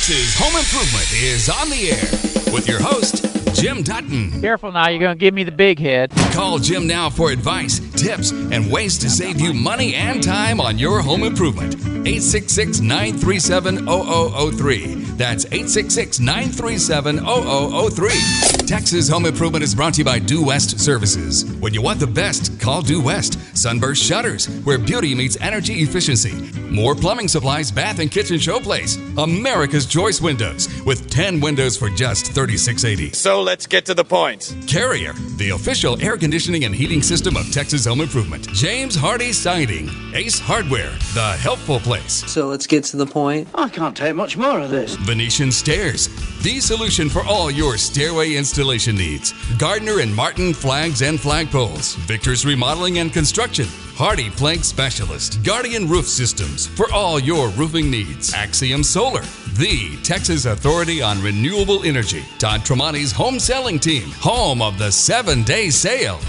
Texas. 0.00 0.34
Home 0.38 0.56
Improvement 0.56 1.12
is 1.12 1.50
on 1.50 1.68
the 1.68 1.90
air 1.90 2.54
with 2.54 2.66
your 2.66 2.80
host, 2.80 3.29
Jim 3.60 3.82
Dutton. 3.82 4.40
Careful 4.40 4.72
now, 4.72 4.88
you're 4.88 5.00
going 5.00 5.16
to 5.16 5.20
give 5.20 5.34
me 5.34 5.44
the 5.44 5.52
big 5.52 5.78
head. 5.78 6.10
Call 6.32 6.58
Jim 6.58 6.86
now 6.86 7.10
for 7.10 7.30
advice, 7.30 7.78
tips, 7.92 8.30
and 8.32 8.72
ways 8.72 8.96
to 8.98 9.10
save 9.10 9.38
you 9.38 9.52
money 9.52 9.94
and 9.94 10.22
time 10.22 10.60
on 10.60 10.78
your 10.78 11.02
home 11.02 11.22
improvement. 11.22 11.74
866 11.74 12.80
937 12.80 13.86
0003. 13.86 14.94
That's 15.20 15.44
866 15.44 16.20
937 16.20 17.18
0003. 17.18 18.66
Texas 18.66 19.08
Home 19.08 19.26
Improvement 19.26 19.64
is 19.64 19.74
brought 19.74 19.94
to 19.94 19.98
you 19.98 20.04
by 20.04 20.18
Due 20.18 20.44
West 20.44 20.78
Services. 20.78 21.44
When 21.56 21.74
you 21.74 21.82
want 21.82 21.98
the 22.00 22.06
best, 22.06 22.58
call 22.60 22.80
Due 22.82 23.02
West. 23.02 23.36
Sunburst 23.54 24.02
Shutters, 24.02 24.46
where 24.64 24.78
beauty 24.78 25.14
meets 25.14 25.36
energy 25.40 25.74
efficiency. 25.82 26.32
Moore 26.70 26.94
plumbing 26.94 27.26
supplies, 27.26 27.72
bath 27.72 27.98
and 27.98 28.10
kitchen 28.10 28.36
showplace. 28.36 28.96
America's 29.22 29.86
Choice 29.86 30.20
Windows, 30.20 30.68
with 30.86 31.10
10 31.10 31.40
windows 31.40 31.76
for 31.76 31.90
just 31.90 32.26
$36.80. 32.26 33.14
So 33.14 33.42
let's 33.50 33.66
get 33.66 33.84
to 33.84 33.94
the 33.94 34.04
point. 34.04 34.54
Carrier, 34.68 35.12
the 35.36 35.50
official 35.50 36.00
air 36.00 36.16
conditioning 36.16 36.66
and 36.66 36.72
heating 36.72 37.02
system 37.02 37.36
of 37.36 37.50
Texas 37.50 37.84
Home 37.84 38.00
Improvement. 38.00 38.48
James 38.52 38.96
Hardie 38.96 39.34
Siding. 39.34 39.90
Ace 40.14 40.38
Hardware, 40.38 40.92
the 41.14 41.36
helpful 41.40 41.80
place. 41.80 42.22
So 42.30 42.46
let's 42.46 42.68
get 42.68 42.84
to 42.84 42.96
the 42.96 43.06
point. 43.06 43.48
I 43.52 43.68
can't 43.68 43.96
take 43.96 44.14
much 44.14 44.36
more 44.36 44.60
of 44.60 44.70
this. 44.70 44.94
Venetian 44.94 45.50
Stairs, 45.50 46.06
the 46.44 46.60
solution 46.60 47.08
for 47.08 47.24
all 47.24 47.50
your 47.50 47.76
stairway 47.76 48.34
installation 48.34 48.94
needs. 48.94 49.34
Gardner 49.58 49.98
and 49.98 50.14
Martin 50.14 50.54
Flags 50.54 51.02
and 51.02 51.18
Flagpoles. 51.18 51.96
Victor's 52.06 52.46
Remodeling 52.46 52.98
and 52.98 53.12
Construction. 53.12 53.66
HardiePlank 54.00 54.64
Specialist. 54.64 55.42
Guardian 55.44 55.86
Roof 55.86 56.06
Systems 56.06 56.68
for 56.68 56.90
all 56.90 57.20
your 57.20 57.48
roofing 57.50 57.90
needs. 57.90 58.32
Axiom 58.32 58.82
Solar, 58.82 59.20
the 59.58 59.98
Texas 60.02 60.46
Authority 60.46 61.02
on 61.02 61.20
Renewable 61.20 61.82
Energy. 61.82 62.24
Todd 62.38 62.60
Tremonti's 62.60 63.12
home 63.12 63.38
selling 63.40 63.78
team, 63.78 64.10
home 64.18 64.60
of 64.60 64.76
the 64.76 64.92
seven 64.92 65.42
day 65.42 65.70
sale. 65.70 66.20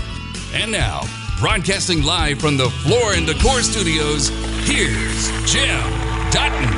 And 0.54 0.72
now, 0.72 1.02
broadcasting 1.40 2.04
live 2.04 2.40
from 2.40 2.56
the 2.56 2.70
Floor 2.70 3.14
and 3.14 3.28
Decor 3.28 3.64
Studios, 3.64 4.30
here's 4.64 5.28
Jim 5.46 5.84
Dutton. 6.32 6.64
And 6.64 6.72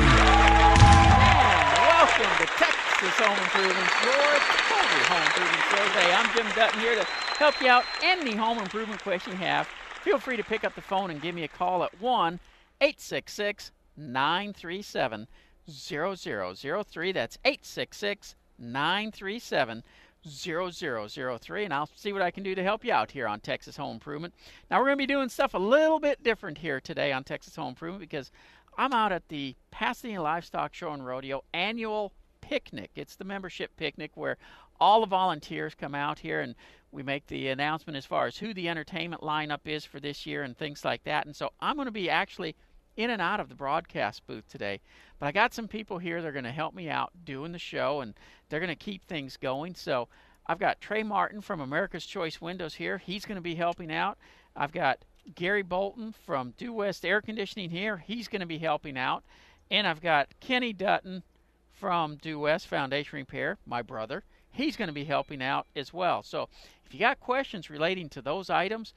welcome 1.86 2.34
to 2.40 2.46
Texas 2.58 3.14
Home 3.22 3.38
Improvement, 3.38 3.88
your 4.02 4.34
total 4.66 5.02
home 5.06 5.22
improvement 5.22 5.62
show 5.70 5.86
today. 5.86 6.12
I'm 6.12 6.36
Jim 6.36 6.46
Dutton 6.56 6.80
here 6.80 6.96
to 6.96 7.04
help 7.38 7.60
you 7.60 7.68
out 7.68 7.84
any 8.02 8.34
home 8.34 8.58
improvement 8.58 9.00
question 9.04 9.34
you 9.34 9.38
have. 9.38 9.68
Feel 10.02 10.18
free 10.18 10.36
to 10.36 10.44
pick 10.44 10.64
up 10.64 10.74
the 10.74 10.82
phone 10.82 11.12
and 11.12 11.22
give 11.22 11.36
me 11.36 11.44
a 11.44 11.48
call 11.48 11.84
at 11.84 12.00
1 12.00 12.40
866 12.80 13.70
937 13.96 15.28
0003. 15.70 17.12
That's 17.12 17.38
866 17.44 18.34
937 18.58 19.82
0003 20.28 21.64
and 21.64 21.74
I'll 21.74 21.88
see 21.94 22.12
what 22.12 22.22
I 22.22 22.30
can 22.30 22.42
do 22.42 22.54
to 22.54 22.62
help 22.62 22.84
you 22.84 22.92
out 22.92 23.10
here 23.10 23.26
on 23.26 23.40
Texas 23.40 23.76
Home 23.76 23.94
Improvement. 23.94 24.34
Now 24.70 24.78
we're 24.78 24.86
going 24.86 24.98
to 24.98 25.02
be 25.02 25.06
doing 25.06 25.28
stuff 25.28 25.54
a 25.54 25.58
little 25.58 26.00
bit 26.00 26.22
different 26.22 26.58
here 26.58 26.80
today 26.80 27.12
on 27.12 27.24
Texas 27.24 27.56
Home 27.56 27.70
Improvement 27.70 28.00
because 28.00 28.30
I'm 28.76 28.92
out 28.92 29.12
at 29.12 29.28
the 29.28 29.54
Pasadena 29.70 30.22
Livestock 30.22 30.74
Show 30.74 30.92
and 30.92 31.06
Rodeo 31.06 31.44
annual 31.52 32.12
picnic. 32.40 32.90
It's 32.94 33.16
the 33.16 33.24
membership 33.24 33.76
picnic 33.76 34.12
where 34.14 34.36
all 34.80 35.00
the 35.00 35.06
volunteers 35.06 35.74
come 35.74 35.94
out 35.94 36.18
here 36.18 36.40
and 36.40 36.54
we 36.90 37.02
make 37.02 37.26
the 37.26 37.48
announcement 37.48 37.96
as 37.96 38.06
far 38.06 38.26
as 38.26 38.38
who 38.38 38.54
the 38.54 38.68
entertainment 38.68 39.22
lineup 39.22 39.60
is 39.64 39.84
for 39.84 40.00
this 40.00 40.26
year 40.26 40.42
and 40.42 40.56
things 40.56 40.84
like 40.84 41.02
that. 41.04 41.26
And 41.26 41.34
so 41.34 41.50
I'm 41.60 41.76
going 41.76 41.86
to 41.86 41.92
be 41.92 42.10
actually 42.10 42.54
in 42.96 43.10
and 43.10 43.20
out 43.20 43.40
of 43.40 43.48
the 43.48 43.54
broadcast 43.54 44.26
booth 44.26 44.48
today. 44.48 44.80
But 45.18 45.26
I 45.26 45.32
got 45.32 45.54
some 45.54 45.68
people 45.68 45.98
here 45.98 46.22
that 46.22 46.28
are 46.28 46.32
going 46.32 46.44
to 46.44 46.52
help 46.52 46.74
me 46.74 46.88
out 46.88 47.10
doing 47.24 47.52
the 47.52 47.58
show 47.58 48.00
and 48.00 48.14
they're 48.54 48.60
going 48.60 48.68
to 48.68 48.76
keep 48.76 49.04
things 49.04 49.36
going. 49.36 49.74
So 49.74 50.06
I've 50.46 50.60
got 50.60 50.80
Trey 50.80 51.02
Martin 51.02 51.40
from 51.40 51.60
America's 51.60 52.06
Choice 52.06 52.40
Windows 52.40 52.74
here. 52.74 52.98
He's 52.98 53.24
going 53.24 53.34
to 53.34 53.42
be 53.42 53.56
helping 53.56 53.92
out. 53.92 54.16
I've 54.54 54.70
got 54.70 55.00
Gary 55.34 55.62
Bolton 55.62 56.14
from 56.24 56.54
Due 56.56 56.72
West 56.72 57.04
Air 57.04 57.20
Conditioning 57.20 57.68
here. 57.68 57.96
He's 57.96 58.28
going 58.28 58.42
to 58.42 58.46
be 58.46 58.58
helping 58.58 58.96
out. 58.96 59.24
And 59.72 59.88
I've 59.88 60.00
got 60.00 60.28
Kenny 60.38 60.72
Dutton 60.72 61.24
from 61.72 62.14
Due 62.14 62.38
West 62.38 62.68
Foundation 62.68 63.16
Repair, 63.16 63.58
my 63.66 63.82
brother. 63.82 64.22
He's 64.52 64.76
going 64.76 64.86
to 64.86 64.94
be 64.94 65.04
helping 65.04 65.42
out 65.42 65.66
as 65.74 65.92
well. 65.92 66.22
So 66.22 66.48
if 66.86 66.94
you 66.94 67.00
got 67.00 67.18
questions 67.18 67.70
relating 67.70 68.08
to 68.10 68.22
those 68.22 68.50
items, 68.50 68.94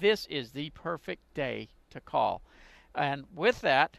this 0.00 0.26
is 0.26 0.52
the 0.52 0.70
perfect 0.70 1.22
day 1.34 1.70
to 1.90 1.98
call. 1.98 2.40
And 2.94 3.24
with 3.34 3.62
that, 3.62 3.96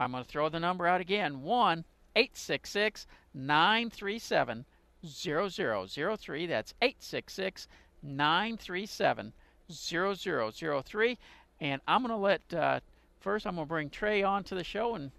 I'm 0.00 0.10
going 0.10 0.24
to 0.24 0.28
throw 0.28 0.48
the 0.48 0.58
number 0.58 0.88
out 0.88 1.00
again 1.00 1.42
1 1.42 1.84
866 2.16 3.06
937 3.36 4.64
0003. 5.06 6.46
That's 6.46 6.74
866 6.82 7.68
937 8.02 9.32
0003. 9.70 11.18
And 11.60 11.80
I'm 11.86 12.02
going 12.02 12.10
to 12.10 12.16
let, 12.16 12.54
uh, 12.54 12.80
first, 13.20 13.46
I'm 13.46 13.54
going 13.54 13.66
to 13.66 13.68
bring 13.68 13.90
Trey 13.90 14.22
on 14.22 14.44
to 14.44 14.54
the 14.54 14.64
show. 14.64 14.94
And 14.94 15.10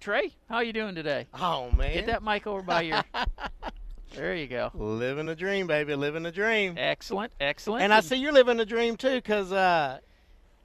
Trey, 0.00 0.32
how 0.48 0.56
are 0.56 0.64
you 0.64 0.72
doing 0.72 0.94
today? 0.94 1.26
Oh 1.34 1.70
man, 1.72 1.92
Get 1.92 2.06
that 2.06 2.22
mic 2.22 2.46
over 2.46 2.62
by 2.62 2.82
your. 2.82 3.02
there 4.14 4.34
you 4.34 4.46
go. 4.46 4.70
living 4.74 5.28
a 5.28 5.36
dream, 5.36 5.66
baby, 5.66 5.94
living 5.94 6.24
a 6.24 6.32
dream. 6.32 6.74
Excellent, 6.78 7.32
excellent. 7.38 7.82
And 7.82 7.92
I 7.92 8.00
see 8.00 8.16
you're 8.16 8.32
living 8.32 8.58
a 8.60 8.64
dream 8.64 8.96
too, 8.96 9.16
because 9.16 9.52
uh, 9.52 9.98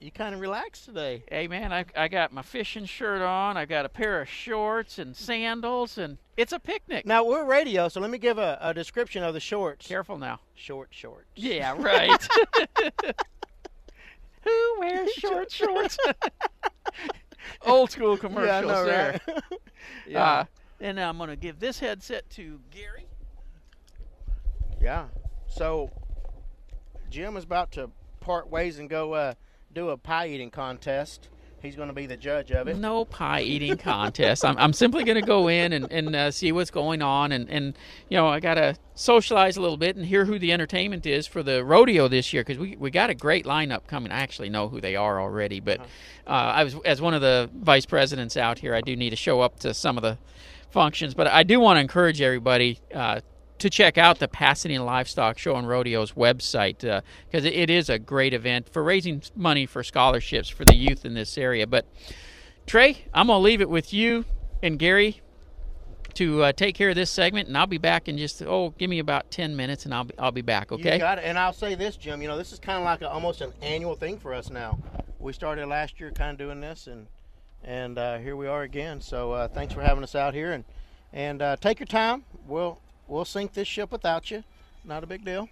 you 0.00 0.10
kind 0.10 0.34
of 0.34 0.40
relaxed 0.40 0.84
today. 0.84 1.24
Hey 1.28 1.48
man, 1.48 1.72
I, 1.72 1.84
I 1.96 2.08
got 2.08 2.32
my 2.32 2.42
fishing 2.42 2.84
shirt 2.84 3.22
on. 3.22 3.56
I 3.56 3.64
got 3.64 3.86
a 3.86 3.88
pair 3.88 4.20
of 4.20 4.28
shorts 4.28 4.98
and 4.98 5.16
sandals, 5.16 5.96
and 5.98 6.18
it's 6.36 6.52
a 6.52 6.58
picnic. 6.58 7.06
Now 7.06 7.24
we're 7.24 7.44
radio, 7.44 7.88
so 7.88 8.00
let 8.00 8.10
me 8.10 8.18
give 8.18 8.38
a, 8.38 8.58
a 8.60 8.74
description 8.74 9.22
of 9.22 9.32
the 9.34 9.40
shorts. 9.40 9.86
Careful 9.86 10.18
now. 10.18 10.40
Short 10.54 10.88
shorts. 10.90 11.28
Yeah, 11.34 11.74
right. 11.78 12.28
Who 14.44 14.76
wears 14.78 15.10
short 15.12 15.50
shorts? 15.60 15.96
Old 17.64 17.90
school 17.90 18.16
commercials 18.16 18.46
yeah, 18.48 18.58
I 18.58 18.60
know, 18.60 18.84
there. 18.84 19.20
right? 19.26 19.42
yeah. 20.06 20.24
Uh, 20.24 20.44
and 20.80 21.00
I'm 21.00 21.16
going 21.16 21.30
to 21.30 21.36
give 21.36 21.58
this 21.58 21.78
headset 21.78 22.28
to 22.30 22.60
Gary. 22.70 23.06
yeah. 24.80 25.06
So 25.48 25.90
Jim 27.08 27.36
is 27.36 27.44
about 27.44 27.72
to 27.72 27.90
part 28.20 28.50
ways 28.50 28.78
and 28.78 28.90
go 28.90 29.14
uh, 29.14 29.34
do 29.76 29.90
a 29.90 29.96
pie 29.96 30.28
eating 30.28 30.50
contest. 30.50 31.28
He's 31.60 31.76
going 31.76 31.88
to 31.88 31.94
be 31.94 32.06
the 32.06 32.16
judge 32.16 32.50
of 32.50 32.66
it. 32.66 32.78
No 32.78 33.04
pie 33.04 33.42
eating 33.42 33.76
contest. 33.76 34.42
I'm, 34.42 34.56
I'm 34.56 34.72
simply 34.72 35.04
going 35.04 35.20
to 35.20 35.26
go 35.26 35.48
in 35.48 35.74
and, 35.74 35.92
and 35.92 36.16
uh, 36.16 36.30
see 36.30 36.50
what's 36.50 36.70
going 36.70 37.02
on. 37.02 37.30
And, 37.30 37.50
and, 37.50 37.76
you 38.08 38.16
know, 38.16 38.26
I 38.26 38.40
got 38.40 38.54
to 38.54 38.76
socialize 38.94 39.58
a 39.58 39.60
little 39.60 39.76
bit 39.76 39.94
and 39.96 40.06
hear 40.06 40.24
who 40.24 40.38
the 40.38 40.50
entertainment 40.50 41.04
is 41.04 41.26
for 41.26 41.42
the 41.42 41.62
rodeo 41.62 42.08
this 42.08 42.32
year 42.32 42.42
because 42.42 42.58
we, 42.58 42.76
we 42.76 42.90
got 42.90 43.10
a 43.10 43.14
great 43.14 43.44
lineup 43.44 43.86
coming. 43.86 44.12
I 44.12 44.20
actually 44.20 44.48
know 44.48 44.68
who 44.68 44.80
they 44.80 44.96
are 44.96 45.20
already, 45.20 45.60
but 45.60 45.80
uh, 46.26 46.30
I 46.30 46.64
was 46.64 46.76
as 46.86 47.02
one 47.02 47.12
of 47.12 47.20
the 47.20 47.50
vice 47.54 47.84
presidents 47.84 48.38
out 48.38 48.58
here, 48.58 48.74
I 48.74 48.80
do 48.80 48.96
need 48.96 49.10
to 49.10 49.16
show 49.16 49.42
up 49.42 49.60
to 49.60 49.74
some 49.74 49.98
of 49.98 50.02
the 50.02 50.16
functions. 50.70 51.12
But 51.12 51.26
I 51.26 51.42
do 51.42 51.60
want 51.60 51.76
to 51.76 51.80
encourage 51.82 52.22
everybody 52.22 52.78
uh, 52.94 53.20
to 53.58 53.70
check 53.70 53.96
out 53.98 54.18
the 54.18 54.28
Pasadena 54.28 54.84
Livestock 54.84 55.38
Show 55.38 55.56
and 55.56 55.66
Rodeo's 55.66 56.12
website 56.12 56.78
because 56.78 57.44
it, 57.44 57.54
it 57.54 57.70
is 57.70 57.88
a 57.88 57.98
great 57.98 58.34
event 58.34 58.68
for 58.68 58.82
raising 58.82 59.22
money 59.34 59.66
for 59.66 59.82
scholarships 59.82 60.48
for 60.48 60.64
the 60.64 60.76
youth 60.76 61.04
in 61.04 61.14
this 61.14 61.38
area. 61.38 61.66
But 61.66 61.86
Trey, 62.66 63.06
I'm 63.14 63.28
going 63.28 63.38
to 63.38 63.42
leave 63.42 63.60
it 63.60 63.70
with 63.70 63.92
you 63.92 64.24
and 64.62 64.78
Gary 64.78 65.20
to 66.16 66.44
uh, 66.44 66.52
take 66.52 66.74
care 66.74 66.88
of 66.88 66.94
this 66.96 67.10
segment, 67.10 67.46
and 67.46 67.56
I'll 67.56 67.66
be 67.66 67.78
back 67.78 68.08
in 68.08 68.16
just 68.16 68.42
oh, 68.42 68.70
give 68.78 68.88
me 68.88 68.98
about 68.98 69.30
ten 69.30 69.54
minutes, 69.54 69.84
and 69.84 69.94
I'll 69.94 70.04
be 70.04 70.14
I'll 70.18 70.32
be 70.32 70.42
back. 70.42 70.72
Okay. 70.72 70.94
You 70.94 70.98
got 70.98 71.18
it. 71.18 71.24
And 71.24 71.38
I'll 71.38 71.52
say 71.52 71.74
this, 71.74 71.96
Jim. 71.96 72.22
You 72.22 72.28
know, 72.28 72.38
this 72.38 72.52
is 72.52 72.58
kind 72.58 72.78
of 72.78 72.84
like 72.84 73.02
a, 73.02 73.08
almost 73.08 73.42
an 73.42 73.52
annual 73.62 73.94
thing 73.94 74.18
for 74.18 74.32
us 74.32 74.50
now. 74.50 74.78
We 75.18 75.32
started 75.32 75.66
last 75.66 76.00
year, 76.00 76.10
kind 76.10 76.30
of 76.30 76.38
doing 76.38 76.60
this, 76.60 76.86
and 76.86 77.06
and 77.62 77.98
uh, 77.98 78.18
here 78.18 78.34
we 78.34 78.46
are 78.46 78.62
again. 78.62 79.00
So 79.00 79.32
uh, 79.32 79.48
thanks 79.48 79.74
for 79.74 79.82
having 79.82 80.02
us 80.02 80.14
out 80.14 80.32
here, 80.32 80.52
and 80.52 80.64
and 81.12 81.42
uh, 81.42 81.56
take 81.56 81.80
your 81.80 81.86
time. 81.86 82.24
We'll 82.46 82.80
we'll 83.08 83.24
sink 83.24 83.52
this 83.52 83.68
ship 83.68 83.92
without 83.92 84.30
you. 84.30 84.44
Not 84.84 85.02
a 85.02 85.06
big 85.06 85.24
deal. 85.24 85.48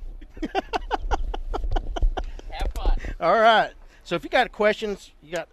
Have 2.51 2.71
fun. 2.75 2.99
All 3.21 3.41
right. 3.41 3.71
So 4.05 4.15
if 4.15 4.25
you 4.25 4.31
got 4.31 4.53
questions, 4.53 5.11
you 5.23 5.35
got 5.35 5.49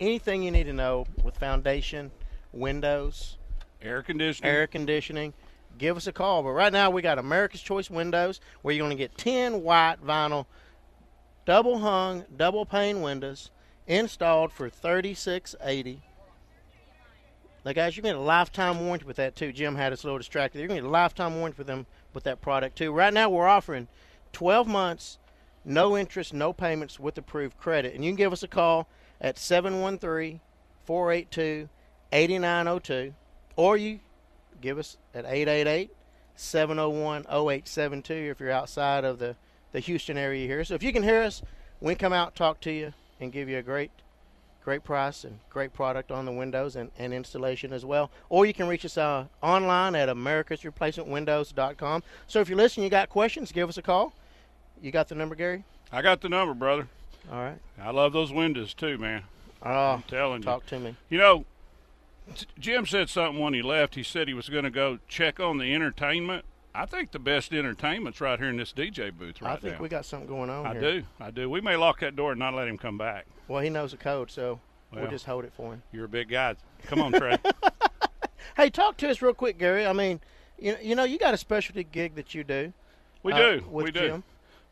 anything 0.00 0.42
you 0.42 0.50
need 0.50 0.64
to 0.64 0.72
know 0.72 1.06
with 1.22 1.36
foundation, 1.36 2.10
windows, 2.52 3.38
Air 3.80 4.02
conditioning. 4.02 4.50
air 4.50 4.66
conditioning, 4.66 5.34
give 5.78 5.96
us 5.96 6.06
a 6.06 6.12
call. 6.12 6.42
But 6.42 6.50
right 6.50 6.72
now 6.72 6.90
we 6.90 7.00
got 7.00 7.18
America's 7.18 7.62
Choice 7.62 7.88
Windows 7.88 8.40
where 8.62 8.74
you're 8.74 8.84
going 8.84 8.96
to 8.96 9.02
get 9.02 9.16
10 9.16 9.62
white 9.62 9.96
vinyl 10.04 10.46
double 11.44 11.78
hung, 11.78 12.24
double 12.36 12.66
pane 12.66 13.00
windows 13.00 13.50
installed 13.86 14.52
for 14.52 14.68
3680. 14.68 16.02
Now 17.64 17.72
guys, 17.72 17.96
you're 17.96 18.02
going 18.02 18.14
to 18.14 18.18
get 18.18 18.22
a 18.22 18.26
lifetime 18.26 18.80
warranty 18.80 19.04
with 19.04 19.16
that 19.16 19.36
too. 19.36 19.52
Jim 19.52 19.74
had 19.74 19.92
us 19.92 20.02
a 20.02 20.06
little 20.06 20.18
distracted. 20.18 20.58
You're 20.58 20.68
going 20.68 20.78
to 20.78 20.82
get 20.82 20.88
a 20.88 20.92
lifetime 20.92 21.36
warranty 21.36 21.58
with 21.58 21.66
them 21.66 21.86
with 22.14 22.24
that 22.24 22.40
product 22.40 22.76
too. 22.76 22.92
Right 22.92 23.12
now 23.12 23.28
we're 23.28 23.48
offering 23.48 23.88
12 24.32 24.66
months 24.66 25.18
no 25.64 25.96
interest, 25.96 26.32
no 26.32 26.52
payments 26.52 26.98
with 26.98 27.18
approved 27.18 27.58
credit. 27.58 27.94
And 27.94 28.04
you 28.04 28.10
can 28.10 28.16
give 28.16 28.32
us 28.32 28.42
a 28.42 28.48
call 28.48 28.88
at 29.20 29.38
713 29.38 30.40
482 30.84 31.68
8902 32.10 33.14
or 33.56 33.76
you 33.76 34.00
give 34.60 34.78
us 34.78 34.96
at 35.14 35.26
888 35.26 35.90
701 36.36 37.22
0872 37.22 38.14
if 38.14 38.40
you're 38.40 38.50
outside 38.50 39.04
of 39.04 39.18
the, 39.18 39.36
the 39.72 39.80
Houston 39.80 40.16
area 40.16 40.46
here. 40.46 40.64
So 40.64 40.74
if 40.74 40.82
you 40.82 40.92
can 40.92 41.02
hear 41.02 41.22
us, 41.22 41.42
we 41.80 41.94
can 41.94 41.98
come 41.98 42.12
out, 42.12 42.34
talk 42.34 42.60
to 42.60 42.70
you, 42.70 42.94
and 43.20 43.32
give 43.32 43.48
you 43.48 43.58
a 43.58 43.62
great 43.62 43.90
great 44.64 44.84
price 44.84 45.24
and 45.24 45.38
great 45.50 45.72
product 45.72 46.10
on 46.10 46.24
the 46.24 46.32
windows 46.32 46.76
and, 46.76 46.90
and 46.98 47.14
installation 47.14 47.72
as 47.72 47.84
well. 47.84 48.10
Or 48.28 48.44
you 48.46 48.52
can 48.52 48.68
reach 48.68 48.84
us 48.84 48.98
uh, 48.98 49.26
online 49.42 49.94
at 49.94 50.08
americasreplacementwindows.com. 50.08 52.02
So 52.26 52.40
if 52.40 52.48
you're 52.48 52.58
listening, 52.58 52.84
you 52.84 52.90
got 52.90 53.08
questions, 53.08 53.52
give 53.52 53.68
us 53.68 53.78
a 53.78 53.82
call. 53.82 54.12
You 54.80 54.90
got 54.90 55.08
the 55.08 55.14
number, 55.14 55.34
Gary? 55.34 55.64
I 55.90 56.02
got 56.02 56.20
the 56.20 56.28
number, 56.28 56.54
brother. 56.54 56.86
All 57.32 57.38
right. 57.38 57.58
I 57.80 57.90
love 57.90 58.12
those 58.12 58.32
windows 58.32 58.74
too, 58.74 58.98
man. 58.98 59.22
Oh, 59.62 59.70
I'm 59.94 60.02
telling 60.02 60.42
talk 60.42 60.66
to 60.66 60.78
me. 60.78 60.90
you. 60.90 60.96
You 61.10 61.18
know, 61.18 61.44
Jim 62.58 62.86
said 62.86 63.08
something 63.08 63.42
when 63.42 63.54
he 63.54 63.62
left. 63.62 63.94
He 63.94 64.02
said 64.02 64.28
he 64.28 64.34
was 64.34 64.48
going 64.48 64.64
to 64.64 64.70
go 64.70 64.98
check 65.08 65.40
on 65.40 65.58
the 65.58 65.74
entertainment. 65.74 66.44
I 66.78 66.86
think 66.86 67.10
the 67.10 67.18
best 67.18 67.52
entertainment's 67.52 68.20
right 68.20 68.38
here 68.38 68.48
in 68.48 68.56
this 68.56 68.72
DJ 68.72 69.12
booth 69.12 69.42
right 69.42 69.50
now. 69.50 69.56
I 69.56 69.56
think 69.58 69.74
now. 69.74 69.82
we 69.82 69.88
got 69.88 70.04
something 70.04 70.28
going 70.28 70.48
on 70.48 70.64
I 70.64 70.72
here. 70.74 70.80
do. 70.80 71.02
I 71.20 71.32
do. 71.32 71.50
We 71.50 71.60
may 71.60 71.74
lock 71.74 71.98
that 72.00 72.14
door 72.14 72.30
and 72.30 72.38
not 72.38 72.54
let 72.54 72.68
him 72.68 72.78
come 72.78 72.96
back. 72.96 73.26
Well, 73.48 73.60
he 73.60 73.68
knows 73.68 73.90
the 73.90 73.96
code, 73.96 74.30
so 74.30 74.60
Well. 74.92 75.02
we'll 75.02 75.10
just 75.10 75.26
hold 75.26 75.44
it 75.44 75.52
for 75.56 75.72
him. 75.72 75.82
You're 75.90 76.04
a 76.04 76.08
big 76.08 76.28
guy. 76.28 76.54
Come 76.86 77.00
on, 77.00 77.12
Trey. 77.12 77.38
Hey, 78.56 78.70
talk 78.70 78.96
to 78.98 79.10
us 79.10 79.22
real 79.22 79.34
quick, 79.34 79.58
Gary. 79.58 79.86
I 79.86 79.92
mean, 79.92 80.20
you 80.58 80.76
you 80.82 80.94
know, 80.96 81.04
you 81.04 81.18
got 81.18 81.32
a 81.32 81.36
specialty 81.36 81.84
gig 81.84 82.16
that 82.16 82.34
you 82.34 82.42
do. 82.42 82.72
We 83.22 83.32
uh, 83.32 83.38
do. 83.38 83.64
we 83.70 83.90
do. 83.92 84.00
Jim. 84.00 84.24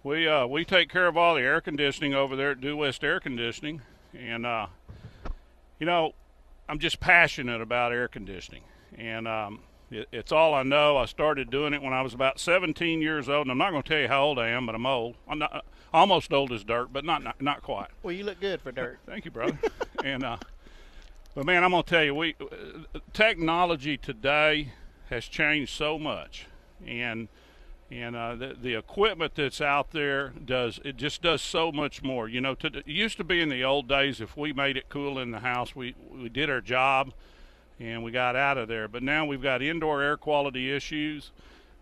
We 0.02 0.26
uh, 0.26 0.46
we 0.46 0.64
take 0.64 0.88
care 0.88 1.06
of 1.06 1.16
all 1.16 1.36
the 1.36 1.42
air 1.42 1.60
conditioning 1.60 2.12
over 2.12 2.34
there 2.34 2.52
at 2.52 2.60
Due 2.60 2.76
West 2.76 3.04
Air 3.04 3.20
Conditioning, 3.20 3.82
and 4.12 4.44
uh, 4.44 4.66
you 5.78 5.86
know, 5.86 6.14
I'm 6.68 6.78
just 6.80 6.98
passionate 6.98 7.60
about 7.60 7.92
air 7.92 8.08
conditioning, 8.08 8.62
and 8.96 9.28
um, 9.28 9.60
it, 9.90 10.08
it's 10.12 10.32
all 10.32 10.54
I 10.54 10.62
know. 10.62 10.96
I 10.96 11.06
started 11.06 11.50
doing 11.50 11.74
it 11.74 11.82
when 11.82 11.92
I 11.92 12.02
was 12.02 12.14
about 12.14 12.40
17 12.40 13.00
years 13.00 13.28
old, 13.28 13.42
and 13.46 13.50
I'm 13.50 13.58
not 13.58 13.70
going 13.70 13.82
to 13.82 13.88
tell 13.88 14.00
you 14.00 14.08
how 14.08 14.24
old 14.24 14.38
I 14.38 14.48
am, 14.48 14.66
but 14.66 14.74
I'm 14.74 14.86
old. 14.86 15.16
I'm 15.28 15.38
not 15.38 15.64
almost 15.92 16.32
old 16.32 16.52
as 16.52 16.64
dirt, 16.64 16.92
but 16.92 17.04
not 17.04 17.22
not, 17.22 17.40
not 17.40 17.62
quite. 17.62 17.88
Well, 18.02 18.12
you 18.12 18.24
look 18.24 18.40
good 18.40 18.60
for 18.60 18.72
dirt. 18.72 18.98
Thank 19.06 19.24
you, 19.24 19.30
brother. 19.30 19.58
and 20.04 20.24
uh, 20.24 20.36
but 21.34 21.46
man, 21.46 21.64
I'm 21.64 21.70
gonna 21.70 21.82
tell 21.82 22.04
you, 22.04 22.14
we 22.14 22.34
uh, 22.40 22.98
technology 23.12 23.96
today 23.96 24.72
has 25.10 25.26
changed 25.26 25.72
so 25.72 25.98
much, 25.98 26.46
and 26.86 27.28
and 27.90 28.16
uh, 28.16 28.34
the 28.34 28.56
the 28.60 28.74
equipment 28.74 29.34
that's 29.36 29.60
out 29.60 29.92
there 29.92 30.30
does 30.44 30.80
it 30.84 30.96
just 30.96 31.22
does 31.22 31.40
so 31.42 31.70
much 31.70 32.02
more. 32.02 32.28
You 32.28 32.40
know, 32.40 32.54
to, 32.56 32.68
it 32.68 32.86
used 32.86 33.16
to 33.18 33.24
be 33.24 33.40
in 33.40 33.48
the 33.48 33.64
old 33.64 33.88
days 33.88 34.20
if 34.20 34.36
we 34.36 34.52
made 34.52 34.76
it 34.76 34.88
cool 34.88 35.18
in 35.18 35.30
the 35.30 35.40
house, 35.40 35.76
we 35.76 35.94
we 36.10 36.28
did 36.28 36.50
our 36.50 36.60
job, 36.60 37.12
and 37.78 38.02
we 38.02 38.10
got 38.10 38.36
out 38.36 38.58
of 38.58 38.68
there. 38.68 38.88
But 38.88 39.02
now 39.02 39.24
we've 39.24 39.42
got 39.42 39.62
indoor 39.62 40.02
air 40.02 40.16
quality 40.16 40.72
issues 40.72 41.30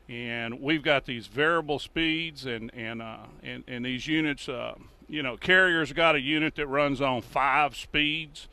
and 0.08 0.60
we've 0.60 0.82
got 0.82 1.06
these 1.06 1.26
variable 1.26 1.78
speeds 1.78 2.44
and 2.46 2.72
and 2.74 3.00
uh, 3.00 3.18
and, 3.42 3.64
and 3.66 3.84
these 3.84 4.06
units. 4.06 4.48
Uh, 4.48 4.74
you 5.08 5.22
know, 5.22 5.36
Carrier's 5.36 5.92
got 5.92 6.14
a 6.14 6.20
unit 6.20 6.54
that 6.56 6.66
runs 6.66 7.00
on 7.00 7.22
five 7.22 7.76
speeds. 7.76 8.48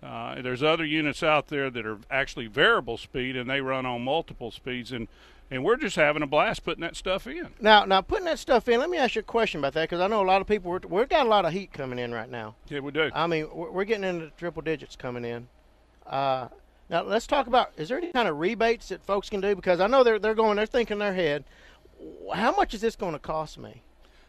Uh, 0.00 0.40
there's 0.42 0.62
other 0.62 0.84
units 0.84 1.24
out 1.24 1.48
there 1.48 1.70
that 1.70 1.84
are 1.84 1.98
actually 2.08 2.46
variable 2.46 2.96
speed 2.96 3.36
and 3.36 3.50
they 3.50 3.60
run 3.60 3.84
on 3.84 4.02
multiple 4.02 4.50
speeds, 4.50 4.92
and 4.92 5.08
and 5.50 5.64
we're 5.64 5.76
just 5.76 5.96
having 5.96 6.22
a 6.22 6.26
blast 6.26 6.64
putting 6.64 6.82
that 6.82 6.96
stuff 6.96 7.26
in. 7.26 7.48
Now, 7.60 7.84
now 7.84 8.00
putting 8.00 8.26
that 8.26 8.38
stuff 8.38 8.68
in. 8.68 8.80
Let 8.80 8.90
me 8.90 8.98
ask 8.98 9.14
you 9.14 9.20
a 9.20 9.22
question 9.22 9.60
about 9.60 9.74
that 9.74 9.88
because 9.88 10.00
I 10.00 10.06
know 10.06 10.22
a 10.22 10.26
lot 10.26 10.40
of 10.40 10.46
people. 10.46 10.70
We're, 10.70 10.80
we've 10.88 11.08
got 11.08 11.26
a 11.26 11.28
lot 11.28 11.44
of 11.44 11.52
heat 11.52 11.72
coming 11.72 11.98
in 11.98 12.12
right 12.12 12.30
now. 12.30 12.56
Yeah, 12.68 12.80
we 12.80 12.92
do. 12.92 13.10
I 13.14 13.26
mean, 13.26 13.48
we're, 13.52 13.70
we're 13.70 13.84
getting 13.84 14.04
into 14.04 14.30
triple 14.36 14.62
digits 14.62 14.94
coming 14.94 15.24
in. 15.24 15.48
Uh, 16.06 16.48
now 16.90 17.02
let's 17.02 17.26
talk 17.26 17.46
about. 17.46 17.72
Is 17.76 17.88
there 17.88 17.98
any 17.98 18.12
kind 18.12 18.28
of 18.28 18.38
rebates 18.38 18.88
that 18.88 19.02
folks 19.04 19.28
can 19.28 19.40
do? 19.40 19.54
Because 19.54 19.80
I 19.80 19.86
know 19.86 20.02
they're 20.04 20.18
they're 20.18 20.34
going. 20.34 20.56
They're 20.56 20.66
thinking 20.66 20.94
in 20.96 20.98
their 21.00 21.14
head, 21.14 21.44
how 22.34 22.54
much 22.54 22.74
is 22.74 22.80
this 22.80 22.96
going 22.96 23.12
to 23.12 23.18
cost 23.18 23.58
me? 23.58 23.82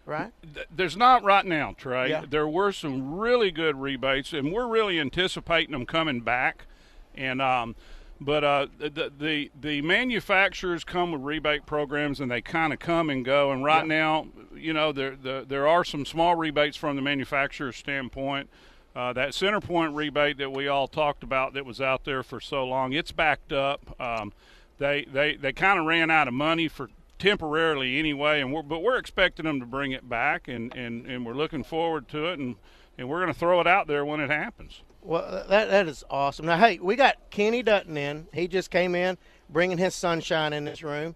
Right. 0.05 0.31
There's 0.75 0.97
not 0.97 1.23
right 1.23 1.45
now, 1.45 1.75
Trey. 1.77 2.09
Yeah. 2.09 2.25
There 2.27 2.47
were 2.47 2.71
some 2.71 3.15
really 3.19 3.51
good 3.51 3.79
rebates, 3.79 4.33
and 4.33 4.51
we're 4.51 4.67
really 4.67 4.99
anticipating 4.99 5.71
them 5.71 5.85
coming 5.85 6.21
back. 6.21 6.65
And 7.13 7.39
um, 7.41 7.75
but 8.19 8.43
uh, 8.43 8.67
the, 8.79 9.11
the 9.17 9.51
the 9.59 9.81
manufacturers 9.83 10.83
come 10.83 11.11
with 11.11 11.21
rebate 11.21 11.65
programs, 11.67 12.19
and 12.19 12.31
they 12.31 12.41
kind 12.41 12.73
of 12.73 12.79
come 12.79 13.09
and 13.11 13.23
go. 13.23 13.51
And 13.51 13.63
right 13.63 13.83
Yeah. 13.85 13.95
now, 13.99 14.27
you 14.55 14.73
know, 14.73 14.91
there 14.91 15.15
the, 15.15 15.45
there 15.47 15.67
are 15.67 15.83
some 15.85 16.05
small 16.05 16.35
rebates 16.35 16.75
from 16.75 16.95
the 16.95 17.01
manufacturer's 17.03 17.75
standpoint. 17.77 18.49
Uh, 18.99 19.13
that 19.13 19.29
CenterPoint 19.29 19.95
rebate 19.95 20.37
that 20.39 20.51
we 20.51 20.67
all 20.67 20.85
talked 20.85 21.23
about 21.23 21.53
that 21.53 21.65
was 21.65 21.79
out 21.79 22.03
there 22.03 22.21
for 22.21 22.41
so 22.41 22.65
long, 22.65 22.91
it's 22.91 23.13
backed 23.13 23.53
up. 23.53 23.95
Um, 23.97 24.33
they 24.77 25.05
they, 25.05 25.37
they 25.37 25.53
kind 25.53 25.79
of 25.79 25.85
ran 25.85 26.11
out 26.11 26.27
of 26.27 26.33
money 26.33 26.67
for 26.67 26.89
temporarily 27.17 27.97
anyway, 27.97 28.41
and 28.41 28.51
we're, 28.51 28.61
but 28.61 28.83
we're 28.83 28.97
expecting 28.97 29.45
them 29.45 29.61
to 29.61 29.65
bring 29.65 29.93
it 29.93 30.09
back, 30.09 30.49
and, 30.49 30.75
and, 30.75 31.05
and 31.05 31.25
we're 31.25 31.33
looking 31.33 31.63
forward 31.63 32.09
to 32.09 32.25
it, 32.25 32.39
and, 32.39 32.57
and 32.97 33.07
we're 33.07 33.21
going 33.21 33.31
to 33.31 33.39
throw 33.39 33.61
it 33.61 33.67
out 33.67 33.87
there 33.87 34.03
when 34.03 34.19
it 34.19 34.29
happens. 34.29 34.81
Well, 35.01 35.45
that 35.47 35.69
that 35.69 35.87
is 35.87 36.03
awesome. 36.09 36.45
Now, 36.45 36.57
hey, 36.57 36.77
we 36.79 36.97
got 36.97 37.29
Kenny 37.29 37.63
Dutton 37.63 37.95
in. 37.95 38.27
He 38.33 38.49
just 38.49 38.69
came 38.69 38.95
in, 38.95 39.17
bringing 39.49 39.77
his 39.77 39.95
sunshine 39.95 40.51
in 40.51 40.65
this 40.65 40.83
room. 40.83 41.15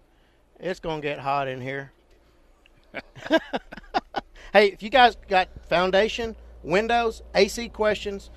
It's 0.58 0.80
gonna 0.80 1.02
get 1.02 1.18
hot 1.18 1.48
in 1.48 1.60
here. 1.60 1.92
hey, 4.54 4.68
if 4.68 4.82
you 4.82 4.88
guys 4.88 5.18
got 5.28 5.50
foundation, 5.68 6.34
windows, 6.64 7.22
AC 7.34 7.68
questions, 7.68 8.30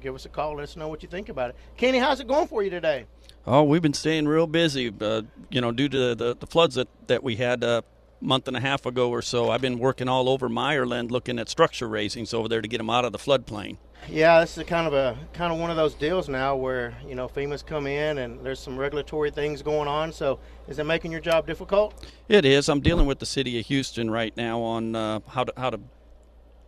give 0.00 0.14
us 0.14 0.26
a 0.26 0.28
call. 0.28 0.56
Let 0.56 0.64
us 0.64 0.76
know 0.76 0.88
what 0.88 1.02
you 1.02 1.08
think 1.08 1.28
about 1.28 1.50
it. 1.50 1.56
Kenny, 1.76 1.98
how's 1.98 2.20
it 2.20 2.28
going 2.28 2.46
for 2.46 2.62
you 2.62 2.70
today? 2.70 3.06
Oh, 3.46 3.62
we've 3.62 3.82
been 3.82 3.94
staying 3.94 4.28
real 4.28 4.46
busy, 4.46 4.92
uh, 5.00 5.22
you 5.50 5.60
know, 5.60 5.72
due 5.72 5.88
to 5.88 6.14
the, 6.14 6.36
the 6.36 6.46
floods 6.46 6.76
that, 6.76 6.88
that 7.08 7.22
we 7.22 7.36
had 7.36 7.62
a 7.62 7.84
month 8.24 8.48
and 8.48 8.56
a 8.56 8.60
half 8.60 8.86
ago 8.86 9.10
or 9.10 9.22
so. 9.22 9.50
I've 9.50 9.60
been 9.60 9.78
working 9.78 10.08
all 10.08 10.28
over 10.28 10.48
Meyerland 10.48 11.10
looking 11.10 11.38
at 11.38 11.48
structure 11.48 11.88
raisings 11.88 12.32
over 12.34 12.48
there 12.48 12.62
to 12.62 12.68
get 12.68 12.78
them 12.78 12.90
out 12.90 13.04
of 13.04 13.12
the 13.12 13.18
floodplain. 13.18 13.76
Yeah, 14.08 14.40
this 14.40 14.58
is 14.58 14.64
kind 14.64 14.86
of 14.86 14.92
a 14.92 15.16
kind 15.32 15.52
of 15.52 15.58
one 15.58 15.70
of 15.70 15.76
those 15.76 15.94
deals 15.94 16.28
now 16.28 16.56
where 16.56 16.94
you 17.06 17.14
know 17.14 17.26
FEMA's 17.26 17.62
come 17.62 17.86
in 17.86 18.18
and 18.18 18.44
there's 18.44 18.60
some 18.60 18.76
regulatory 18.76 19.30
things 19.30 19.62
going 19.62 19.88
on. 19.88 20.12
So 20.12 20.40
is 20.68 20.78
it 20.78 20.84
making 20.84 21.10
your 21.10 21.20
job 21.20 21.46
difficult? 21.46 22.06
It 22.28 22.44
is. 22.44 22.68
I'm 22.68 22.80
dealing 22.80 23.06
with 23.06 23.18
the 23.18 23.26
city 23.26 23.58
of 23.58 23.66
Houston 23.66 24.10
right 24.10 24.36
now 24.36 24.60
on 24.60 24.94
uh, 24.94 25.20
how 25.28 25.44
to 25.44 25.52
how 25.56 25.70
to 25.70 25.80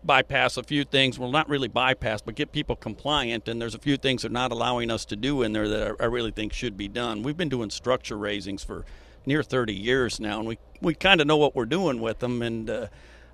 bypass 0.03 0.57
a 0.57 0.63
few 0.63 0.85
things. 0.85 1.19
Well, 1.19 1.31
not 1.31 1.49
really 1.49 1.69
bypass, 1.69 2.23
but 2.23 2.37
get 2.37 2.53
people 2.53 2.77
compliant. 2.77 3.49
And 3.49 3.61
there's 3.61 3.75
a 3.75 3.79
few 3.79 3.97
things 3.97 4.23
they're 4.23 4.31
not 4.31 4.53
allowing 4.53 4.91
us 4.91 5.05
to 5.07 5.17
do 5.17 5.43
in 5.43 5.53
there 5.53 5.69
that 5.69 5.97
I, 6.01 6.05
I 6.05 6.07
really 6.07 6.31
think 6.31 6.53
should 6.53 6.77
be 6.77 6.89
done. 6.89 7.23
We've 7.23 7.37
been 7.37 7.49
doing 7.49 7.71
structure 7.71 8.17
raisings 8.17 8.65
for 8.65 8.85
near 9.27 9.43
30 9.43 9.75
years 9.75 10.21
now, 10.21 10.39
and 10.39 10.49
we 10.49 10.59
we 10.81 10.95
kind 10.95 11.21
of 11.21 11.27
know 11.27 11.37
what 11.37 11.55
we're 11.55 11.67
doing 11.67 12.01
with 12.01 12.21
them. 12.21 12.43
And 12.43 12.71
uh, 12.71 12.87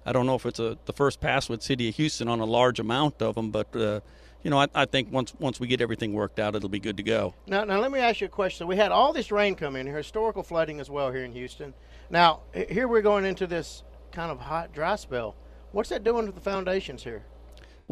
I 0.05 0.13
don't 0.13 0.27
know 0.27 0.35
if 0.35 0.47
it's 0.47 0.59
a 0.59 0.79
the 0.87 0.93
first 0.93 1.21
pass 1.21 1.49
with 1.49 1.63
city 1.63 1.89
of 1.89 1.97
Houston 1.97 2.29
on 2.29 2.41
a 2.41 2.45
large 2.45 2.81
amount 2.81 3.23
of 3.23 3.35
them, 3.35 3.51
but. 3.51 3.75
Uh, 3.75 4.01
you 4.45 4.51
know, 4.51 4.59
I, 4.59 4.67
I 4.75 4.85
think 4.87 5.13
once 5.13 5.33
once 5.39 5.61
we 5.61 5.69
get 5.69 5.81
everything 5.81 6.13
worked 6.13 6.41
out, 6.41 6.57
it'll 6.57 6.69
be 6.69 6.81
good 6.81 6.97
to 6.97 7.05
go. 7.05 7.33
Now, 7.47 7.63
now 7.63 7.79
let 7.79 7.93
me 7.93 8.01
ask 8.01 8.21
you 8.21 8.27
a 8.27 8.29
question. 8.29 8.67
We 8.67 8.75
had 8.75 8.91
all 8.91 9.13
this 9.13 9.31
rain 9.31 9.55
come 9.55 9.77
in 9.77 9.87
here, 9.87 9.97
historical 9.97 10.43
flooding 10.43 10.81
as 10.81 10.91
well 10.91 11.13
here 11.13 11.25
in 11.25 11.31
Houston. 11.31 11.75
Now 12.11 12.41
here 12.53 12.89
we're 12.89 13.03
going 13.03 13.25
into 13.25 13.47
this 13.47 13.85
kind 14.11 14.33
of 14.33 14.41
hot 14.41 14.73
dry 14.73 14.97
spell. 14.97 15.37
What's 15.71 15.91
that 15.91 16.03
doing 16.03 16.27
to 16.27 16.33
the 16.33 16.41
foundations 16.41 17.05
here? 17.05 17.23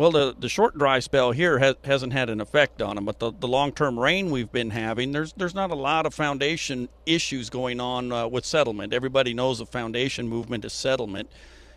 Well, 0.00 0.12
the, 0.12 0.34
the 0.38 0.48
short 0.48 0.78
dry 0.78 1.00
spell 1.00 1.32
here 1.32 1.58
has, 1.58 1.74
hasn't 1.84 2.14
had 2.14 2.30
an 2.30 2.40
effect 2.40 2.80
on 2.80 2.94
them, 2.94 3.04
but 3.04 3.18
the, 3.18 3.32
the 3.38 3.46
long 3.46 3.70
term 3.70 4.00
rain 4.00 4.30
we've 4.30 4.50
been 4.50 4.70
having, 4.70 5.12
there's 5.12 5.34
there's 5.34 5.54
not 5.54 5.70
a 5.70 5.74
lot 5.74 6.06
of 6.06 6.14
foundation 6.14 6.88
issues 7.04 7.50
going 7.50 7.80
on 7.80 8.10
uh, 8.10 8.26
with 8.26 8.46
settlement. 8.46 8.94
Everybody 8.94 9.34
knows 9.34 9.58
the 9.58 9.66
foundation 9.66 10.26
movement 10.26 10.64
is 10.64 10.72
settlement. 10.72 11.30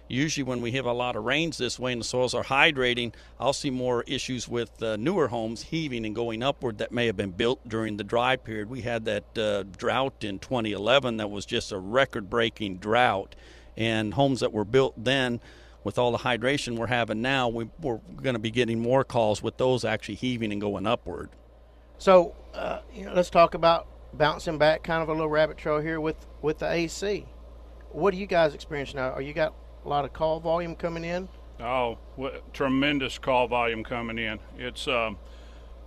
Usually, 0.08 0.46
when 0.46 0.62
we 0.62 0.72
have 0.72 0.86
a 0.86 0.94
lot 0.94 1.18
of 1.18 1.25
rains 1.25 1.58
this 1.58 1.77
way 1.77 1.92
and 1.92 2.00
the 2.00 2.06
soils 2.06 2.34
are 2.34 2.46
hydrating, 2.46 3.13
I'll 3.42 3.51
see 3.51 3.70
more 3.70 4.03
issues 4.03 4.48
with 4.48 4.82
uh, 4.82 4.96
newer 4.96 5.27
homes 5.27 5.63
heaving 5.63 6.06
and 6.06 6.15
going 6.15 6.42
upward 6.44 6.77
that 6.77 6.94
may 6.94 7.08
have 7.08 7.18
been 7.18 7.32
built 7.32 7.68
during 7.68 7.98
the 7.98 8.06
dry 8.06 8.38
period. 8.38 8.70
We 8.70 8.84
had 8.84 9.03
that 9.03 9.38
uh, 9.38 9.63
drought 9.77 10.24
in 10.24 10.39
2011 10.39 11.18
that 11.18 11.30
was 11.30 11.46
just 11.46 11.74
a 11.74 11.77
record 11.77 12.30
breaking 12.30 12.77
drought, 12.77 13.36
and 13.75 14.13
homes 14.13 14.39
that 14.39 14.53
were 14.53 14.63
built 14.63 14.94
then 14.96 15.42
with 15.84 15.98
all 15.98 16.12
the 16.12 16.20
hydration 16.20 16.78
we're 16.78 16.88
having 16.88 17.22
now, 17.22 17.48
we, 17.50 17.70
we're 17.80 18.00
going 18.22 18.36
to 18.36 18.40
be 18.40 18.52
getting 18.52 18.80
more 18.80 19.04
calls 19.04 19.42
with 19.44 19.58
those 19.58 19.84
actually 19.84 20.16
heaving 20.16 20.52
and 20.52 20.62
going 20.62 20.88
upward. 20.88 21.30
So 21.98 22.36
uh, 22.54 22.80
you 22.94 23.06
know, 23.06 23.13
let's 23.13 23.30
talk 23.30 23.54
about 23.54 23.88
bouncing 24.13 24.58
back, 24.58 24.84
kind 24.84 25.02
of 25.02 25.10
a 25.10 25.12
little 25.12 25.30
rabbit 25.30 25.58
trail 25.58 25.80
here 25.80 26.00
with 26.00 26.18
with 26.42 26.60
the 26.60 26.70
AC. 26.70 27.25
What 27.92 28.12
do 28.12 28.18
you 28.18 28.25
guys 28.25 28.54
experience 28.54 28.94
now? 28.94 29.12
Are 29.12 29.22
you 29.22 29.34
got 29.34 29.54
a 29.86 29.90
lot 29.90 30.06
of 30.06 30.13
call 30.13 30.40
volume 30.40 30.75
coming 30.75 31.04
in? 31.04 31.30
Oh, 31.60 31.98
what, 32.16 32.54
tremendous 32.54 33.18
call 33.18 33.48
volume 33.48 33.84
coming 33.84 34.18
in. 34.18 34.40
It's, 34.58 34.88
um, 34.88 35.18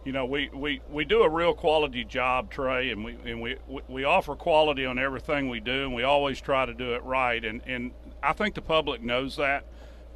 you 0.04 0.12
know, 0.12 0.24
we, 0.24 0.48
we, 0.54 0.80
we 0.88 1.04
do 1.04 1.22
a 1.22 1.28
real 1.28 1.52
quality 1.52 2.04
job, 2.04 2.50
Trey, 2.50 2.90
and 2.90 3.04
we 3.04 3.16
and 3.24 3.40
we, 3.40 3.56
we 3.88 4.04
offer 4.04 4.36
quality 4.36 4.86
on 4.86 4.98
everything 4.98 5.48
we 5.48 5.60
do, 5.60 5.84
and 5.84 5.94
we 5.94 6.04
always 6.04 6.40
try 6.40 6.64
to 6.64 6.72
do 6.72 6.94
it 6.94 7.02
right. 7.02 7.44
And, 7.44 7.60
and 7.66 7.90
I 8.22 8.32
think 8.32 8.54
the 8.54 8.62
public 8.62 9.02
knows 9.02 9.36
that. 9.36 9.66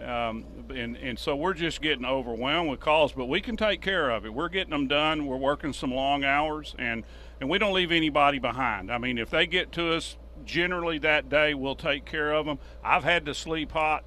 Um, 0.03 0.45
and, 0.75 0.97
and 0.97 1.19
so 1.19 1.37
we're 1.37 1.55
just 1.55 1.83
getting 1.83 2.05
overwhelmed 2.05 2.71
with 2.71 2.81
calls, 2.81 3.13
but 3.13 3.27
we 3.27 3.41
can 3.41 3.57
take 3.57 3.81
care 3.81 4.11
of 4.11 4.25
it. 4.25 4.33
We're 4.33 4.49
getting 4.49 4.71
them 4.71 4.89
done. 4.89 5.27
We're 5.27 5.37
working 5.37 5.73
some 5.73 5.93
long 5.93 6.25
hours, 6.25 6.75
and, 6.79 7.05
and 7.41 7.51
we 7.51 7.59
don't 7.59 7.75
leave 7.75 7.93
anybody 7.93 8.39
behind. 8.39 8.91
I 8.91 8.99
mean, 8.99 9.19
if 9.19 9.31
they 9.31 9.47
get 9.47 9.73
to 9.73 9.95
us 9.95 10.17
generally 10.45 10.99
that 10.99 11.29
day, 11.29 11.55
we'll 11.55 11.77
take 11.77 12.05
care 12.05 12.33
of 12.33 12.47
them. 12.47 12.59
I've 12.83 13.05
had 13.05 13.27
to 13.27 13.35
sleep 13.35 13.73
hot, 13.73 14.05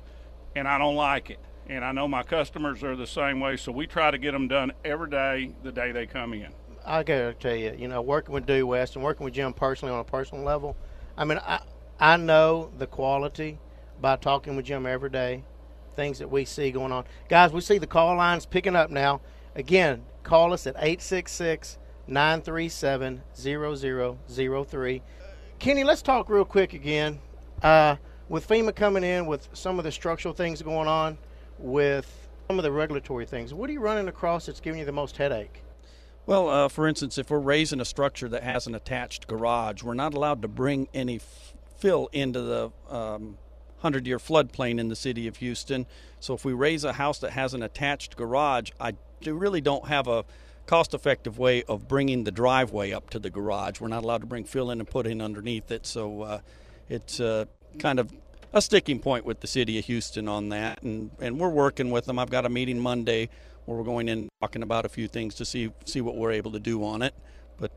and 0.56 0.68
I 0.68 0.78
don't 0.78 0.96
like 0.96 1.30
it 1.30 1.40
and 1.68 1.84
I 1.86 1.92
know 1.92 2.08
my 2.08 2.24
customers 2.24 2.84
are 2.84 2.96
the 2.96 3.08
same 3.08 3.40
way. 3.40 3.58
So 3.58 3.72
we 3.72 3.88
try 3.88 4.12
to 4.12 4.18
get 4.18 4.32
them 4.32 4.48
done 4.48 4.74
every 4.84 5.10
day, 5.10 5.54
the 5.64 5.72
day 5.72 5.92
they 5.92 6.06
come 6.06 6.34
in. 6.34 6.50
I 6.86 7.04
gotta 7.04 7.34
tell 7.34 7.56
you, 7.56 7.76
you 7.78 7.88
know, 7.88 8.02
working 8.02 8.34
with 8.34 8.46
Due 8.46 8.68
West 8.68 8.96
and 8.96 9.04
working 9.04 9.24
with 9.24 9.34
Jim 9.34 9.54
personally 9.54 9.94
on 9.94 10.02
a 10.02 10.04
personal 10.04 10.44
level, 10.44 10.76
I 11.18 11.26
mean, 11.26 11.40
I 11.40 11.62
I 12.00 12.18
know 12.18 12.72
the 12.78 12.88
quality 12.88 13.60
by 14.02 14.18
talking 14.18 14.56
with 14.58 14.66
Jim 14.66 14.86
every 14.86 15.10
day, 15.10 15.44
things 15.96 16.20
that 16.20 16.30
we 16.30 16.46
see 16.46 16.72
going 16.72 16.92
on. 16.92 17.06
Guys, 17.30 17.52
we 17.52 17.62
see 17.62 17.78
the 17.78 17.88
call 17.88 18.16
lines 18.16 18.46
picking 18.46 18.76
up 18.76 18.90
now. 18.90 19.22
Again, 19.56 20.04
call 20.24 20.54
us 20.54 20.68
at 20.68 20.76
866 20.76 21.78
937 22.08 23.22
0003. 23.36 25.02
Kenny, 25.60 25.84
let's 25.84 26.02
talk 26.02 26.30
real 26.30 26.46
quick 26.46 26.74
again. 26.74 27.20
Uh, 27.62 27.96
with 28.30 28.48
FEMA 28.48 28.76
coming 28.76 29.04
in 29.04 29.26
with 29.26 29.48
some 29.54 29.78
of 29.78 29.86
the 29.86 29.92
structural 29.92 30.34
things 30.34 30.62
going 30.62 30.88
on, 30.88 31.18
with 31.60 32.28
some 32.48 32.60
of 32.60 32.64
the 32.64 32.72
regulatory 32.72 33.26
things. 33.26 33.54
What 33.54 33.70
are 33.70 33.74
you 33.74 33.80
running 33.80 34.08
across 34.08 34.46
that's 34.46 34.60
giving 34.60 34.80
you 34.80 34.86
the 34.86 34.92
most 34.92 35.18
headache? 35.18 35.64
Well, 36.26 36.50
uh, 36.50 36.70
for 36.70 36.88
instance, 36.88 37.18
if 37.18 37.30
we're 37.30 37.40
raising 37.40 37.82
a 37.82 37.86
structure 37.86 38.30
that 38.30 38.44
has 38.44 38.66
an 38.66 38.76
attached 38.76 39.28
garage, 39.28 39.84
we're 39.84 39.94
not 39.94 40.14
allowed 40.14 40.42
to 40.44 40.48
bring 40.48 40.88
any 40.94 41.18
f- 41.18 41.54
fill 41.78 42.10
into 42.14 42.42
the 42.42 42.72
um, 42.90 43.38
100 43.84 44.08
year 44.08 44.18
floodplain 44.18 44.80
in 44.80 44.88
the 44.88 44.96
city 44.96 45.28
of 45.28 45.38
Houston. 45.38 45.86
So 46.20 46.34
if 46.34 46.46
we 46.46 46.54
raise 46.54 46.84
a 46.84 46.94
house 46.94 47.20
that 47.20 47.32
has 47.32 47.54
an 47.54 47.62
attached 47.62 48.16
garage, 48.16 48.72
I 48.80 48.96
really 49.25 49.62
don't 49.62 49.88
have 49.88 50.08
a 50.08 50.25
cost 50.66 50.94
effective 50.94 51.38
way 51.38 51.63
of 51.63 51.88
bringing 51.88 52.24
the 52.24 52.32
driveway 52.32 52.92
up 52.94 53.10
to 53.10 53.20
the 53.20 53.30
garage. 53.30 53.82
We're 53.82 53.90
not 53.90 54.04
allowed 54.04 54.22
to 54.22 54.28
bring 54.28 54.46
fill 54.46 54.72
in 54.72 54.80
and 54.80 54.90
put 54.90 55.06
in 55.06 55.22
underneath 55.22 55.70
it. 55.72 55.86
So 55.86 56.22
uh, 56.22 56.40
it's 56.90 57.20
uh, 57.20 57.46
kind 57.80 58.00
of 58.00 58.12
a 58.54 58.62
sticking 58.62 59.00
point 59.00 59.25
with 59.25 59.42
the 59.42 59.48
city 59.48 59.78
of 59.80 59.86
Houston 59.86 60.28
on 60.28 60.50
that, 60.50 60.82
and 60.84 61.10
and 61.20 61.40
we're 61.40 61.50
working 61.50 61.90
with 61.90 62.06
them. 62.06 62.20
I've 62.20 62.30
got 62.30 62.46
a 62.46 62.50
meeting 62.50 62.80
Monday 62.80 63.30
where 63.66 63.78
we're 63.78 63.84
going 63.84 64.08
in 64.08 64.30
talking 64.42 64.62
about 64.62 64.86
a 64.86 64.90
few 64.90 65.08
things 65.08 65.36
to 65.36 65.46
see 65.46 65.72
see 65.86 66.02
what 66.02 66.16
we're 66.16 66.32
able 66.32 66.52
to 66.52 66.60
do 66.60 66.84
on 66.86 67.02
it. 67.02 67.13
But 67.58 67.72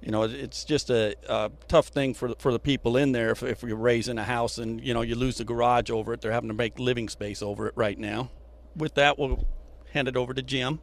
you 0.00 0.10
know, 0.10 0.22
it's 0.22 0.64
just 0.64 0.90
a, 0.90 1.16
a 1.28 1.50
tough 1.66 1.88
thing 1.88 2.14
for 2.14 2.34
for 2.38 2.52
the 2.52 2.58
people 2.58 2.96
in 2.96 3.12
there 3.12 3.30
if, 3.30 3.42
if 3.42 3.62
you're 3.62 3.76
raising 3.76 4.18
a 4.18 4.24
house 4.24 4.58
and 4.58 4.84
you 4.84 4.94
know 4.94 5.02
you 5.02 5.14
lose 5.14 5.38
the 5.38 5.44
garage 5.44 5.90
over 5.90 6.12
it. 6.12 6.20
They're 6.20 6.32
having 6.32 6.48
to 6.48 6.54
make 6.54 6.78
living 6.78 7.08
space 7.08 7.42
over 7.42 7.66
it 7.66 7.74
right 7.76 7.98
now. 7.98 8.30
With 8.76 8.94
that, 8.94 9.18
we'll 9.18 9.46
hand 9.92 10.08
it 10.08 10.16
over 10.16 10.32
to 10.34 10.42
Jim. 10.42 10.80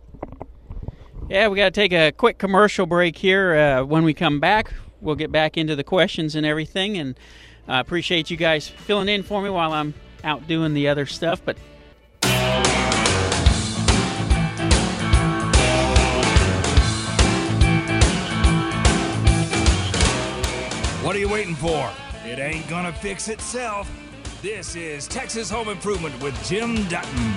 Yeah, 1.29 1.47
we 1.47 1.57
got 1.57 1.65
to 1.65 1.71
take 1.71 1.93
a 1.93 2.11
quick 2.11 2.37
commercial 2.37 2.85
break 2.85 3.17
here. 3.17 3.55
Uh, 3.55 3.83
when 3.83 4.03
we 4.03 4.13
come 4.13 4.39
back, 4.39 4.73
we'll 5.01 5.15
get 5.15 5.31
back 5.31 5.57
into 5.57 5.75
the 5.75 5.83
questions 5.83 6.35
and 6.35 6.45
everything 6.45 6.97
and 6.97 7.17
I 7.67 7.77
uh, 7.77 7.81
appreciate 7.81 8.29
you 8.29 8.37
guys 8.37 8.67
filling 8.67 9.09
in 9.09 9.23
for 9.23 9.41
me 9.41 9.49
while 9.49 9.73
I'm 9.73 9.95
out 10.23 10.47
doing 10.47 10.75
the 10.75 10.87
other 10.87 11.07
stuff, 11.07 11.41
but 11.43 11.57
you 21.25 21.31
waiting 21.31 21.55
for? 21.55 21.91
It 22.23 22.37
ain't 22.37 22.67
gonna 22.67 22.93
fix 22.93 23.29
itself. 23.29 23.89
This 24.43 24.75
is 24.75 25.07
Texas 25.07 25.49
Home 25.49 25.69
Improvement 25.69 26.21
with 26.21 26.35
Jim 26.47 26.87
Dutton. 26.87 27.33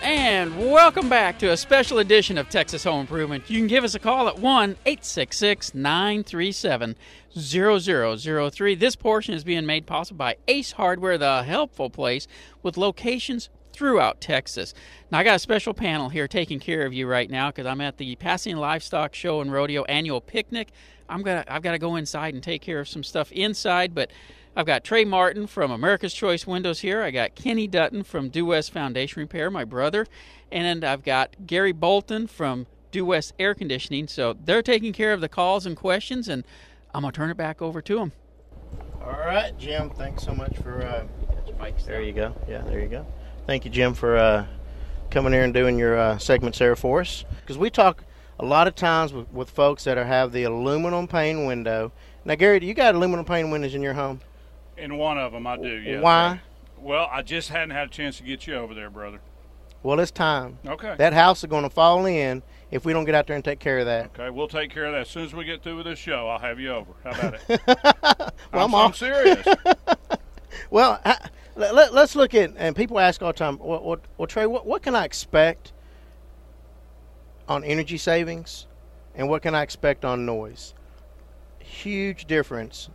And 0.00 0.56
welcome 0.56 1.08
back 1.08 1.40
to 1.40 1.50
a 1.50 1.56
special 1.56 1.98
edition 1.98 2.38
of 2.38 2.48
Texas 2.48 2.84
Home 2.84 3.00
Improvement. 3.00 3.50
You 3.50 3.58
can 3.58 3.66
give 3.66 3.82
us 3.82 3.96
a 3.96 3.98
call 3.98 4.28
at 4.28 4.38
1 4.38 4.76
866 4.86 5.74
937 5.74 6.94
0003. 7.36 8.74
This 8.76 8.94
portion 8.94 9.34
is 9.34 9.42
being 9.42 9.66
made 9.66 9.84
possible 9.84 10.18
by 10.18 10.36
Ace 10.46 10.72
Hardware, 10.72 11.18
the 11.18 11.42
helpful 11.42 11.90
place 11.90 12.28
with 12.62 12.76
locations 12.76 13.48
throughout 13.72 14.20
Texas. 14.20 14.72
Now, 15.10 15.18
I 15.18 15.24
got 15.24 15.34
a 15.34 15.40
special 15.40 15.74
panel 15.74 16.10
here 16.10 16.28
taking 16.28 16.60
care 16.60 16.86
of 16.86 16.92
you 16.92 17.08
right 17.08 17.28
now 17.28 17.48
because 17.48 17.66
I'm 17.66 17.80
at 17.80 17.96
the 17.96 18.14
Pasadena 18.14 18.60
Livestock 18.60 19.16
Show 19.16 19.40
and 19.40 19.52
Rodeo 19.52 19.82
annual 19.84 20.20
picnic. 20.20 20.70
I'm 21.08 21.22
gonna, 21.22 21.44
I've 21.48 21.62
got 21.62 21.72
to 21.72 21.78
go 21.78 21.96
inside 21.96 22.34
and 22.34 22.42
take 22.42 22.62
care 22.62 22.80
of 22.80 22.88
some 22.88 23.02
stuff 23.02 23.30
inside, 23.32 23.94
but 23.94 24.10
I've 24.56 24.66
got 24.66 24.84
Trey 24.84 25.04
Martin 25.04 25.48
from 25.48 25.72
America's 25.72 26.14
Choice 26.14 26.46
Windows 26.46 26.80
here. 26.80 27.02
I 27.02 27.10
got 27.10 27.34
Kenny 27.34 27.66
Dutton 27.66 28.04
from 28.04 28.28
Due 28.28 28.46
West 28.46 28.70
Foundation 28.70 29.20
Repair, 29.20 29.50
my 29.50 29.64
brother. 29.64 30.06
And 30.52 30.84
I've 30.84 31.02
got 31.02 31.34
Gary 31.46 31.72
Bolton 31.72 32.28
from 32.28 32.66
Due 32.92 33.04
West 33.04 33.32
Air 33.40 33.54
Conditioning. 33.54 34.06
So 34.06 34.36
they're 34.44 34.62
taking 34.62 34.92
care 34.92 35.12
of 35.12 35.20
the 35.20 35.28
calls 35.28 35.66
and 35.66 35.76
questions, 35.76 36.28
and 36.28 36.44
I'm 36.94 37.02
going 37.02 37.12
to 37.12 37.16
turn 37.16 37.30
it 37.30 37.36
back 37.36 37.60
over 37.60 37.82
to 37.82 37.98
them. 37.98 38.12
All 39.02 39.10
right, 39.10 39.56
Jim. 39.58 39.90
Thanks 39.90 40.22
so 40.22 40.32
much 40.32 40.56
for. 40.58 40.82
Uh, 40.82 41.04
there 41.84 42.02
you 42.02 42.12
go. 42.12 42.34
Yeah, 42.48 42.62
there 42.62 42.78
you 42.78 42.88
go. 42.88 43.04
Thank 43.46 43.64
you, 43.64 43.70
Jim, 43.72 43.92
for 43.92 44.16
uh, 44.16 44.46
coming 45.10 45.32
here 45.32 45.42
and 45.42 45.52
doing 45.52 45.78
your 45.78 45.98
uh, 45.98 46.18
segments 46.18 46.60
there 46.60 46.76
for 46.76 47.00
us. 47.00 47.24
Because 47.40 47.58
we 47.58 47.70
talk 47.70 48.04
a 48.38 48.44
lot 48.44 48.66
of 48.66 48.74
times 48.74 49.12
with, 49.12 49.30
with 49.32 49.50
folks 49.50 49.84
that 49.84 49.98
are, 49.98 50.04
have 50.04 50.32
the 50.32 50.44
aluminum 50.44 51.06
pane 51.06 51.46
window. 51.46 51.92
Now, 52.24 52.34
Gary, 52.34 52.60
do 52.60 52.66
you 52.66 52.74
got 52.74 52.94
aluminum 52.94 53.24
pane 53.24 53.50
windows 53.50 53.74
in 53.74 53.82
your 53.82 53.94
home? 53.94 54.20
In 54.76 54.96
one 54.96 55.18
of 55.18 55.32
them, 55.32 55.46
I 55.46 55.56
do. 55.56 55.68
Yeah. 55.68 56.00
Why? 56.00 56.40
Well, 56.78 57.08
I 57.10 57.22
just 57.22 57.48
hadn't 57.48 57.70
had 57.70 57.88
a 57.88 57.90
chance 57.90 58.18
to 58.18 58.22
get 58.22 58.46
you 58.46 58.54
over 58.54 58.74
there, 58.74 58.90
brother. 58.90 59.20
Well, 59.82 60.00
it's 60.00 60.10
time. 60.10 60.58
Okay. 60.66 60.94
That 60.96 61.12
house 61.12 61.44
is 61.44 61.50
going 61.50 61.62
to 61.62 61.70
fall 61.70 62.06
in 62.06 62.42
if 62.70 62.84
we 62.84 62.92
don't 62.92 63.04
get 63.04 63.14
out 63.14 63.26
there 63.26 63.36
and 63.36 63.44
take 63.44 63.58
care 63.58 63.78
of 63.78 63.86
that. 63.86 64.06
Okay, 64.18 64.30
we'll 64.30 64.48
take 64.48 64.70
care 64.70 64.86
of 64.86 64.92
that 64.92 65.02
as 65.02 65.08
soon 65.08 65.24
as 65.24 65.34
we 65.34 65.44
get 65.44 65.62
through 65.62 65.76
with 65.76 65.86
this 65.86 65.98
show. 65.98 66.26
I'll 66.28 66.38
have 66.38 66.58
you 66.58 66.70
over. 66.70 66.92
How 67.04 67.10
about 67.10 67.34
it? 67.34 67.60
well, 67.66 68.64
I'm, 68.64 68.74
I'm, 68.74 68.86
I'm 68.86 68.92
serious. 68.94 69.46
well, 70.70 71.00
I, 71.04 71.18
let, 71.54 71.94
us 71.94 72.16
look 72.16 72.34
at 72.34 72.54
and 72.56 72.74
people 72.74 72.98
ask 72.98 73.22
all 73.22 73.32
the 73.32 73.38
time. 73.38 73.58
Well, 73.58 73.82
well, 73.82 74.00
well 74.16 74.26
Trey, 74.26 74.46
what, 74.46 74.66
what 74.66 74.82
can 74.82 74.96
I 74.96 75.04
expect 75.04 75.72
on 77.48 77.64
energy 77.64 77.98
savings, 77.98 78.66
and 79.14 79.28
what 79.28 79.42
can 79.42 79.54
I 79.54 79.62
expect 79.62 80.04
on 80.04 80.26
noise? 80.26 80.74
Huge 81.58 82.26
difference 82.26 82.88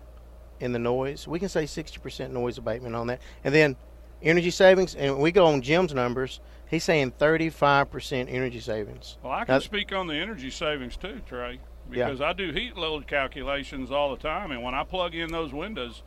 in 0.60 0.72
the 0.74 0.79
noise. 0.79 1.27
We 1.27 1.39
can 1.39 1.50
say 1.50 1.63
60% 1.63 2.32
noise 2.32 2.58
abatement 2.58 2.96
on 2.96 3.08
that. 3.08 3.22
And 3.44 3.53
then 3.53 3.75
energy 4.22 4.51
savings, 4.51 4.96
and 4.96 5.20
we 5.20 5.32
go 5.32 5.46
on 5.46 5.62
Jim's 5.62 5.94
numbers, 5.94 6.39
he's 6.70 6.84
saying 6.84 7.13
35% 7.20 8.27
energy 8.29 8.60
savings. 8.60 9.18
Well, 9.24 9.32
I 9.32 9.46
can 9.46 9.56
now, 9.56 9.60
speak 9.60 9.94
on 9.94 10.08
the 10.08 10.15
energy 10.15 10.50
savings 10.50 10.98
too, 10.98 11.22
Trey, 11.25 11.60
because 11.89 12.20
yeah. 12.20 12.29
I 12.29 12.34
do 12.34 12.51
heat 12.51 12.75
load 12.77 13.08
calculations 13.08 13.91
all 13.91 14.12
the 14.15 14.22
time, 14.22 14.51
and 14.51 14.62
when 14.62 14.75
I 14.75 14.84
plug 14.84 15.15
in 15.15 15.32
those 15.32 15.53
windows, 15.53 16.03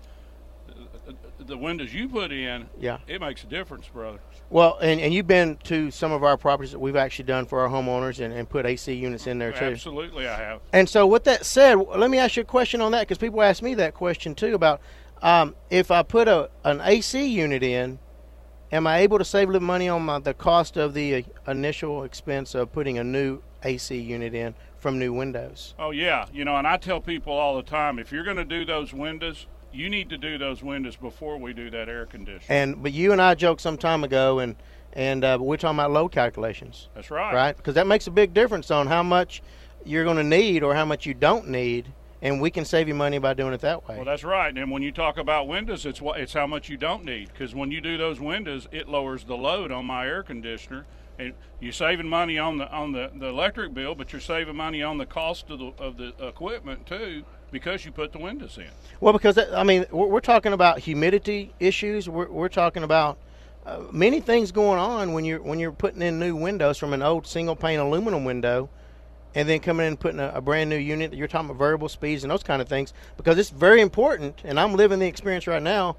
the 1.39 1.57
windows 1.57 1.93
you 1.93 2.09
put 2.09 2.33
in, 2.33 2.69
yeah, 2.81 2.99
it 3.07 3.21
makes 3.21 3.43
a 3.43 3.47
difference, 3.47 3.89
brother. 3.89 4.21
Well, 4.51 4.79
and, 4.81 5.01
and 5.01 5.13
you've 5.13 5.27
been 5.27 5.57
to 5.65 5.91
some 5.91 6.13
of 6.13 6.23
our 6.23 6.37
properties 6.37 6.73
that 6.73 6.79
we've 6.79 6.97
actually 6.97 7.25
done 7.25 7.47
for 7.47 7.61
our 7.61 7.69
homeowners 7.69 8.25
and, 8.25 8.33
and 8.33 8.49
put 8.49 8.67
AC 8.67 8.93
units 8.93 9.27
in 9.27 9.39
there 9.39 9.53
too. 9.53 9.65
Absolutely, 9.65 10.27
I 10.27 10.37
have. 10.37 10.61
And 10.73 10.89
so, 10.89 11.07
with 11.07 11.25
that 11.25 11.45
said, 11.45 11.75
let 11.75 12.11
me 12.11 12.19
ask 12.19 12.37
you 12.37 12.43
a 12.43 12.47
question 12.47 12.81
on 12.81 12.93
that 12.93 13.01
because 13.01 13.19
people 13.19 13.43
ask 13.43 13.63
me 13.63 13.75
that 13.75 13.95
question 13.95 14.35
too 14.35 14.55
about 14.55 14.81
um, 15.23 15.55
if 15.71 15.91
I 15.91 16.03
put 16.03 16.29
a 16.29 16.51
an 16.65 16.81
AC 16.81 17.25
unit 17.25 17.63
in, 17.63 17.99
am 18.71 18.87
I 18.87 18.99
able 18.99 19.19
to 19.19 19.25
save 19.25 19.49
a 19.49 19.53
little 19.53 19.67
money 19.67 19.89
on 19.89 20.03
my, 20.03 20.19
the 20.19 20.35
cost 20.35 20.77
of 20.77 20.95
the 20.95 21.25
initial 21.47 22.05
expense 22.05 22.55
of 22.55 22.73
putting 22.73 22.99
a 22.99 23.05
new 23.05 23.41
AC 23.63 23.97
unit 23.97 24.35
in 24.35 24.55
from 24.79 24.99
new 24.99 25.13
windows? 25.13 25.75
Oh 25.79 25.93
yeah, 25.93 26.27
you 26.33 26.45
know, 26.45 26.57
and 26.57 26.67
I 26.67 26.77
tell 26.77 27.01
people 27.01 27.33
all 27.33 27.57
the 27.57 27.63
time 27.63 27.99
if 27.99 28.11
you're 28.11 28.25
going 28.25 28.37
to 28.37 28.45
do 28.45 28.65
those 28.65 28.93
windows 28.93 29.47
you 29.73 29.89
need 29.89 30.11
to 30.11 30.19
do 30.19 30.39
those 30.39 30.63
windows 30.63 30.97
before 30.97 31.39
we 31.39 31.53
do 31.53 31.71
that 31.71 31.89
air 31.89 32.07
conditioning. 32.07 32.45
And 32.49 32.83
but 32.83 32.93
you 32.93 33.13
and 33.13 33.21
I 33.21 33.35
joked 33.35 33.61
some 33.61 33.79
time 33.79 34.05
ago, 34.05 34.39
and 34.39 34.57
and 34.93 35.25
uh, 35.25 35.39
we're 35.41 35.57
talking 35.57 35.79
about 35.79 35.91
load 35.91 36.11
calculations. 36.11 36.89
That's 36.95 37.11
right. 37.11 37.35
Right, 37.35 37.57
because 37.57 37.75
that 37.75 37.87
makes 37.87 38.07
a 38.07 38.11
big 38.11 38.35
difference 38.35 38.71
on 38.71 38.87
how 38.87 39.03
much 39.03 39.43
you're 39.85 40.05
going 40.05 40.19
to 40.19 40.25
need 40.25 40.63
or 40.63 40.75
how 40.75 40.85
much 40.85 41.07
you 41.07 41.15
don't 41.15 41.49
need, 41.49 41.93
and 42.21 42.41
we 42.41 42.51
can 42.51 42.65
save 42.65 42.89
you 42.89 42.95
money 42.95 43.19
by 43.19 43.35
doing 43.35 43.53
it 43.53 43.61
that 43.63 43.89
way. 43.89 43.97
Well, 43.97 44.05
that's 44.05 44.25
right. 44.25 44.57
And 44.57 44.71
when 44.71 44.83
you 44.83 44.93
talk 44.93 45.17
about 45.17 45.49
windows, 45.49 45.87
it's 45.87 46.01
what 46.01 46.21
it's 46.21 46.35
how 46.35 46.47
much 46.47 46.69
you 46.69 46.77
don't 46.77 47.05
need 47.05 47.29
because 47.29 47.55
when 47.55 47.71
you 47.71 47.81
do 47.81 47.97
those 47.97 48.21
windows, 48.21 48.69
it 48.71 48.89
lowers 48.89 49.25
the 49.25 49.37
load 49.37 49.73
on 49.73 49.87
my 49.87 50.07
air 50.07 50.23
conditioner. 50.23 50.87
And 51.19 51.35
you're 51.61 51.75
saving 51.75 52.09
money 52.09 52.39
on 52.39 52.57
the 52.57 52.71
on 52.73 52.93
the, 52.93 53.11
the 53.15 53.27
electric 53.27 53.75
bill, 53.75 53.95
but 53.95 54.13
you're 54.13 54.21
saving 54.21 54.57
money 54.57 54.83
on 54.83 54.97
the 54.97 55.05
cost 55.07 55.51
of 55.51 55.59
the 55.59 55.73
of 55.79 55.97
the 55.99 56.15
equipment 56.27 56.87
too 56.87 57.25
because 57.53 57.85
you 57.85 57.93
put 57.93 58.13
the 58.13 58.19
windows 58.19 58.59
in. 58.59 58.67
Well, 59.01 59.13
because 59.13 59.39
I 59.39 59.63
mean, 59.63 59.85
we're, 59.93 60.21
talking 60.21 60.53
about 60.53 60.81
humidity 60.81 61.53
issues. 61.61 62.09
We're, 62.09 62.29
we're 62.29 62.49
talking 62.49 62.83
about 62.83 63.19
uh, 63.65 63.83
many 63.93 64.21
things 64.21 64.51
going 64.51 64.81
on 64.81 65.13
when 65.13 65.25
you're 65.25 65.41
when 65.41 65.61
you're 65.61 65.71
putting 65.71 66.03
in 66.03 66.19
new 66.19 66.35
windows 66.35 66.79
from 66.79 66.93
an 66.93 67.03
old 67.03 67.27
single 67.27 67.55
pane 67.55 67.79
aluminum 67.79 68.25
window, 68.25 68.69
and 69.35 69.49
then 69.49 69.61
coming 69.61 69.87
in 69.87 69.93
and 69.93 70.01
putting 70.01 70.19
a, 70.19 70.33
a 70.35 70.41
brand 70.41 70.71
new 70.71 70.77
unit. 70.77 71.15
You're 71.15 71.29
talking 71.29 71.51
about 71.51 71.59
variable 71.59 71.89
speeds 71.89 72.25
and 72.25 72.31
those 72.31 72.43
kind 72.43 72.61
of 72.61 72.69
things 72.69 72.93
because 73.17 73.39
it's 73.39 73.51
very 73.51 73.81
important. 73.81 74.41
And 74.43 74.59
I'm 74.59 74.75
living 74.75 74.99
the 74.99 75.07
experience 75.07 75.47
right 75.47 75.63
now 75.63 75.97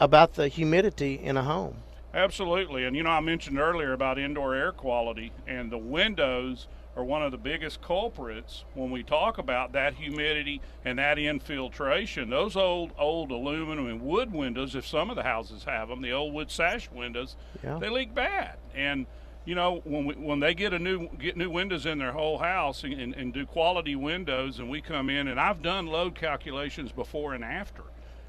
about 0.00 0.34
the 0.34 0.48
humidity 0.48 1.14
in 1.14 1.36
a 1.36 1.44
home. 1.44 1.76
Absolutely. 2.14 2.84
And 2.84 2.96
you 2.96 3.02
know, 3.02 3.10
I 3.10 3.20
mentioned 3.20 3.58
earlier 3.58 3.92
about 3.92 4.18
indoor 4.18 4.54
air 4.54 4.72
quality, 4.72 5.32
and 5.46 5.70
the 5.70 5.78
windows 5.78 6.66
are 6.96 7.04
one 7.04 7.22
of 7.22 7.30
the 7.32 7.38
biggest 7.38 7.80
culprits 7.80 8.64
when 8.74 8.90
we 8.90 9.02
talk 9.02 9.38
about 9.38 9.72
that 9.72 9.94
humidity 9.94 10.60
and 10.84 10.98
that 10.98 11.18
infiltration. 11.18 12.28
Those 12.30 12.56
old 12.56 12.92
old 12.98 13.30
aluminum 13.30 13.86
and 13.86 14.02
wood 14.02 14.32
windows, 14.32 14.74
if 14.74 14.86
some 14.86 15.10
of 15.10 15.16
the 15.16 15.22
houses 15.22 15.64
have 15.64 15.88
them, 15.88 16.02
the 16.02 16.12
old 16.12 16.34
wood 16.34 16.50
sash 16.50 16.90
windows, 16.90 17.36
Yeah. 17.62 17.78
they 17.78 17.88
leak 17.88 18.14
bad. 18.14 18.56
And 18.74 19.06
you 19.44 19.54
know, 19.56 19.80
when 19.84 20.04
we, 20.06 20.14
when 20.14 20.38
they 20.40 20.54
get 20.54 20.72
a 20.72 20.78
new 20.78 21.08
get 21.18 21.36
new 21.36 21.50
windows 21.50 21.86
in 21.86 21.98
their 21.98 22.12
whole 22.12 22.38
house 22.38 22.84
and, 22.84 22.92
and, 22.94 23.14
and 23.14 23.32
do 23.32 23.44
quality 23.46 23.96
windows, 23.96 24.58
and 24.58 24.68
we 24.70 24.80
come 24.80 25.10
in, 25.10 25.28
and 25.28 25.40
I've 25.40 25.62
done 25.62 25.86
load 25.86 26.14
calculations 26.14 26.92
before 26.92 27.34
and 27.34 27.42
after. 27.44 27.82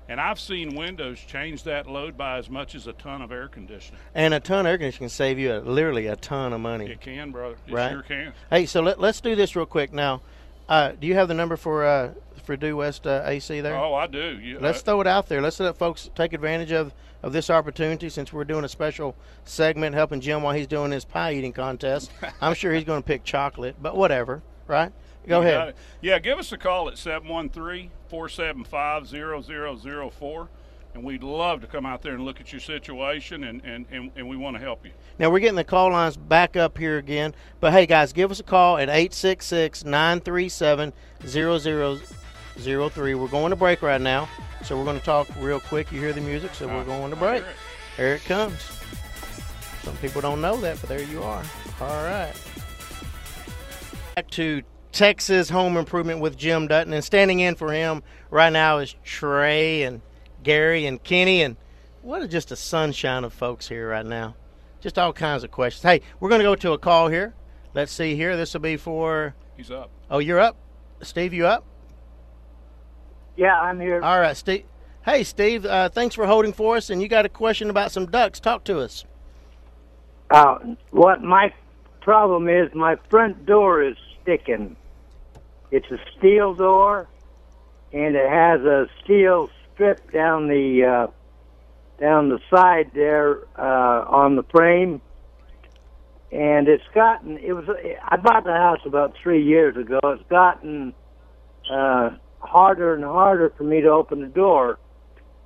And 0.09 0.19
I've 0.19 0.39
seen 0.39 0.75
windows 0.75 1.19
change 1.19 1.63
that 1.63 1.87
load 1.87 2.17
by 2.17 2.37
as 2.37 2.49
much 2.49 2.75
as 2.75 2.87
a 2.87 2.93
ton 2.93 3.21
of 3.21 3.31
air 3.31 3.47
conditioning. 3.47 3.99
And 4.13 4.33
a 4.33 4.39
ton 4.39 4.61
of 4.61 4.65
air 4.69 4.77
conditioning 4.77 5.07
can 5.07 5.09
save 5.09 5.39
you 5.39 5.55
a, 5.55 5.59
literally 5.59 6.07
a 6.07 6.15
ton 6.15 6.51
of 6.53 6.59
money. 6.59 6.91
It 6.91 7.01
can, 7.01 7.31
brother. 7.31 7.55
It 7.67 7.73
Right. 7.73 7.91
sure 7.91 8.01
can. 8.03 8.33
Hey, 8.49 8.65
so 8.65 8.81
let, 8.81 8.99
let's 8.99 9.21
do 9.21 9.35
this 9.35 9.55
real 9.55 9.65
quick 9.65 9.93
now. 9.93 10.21
Uh, 10.67 10.91
do 10.99 11.07
you 11.07 11.13
have 11.15 11.27
the 11.27 11.33
number 11.33 11.57
for 11.57 11.85
uh, 11.85 12.13
for 12.43 12.55
Due 12.57 12.77
West 12.77 13.05
uh, 13.07 13.23
AC 13.25 13.61
there? 13.61 13.75
Oh, 13.77 13.93
I 13.93 14.07
do. 14.07 14.39
You, 14.39 14.59
Let's 14.59 14.79
uh, 14.79 14.83
throw 14.83 15.01
it 15.01 15.07
out 15.07 15.27
there. 15.27 15.41
Let's 15.41 15.59
let 15.59 15.77
folks 15.77 16.09
take 16.15 16.33
advantage 16.33 16.71
of, 16.71 16.93
of 17.21 17.31
this 17.33 17.49
opportunity 17.49 18.09
since 18.09 18.31
we're 18.33 18.43
doing 18.43 18.63
a 18.63 18.69
special 18.69 19.15
segment 19.45 19.95
helping 19.95 20.19
Jim 20.21 20.41
while 20.41 20.53
he's 20.53 20.67
doing 20.67 20.91
his 20.91 21.05
pie 21.05 21.33
eating 21.33 21.53
contest. 21.53 22.11
I'm 22.41 22.53
sure 22.53 22.73
he's 22.73 22.83
going 22.85 23.01
to 23.01 23.07
pick 23.07 23.23
chocolate, 23.23 23.75
but 23.81 23.95
whatever, 23.95 24.41
right? 24.67 24.91
Go 25.27 25.41
you 25.41 25.47
ahead. 25.47 25.75
Yeah, 26.01 26.19
give 26.19 26.39
us 26.39 26.51
a 26.51 26.57
call 26.57 26.89
at 26.89 26.97
713 26.97 27.91
475 28.09 29.07
0004. 29.07 30.49
And 30.95 31.03
we'd 31.03 31.23
love 31.23 31.61
to 31.61 31.67
come 31.67 31.87
out 31.87 32.03
there 32.03 32.13
and 32.13 32.23
look 32.23 32.39
at 32.39 32.51
your 32.51 32.61
situation, 32.61 33.45
and, 33.45 33.63
and, 33.65 33.87
and, 33.89 34.11
and 34.15 34.29
we 34.29 34.37
want 34.37 34.55
to 34.57 34.61
help 34.61 34.85
you. 34.85 34.91
Now 35.17 35.31
we're 35.31 35.39
getting 35.39 35.55
the 35.55 35.63
call 35.63 35.89
lines 35.89 36.15
back 36.15 36.55
up 36.55 36.77
here 36.77 36.99
again. 36.99 37.33
But 37.59 37.73
hey, 37.73 37.87
guys, 37.87 38.13
give 38.13 38.29
us 38.29 38.39
a 38.39 38.43
call 38.43 38.77
at 38.77 38.89
866 38.89 39.85
937 39.85 40.93
0003. 41.25 43.15
We're 43.15 43.27
going 43.27 43.49
to 43.49 43.55
break 43.55 43.81
right 43.81 43.99
now, 44.01 44.29
so 44.63 44.77
we're 44.77 44.85
going 44.85 44.99
to 44.99 45.05
talk 45.05 45.27
real 45.39 45.59
quick. 45.59 45.91
You 45.91 45.99
hear 45.99 46.13
the 46.13 46.21
music, 46.21 46.53
so 46.53 46.67
we're 46.67 46.83
going 46.83 47.09
to 47.09 47.15
break. 47.17 47.43
Here 47.97 48.13
it 48.13 48.23
comes. 48.25 48.59
Some 49.81 49.97
people 49.97 50.21
don't 50.21 50.41
know 50.41 50.57
that, 50.57 50.79
but 50.79 50.89
there 50.89 51.01
you 51.01 51.23
are. 51.23 51.43
All 51.81 52.03
right. 52.03 52.33
Back 54.15 54.29
to 54.31 54.61
Texas 54.93 55.49
Home 55.49 55.75
Improvement 55.75 56.19
with 56.19 56.37
Jim 56.37 56.67
Dutton, 56.67 56.93
and 56.93 57.03
standing 57.03 57.39
in 57.39 57.55
for 57.55 57.73
him 57.73 58.03
right 58.29 58.53
now 58.53 58.77
is 58.77 58.95
Trey 59.03 59.81
and 59.81 60.01
Gary 60.43 60.85
and 60.85 61.03
Kenny, 61.03 61.41
and 61.41 61.57
what 62.03 62.21
a, 62.21 62.27
just 62.27 62.51
a 62.51 62.55
sunshine 62.55 63.23
of 63.23 63.33
folks 63.33 63.67
here 63.67 63.89
right 63.89 64.05
now. 64.05 64.35
Just 64.81 64.99
all 64.99 65.11
kinds 65.11 65.43
of 65.43 65.49
questions. 65.49 65.81
Hey, 65.81 66.01
we're 66.19 66.29
going 66.29 66.39
to 66.39 66.45
go 66.45 66.55
to 66.55 66.73
a 66.73 66.77
call 66.77 67.07
here. 67.07 67.33
Let's 67.73 67.91
see 67.91 68.15
here. 68.15 68.37
This 68.37 68.53
will 68.53 68.61
be 68.61 68.77
for. 68.77 69.33
He's 69.57 69.71
up. 69.71 69.89
Oh, 70.11 70.19
you're 70.19 70.39
up, 70.39 70.57
Steve. 71.01 71.33
You 71.33 71.47
up? 71.47 71.65
Yeah, 73.35 73.59
I'm 73.59 73.79
here. 73.79 73.99
All 74.03 74.19
right, 74.19 74.37
Steve. 74.37 74.65
Hey, 75.05 75.23
Steve. 75.23 75.65
Uh, 75.65 75.89
thanks 75.89 76.13
for 76.13 76.27
holding 76.27 76.53
for 76.53 76.77
us, 76.77 76.91
and 76.91 77.01
you 77.01 77.07
got 77.07 77.25
a 77.25 77.29
question 77.29 77.71
about 77.71 77.91
some 77.91 78.05
ducks. 78.05 78.39
Talk 78.39 78.63
to 78.65 78.79
us. 78.79 79.05
Uh, 80.29 80.59
what 80.91 81.23
my 81.23 81.51
problem 82.01 82.47
is, 82.47 82.71
my 82.75 82.97
front 83.09 83.47
door 83.47 83.81
is 83.81 83.97
sticking. 84.21 84.75
It's 85.73 85.89
a 85.89 85.97
steel 86.15 86.53
door, 86.53 87.07
and 87.91 88.15
it 88.15 88.29
has 88.29 88.61
a 88.61 88.85
steel 89.03 89.49
strip 89.73 90.11
down 90.11 90.47
the 90.47 90.85
uh, 90.85 91.11
down 91.99 92.29
the 92.29 92.37
side 92.55 92.91
there 92.93 93.39
uh, 93.57 94.05
on 94.07 94.35
the 94.35 94.43
frame. 94.43 95.01
And 96.31 96.67
it's 96.67 96.83
gotten. 96.93 97.39
It 97.39 97.53
was. 97.53 97.65
I 98.07 98.17
bought 98.17 98.43
the 98.43 98.53
house 98.53 98.81
about 98.85 99.15
three 99.23 99.43
years 99.43 99.75
ago. 99.75 99.99
It's 100.03 100.29
gotten 100.29 100.93
uh, 101.71 102.11
harder 102.37 102.93
and 102.93 103.03
harder 103.03 103.51
for 103.57 103.63
me 103.63 103.81
to 103.81 103.89
open 103.89 104.21
the 104.21 104.27
door. 104.27 104.77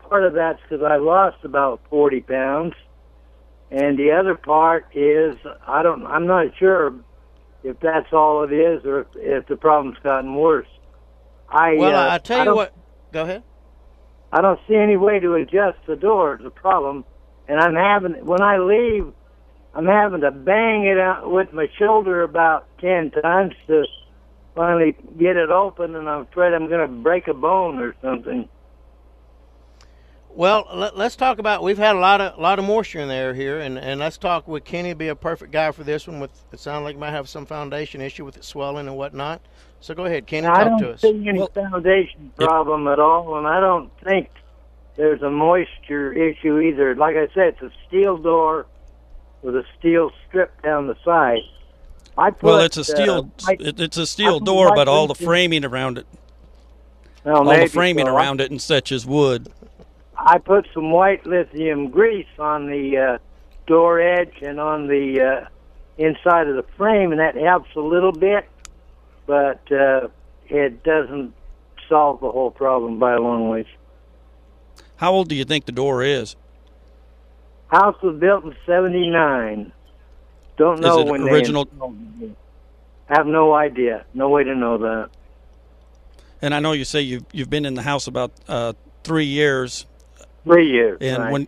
Part 0.09 0.25
of 0.25 0.33
that's 0.33 0.59
because 0.61 0.83
I 0.83 0.97
lost 0.97 1.37
about 1.45 1.79
forty 1.89 2.19
pounds 2.19 2.73
and 3.71 3.97
the 3.97 4.11
other 4.11 4.35
part 4.35 4.87
is 4.93 5.35
I 5.65 5.83
don't 5.83 6.05
I'm 6.05 6.27
not 6.27 6.47
sure 6.57 6.93
if 7.63 7.79
that's 7.79 8.11
all 8.13 8.43
it 8.43 8.51
is 8.53 8.85
or 8.85 9.01
if, 9.01 9.07
if 9.15 9.47
the 9.47 9.55
problem's 9.57 9.97
gotten 10.03 10.35
worse. 10.35 10.67
I 11.49 11.75
Well, 11.75 11.95
uh, 11.95 12.13
I 12.13 12.17
tell 12.17 12.39
you 12.39 12.45
don't- 12.45 12.55
what. 12.55 12.73
Go 13.11 13.23
ahead. 13.23 13.43
I 14.31 14.41
don't 14.41 14.59
see 14.67 14.75
any 14.75 14.97
way 14.97 15.19
to 15.19 15.35
adjust 15.35 15.77
the 15.87 15.95
door. 15.95 16.33
It's 16.33 16.43
a 16.45 16.49
problem, 16.49 17.05
and 17.47 17.59
I'm 17.61 17.75
having 17.75 18.25
when 18.25 18.41
I 18.41 18.57
leave, 18.57 19.13
I'm 19.73 19.85
having 19.85 20.19
to 20.21 20.31
bang 20.31 20.83
it 20.85 20.99
out 20.99 21.31
with 21.31 21.53
my 21.53 21.67
shoulder 21.79 22.23
about 22.23 22.65
ten 22.79 23.09
times 23.11 23.53
to 23.67 23.85
finally 24.53 24.97
get 25.17 25.37
it 25.37 25.49
open, 25.49 25.95
and 25.95 26.09
I'm 26.09 26.21
afraid 26.23 26.53
I'm 26.53 26.67
going 26.67 26.81
to 26.81 26.93
break 27.01 27.29
a 27.29 27.33
bone 27.33 27.79
or 27.79 27.95
something. 28.01 28.49
Well, 30.37 30.67
let, 30.71 30.95
let's 30.95 31.15
talk 31.15 31.39
about. 31.39 31.63
We've 31.63 31.79
had 31.79 31.95
a 31.95 31.99
lot 31.99 32.21
of 32.21 32.37
lot 32.37 32.59
of 32.59 32.65
moisture 32.65 32.99
in 32.99 33.07
the 33.07 33.13
air 33.15 33.33
here, 33.33 33.57
and, 33.59 33.79
and 33.79 33.99
let's 33.99 34.19
talk 34.19 34.47
with 34.47 34.63
Kenny. 34.63 34.93
Be 34.93 35.07
a 35.07 35.15
perfect 35.15 35.51
guy 35.51 35.71
for 35.71 35.83
this 35.83 36.05
one. 36.05 36.19
With 36.19 36.29
it 36.51 36.59
sounds 36.59 36.83
like 36.83 36.93
he 36.93 36.99
might 36.99 37.09
have 37.09 37.27
some 37.27 37.47
foundation 37.47 38.01
issue 38.01 38.23
with 38.23 38.37
it 38.37 38.43
swelling 38.43 38.87
and 38.87 38.95
whatnot. 38.95 39.41
So 39.81 39.95
go 39.95 40.05
ahead, 40.05 40.27
Kenny. 40.27 40.45
I 40.45 40.63
talk 40.63 40.65
don't 40.65 40.79
to 40.81 40.91
us. 40.91 41.01
see 41.01 41.27
any 41.27 41.39
Well- 41.39 41.47
foundation 41.47 42.31
problem 42.35 42.87
at 42.87 42.99
all, 42.99 43.35
and 43.39 43.47
I 43.47 43.59
don't 43.59 43.89
think 44.03 44.29
there's 44.95 45.23
a 45.23 45.31
moisture 45.31 46.13
issue 46.13 46.59
either. 46.59 46.93
Like 46.95 47.15
I 47.15 47.33
said, 47.33 47.55
it's 47.59 47.61
a 47.63 47.71
steel 47.87 48.17
door 48.17 48.67
with 49.41 49.55
a 49.55 49.63
steel 49.79 50.11
strip 50.27 50.61
down 50.61 50.85
the 50.85 50.97
side. 51.03 51.39
I 52.15 52.29
put, 52.29 52.43
Well, 52.43 52.59
it's 52.59 52.77
a 52.77 52.81
uh, 52.81 52.83
steel. 52.83 53.31
white- 53.43 53.61
it, 53.61 53.79
it's 53.79 53.97
a 53.97 54.05
steel 54.05 54.39
door, 54.39 54.75
but 54.75 54.87
all 54.87 55.07
the 55.07 55.15
framing 55.15 55.65
around 55.65 55.97
it, 55.97 56.05
well, 57.23 57.37
all 57.49 57.57
the 57.57 57.65
framing 57.67 58.05
so. 58.05 58.15
around 58.15 58.39
it, 58.39 58.51
and 58.51 58.61
such 58.61 58.91
as 58.91 59.03
wood. 59.03 59.51
I 60.27 60.39
put 60.39 60.67
some 60.73 60.91
white 60.91 61.25
lithium 61.25 61.89
grease 61.89 62.27
on 62.37 62.67
the 62.67 62.97
uh, 62.97 63.17
door 63.65 64.01
edge 64.01 64.33
and 64.41 64.59
on 64.59 64.87
the 64.87 65.21
uh, 65.21 65.47
inside 65.97 66.49
of 66.49 66.57
the 66.57 66.65
frame, 66.75 67.11
and 67.11 67.21
that 67.21 67.35
helps 67.35 67.73
a 67.77 67.79
little 67.79 68.11
bit, 68.11 68.45
but 69.25 69.61
uh, 69.71 70.09
it 70.49 70.83
doesn't 70.83 71.33
solve 71.87 72.19
the 72.19 72.29
whole 72.29 72.51
problem 72.51 72.99
by 72.99 73.13
a 73.13 73.19
long 73.19 73.47
ways. 73.47 73.67
How 74.97 75.13
old 75.13 75.29
do 75.29 75.35
you 75.35 75.45
think 75.45 75.65
the 75.65 75.71
door 75.71 76.03
is? 76.03 76.35
House 77.67 77.95
was 78.03 78.19
built 78.19 78.43
in 78.43 78.53
'79. 78.65 79.71
Don't 80.57 80.81
know 80.81 80.99
it 80.99 81.07
when 81.07 81.21
original- 81.21 81.69
installed 81.71 81.95
it. 82.21 82.35
Have 83.05 83.27
no 83.27 83.53
idea. 83.53 84.05
No 84.13 84.27
way 84.27 84.43
to 84.43 84.53
know 84.53 84.77
that. 84.79 85.09
And 86.41 86.53
I 86.53 86.59
know 86.59 86.73
you 86.73 86.83
say 86.83 86.99
you've 86.99 87.23
you've 87.31 87.49
been 87.49 87.65
in 87.65 87.75
the 87.75 87.81
house 87.81 88.07
about 88.07 88.33
uh, 88.49 88.73
three 89.05 89.25
years, 89.25 89.85
Three 90.47 90.69
years. 90.71 90.97
and 91.01 91.23
right. 91.23 91.31
when 91.31 91.47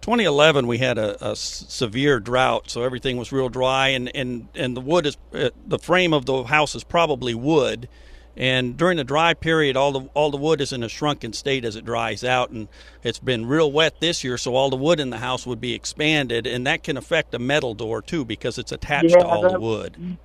2011 0.00 0.66
we 0.66 0.78
had 0.78 0.96
a 0.96 1.34
severe 1.36 2.20
drought, 2.20 2.70
so 2.70 2.82
everything 2.82 3.16
was 3.16 3.32
real 3.32 3.48
dry, 3.48 3.88
and 3.88 4.14
and 4.14 4.48
and 4.54 4.76
the 4.76 4.80
wood 4.80 5.06
is 5.06 5.16
uh, 5.34 5.50
the 5.66 5.78
frame 5.78 6.12
of 6.14 6.24
the 6.26 6.44
house 6.44 6.74
is 6.74 6.84
probably 6.84 7.34
wood. 7.34 7.88
And 8.36 8.76
during 8.76 8.96
the 8.96 9.04
dry 9.04 9.34
period, 9.34 9.76
all 9.76 9.90
the 9.90 10.08
all 10.14 10.30
the 10.30 10.36
wood 10.36 10.60
is 10.60 10.72
in 10.72 10.84
a 10.84 10.88
shrunken 10.88 11.32
state 11.32 11.64
as 11.64 11.74
it 11.74 11.84
dries 11.84 12.22
out, 12.22 12.50
and 12.50 12.68
it's 13.02 13.18
been 13.18 13.46
real 13.46 13.70
wet 13.72 13.98
this 14.00 14.22
year, 14.22 14.38
so 14.38 14.54
all 14.54 14.70
the 14.70 14.76
wood 14.76 15.00
in 15.00 15.10
the 15.10 15.18
house 15.18 15.44
would 15.44 15.60
be 15.60 15.74
expanded, 15.74 16.46
and 16.46 16.64
that 16.66 16.84
can 16.84 16.96
affect 16.96 17.34
a 17.34 17.38
metal 17.40 17.74
door 17.74 18.00
too 18.00 18.24
because 18.24 18.56
it's 18.56 18.70
attached 18.70 19.10
Yeah, 19.10 19.18
to 19.18 19.26
all 19.26 19.50
the 19.50 19.58
wood. 19.60 20.18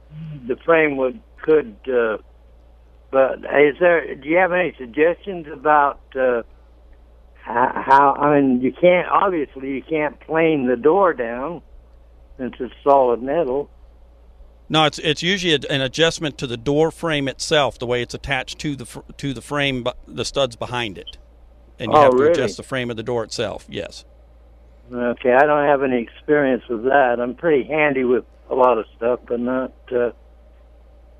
the 0.47 0.55
frame 0.57 0.95
would 0.97 1.19
could. 1.41 1.75
Uh, 1.91 2.17
but 3.09 3.39
is 3.39 3.77
there? 3.79 4.13
Do 4.15 4.29
you 4.29 4.37
have 4.37 4.53
any 4.53 4.75
suggestions 4.77 5.47
about 5.51 5.99
uh, 6.15 6.43
how? 7.45 8.15
I 8.19 8.39
mean, 8.39 8.61
you 8.61 8.71
can't 8.71 9.07
obviously 9.09 9.69
you 9.71 9.83
can't 9.83 10.19
plane 10.21 10.67
the 10.67 10.75
door 10.77 11.13
down 11.13 11.61
since 12.37 12.55
it's 12.59 12.73
solid 12.83 13.21
metal. 13.21 13.69
No, 14.69 14.85
it's 14.85 14.97
it's 14.99 15.21
usually 15.21 15.53
a- 15.53 15.71
an 15.73 15.81
adjustment 15.81 16.37
to 16.39 16.47
the 16.47 16.57
door 16.57 16.89
frame 16.89 17.27
itself, 17.27 17.77
the 17.77 17.85
way 17.85 18.01
it's 18.01 18.13
attached 18.13 18.59
to 18.59 18.75
the 18.75 19.03
to 19.17 19.33
the 19.33 19.41
frame, 19.41 19.85
the 20.07 20.25
studs 20.25 20.55
behind 20.55 20.97
it, 20.97 21.17
and 21.79 21.91
you 21.91 21.97
Oh, 21.97 22.01
have 22.03 22.11
to 22.11 22.17
really? 22.17 22.31
adjust 22.31 22.57
the 22.57 22.63
frame 22.63 22.89
of 22.89 22.95
the 22.97 23.03
door 23.03 23.23
itself. 23.23 23.65
Yes. 23.69 24.05
Okay, 24.91 25.33
I 25.33 25.45
don't 25.45 25.65
have 25.65 25.83
any 25.83 26.01
experience 26.01 26.63
with 26.69 26.83
that. 26.85 27.19
I'm 27.19 27.35
pretty 27.35 27.63
handy 27.67 28.03
with 28.03 28.25
a 28.49 28.55
lot 28.55 28.77
of 28.77 28.85
stuff, 28.95 29.19
but 29.27 29.39
not 29.39 29.71
uh, 29.91 30.11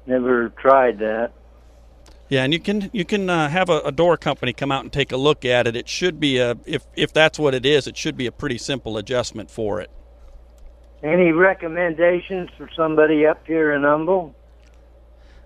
never 0.05 0.49
tried 0.49 0.99
that. 0.99 1.31
Yeah, 2.33 2.43
and 2.43 2.51
you 2.51 2.59
can 2.59 2.89
you 2.93 3.05
can 3.05 3.29
uh, 3.29 3.47
have 3.47 3.69
a, 3.69 3.81
a, 3.81 3.91
door 3.91 4.17
company 4.17 4.53
come 4.53 4.71
out 4.71 4.81
and 4.81 4.91
take 4.91 5.11
a 5.11 5.17
look 5.17 5.45
at 5.45 5.67
it. 5.67 5.75
It 5.75 5.87
should 5.87 6.19
be 6.19 6.39
a 6.39 6.57
if 6.65 6.83
if 6.95 7.13
that's 7.13 7.37
what 7.37 7.53
it 7.53 7.63
is, 7.63 7.85
it 7.85 7.95
should 7.95 8.17
be 8.17 8.25
a 8.25 8.31
pretty 8.31 8.57
simple 8.57 8.97
adjustment 8.97 9.51
for 9.51 9.79
it. 9.79 9.91
Any 11.03 11.31
recommendations 11.31 12.49
for 12.57 12.67
somebody 12.75 13.27
up 13.27 13.45
here 13.45 13.71
in 13.73 13.83
Humble? 13.83 14.33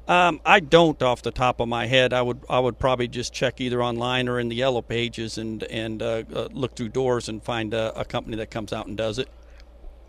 Um, 0.08 0.39
I 0.45 0.62
don't 0.62 1.04
off 1.04 1.23
the 1.23 1.32
top 1.32 1.60
of 1.60 1.67
my 1.67 1.88
head. 1.88 2.13
I 2.13 2.21
would 2.21 2.45
I 2.50 2.62
would 2.62 2.80
probably 2.80 3.10
just 3.10 3.34
check 3.34 3.60
either 3.60 3.84
online 3.84 4.30
or 4.30 4.39
in 4.39 4.47
the 4.47 4.56
yellow 4.56 4.82
pages 4.82 5.38
and 5.38 5.63
and 5.63 6.02
uh, 6.02 6.23
uh, 6.34 6.47
look 6.54 6.78
through 6.78 6.89
doors 6.89 7.28
and 7.28 7.43
find 7.43 7.73
a, 7.73 8.00
a, 8.00 8.06
company 8.06 8.38
that 8.38 8.50
comes 8.50 8.71
out 8.71 8.88
and 8.88 8.95
does 8.95 9.19
it. 9.19 9.28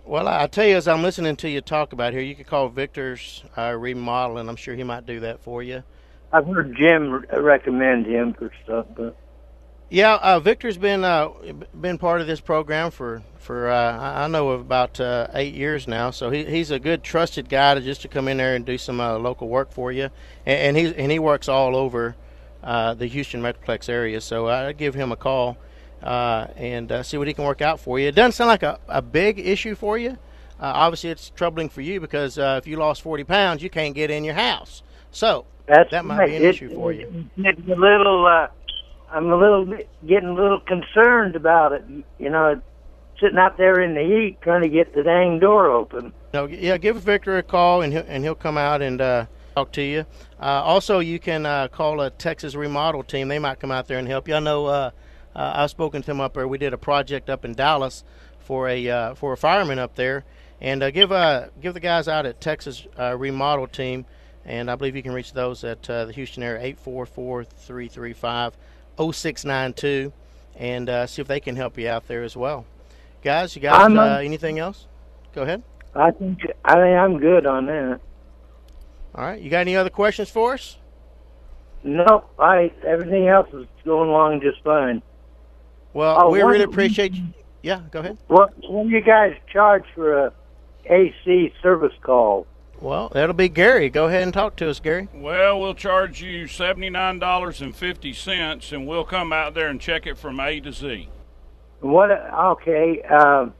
Well, 0.05 0.29
I 0.29 0.47
tell 0.47 0.65
you, 0.65 0.77
as 0.77 0.87
I'm 0.87 1.03
listening 1.03 1.35
to 1.39 1.51
you 1.51 1.61
talk 1.61 1.93
about 1.93 2.13
here, 2.13 2.23
you 2.23 2.37
could 2.37 2.47
call 2.47 2.69
Victor's 2.69 3.43
uh, 3.57 3.75
remodeling. 3.77 4.49
I'm 4.49 4.55
sure 4.55 4.77
he 4.77 4.85
might 4.85 5.07
do 5.07 5.19
that 5.19 5.41
for 5.41 5.61
you. 5.61 5.83
I've 6.33 6.47
heard 6.47 6.77
Jim 6.77 7.25
recommend 7.33 8.07
him 8.07 8.35
for 8.35 8.51
stuff, 8.65 8.87
but 8.95 9.17
yeah, 9.91 10.17
uh, 10.17 10.39
Victor's 10.39 10.77
been 10.77 11.03
uh, 11.03 11.31
been 11.81 11.97
part 11.97 12.21
of 12.21 12.27
this 12.27 12.41
program 12.41 12.91
for 12.91 13.23
for 13.39 13.71
uh, 13.71 13.99
I 13.99 14.29
know 14.29 14.51
about 14.51 15.01
uh, 15.01 15.29
eight 15.33 15.55
years 15.55 15.89
now. 15.89 16.11
So 16.11 16.29
he, 16.29 16.45
he's 16.45 16.71
a 16.71 16.79
good 16.79 17.03
trusted 17.03 17.49
guy 17.49 17.75
to 17.75 17.81
just 17.81 18.03
to 18.03 18.09
come 18.09 18.29
in 18.29 18.37
there 18.37 18.55
and 18.55 18.67
do 18.67 18.77
some 18.77 19.01
uh, 19.01 19.17
local 19.19 19.49
work 19.49 19.73
for 19.73 19.91
you, 19.91 20.11
and, 20.45 20.77
and 20.77 20.77
he 20.77 20.95
and 20.95 21.11
he 21.11 21.19
works 21.19 21.49
all 21.49 21.75
over 21.75 22.17
uh, 22.63 22.93
the 22.93 23.07
Houston 23.07 23.41
Metroplex 23.41 23.89
area. 23.89 24.21
So 24.21 24.49
I 24.49 24.73
give 24.73 24.95
him 24.95 25.11
a 25.11 25.17
call 25.17 25.57
and 26.03 26.93
see 27.07 27.17
what 27.17 27.27
he 27.27 27.33
can 27.33 27.45
work 27.45 27.63
out 27.63 27.81
for 27.81 27.99
you. 27.99 28.09
It 28.09 28.15
doesn't 28.15 28.33
sound 28.33 28.49
like 28.49 28.63
a, 28.63 28.79
a 28.89 29.01
big 29.01 29.39
issue 29.39 29.75
for 29.75 29.97
you. 29.97 30.19
obviously, 30.61 31.09
it's 31.09 31.31
troubling 31.31 31.71
for 31.71 31.81
you 31.81 31.99
because 31.99 32.37
if 32.37 32.67
you 32.67 32.77
lost 32.77 33.01
40 33.01 33.25
pounds, 33.25 33.63
you 33.63 33.71
can't 33.71 33.95
get 33.95 34.11
in 34.11 34.23
your 34.23 34.35
house. 34.35 34.83
So 35.19 35.47
That's 35.67 35.91
that 35.91 36.05
might 36.05 36.19
right. 36.19 36.31
be 36.31 36.37
an 36.37 36.43
it, 36.43 36.49
issue 36.49 36.73
for 36.73 36.93
you. 36.93 37.29
It's 37.37 37.69
a 37.69 37.75
little. 37.75 38.49
I'm 39.11 39.33
a 39.33 39.37
little 39.37 39.65
bit, 39.65 39.89
getting 40.07 40.29
a 40.29 40.35
little 40.35 40.61
concerned 40.61 41.35
about 41.35 41.73
it. 41.73 41.85
You 42.21 42.31
know, 42.31 42.63
sitting 43.19 43.37
out 43.37 43.57
there 43.57 43.81
in 43.81 43.95
the 43.95 44.03
heat 44.03 44.41
trying 44.43 44.63
to 44.63 44.69
get 44.69 44.95
the 44.95 45.03
dang 45.03 45.41
door 45.41 45.73
open. 45.73 46.13
No, 46.33 46.47
yeah, 46.47 46.77
give 46.79 46.97
Victor 46.99 47.37
a 47.37 47.43
call 47.43 47.83
and 47.83 47.93
he'll, 47.93 48.05
and 48.07 48.23
he'll 48.23 48.37
come 48.37 48.57
out 48.57 48.81
and 48.81 49.01
uh, 49.01 49.27
talk 49.57 49.73
to 49.73 49.83
you. 49.83 50.07
Uh, 50.41 50.63
also, 50.63 51.01
you 51.01 51.19
can 51.19 51.47
uh, 51.47 51.67
call 51.67 52.01
a 52.01 52.11
Texas 52.11 52.55
Remodel 52.55 53.03
team. 53.03 53.27
They 53.27 53.41
might 53.41 53.59
come 53.59 53.73
out 53.73 53.89
there 53.89 53.99
and 53.99 54.07
help 54.07 54.29
you. 54.29 54.37
I 54.37 54.41
know 54.41 54.67
uh, 54.67 54.91
uh, 55.35 55.53
I've 55.57 55.71
spoken 55.71 56.01
to 56.03 56.07
them 56.07 56.21
up 56.21 56.35
there. 56.35 56.47
We 56.47 56.59
did 56.59 56.73
a 56.73 56.79
project 56.79 57.29
up 57.29 57.45
in 57.45 57.55
Dallas 57.55 58.05
for 58.39 58.69
a 58.69 58.89
uh, 58.89 59.15
for 59.15 59.33
a 59.33 59.37
fireman 59.37 59.81
up 59.81 59.97
there, 59.97 60.25
and 60.61 60.81
give 60.95 61.11
give 61.61 61.75
the 61.75 61.81
guys 61.81 62.07
out 62.07 62.25
at 62.25 62.41
Texas 62.41 62.87
Remodel 62.97 63.67
team. 63.67 64.07
And 64.49 64.71
I 64.71 64.77
believe 64.77 64.97
you 64.97 65.03
can 65.03 65.13
reach 65.13 65.35
those 65.35 65.63
at 65.63 65.83
the 65.83 66.11
Houston 66.15 66.43
area 66.43 66.63
844 66.63 67.45
335 67.45 68.57
0692 68.97 70.11
and 70.57 70.89
uh, 70.89 71.07
see 71.07 71.21
if 71.21 71.29
they 71.29 71.39
can 71.39 71.55
help 71.55 71.77
you 71.77 71.89
out 71.89 72.09
there 72.09 72.23
as 72.23 72.35
well. 72.35 72.65
Guys, 73.23 73.55
you 73.55 73.61
guys, 73.61 73.95
uh, 73.95 74.21
anything 74.25 74.59
else? 74.59 74.87
Go 75.35 75.43
ahead. 75.43 75.63
I 75.95 76.11
think 76.13 76.41
I 76.65 76.75
think 76.75 76.97
I'm 76.97 77.19
good 77.19 77.45
on 77.47 77.67
that. 77.67 78.01
All 79.15 79.25
right. 79.25 79.41
You 79.41 79.51
got 79.51 79.61
any 79.61 79.77
other 79.77 79.91
questions 79.91 80.31
for 80.31 80.55
us? 80.55 80.79
No, 81.85 82.25
I 82.39 82.73
everything 82.87 83.29
else 83.29 83.49
is 83.53 83.67
going 83.85 84.09
along 84.09 84.41
just 84.41 84.63
fine. 84.65 85.03
Well, 85.93 86.17
oh, 86.23 86.31
we 86.31 86.41
really 86.41 86.65
appreciate 86.65 87.13
you. 87.13 87.25
Yeah, 87.63 87.83
go 87.91 88.01
ahead. 88.01 88.17
What 88.29 88.55
when 88.69 88.89
you 88.89 89.03
guys 89.03 89.35
charge 89.53 89.85
for 89.95 90.27
a 90.27 90.33
AC 90.87 91.53
service 91.63 91.93
call? 92.03 92.47
Well, 92.81 93.11
that'll 93.13 93.35
be 93.35 93.49
Gary. 93.49 93.91
Go 93.91 94.07
ahead 94.07 94.23
and 94.23 94.33
talk 94.33 94.55
to 94.57 94.71
us, 94.71 94.81
Gary. 94.81 95.09
Well, 95.13 95.61
we'll 95.61 95.75
charge 95.75 96.23
you 96.23 96.45
$79.50 96.45 98.73
and 98.73 98.87
we'll 98.87 99.05
come 99.05 99.33
out 99.33 99.55
there 99.55 99.67
and 99.69 99.81
check 99.81 100.07
it 100.07 100.17
from 100.17 100.39
A 100.39 100.61
to 100.61 100.73
Z. 100.73 101.09
What? 101.81 102.11
Okay. 102.11 103.03
Um, 103.03 103.55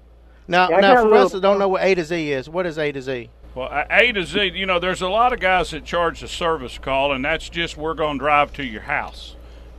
now, 0.47 0.71
yeah, 0.71 0.81
now 0.81 1.03
for 1.03 1.15
us 1.15 1.33
that 1.33 1.41
don't 1.41 1.59
know 1.59 1.69
what 1.69 1.83
A 1.83 1.95
to 1.95 2.05
Z 2.05 2.33
is, 2.33 2.49
what 2.49 2.67
is 2.67 2.79
A 2.79 2.93
to 2.93 3.03
Z? 3.03 3.31
Well, 3.55 3.87
A 3.91 4.13
to 4.13 4.25
Z, 4.25 4.53
you 4.55 4.67
know, 4.67 4.79
there's 4.79 5.03
a 5.03 5.09
lot 5.09 5.33
of 5.33 5.41
guys 5.41 5.73
that 5.73 5.85
charge 5.85 6.23
a 6.23 6.29
service 6.29 6.79
call, 6.79 7.13
and 7.13 7.25
that's 7.25 7.49
just 7.49 7.77
we're 7.77 7.95
going 7.95 8.19
to 8.19 8.23
drive 8.23 8.53
to 8.55 8.65
your 8.65 8.83
house. 8.83 9.35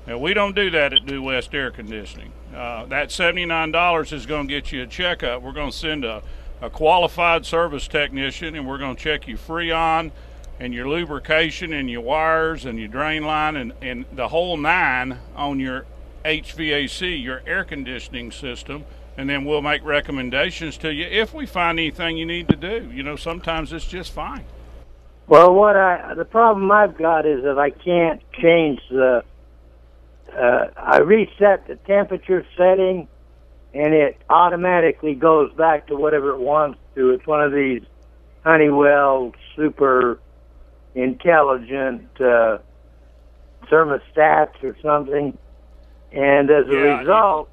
Now, 0.05 0.17
we 0.17 0.33
don't 0.33 0.55
do 0.55 0.69
that 0.71 0.91
at 0.91 1.05
Due 1.05 1.21
West 1.21 1.53
Air 1.53 1.71
Conditioning. 1.71 2.33
Uh, 2.53 2.85
that 2.85 3.09
$79 3.09 4.11
is 4.11 4.25
going 4.25 4.47
to 4.47 4.53
get 4.53 4.71
you 4.71 4.83
a 4.83 4.87
checkup. 4.87 5.41
We're 5.41 5.53
going 5.53 5.71
to 5.71 5.77
send 5.77 6.03
a 6.03 6.23
a 6.61 6.69
qualified 6.69 7.45
service 7.45 7.87
technician, 7.87 8.55
and 8.55 8.67
we're 8.67 8.77
going 8.77 8.95
to 8.95 9.01
check 9.01 9.27
your 9.27 9.37
freon 9.37 10.11
and 10.59 10.73
your 10.73 10.87
lubrication 10.87 11.71
and 11.73 11.89
your 11.89 12.01
wires 12.01 12.65
and 12.65 12.77
your 12.77 12.89
drain 12.89 13.23
line 13.23 13.55
and, 13.55 13.73
and 13.81 14.05
the 14.11 14.27
whole 14.27 14.57
nine 14.57 15.17
on 15.35 15.59
your 15.59 15.85
HVAC, 16.25 17.23
your 17.23 17.41
air 17.45 17.63
conditioning 17.63 18.31
system, 18.31 18.85
and 19.17 19.29
then 19.29 19.45
we'll 19.45 19.61
make 19.61 19.83
recommendations 19.83 20.77
to 20.77 20.93
you 20.93 21.05
if 21.05 21.33
we 21.33 21.45
find 21.45 21.79
anything 21.79 22.17
you 22.17 22.25
need 22.25 22.49
to 22.49 22.55
do. 22.55 22.91
You 22.93 23.03
know, 23.03 23.15
sometimes 23.15 23.71
it's 23.71 23.87
just 23.87 24.11
fine. 24.11 24.43
Well, 25.27 25.53
what 25.53 25.75
I 25.75 26.15
the 26.15 26.25
problem 26.25 26.71
I've 26.71 26.97
got 26.97 27.25
is 27.25 27.43
that 27.43 27.59
I 27.59 27.69
can't 27.69 28.21
change 28.41 28.81
the. 28.89 29.23
Uh, 30.35 30.67
I 30.77 30.99
reset 30.99 31.67
the 31.67 31.75
temperature 31.87 32.45
setting 32.55 33.07
and 33.73 33.93
it 33.93 34.17
automatically 34.29 35.13
goes 35.13 35.53
back 35.53 35.87
to 35.87 35.95
whatever 35.95 36.31
it 36.31 36.39
wants 36.39 36.79
to. 36.95 37.11
It's 37.11 37.25
one 37.27 37.41
of 37.41 37.51
these 37.51 37.83
Honeywell 38.43 39.33
super 39.55 40.19
intelligent 40.95 42.07
uh, 42.19 42.59
thermostats 43.65 44.63
or 44.63 44.75
something. 44.81 45.37
And 46.11 46.49
as 46.49 46.67
a 46.67 46.73
yeah, 46.73 46.99
result, 46.99 47.49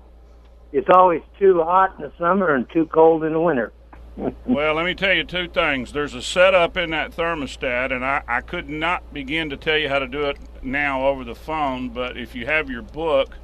it's 0.73 0.89
always 0.93 1.23
too 1.39 1.63
hot 1.63 1.95
in 1.97 2.03
the 2.03 2.13
summer 2.19 2.55
and 2.55 2.69
too 2.71 2.87
cold 2.87 3.25
in 3.25 3.33
the 3.33 3.41
winter. 3.41 3.73
well, 4.47 4.75
let 4.75 4.87
me 4.87 4.95
tell 4.95 5.13
you 5.13 5.25
two 5.25 5.49
things. 5.49 5.93
There's 5.93 6.15
a 6.15 6.23
setup 6.23 6.79
in 6.79 6.91
that 6.91 7.13
thermostat, 7.13 7.93
and 7.93 8.03
I, 8.05 8.23
I 8.27 8.41
could 8.41 8.69
not 8.69 9.13
begin 9.13 9.51
to 9.51 9.59
tell 9.59 9.77
you 9.77 9.91
how 9.91 9.99
to 9.99 10.07
do 10.07 10.25
it 10.25 10.39
now 10.63 11.07
over 11.07 11.23
the 11.23 11.35
phone, 11.35 11.91
but 11.91 12.17
if 12.17 12.35
you 12.35 12.47
have 12.47 12.71
your 12.71 12.81
book, 12.81 13.37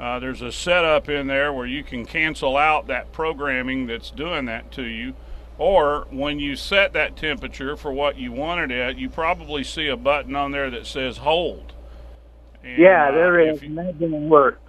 uh, 0.00 0.18
there's 0.18 0.42
a 0.42 0.52
setup 0.52 1.08
in 1.08 1.26
there 1.26 1.52
where 1.52 1.66
you 1.66 1.82
can 1.82 2.04
cancel 2.04 2.56
out 2.56 2.86
that 2.86 3.12
programming 3.12 3.86
that's 3.86 4.10
doing 4.10 4.44
that 4.46 4.70
to 4.72 4.82
you. 4.82 5.14
Or 5.58 6.06
when 6.10 6.38
you 6.38 6.54
set 6.54 6.92
that 6.92 7.16
temperature 7.16 7.76
for 7.76 7.92
what 7.92 8.16
you 8.16 8.30
wanted 8.30 8.70
it, 8.70 8.80
at, 8.80 8.98
you 8.98 9.08
probably 9.08 9.64
see 9.64 9.88
a 9.88 9.96
button 9.96 10.36
on 10.36 10.52
there 10.52 10.70
that 10.70 10.86
says 10.86 11.18
hold. 11.18 11.72
And, 12.62 12.78
yeah, 12.78 13.10
there 13.10 13.40
uh, 13.40 13.52
is. 13.54 13.62
You, 13.62 13.74
that 13.74 13.98
didn't 13.98 14.28
work. 14.28 14.60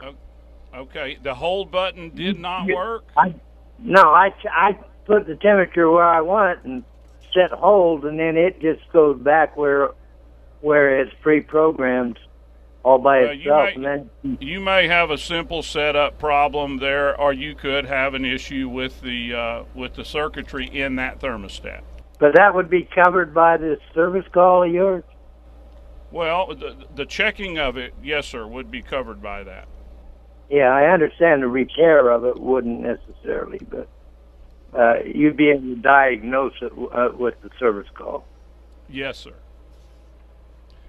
Okay, 0.75 1.17
the 1.21 1.35
hold 1.35 1.71
button 1.71 2.09
did 2.09 2.39
not 2.39 2.67
work. 2.67 3.05
I, 3.15 3.35
no, 3.77 4.01
I 4.01 4.33
I 4.51 4.77
put 5.05 5.27
the 5.27 5.35
temperature 5.35 5.89
where 5.89 6.05
I 6.07 6.21
want 6.21 6.63
and 6.63 6.83
set 7.33 7.51
hold, 7.51 8.05
and 8.05 8.19
then 8.19 8.37
it 8.37 8.59
just 8.59 8.81
goes 8.91 9.19
back 9.19 9.57
where 9.57 9.89
where 10.61 11.01
it's 11.01 11.13
pre-programmed 11.21 12.19
all 12.83 12.97
by 12.97 13.21
well, 13.21 13.31
itself. 13.31 13.69
You 13.75 13.81
may, 13.81 13.87
then, 13.87 14.37
you 14.39 14.59
may 14.59 14.87
have 14.87 15.11
a 15.11 15.17
simple 15.17 15.63
setup 15.63 16.17
problem 16.19 16.77
there, 16.77 17.19
or 17.19 17.33
you 17.33 17.55
could 17.55 17.85
have 17.85 18.13
an 18.13 18.25
issue 18.25 18.69
with 18.69 19.01
the 19.01 19.33
uh, 19.33 19.63
with 19.73 19.95
the 19.95 20.05
circuitry 20.05 20.67
in 20.67 20.95
that 20.95 21.19
thermostat. 21.19 21.81
But 22.19 22.35
that 22.35 22.53
would 22.53 22.69
be 22.69 22.87
covered 22.93 23.33
by 23.33 23.57
this 23.57 23.79
service 23.93 24.25
call 24.33 24.63
of 24.63 24.71
yours. 24.71 25.03
Well, 26.11 26.47
the, 26.47 26.75
the 26.95 27.05
checking 27.05 27.57
of 27.59 27.77
it, 27.77 27.93
yes, 28.03 28.27
sir, 28.27 28.45
would 28.45 28.71
be 28.71 28.81
covered 28.81 29.21
by 29.21 29.43
that. 29.43 29.67
Yeah, 30.49 30.69
I 30.69 30.91
understand 30.91 31.43
the 31.43 31.47
repair 31.47 32.09
of 32.09 32.25
it 32.25 32.39
wouldn't 32.39 32.81
necessarily, 32.81 33.59
but 33.69 33.87
uh, 34.77 35.03
you'd 35.05 35.37
be 35.37 35.51
able 35.51 35.61
to 35.61 35.75
diagnose 35.75 36.53
it 36.61 36.71
uh, 36.91 37.09
with 37.15 37.35
the 37.43 37.49
service 37.59 37.87
call. 37.93 38.25
Yes, 38.89 39.19
sir. 39.19 39.35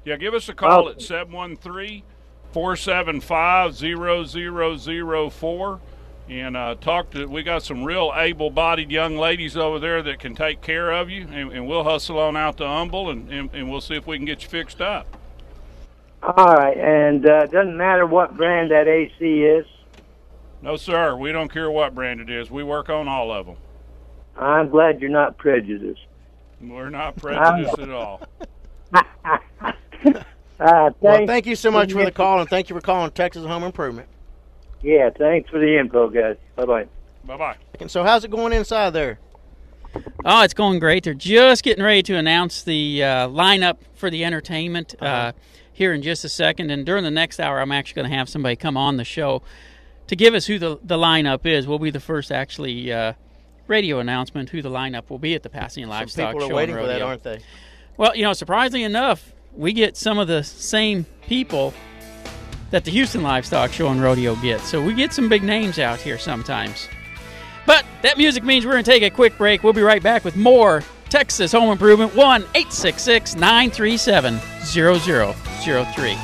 Yeah, 0.04 0.16
give 0.16 0.34
us 0.34 0.48
a 0.48 0.54
call 0.54 0.88
at 0.88 1.02
713 1.02 2.02
475 2.52 3.76
0004 3.76 5.80
and 6.28 6.56
uh, 6.56 6.74
talk 6.76 7.10
to. 7.10 7.26
We 7.26 7.42
got 7.42 7.62
some 7.62 7.84
real 7.84 8.12
able 8.14 8.50
bodied 8.50 8.90
young 8.90 9.16
ladies 9.16 9.56
over 9.56 9.78
there 9.78 10.02
that 10.02 10.20
can 10.20 10.34
take 10.34 10.60
care 10.60 10.92
of 10.92 11.10
you, 11.10 11.26
and, 11.30 11.52
and 11.52 11.66
we'll 11.66 11.84
hustle 11.84 12.18
on 12.18 12.36
out 12.36 12.56
to 12.58 12.66
Humble 12.66 13.10
and, 13.10 13.30
and, 13.30 13.50
and, 13.52 13.70
we'll 13.70 13.80
see 13.80 13.96
if 13.96 14.06
we 14.06 14.16
can 14.16 14.24
get 14.24 14.42
you 14.42 14.48
fixed 14.48 14.80
up. 14.80 15.16
All 16.22 16.54
right, 16.54 16.76
and 16.76 17.28
uh, 17.28 17.46
doesn't 17.46 17.76
matter 17.76 18.06
what 18.06 18.36
brand 18.36 18.70
that 18.70 18.86
AC 18.86 19.42
is. 19.42 19.66
No, 20.62 20.76
sir. 20.76 21.16
We 21.16 21.32
don't 21.32 21.50
care 21.50 21.70
what 21.70 21.94
brand 21.94 22.20
it 22.20 22.28
is. 22.28 22.50
We 22.50 22.62
work 22.62 22.90
on 22.90 23.08
all 23.08 23.32
of 23.32 23.46
them. 23.46 23.56
I'm 24.36 24.68
glad 24.68 25.00
you're 25.00 25.10
not 25.10 25.38
prejudiced. 25.38 26.00
We're 26.60 26.90
not 26.90 27.16
prejudiced 27.16 27.78
at 27.78 27.90
all. 27.90 28.20
Uh, 30.60 30.90
well, 31.00 31.26
thank 31.26 31.46
you 31.46 31.56
so 31.56 31.70
much 31.70 31.90
for 31.90 32.04
the 32.04 32.10
call, 32.10 32.38
and 32.38 32.46
thank 32.50 32.68
you 32.68 32.76
for 32.76 32.82
calling 32.82 33.10
Texas 33.12 33.46
Home 33.46 33.62
Improvement. 33.62 34.06
Yeah, 34.82 35.08
thanks 35.08 35.48
for 35.48 35.58
the 35.58 35.78
info, 35.78 36.10
guys. 36.10 36.36
Bye 36.54 36.66
bye. 36.66 36.86
Bye 37.24 37.38
bye. 37.38 37.56
And 37.80 37.90
so, 37.90 38.04
how's 38.04 38.26
it 38.26 38.30
going 38.30 38.52
inside 38.52 38.90
there? 38.90 39.18
Oh, 40.22 40.42
it's 40.42 40.52
going 40.52 40.78
great. 40.78 41.04
They're 41.04 41.14
just 41.14 41.62
getting 41.62 41.82
ready 41.82 42.02
to 42.02 42.16
announce 42.16 42.62
the 42.62 43.02
uh, 43.02 43.28
lineup 43.28 43.78
for 43.94 44.10
the 44.10 44.22
entertainment. 44.22 44.94
Uh, 45.00 45.32
here 45.80 45.94
in 45.94 46.02
just 46.02 46.26
a 46.26 46.28
second. 46.28 46.70
And 46.70 46.84
during 46.84 47.04
the 47.04 47.10
next 47.10 47.40
hour, 47.40 47.58
I'm 47.58 47.72
actually 47.72 48.02
going 48.02 48.10
to 48.10 48.16
have 48.16 48.28
somebody 48.28 48.54
come 48.54 48.76
on 48.76 48.98
the 48.98 49.04
show 49.04 49.42
to 50.08 50.14
give 50.14 50.34
us 50.34 50.46
who 50.46 50.58
the, 50.58 50.78
the 50.84 50.98
lineup 50.98 51.46
is. 51.46 51.66
We'll 51.66 51.78
be 51.78 51.90
the 51.90 52.00
first 52.00 52.30
actually 52.30 52.92
uh, 52.92 53.14
radio 53.66 53.98
announcement 53.98 54.50
who 54.50 54.60
the 54.60 54.68
lineup 54.68 55.08
will 55.08 55.18
be 55.18 55.34
at 55.34 55.42
the 55.42 55.48
Pasadena 55.48 55.88
Livestock 55.88 56.34
People 56.34 56.44
are 56.44 56.50
Show. 56.50 56.54
waiting 56.54 56.74
and 56.76 56.84
for 56.84 56.86
that, 56.86 57.00
aren't 57.00 57.22
they? 57.22 57.40
Well, 57.96 58.14
you 58.14 58.24
know, 58.24 58.34
surprisingly 58.34 58.84
enough, 58.84 59.32
we 59.52 59.72
get 59.72 59.96
some 59.96 60.18
of 60.18 60.28
the 60.28 60.42
same 60.42 61.06
people 61.26 61.74
that 62.70 62.84
the 62.84 62.90
Houston 62.90 63.22
Livestock 63.22 63.72
Show 63.72 63.88
and 63.88 64.02
Rodeo 64.02 64.36
gets. 64.36 64.68
So 64.68 64.82
we 64.82 64.94
get 64.94 65.12
some 65.12 65.28
big 65.28 65.42
names 65.42 65.78
out 65.78 66.00
here 66.00 66.18
sometimes. 66.18 66.88
But 67.66 67.84
that 68.02 68.16
music 68.16 68.44
means 68.44 68.64
we're 68.64 68.72
going 68.72 68.84
to 68.84 68.90
take 68.90 69.02
a 69.02 69.10
quick 69.10 69.36
break. 69.36 69.62
We'll 69.62 69.72
be 69.72 69.82
right 69.82 70.02
back 70.02 70.24
with 70.24 70.36
more 70.36 70.82
Texas 71.08 71.52
Home 71.52 71.70
Improvement 71.70 72.14
1 72.14 72.42
866 72.54 73.34
937 73.34 74.38
0003. 74.64 76.16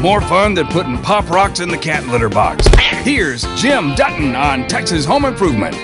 More 0.00 0.22
fun 0.22 0.54
than 0.54 0.66
putting 0.68 0.96
pop 0.98 1.28
rocks 1.28 1.60
in 1.60 1.68
the 1.68 1.76
cat 1.76 2.06
litter 2.06 2.30
box. 2.30 2.66
Here's 3.02 3.44
Jim 3.58 3.94
Dutton 3.94 4.36
on 4.36 4.68
Texas 4.68 5.06
Home 5.06 5.24
Improvement. 5.24 5.74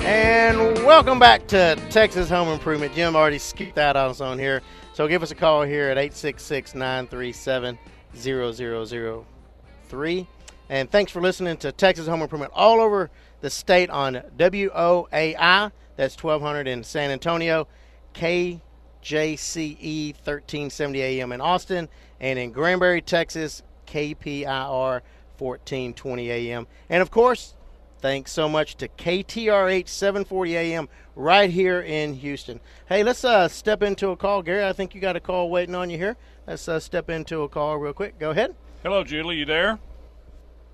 And 0.00 0.58
welcome 0.84 1.20
back 1.20 1.46
to 1.46 1.80
Texas 1.90 2.28
Home 2.28 2.48
Improvement. 2.48 2.92
Jim 2.92 3.14
already 3.14 3.38
skipped 3.38 3.76
that 3.76 3.96
on 3.96 4.10
us 4.10 4.20
on 4.20 4.36
here. 4.36 4.62
So 4.94 5.06
give 5.06 5.22
us 5.22 5.30
a 5.30 5.36
call 5.36 5.62
here 5.62 5.90
at 5.90 5.98
866 5.98 6.74
937 6.74 7.78
0003. 8.16 10.26
And 10.68 10.90
thanks 10.90 11.12
for 11.12 11.20
listening 11.20 11.56
to 11.58 11.70
Texas 11.70 12.08
Home 12.08 12.20
Improvement 12.20 12.50
all 12.52 12.80
over 12.80 13.08
the 13.40 13.48
state 13.48 13.88
on 13.88 14.14
WOAI. 14.36 15.70
That's 15.94 16.20
1200 16.20 16.66
in 16.66 16.82
San 16.82 17.12
Antonio, 17.12 17.68
KJCE 18.14 20.14
1370 20.14 21.00
AM 21.00 21.30
in 21.30 21.40
Austin, 21.40 21.88
and 22.18 22.40
in 22.40 22.50
Granbury, 22.50 23.02
Texas, 23.02 23.62
KPIR 23.86 25.02
1420 25.38 26.30
AM. 26.30 26.66
And 26.88 27.02
of 27.02 27.10
course, 27.10 27.54
Thanks 28.02 28.32
so 28.32 28.48
much 28.48 28.74
to 28.78 28.88
KTRH 28.88 29.86
740 29.86 30.56
AM 30.56 30.88
right 31.14 31.48
here 31.48 31.80
in 31.80 32.14
Houston. 32.14 32.58
Hey, 32.86 33.04
let's 33.04 33.24
uh, 33.24 33.46
step 33.46 33.80
into 33.80 34.08
a 34.08 34.16
call. 34.16 34.42
Gary, 34.42 34.66
I 34.66 34.72
think 34.72 34.92
you 34.92 35.00
got 35.00 35.14
a 35.14 35.20
call 35.20 35.48
waiting 35.50 35.76
on 35.76 35.88
you 35.88 35.98
here. 35.98 36.16
Let's 36.44 36.66
uh, 36.66 36.80
step 36.80 37.08
into 37.08 37.42
a 37.42 37.48
call 37.48 37.78
real 37.78 37.92
quick. 37.92 38.18
Go 38.18 38.30
ahead. 38.30 38.56
Hello, 38.82 39.04
Julie. 39.04 39.36
You 39.36 39.44
there? 39.44 39.78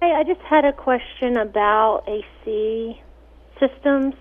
Hey, 0.00 0.14
I 0.16 0.24
just 0.24 0.40
had 0.40 0.64
a 0.64 0.72
question 0.72 1.36
about 1.36 2.04
AC 2.08 2.98
systems. 3.60 4.14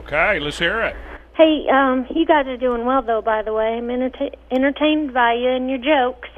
Okay, 0.00 0.38
let's 0.38 0.58
hear 0.58 0.82
it. 0.82 0.96
Hey, 1.34 1.66
um, 1.72 2.06
you 2.14 2.26
guys 2.26 2.46
are 2.46 2.58
doing 2.58 2.84
well, 2.84 3.00
though, 3.00 3.22
by 3.22 3.40
the 3.40 3.54
way. 3.54 3.78
I'm 3.78 3.88
enterta- 3.88 4.34
entertained 4.50 5.14
by 5.14 5.32
you 5.32 5.48
and 5.48 5.70
your 5.70 5.78
jokes. 5.78 6.28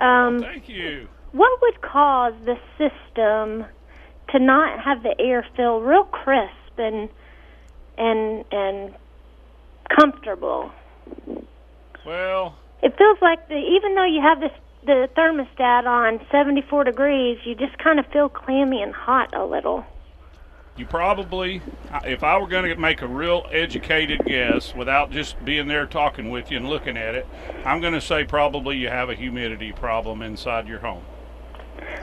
Um, 0.00 0.40
Thank 0.40 0.68
you. 0.68 1.06
What 1.34 1.60
would 1.62 1.82
cause 1.82 2.32
the 2.44 2.56
system 2.78 3.66
to 4.30 4.38
not 4.38 4.80
have 4.80 5.02
the 5.02 5.14
air 5.20 5.44
feel 5.56 5.80
real 5.80 6.04
crisp 6.04 6.78
and 6.78 7.08
and 7.98 8.44
and 8.52 8.94
comfortable? 9.94 10.70
Well, 12.06 12.54
It 12.82 12.96
feels 12.96 13.18
like 13.20 13.48
the, 13.48 13.56
even 13.56 13.94
though 13.94 14.04
you 14.04 14.20
have 14.22 14.40
this 14.40 14.52
the 14.86 15.08
thermostat 15.16 15.86
on 15.86 16.20
74 16.30 16.84
degrees, 16.84 17.38
you 17.44 17.54
just 17.54 17.76
kind 17.78 17.98
of 17.98 18.06
feel 18.08 18.28
clammy 18.28 18.82
and 18.82 18.92
hot 18.94 19.34
a 19.34 19.44
little. 19.44 19.84
you 20.76 20.84
probably, 20.84 21.62
if 22.04 22.22
I 22.22 22.36
were 22.38 22.46
going 22.46 22.68
to 22.68 22.76
make 22.76 23.00
a 23.00 23.08
real 23.08 23.46
educated 23.50 24.20
guess 24.26 24.74
without 24.74 25.10
just 25.10 25.42
being 25.44 25.68
there 25.68 25.86
talking 25.86 26.30
with 26.30 26.50
you 26.50 26.58
and 26.58 26.68
looking 26.68 26.96
at 26.98 27.14
it, 27.14 27.26
I'm 27.64 27.80
going 27.80 27.94
to 27.94 28.00
say 28.00 28.24
probably 28.24 28.76
you 28.76 28.88
have 28.88 29.08
a 29.08 29.14
humidity 29.14 29.72
problem 29.72 30.20
inside 30.20 30.68
your 30.68 30.80
home. 30.80 31.02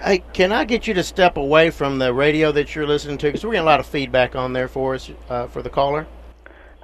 Hey, 0.03 0.23
can 0.33 0.51
I 0.51 0.65
get 0.65 0.87
you 0.87 0.93
to 0.95 1.03
step 1.03 1.37
away 1.37 1.69
from 1.69 1.99
the 1.99 2.13
radio 2.13 2.51
that 2.51 2.75
you're 2.75 2.87
listening 2.87 3.17
to? 3.19 3.27
Because 3.27 3.43
we're 3.43 3.51
getting 3.51 3.63
a 3.63 3.69
lot 3.69 3.79
of 3.79 3.85
feedback 3.85 4.35
on 4.35 4.53
there 4.53 4.67
for 4.67 4.95
us, 4.95 5.11
uh, 5.29 5.47
for 5.47 5.61
the 5.61 5.69
caller. 5.69 6.07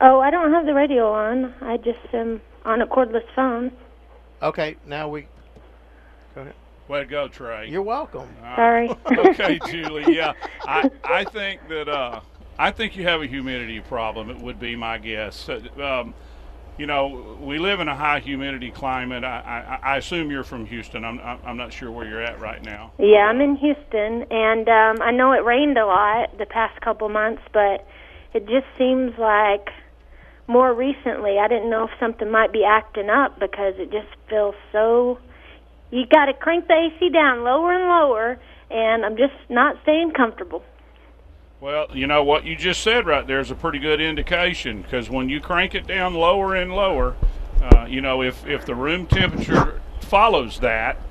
Oh, 0.01 0.19
I 0.19 0.29
don't 0.29 0.51
have 0.51 0.65
the 0.65 0.73
radio 0.73 1.11
on. 1.11 1.53
I 1.61 1.77
just 1.77 1.99
am 2.13 2.41
on 2.65 2.81
a 2.81 2.87
cordless 2.87 3.25
phone. 3.35 3.71
Okay, 4.41 4.77
now 4.85 5.09
we. 5.09 5.27
Go 6.35 6.41
ahead. 6.41 6.53
Way 6.87 6.99
to 6.99 7.05
go, 7.05 7.27
Trey. 7.27 7.69
You're 7.69 7.81
welcome. 7.81 8.29
Sorry. 8.55 8.89
okay, 9.11 9.59
Julie. 9.67 10.15
Yeah, 10.15 10.33
I 10.65 10.89
I 11.03 11.23
think 11.23 11.67
that 11.69 11.89
uh, 11.89 12.21
I 12.59 12.71
think 12.71 12.95
you 12.95 13.03
have 13.03 13.21
a 13.21 13.27
humidity 13.27 13.79
problem. 13.81 14.29
It 14.29 14.37
would 14.39 14.59
be 14.59 14.75
my 14.75 14.97
guess. 14.99 15.49
Uh, 15.49 15.59
Um, 15.81 16.13
you 16.77 16.85
know, 16.85 17.37
we 17.41 17.57
live 17.57 17.79
in 17.79 17.87
a 17.87 17.95
high 17.95 18.19
humidity 18.19 18.71
climate. 18.71 19.23
I, 19.23 19.79
I, 19.83 19.93
I 19.93 19.97
assume 19.97 20.29
you're 20.29 20.43
from 20.43 20.65
Houston. 20.65 21.03
I'm 21.03 21.19
I'm 21.19 21.57
not 21.57 21.73
sure 21.73 21.91
where 21.91 22.07
you're 22.07 22.21
at 22.21 22.39
right 22.39 22.63
now. 22.63 22.91
Yeah, 22.99 23.27
I'm 23.27 23.41
in 23.41 23.55
Houston, 23.55 24.23
and 24.31 24.69
um, 24.69 25.01
I 25.01 25.11
know 25.11 25.31
it 25.33 25.43
rained 25.43 25.77
a 25.77 25.85
lot 25.85 26.37
the 26.37 26.45
past 26.45 26.79
couple 26.81 27.09
months, 27.09 27.41
but 27.51 27.87
it 28.33 28.47
just 28.47 28.67
seems 28.77 29.17
like 29.17 29.69
more 30.47 30.73
recently, 30.73 31.39
I 31.39 31.47
didn't 31.47 31.69
know 31.69 31.85
if 31.85 31.91
something 31.99 32.31
might 32.31 32.53
be 32.53 32.63
acting 32.63 33.09
up 33.09 33.39
because 33.39 33.75
it 33.77 33.91
just 33.91 34.07
feels 34.29 34.55
so. 34.71 35.19
You 35.91 36.05
got 36.05 36.25
to 36.25 36.33
crank 36.33 36.67
the 36.67 36.73
AC 36.73 37.09
down 37.09 37.43
lower 37.43 37.73
and 37.73 37.87
lower, 37.87 38.39
and 38.71 39.05
I'm 39.05 39.17
just 39.17 39.33
not 39.49 39.77
staying 39.83 40.11
comfortable. 40.11 40.63
Well, 41.59 41.87
you 41.91 42.05
know 42.05 42.23
what 42.23 42.45
you 42.45 42.55
just 42.55 42.83
said 42.83 43.07
right 43.07 43.25
there 43.25 43.39
is 43.39 43.49
a 43.49 43.55
pretty 43.55 43.79
good 43.79 43.99
indication 43.99 44.83
because 44.83 45.09
when 45.09 45.27
you 45.27 45.41
crank 45.41 45.73
it 45.73 45.87
down 45.87 46.13
lower 46.13 46.53
and 46.53 46.71
lower, 46.71 47.15
uh, 47.63 47.87
you 47.89 47.99
know 47.99 48.21
if 48.21 48.45
if 48.45 48.63
the 48.63 48.75
room 48.75 49.07
temperature 49.07 49.81
follows 50.01 50.59
that, 50.59 51.01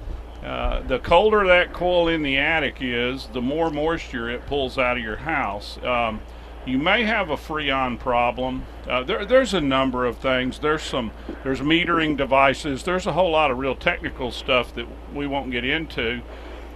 uh, 0.45 0.83
the 0.83 1.01
colder 1.01 1.45
that 1.49 1.73
coil 1.73 2.07
in 2.07 2.23
the 2.23 2.39
attic 2.39 2.77
is, 2.81 3.27
the 3.33 3.43
more 3.43 3.71
moisture 3.71 4.31
it 4.31 4.47
pulls 4.47 4.79
out 4.79 4.97
of 4.97 5.03
your 5.03 5.17
house. 5.17 5.79
Um, 5.83 6.21
you 6.65 6.79
may 6.79 7.03
have 7.03 7.31
a 7.31 7.37
freon 7.37 7.99
problem. 7.99 8.67
Uh, 8.89 9.03
there, 9.03 9.25
there's 9.25 9.53
a 9.53 9.61
number 9.61 10.07
of 10.07 10.19
things. 10.19 10.61
There's 10.61 10.83
some, 10.83 11.11
there's 11.43 11.61
metering 11.61 12.17
devices. 12.17 12.85
There's 12.85 13.07
a 13.07 13.13
whole 13.13 13.31
lot 13.31 13.51
of 13.51 13.59
real 13.59 13.77
technical 13.77 14.33
stuff 14.33 14.75
that 14.75 14.87
we 15.13 15.27
won't 15.27 15.51
get 15.51 15.65
into. 15.65 16.23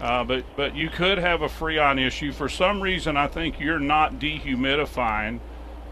Uh, 0.01 0.25
but 0.25 0.45
but 0.57 0.75
you 0.75 0.89
could 0.89 1.19
have 1.19 1.43
a 1.43 1.49
freon 1.49 2.05
issue 2.05 2.33
for 2.33 2.49
some 2.49 2.81
reason. 2.81 3.17
I 3.17 3.27
think 3.27 3.61
you're 3.61 3.79
not 3.79 4.15
dehumidifying. 4.15 5.41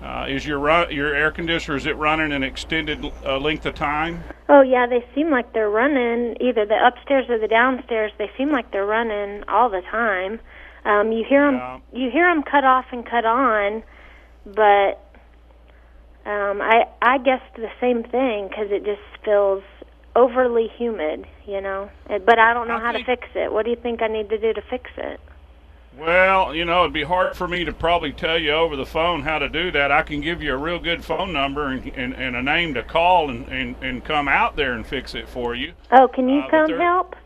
Uh, 0.03 0.27
is 0.29 0.47
your 0.47 0.61
run, 0.61 0.91
your 0.93 1.13
air 1.15 1.31
conditioner 1.33 1.77
is 1.77 1.85
it 1.85 1.97
running 1.97 2.31
an 2.33 2.45
extended 2.45 3.05
uh, 3.25 3.37
length 3.39 3.67
of 3.67 3.75
time? 3.75 4.23
Oh 4.49 4.63
yeah, 4.63 4.87
they 4.87 5.05
seem 5.15 5.31
like 5.31 5.53
they're 5.53 5.69
running 5.71 6.37
either 6.41 6.65
the 6.65 6.79
upstairs 6.87 7.27
or 7.29 7.39
the 7.39 7.49
downstairs. 7.49 8.13
They 8.17 8.31
seem 8.39 8.51
like 8.53 8.71
they're 8.71 8.87
running 8.87 9.43
all 9.49 9.69
the 9.69 9.83
time. 9.91 10.41
Um, 10.85 11.11
you 11.13 11.25
hear 11.29 11.45
them, 11.45 11.55
Yeah. 11.57 11.81
you 11.93 12.11
hear 12.11 12.33
them 12.33 12.45
cut 12.45 12.65
off 12.65 12.87
and 12.93 13.05
cut 13.05 13.25
on, 13.27 13.83
but 14.47 15.05
um, 16.25 16.63
I 16.63 16.85
I 17.03 17.19
guessed 17.19 17.57
the 17.57 17.71
same 17.81 18.05
thing 18.05 18.49
because 18.49 18.69
it 18.71 18.85
just 18.85 19.03
feels 19.25 19.65
overly 20.19 20.69
humid, 20.77 21.27
you 21.47 21.61
know. 21.61 21.89
But 22.09 22.39
I 22.39 22.53
don't 22.53 22.69
know 22.69 22.77
I 22.77 22.81
how 22.81 22.93
think- 22.93 23.07
to 23.07 23.17
fix 23.17 23.29
it. 23.35 23.53
What 23.53 23.65
do 23.65 23.71
you 23.71 23.77
think 23.77 24.03
I 24.03 24.09
need 24.09 24.29
to 24.31 24.39
do 24.39 24.53
to 24.53 24.63
fix 24.63 24.91
it? 24.97 25.21
Well, 25.97 26.55
you 26.55 26.65
know, 26.65 26.83
it'd 26.83 26.93
be 26.93 27.03
hard 27.03 27.37
for 27.37 27.49
me 27.49 27.65
to 27.65 27.73
probably 27.73 28.13
tell 28.13 28.39
you 28.39 28.53
over 28.53 28.77
the 28.77 28.87
phone 28.87 29.23
how 29.23 29.39
to 29.41 29.49
do 29.49 29.73
that. 29.73 29.91
I 29.91 30.03
can 30.03 30.21
give 30.21 30.41
you 30.43 30.53
a 30.55 30.57
real 30.57 30.79
good 30.79 31.05
phone 31.05 31.33
number 31.33 31.69
and, 31.69 31.85
and, 31.97 32.15
and 32.15 32.37
a 32.37 32.43
name 32.43 32.75
to 32.75 32.85
call 32.85 33.31
and, 33.31 33.49
and, 33.49 33.75
and 33.83 34.05
come 34.05 34.29
out 34.29 34.55
there 34.55 34.75
and 34.75 34.87
fix 34.87 35.15
it 35.17 35.29
for 35.29 35.57
you. 35.57 35.73
Oh, 35.91 36.07
can 36.07 36.29
you 36.29 36.41
Uh, 36.43 36.51
come 36.51 36.67
there- 36.69 36.81
help? 36.81 37.17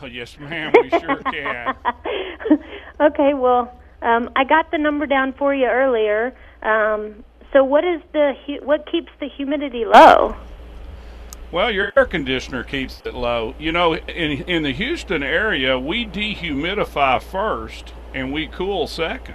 Oh, 0.00 0.06
yes, 0.10 0.38
ma'am, 0.38 0.72
we 0.80 0.90
sure 0.90 1.16
can. 1.32 1.74
okay, 3.00 3.34
well, 3.34 3.72
um, 4.02 4.30
I 4.36 4.44
got 4.44 4.70
the 4.70 4.78
number 4.78 5.06
down 5.06 5.32
for 5.32 5.52
you 5.52 5.66
earlier. 5.66 6.34
Um, 6.62 7.24
so 7.52 7.64
what 7.64 7.84
is 7.84 8.00
the 8.12 8.34
hu- 8.46 8.64
what 8.64 8.86
keeps 8.90 9.10
the 9.18 9.28
humidity 9.28 9.84
low? 9.84 10.36
Well, 11.52 11.70
your 11.70 11.92
air 11.94 12.06
conditioner 12.06 12.64
keeps 12.64 13.02
it 13.04 13.12
low. 13.12 13.54
You 13.58 13.72
know, 13.72 13.94
in 13.94 14.42
in 14.44 14.62
the 14.62 14.72
Houston 14.72 15.22
area, 15.22 15.78
we 15.78 16.06
dehumidify 16.06 17.22
first 17.22 17.92
and 18.14 18.32
we 18.32 18.46
cool 18.46 18.86
second. 18.86 19.34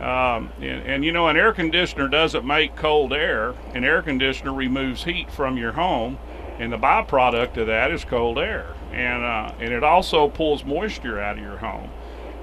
Um, 0.00 0.50
and, 0.58 0.82
and 0.86 1.04
you 1.04 1.12
know, 1.12 1.28
an 1.28 1.36
air 1.36 1.52
conditioner 1.52 2.08
doesn't 2.08 2.46
make 2.46 2.76
cold 2.76 3.12
air. 3.12 3.54
An 3.74 3.84
air 3.84 4.00
conditioner 4.00 4.54
removes 4.54 5.04
heat 5.04 5.30
from 5.30 5.58
your 5.58 5.72
home, 5.72 6.18
and 6.58 6.72
the 6.72 6.78
byproduct 6.78 7.58
of 7.58 7.66
that 7.66 7.90
is 7.90 8.06
cold 8.06 8.38
air. 8.38 8.74
And 8.90 9.22
uh, 9.22 9.52
and 9.60 9.74
it 9.74 9.84
also 9.84 10.28
pulls 10.28 10.64
moisture 10.64 11.20
out 11.20 11.36
of 11.36 11.44
your 11.44 11.58
home. 11.58 11.90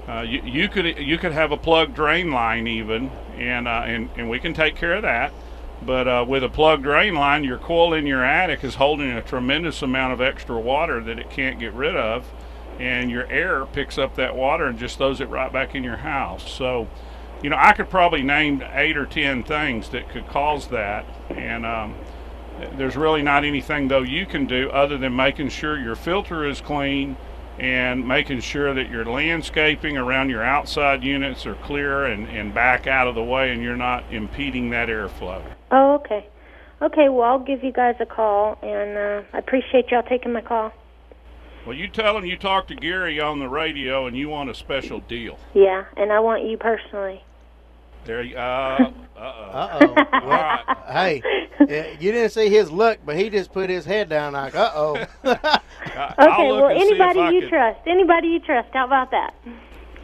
Uh, 0.06 0.20
you, 0.20 0.42
you 0.44 0.68
could 0.68 0.96
you 0.98 1.18
could 1.18 1.32
have 1.32 1.50
a 1.50 1.56
plug 1.56 1.92
drain 1.92 2.30
line 2.30 2.68
even, 2.68 3.10
and 3.36 3.66
uh, 3.66 3.82
and 3.84 4.10
and 4.16 4.30
we 4.30 4.38
can 4.38 4.54
take 4.54 4.76
care 4.76 4.94
of 4.94 5.02
that. 5.02 5.32
But 5.84 6.06
uh, 6.06 6.24
with 6.28 6.44
a 6.44 6.48
plug 6.48 6.82
drain 6.82 7.14
line, 7.14 7.44
your 7.44 7.58
coil 7.58 7.92
in 7.92 8.06
your 8.06 8.24
attic 8.24 8.62
is 8.62 8.76
holding 8.76 9.10
a 9.10 9.22
tremendous 9.22 9.82
amount 9.82 10.12
of 10.12 10.20
extra 10.20 10.58
water 10.60 11.02
that 11.02 11.18
it 11.18 11.30
can't 11.30 11.58
get 11.58 11.72
rid 11.72 11.96
of, 11.96 12.24
and 12.78 13.10
your 13.10 13.26
air 13.26 13.66
picks 13.66 13.98
up 13.98 14.14
that 14.16 14.36
water 14.36 14.66
and 14.66 14.78
just 14.78 14.98
throws 14.98 15.20
it 15.20 15.28
right 15.28 15.52
back 15.52 15.74
in 15.74 15.82
your 15.82 15.96
house. 15.96 16.50
So, 16.50 16.88
you 17.42 17.50
know, 17.50 17.56
I 17.58 17.72
could 17.72 17.90
probably 17.90 18.22
name 18.22 18.62
eight 18.72 18.96
or 18.96 19.06
ten 19.06 19.42
things 19.42 19.88
that 19.88 20.08
could 20.08 20.28
cause 20.28 20.68
that, 20.68 21.04
and 21.30 21.66
um, 21.66 21.96
there's 22.76 22.96
really 22.96 23.22
not 23.22 23.44
anything 23.44 23.88
though 23.88 24.02
you 24.02 24.26
can 24.26 24.46
do 24.46 24.70
other 24.70 24.98
than 24.98 25.16
making 25.16 25.48
sure 25.48 25.78
your 25.78 25.96
filter 25.96 26.46
is 26.46 26.60
clean 26.60 27.16
and 27.58 28.06
making 28.06 28.40
sure 28.40 28.72
that 28.72 28.88
your 28.88 29.04
landscaping 29.04 29.96
around 29.96 30.30
your 30.30 30.42
outside 30.42 31.02
units 31.02 31.44
are 31.44 31.54
clear 31.56 32.06
and, 32.06 32.28
and 32.28 32.54
back 32.54 32.86
out 32.86 33.06
of 33.06 33.14
the 33.14 33.22
way 33.22 33.52
and 33.52 33.62
you're 33.62 33.76
not 33.76 34.04
impeding 34.10 34.70
that 34.70 34.88
airflow. 34.88 35.42
Oh, 35.72 35.94
okay. 35.94 36.26
Okay, 36.80 37.08
well, 37.08 37.22
I'll 37.22 37.38
give 37.38 37.64
you 37.64 37.72
guys 37.72 37.94
a 38.00 38.06
call, 38.06 38.58
and 38.62 38.96
uh, 38.98 39.22
I 39.32 39.38
appreciate 39.38 39.90
y'all 39.90 40.02
taking 40.02 40.32
my 40.32 40.40
call. 40.42 40.72
Well, 41.64 41.76
you 41.76 41.86
tell 41.88 42.16
him 42.16 42.24
you 42.26 42.36
talked 42.36 42.68
to 42.68 42.74
Gary 42.74 43.20
on 43.20 43.38
the 43.38 43.48
radio 43.48 44.06
and 44.06 44.16
you 44.16 44.28
want 44.28 44.50
a 44.50 44.54
special 44.54 44.98
deal. 45.00 45.38
Yeah, 45.54 45.84
and 45.96 46.12
I 46.12 46.18
want 46.18 46.44
you 46.44 46.56
personally. 46.56 47.22
There 48.04 48.20
you 48.20 48.36
uh 48.36 48.90
uh 49.16 49.20
oh. 49.20 49.22
Uh 49.22 49.78
oh. 49.80 49.94
All 50.22 50.28
right. 50.28 51.22
hey, 51.68 51.96
you 52.00 52.10
didn't 52.10 52.30
see 52.30 52.48
his 52.48 52.68
look, 52.72 52.98
but 53.06 53.16
he 53.16 53.30
just 53.30 53.52
put 53.52 53.70
his 53.70 53.84
head 53.84 54.08
down 54.08 54.32
like, 54.32 54.56
uh 54.56 54.72
oh. 54.74 54.96
Okay, 55.24 56.50
well, 56.50 56.66
and 56.66 56.80
see 56.80 56.86
if 56.94 57.00
anybody 57.00 57.34
you 57.36 57.40
can- 57.42 57.48
trust. 57.48 57.80
Anybody 57.86 58.26
you 58.28 58.40
trust. 58.40 58.70
How 58.72 58.86
about 58.86 59.12
that? 59.12 59.32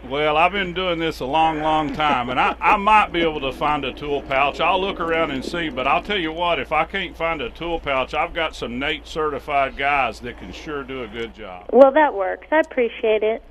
Well, 0.05 0.37
I've 0.37 0.53
been 0.53 0.73
doing 0.75 0.99
this 0.99 1.21
a 1.21 1.25
long, 1.27 1.61
long 1.61 1.93
time, 1.93 2.31
and 2.31 2.39
I, 2.39 2.57
I 2.61 2.77
might 2.77 3.13
be 3.13 3.21
able 3.21 3.41
to 3.41 3.53
find 3.53 3.85
a 3.85 3.93
tool 3.93 4.23
pouch. 4.23 4.61
I'll 4.61 4.81
look 4.81 5.01
around 5.01 5.33
and 5.33 5.45
see, 5.45 5.69
but 5.69 5.87
I'll 5.87 6.03
tell 6.03 6.17
you 6.19 6.33
what, 6.33 6.59
if 6.61 6.73
I 6.73 6.85
can't 6.85 7.17
find 7.17 7.43
a 7.43 7.51
tool 7.51 7.81
pouch, 7.81 8.15
I've 8.15 8.33
got 8.33 8.55
some 8.55 8.79
NATE 8.79 9.07
certified 9.07 9.77
guys 9.77 10.21
that 10.21 10.39
can 10.39 10.53
sure 10.53 10.83
do 10.85 11.03
a 11.03 11.09
good 11.09 11.35
job. 11.35 11.67
Well, 11.73 11.91
that 11.93 12.15
works. 12.15 12.47
I 12.51 12.61
appreciate 12.61 13.23
it. 13.23 13.43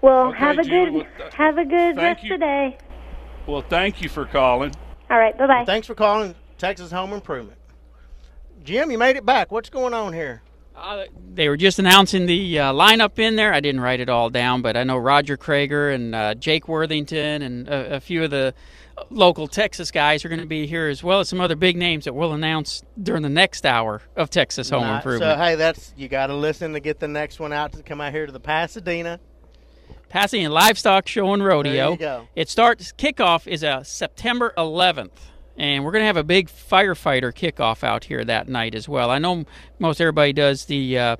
Well, 0.00 0.28
Okay, 0.28 0.38
have 0.38 0.58
a 0.58 0.62
Julie, 0.64 0.84
good 0.84 0.92
well, 0.94 1.06
th- 1.18 1.34
have 1.34 1.58
a 1.58 1.64
good 1.64 1.96
thank 1.96 2.18
rest 2.18 2.24
you. 2.24 2.34
of 2.34 2.40
the 2.40 2.46
day. 2.46 2.78
Well, 3.46 3.62
thank 3.62 4.00
you 4.02 4.08
for 4.08 4.26
calling. 4.26 4.72
All 5.10 5.18
right, 5.18 5.36
bye 5.36 5.46
bye. 5.46 5.64
Thanks 5.64 5.86
for 5.88 5.94
calling 5.94 6.34
Texas 6.58 6.92
Home 6.92 7.12
Improvement. 7.12 7.58
Jim, 8.62 8.90
you 8.90 8.98
made 8.98 9.16
it 9.16 9.24
back. 9.26 9.50
What's 9.50 9.70
going 9.70 9.94
on 9.94 10.12
here? 10.12 10.42
They 11.34 11.48
were 11.48 11.56
just 11.56 11.78
announcing 11.78 12.26
the 12.26 12.58
uh, 12.58 12.72
lineup 12.72 13.18
in 13.18 13.36
there. 13.36 13.52
I 13.52 13.60
didn't 13.60 13.80
write 13.80 14.00
it 14.00 14.08
all 14.08 14.30
down, 14.30 14.62
but 14.62 14.76
I 14.76 14.84
know 14.84 14.96
Roger 14.96 15.36
Creager 15.36 15.94
and 15.94 16.14
uh, 16.14 16.34
Jake 16.34 16.66
Worthington 16.68 17.42
and 17.42 17.68
a, 17.68 17.96
a 17.96 18.00
few 18.00 18.24
of 18.24 18.30
the 18.30 18.54
local 19.10 19.48
Texas 19.48 19.90
guys 19.90 20.24
are 20.24 20.28
going 20.28 20.40
to 20.40 20.46
be 20.46 20.66
here, 20.66 20.88
as 20.88 21.02
well 21.02 21.20
as 21.20 21.28
some 21.28 21.40
other 21.40 21.56
big 21.56 21.76
names 21.76 22.04
that 22.04 22.14
we'll 22.14 22.32
announce 22.32 22.82
during 23.00 23.22
the 23.22 23.28
next 23.28 23.64
hour 23.64 24.02
of 24.16 24.30
Texas 24.30 24.70
Home 24.70 24.82
Right, 24.82 24.96
Improvement. 24.96 25.38
So 25.38 25.42
hey, 25.42 25.54
that's 25.54 25.94
you 25.96 26.08
got 26.08 26.28
to 26.28 26.34
listen 26.34 26.72
to 26.72 26.80
get 26.80 26.98
the 26.98 27.08
next 27.08 27.40
one 27.40 27.52
out 27.52 27.72
to 27.72 27.82
come 27.82 28.00
out 28.00 28.12
here 28.12 28.26
to 28.26 28.32
the 28.32 28.40
Pasadena. 28.40 29.20
Pasadena 30.08 30.50
Livestock 30.50 31.06
Show 31.06 31.32
and 31.34 31.44
Rodeo. 31.44 31.72
There 31.72 31.90
you 31.90 31.96
go. 31.96 32.28
It 32.34 32.48
starts 32.48 32.92
kickoff 32.92 33.46
is 33.46 33.62
uh, 33.62 33.82
September 33.82 34.54
11th, 34.56 35.10
and 35.58 35.84
we're 35.84 35.90
going 35.90 36.02
to 36.02 36.06
have 36.06 36.16
a 36.16 36.24
big 36.24 36.48
firefighter 36.48 37.32
kickoff 37.32 37.82
out 37.82 38.04
here 38.04 38.24
that 38.24 38.48
night 38.48 38.74
as 38.74 38.88
well. 38.88 39.10
I 39.10 39.18
know 39.18 39.44
most 39.78 40.00
everybody 40.00 40.32
does 40.32 40.66
the 40.66 40.98
uh, 40.98 41.16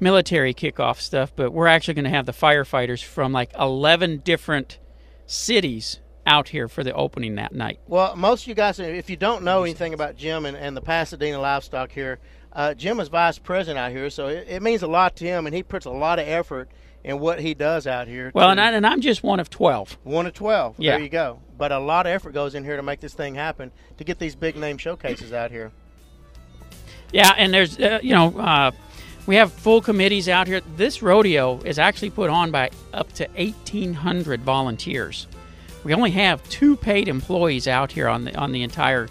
military 0.00 0.54
kickoff 0.54 1.00
stuff, 1.00 1.32
but 1.36 1.52
we're 1.52 1.66
actually 1.66 1.94
going 1.94 2.04
to 2.04 2.10
have 2.10 2.26
the 2.26 2.32
firefighters 2.32 3.04
from 3.04 3.32
like 3.32 3.52
11 3.58 4.18
different 4.24 4.78
cities 5.26 6.00
out 6.26 6.48
here 6.48 6.68
for 6.68 6.82
the 6.82 6.94
opening 6.94 7.34
that 7.34 7.54
night. 7.54 7.78
Well, 7.86 8.16
most 8.16 8.42
of 8.42 8.48
you 8.48 8.54
guys, 8.54 8.78
if 8.78 9.10
you 9.10 9.16
don't 9.16 9.44
know 9.44 9.62
anything 9.62 9.92
about 9.92 10.16
Jim 10.16 10.46
and, 10.46 10.56
and 10.56 10.74
the 10.74 10.80
Pasadena 10.80 11.38
livestock 11.38 11.92
here, 11.92 12.18
uh, 12.54 12.72
Jim 12.72 13.00
is 13.00 13.08
vice 13.08 13.38
president 13.38 13.78
out 13.78 13.90
here, 13.90 14.08
so 14.08 14.28
it, 14.28 14.46
it 14.48 14.62
means 14.62 14.82
a 14.82 14.86
lot 14.86 15.16
to 15.16 15.24
him, 15.24 15.46
and 15.46 15.54
he 15.54 15.62
puts 15.62 15.84
a 15.84 15.90
lot 15.90 16.18
of 16.18 16.26
effort 16.26 16.70
in 17.04 17.20
what 17.20 17.38
he 17.38 17.54
does 17.54 17.86
out 17.86 18.08
here. 18.08 18.32
Well, 18.34 18.50
and, 18.50 18.60
I, 18.60 18.72
and 18.72 18.86
I'm 18.86 19.00
just 19.00 19.22
one 19.22 19.38
of 19.38 19.50
12. 19.50 19.98
One 20.04 20.26
of 20.26 20.32
12. 20.32 20.76
Yeah. 20.78 20.92
There 20.92 21.02
you 21.02 21.08
go. 21.08 21.40
But 21.56 21.70
a 21.70 21.78
lot 21.78 22.06
of 22.06 22.12
effort 22.12 22.32
goes 22.32 22.54
in 22.54 22.64
here 22.64 22.76
to 22.76 22.82
make 22.82 23.00
this 23.00 23.14
thing 23.14 23.34
happen, 23.34 23.70
to 23.98 24.04
get 24.04 24.18
these 24.18 24.34
big 24.34 24.56
name 24.56 24.78
showcases 24.78 25.32
out 25.32 25.50
here. 25.50 25.70
Yeah, 27.12 27.32
and 27.36 27.54
there's, 27.54 27.78
uh, 27.78 28.00
you 28.02 28.12
know, 28.12 28.36
uh, 28.38 28.72
we 29.26 29.36
have 29.36 29.52
full 29.52 29.80
committees 29.80 30.28
out 30.28 30.46
here. 30.46 30.60
This 30.76 31.02
rodeo 31.02 31.60
is 31.60 31.78
actually 31.78 32.10
put 32.10 32.28
on 32.28 32.50
by 32.50 32.70
up 32.92 33.12
to 33.14 33.28
1,800 33.36 34.42
volunteers. 34.42 35.26
We 35.84 35.94
only 35.94 36.10
have 36.12 36.42
two 36.48 36.76
paid 36.76 37.08
employees 37.08 37.68
out 37.68 37.92
here 37.92 38.08
on 38.08 38.24
the 38.24 38.34
on 38.36 38.52
the 38.52 38.62
entire 38.62 39.08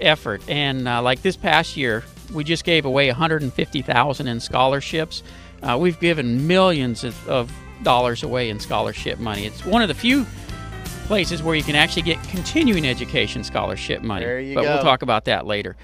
effort, 0.00 0.40
and 0.48 0.86
uh, 0.86 1.02
like 1.02 1.22
this 1.22 1.36
past 1.36 1.76
year, 1.76 2.04
we 2.32 2.44
just 2.44 2.64
gave 2.64 2.84
away 2.84 3.08
150,000 3.08 4.26
in 4.28 4.40
scholarships. 4.40 5.22
Uh, 5.66 5.76
we've 5.76 5.98
given 5.98 6.46
millions 6.46 7.02
of, 7.02 7.28
of 7.28 7.52
dollars 7.82 8.22
away 8.22 8.50
in 8.50 8.60
scholarship 8.60 9.18
money. 9.18 9.46
It's 9.46 9.64
one 9.64 9.82
of 9.82 9.88
the 9.88 9.94
few 9.94 10.24
places 11.06 11.42
where 11.42 11.56
you 11.56 11.62
can 11.64 11.74
actually 11.74 12.02
get 12.02 12.22
continuing 12.28 12.86
education 12.86 13.42
scholarship 13.42 14.02
money. 14.02 14.24
There 14.24 14.40
you 14.40 14.54
but 14.54 14.64
we'll 14.64 14.82
talk 14.82 15.02
about 15.02 15.24
that 15.24 15.44
later. 15.44 15.76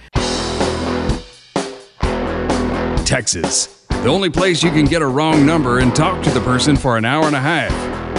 Texas. 3.04 3.84
The 3.88 4.08
only 4.08 4.30
place 4.30 4.62
you 4.62 4.70
can 4.70 4.84
get 4.84 5.02
a 5.02 5.06
wrong 5.06 5.44
number 5.44 5.80
and 5.80 5.94
talk 5.94 6.22
to 6.24 6.30
the 6.30 6.40
person 6.40 6.76
for 6.76 6.96
an 6.96 7.04
hour 7.04 7.26
and 7.26 7.36
a 7.36 7.40
half. 7.40 7.70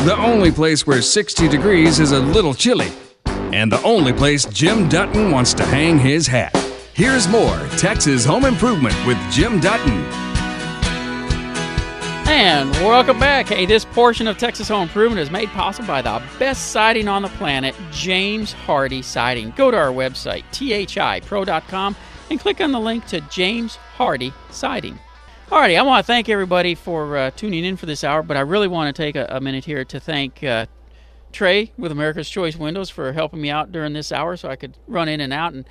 The 0.05 0.17
only 0.17 0.51
place 0.51 0.85
where 0.85 1.01
60 1.01 1.47
degrees 1.47 1.99
is 1.99 2.11
a 2.11 2.19
little 2.19 2.53
chilly. 2.53 2.91
And 3.25 3.71
the 3.71 3.81
only 3.83 4.11
place 4.11 4.45
Jim 4.45 4.89
Dutton 4.89 5.31
wants 5.31 5.53
to 5.55 5.65
hang 5.65 5.97
his 5.97 6.27
hat. 6.27 6.55
Here's 6.93 7.27
more 7.29 7.57
Texas 7.77 8.25
Home 8.25 8.43
Improvement 8.43 8.95
with 9.07 9.17
Jim 9.31 9.59
Dutton. 9.61 10.22
And 12.25 12.71
welcome 12.71 13.19
back. 13.19 13.47
Hey, 13.47 13.65
this 13.65 13.85
portion 13.85 14.27
of 14.27 14.37
Texas 14.37 14.67
Home 14.69 14.83
Improvement 14.83 15.19
is 15.19 15.29
made 15.29 15.49
possible 15.49 15.87
by 15.87 16.01
the 16.01 16.21
best 16.39 16.71
siding 16.71 17.07
on 17.07 17.21
the 17.21 17.27
planet, 17.29 17.75
James 17.91 18.53
Hardie 18.53 19.03
Siding. 19.03 19.51
Go 19.51 19.69
to 19.69 19.77
our 19.77 19.91
website, 19.91 20.43
thipro.com, 20.51 21.95
and 22.29 22.39
click 22.39 22.61
on 22.61 22.71
the 22.71 22.79
link 22.79 23.05
to 23.07 23.21
James 23.21 23.77
Hardie 23.97 24.33
Siding. 24.49 24.97
Alrighty, 25.49 25.77
I 25.77 25.81
want 25.83 26.03
to 26.03 26.07
thank 26.07 26.29
everybody 26.29 26.73
for 26.73 27.17
uh, 27.17 27.31
tuning 27.31 27.65
in 27.65 27.77
for 27.77 27.85
this 27.85 28.03
hour, 28.03 28.23
but 28.23 28.37
I 28.37 28.41
really 28.41 28.67
want 28.67 28.95
to 28.95 28.99
take 28.99 29.15
a, 29.15 29.27
a 29.29 29.41
minute 29.41 29.65
here 29.65 29.83
to 29.85 29.99
thank 29.99 30.43
uh, 30.43 30.65
Trey 31.33 31.71
with 31.77 31.91
America's 31.91 32.29
Choice 32.29 32.55
Windows 32.55 32.89
for 32.89 33.11
helping 33.11 33.41
me 33.41 33.49
out 33.49 33.71
during 33.71 33.93
this 33.93 34.11
hour 34.11 34.37
so 34.37 34.49
I 34.49 34.55
could 34.55 34.77
run 34.87 35.09
in 35.09 35.19
and 35.19 35.33
out. 35.33 35.53
And 35.53 35.65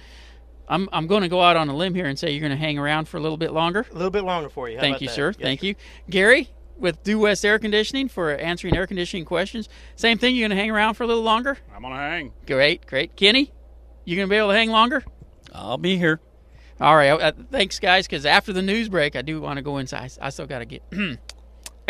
I'm, 0.68 0.88
I'm 0.92 1.07
going 1.07 1.22
to 1.22 1.29
go 1.29 1.40
out 1.40 1.57
on 1.57 1.68
a 1.68 1.77
limb 1.77 1.94
here 1.94 2.07
and 2.07 2.18
say 2.18 2.31
you're 2.31 2.40
going 2.40 2.51
to 2.53 2.57
hang 2.57 2.79
around 2.79 3.07
for 3.09 3.16
a 3.16 3.20
little 3.20 3.37
bit 3.37 3.53
longer. 3.53 3.87
A 3.90 3.94
little 3.94 4.11
bit 4.11 4.25
longer 4.25 4.48
for 4.48 4.68
you. 4.68 4.77
How 4.77 4.83
Thank 4.83 4.94
about 4.96 5.03
you, 5.03 5.09
that? 5.09 5.14
sir. 5.14 5.29
Yes, 5.31 5.42
Thank 5.42 5.62
you. 5.62 5.75
Gary 6.09 6.51
with 6.79 7.03
Due 7.03 7.18
West 7.18 7.44
Air 7.44 7.59
Conditioning 7.59 8.09
for 8.09 8.31
answering 8.31 8.77
air 8.77 8.87
conditioning 8.87 9.25
questions. 9.25 9.68
Same 9.96 10.18
thing, 10.18 10.35
you're 10.35 10.48
going 10.48 10.57
to 10.57 10.61
hang 10.61 10.70
around 10.70 10.94
for 10.94 11.05
a 11.05 11.07
little 11.07 11.22
longer? 11.22 11.59
I'm 11.75 11.83
gonna 11.83 11.96
hang. 11.96 12.33
Great, 12.46 12.87
great. 12.87 13.16
Kenny, 13.16 13.53
you 14.05 14.16
going 14.16 14.29
to 14.29 14.31
be 14.31 14.37
able 14.37 14.48
to 14.48 14.55
hang 14.55 14.70
longer? 14.70 15.05
I'll 15.53 15.79
be 15.79 15.96
here. 15.98 16.20
All 16.81 16.96
right. 16.96 17.11
Uh, 17.11 17.33
thanks, 17.51 17.79
guys, 17.79 18.07
because 18.07 18.27
after 18.27 18.53
the 18.53 18.62
news 18.62 18.88
break, 18.88 19.14
I 19.14 19.22
do 19.22 19.40
want 19.40 19.59
to 19.59 19.62
go 19.62 19.79
inside. 19.79 20.12
I 20.20 20.31
still 20.31 20.46
got 20.46 20.61
to 20.61 20.64
get. 20.64 20.83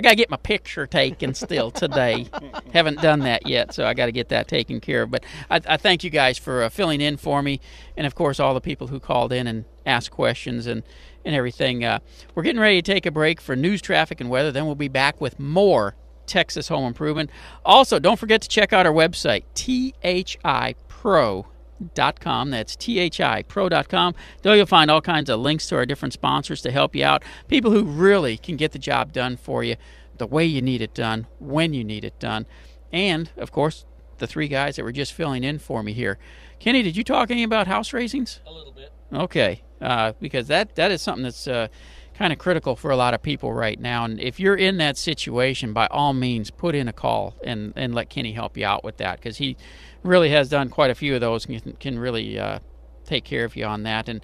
I 0.03 0.07
got 0.07 0.11
to 0.11 0.17
get 0.17 0.31
my 0.31 0.37
picture 0.37 0.85
taken 0.85 1.33
still 1.33 1.71
today. 1.71 2.27
Haven't 2.73 3.01
done 3.01 3.21
that 3.21 3.47
yet, 3.47 3.73
so 3.73 3.87
I 3.87 3.95
got 3.95 4.07
to 4.07 4.13
get 4.13 4.31
that 4.31 4.49
taken 4.49 4.81
care 4.81 5.03
of. 5.03 5.13
But 5.13 5.23
I, 5.49 5.61
I 5.65 5.77
thank 5.77 6.03
you 6.03 6.11
guys 6.11 6.39
for 6.39 6.65
uh, 6.65 6.71
filling 6.71 7.01
in 7.01 7.17
for 7.17 7.41
me, 7.41 7.61
and 7.97 8.05
of 8.05 8.17
course 8.17 8.41
all 8.41 8.53
the 8.53 8.61
people 8.61 8.89
who 8.89 8.99
called 8.99 9.33
in 9.33 9.47
and 9.47 9.65
asked 9.87 10.11
questions 10.11 10.67
and 10.67 10.83
and 11.25 11.37
everything. 11.37 11.85
Uh, 11.85 12.01
we're 12.35 12.43
getting 12.43 12.61
ready 12.61 12.83
to 12.83 12.93
take 12.93 13.07
a 13.07 13.13
break 13.13 13.41
for 13.41 13.55
news, 13.55 13.81
traffic, 13.81 14.21
and 14.21 14.29
weather. 14.29 14.51
Then 14.51 14.67
we'll 14.67 14.75
be 14.75 14.89
back 14.89 15.21
with 15.21 15.39
more 15.39 15.95
Texas 16.27 16.67
Home 16.67 16.85
Improvement. 16.85 17.31
Also, 17.65 18.01
don't 18.01 18.19
forget 18.19 18.43
to 18.43 18.49
check 18.49 18.73
out 18.73 18.87
our 18.87 18.93
website, 18.93 19.45
thipro 19.55 21.45
com. 22.21 22.51
That's 22.51 22.77
thipro.com. 22.77 24.15
There 24.43 24.57
you'll 24.57 24.67
find 24.67 24.91
all 24.91 25.01
kinds 25.01 25.31
of 25.31 25.41
links 25.41 25.69
to 25.69 25.77
our 25.77 25.87
different 25.87 26.13
sponsors 26.13 26.63
to 26.63 26.71
help 26.71 26.95
you 26.95 27.05
out. 27.05 27.23
People 27.49 27.71
who 27.71 27.85
really 27.85 28.37
can 28.37 28.57
get 28.57 28.73
the 28.73 28.79
job 28.79 29.13
done 29.13 29.37
for 29.37 29.65
you 29.65 29.77
the 30.19 30.27
way 30.27 30.45
you 30.45 30.63
need 30.63 30.81
it 30.81 30.95
done, 30.95 31.27
when 31.39 31.75
you 31.75 31.83
need 31.83 32.05
it 32.05 32.19
done. 32.21 32.47
And, 32.93 33.31
of 33.37 33.51
course, 33.51 33.87
the 34.19 34.27
three 34.27 34.49
guys 34.49 34.77
that 34.77 34.85
were 34.85 34.93
just 34.93 35.13
filling 35.13 35.43
in 35.43 35.59
for 35.59 35.83
me 35.83 35.93
here. 35.93 36.19
Kenny, 36.61 36.83
did 36.83 36.97
you 36.97 37.03
talk 37.03 37.31
any 37.31 37.43
about 37.43 37.67
house 37.67 37.93
raisings? 37.93 38.41
A 38.47 38.53
little 38.53 38.73
bit. 38.73 38.93
Okay, 39.13 39.63
uh, 39.81 40.13
because 40.21 40.47
that 40.47 40.77
that 40.77 40.91
is 40.93 41.03
something 41.03 41.25
that's 41.25 41.49
uh, 41.49 41.69
kind 42.15 42.33
of 42.33 42.39
critical 42.39 42.77
for 42.77 42.91
a 42.91 42.97
lot 42.97 43.15
of 43.15 43.23
people 43.23 43.53
right 43.53 43.79
now. 43.81 44.05
And 44.05 44.21
if 44.21 44.39
you're 44.39 44.57
in 44.57 44.77
that 44.79 44.97
situation, 44.97 45.73
by 45.73 45.87
all 45.87 46.13
means, 46.13 46.51
put 46.51 46.75
in 46.75 46.89
a 46.89 46.93
call 46.93 47.35
and 47.45 47.73
and 47.77 47.95
let 47.95 48.11
Kenny 48.11 48.33
help 48.33 48.57
you 48.57 48.67
out 48.67 48.85
with 48.85 48.99
that 48.99 49.19
because 49.19 49.39
he 49.39 49.57
really 50.03 50.31
has 50.31 50.49
done 50.49 50.69
quite 50.69 50.91
a 50.91 50.95
few 50.95 51.15
of 51.15 51.21
those 51.21 51.47
and 51.47 51.79
can, 51.79 51.99
really 51.99 52.39
uh, 52.39 52.59
take 53.05 53.25
care 53.25 53.45
of 53.45 53.57
you 53.57 53.65
on 53.65 53.85
that. 53.85 54.09
And 54.09 54.21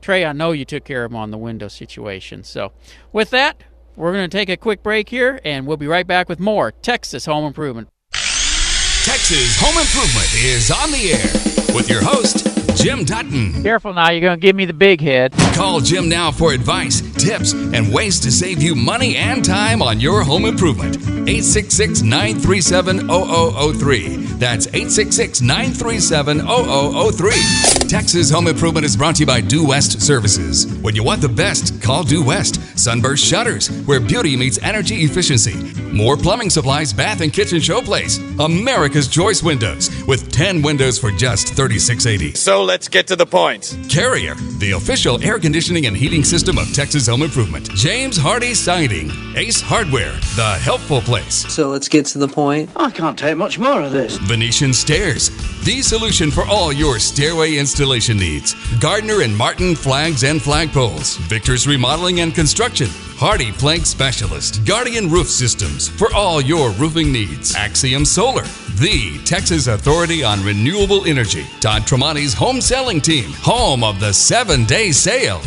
Trey, 0.00 0.24
I 0.24 0.32
know 0.32 0.52
you 0.52 0.64
took 0.64 0.84
care 0.84 1.04
of 1.04 1.12
him 1.12 1.16
on 1.16 1.30
the 1.30 1.38
window 1.38 1.68
situation. 1.68 2.42
So 2.42 2.72
with 3.12 3.30
that, 3.30 3.62
we're 3.96 4.12
going 4.12 4.28
to 4.28 4.36
take 4.36 4.48
a 4.48 4.56
quick 4.56 4.82
break 4.82 5.08
here, 5.08 5.40
and 5.44 5.66
we'll 5.66 5.76
be 5.76 5.86
right 5.86 6.06
back 6.06 6.28
with 6.28 6.40
more 6.40 6.72
Texas 6.72 7.26
Home 7.26 7.44
Improvement. 7.44 7.88
Texas 8.12 9.56
Home 9.60 9.78
Improvement 9.78 10.28
is 10.34 10.70
on 10.70 10.90
the 10.90 11.12
air 11.12 11.74
with 11.74 11.88
your 11.90 12.02
host, 12.02 12.59
Jim 12.76 13.04
Dutton. 13.04 13.62
Careful 13.62 13.92
now, 13.92 14.10
you're 14.10 14.20
going 14.20 14.38
to 14.38 14.40
give 14.40 14.56
me 14.56 14.64
the 14.64 14.72
big 14.72 15.00
head. 15.00 15.32
Call 15.54 15.80
Jim 15.80 16.08
now 16.08 16.30
for 16.30 16.52
advice, 16.52 17.00
tips, 17.14 17.52
and 17.52 17.92
ways 17.92 18.20
to 18.20 18.30
save 18.30 18.62
you 18.62 18.74
money 18.74 19.16
and 19.16 19.44
time 19.44 19.82
on 19.82 20.00
your 20.00 20.22
home 20.22 20.44
improvement. 20.44 20.96
866 20.96 22.02
937 22.02 23.08
0003. 23.08 24.16
That's 24.38 24.66
866 24.68 25.40
937 25.42 26.40
0003. 26.40 27.88
Texas 27.88 28.30
Home 28.30 28.46
Improvement 28.46 28.86
is 28.86 28.96
brought 28.96 29.16
to 29.16 29.20
you 29.20 29.26
by 29.26 29.40
Due 29.40 29.66
West 29.66 30.00
Services. 30.00 30.66
When 30.78 30.94
you 30.94 31.02
want 31.02 31.20
the 31.20 31.28
best, 31.28 31.82
call 31.82 32.04
Due 32.04 32.24
West. 32.24 32.78
Sunburst 32.78 33.24
Shutters, 33.24 33.68
where 33.84 34.00
beauty 34.00 34.36
meets 34.36 34.58
energy 34.62 35.02
efficiency. 35.02 35.74
Moore 35.92 36.16
plumbing 36.16 36.50
supplies, 36.50 36.92
bath 36.92 37.20
and 37.20 37.32
kitchen 37.32 37.58
showplace. 37.58 38.18
America's 38.42 39.08
Choice 39.08 39.42
Windows, 39.42 39.90
with 40.06 40.30
10 40.32 40.62
windows 40.62 40.98
for 40.98 41.10
just 41.10 41.48
$36.80. 41.48 42.36
So 42.36 42.59
let's 42.62 42.88
get 42.88 43.06
to 43.08 43.16
the 43.16 43.26
point. 43.26 43.76
Carrier, 43.88 44.34
the 44.58 44.72
official 44.72 45.22
air 45.22 45.38
conditioning 45.38 45.86
and 45.86 45.96
heating 45.96 46.24
system 46.24 46.58
of 46.58 46.72
Texas 46.72 47.06
Home 47.06 47.22
Improvement. 47.22 47.70
James 47.74 48.18
Hardie 48.18 48.54
Siding. 48.54 49.10
Ace 49.36 49.60
Hardware, 49.60 50.12
the 50.36 50.58
helpful 50.62 51.00
place. 51.00 51.46
So 51.52 51.68
let's 51.68 51.88
get 51.88 52.06
to 52.06 52.18
the 52.18 52.28
point. 52.28 52.70
I 52.76 52.90
can't 52.90 53.18
take 53.18 53.36
much 53.36 53.58
more 53.58 53.82
of 53.82 53.92
this. 53.92 54.16
Venetian 54.18 54.72
Stairs, 54.72 55.30
the 55.64 55.82
solution 55.82 56.30
for 56.30 56.44
all 56.46 56.72
your 56.72 56.98
stairway 56.98 57.56
installation 57.56 58.16
needs. 58.16 58.54
Gardner 58.78 59.22
and 59.22 59.36
Martin 59.36 59.74
Flags 59.74 60.24
and 60.24 60.40
Flagpoles. 60.40 61.18
Victor's 61.28 61.66
Remodeling 61.66 62.20
and 62.20 62.34
Construction. 62.34 62.88
HardiePlank 63.20 63.84
Specialist. 63.84 64.64
Guardian 64.64 65.10
Roof 65.10 65.28
Systems 65.28 65.88
for 65.88 66.10
all 66.14 66.40
your 66.40 66.70
roofing 66.70 67.12
needs. 67.12 67.54
Axiom 67.54 68.06
Solar, 68.06 68.44
the 68.80 69.20
Texas 69.26 69.66
Authority 69.66 70.24
on 70.24 70.42
Renewable 70.42 71.04
Energy. 71.04 71.44
Todd 71.60 71.82
Tremonti's 71.82 72.32
home 72.32 72.62
selling 72.62 72.98
team, 72.98 73.30
home 73.42 73.84
of 73.84 74.00
the 74.00 74.10
seven 74.10 74.64
day 74.64 74.90
sale. 74.90 75.42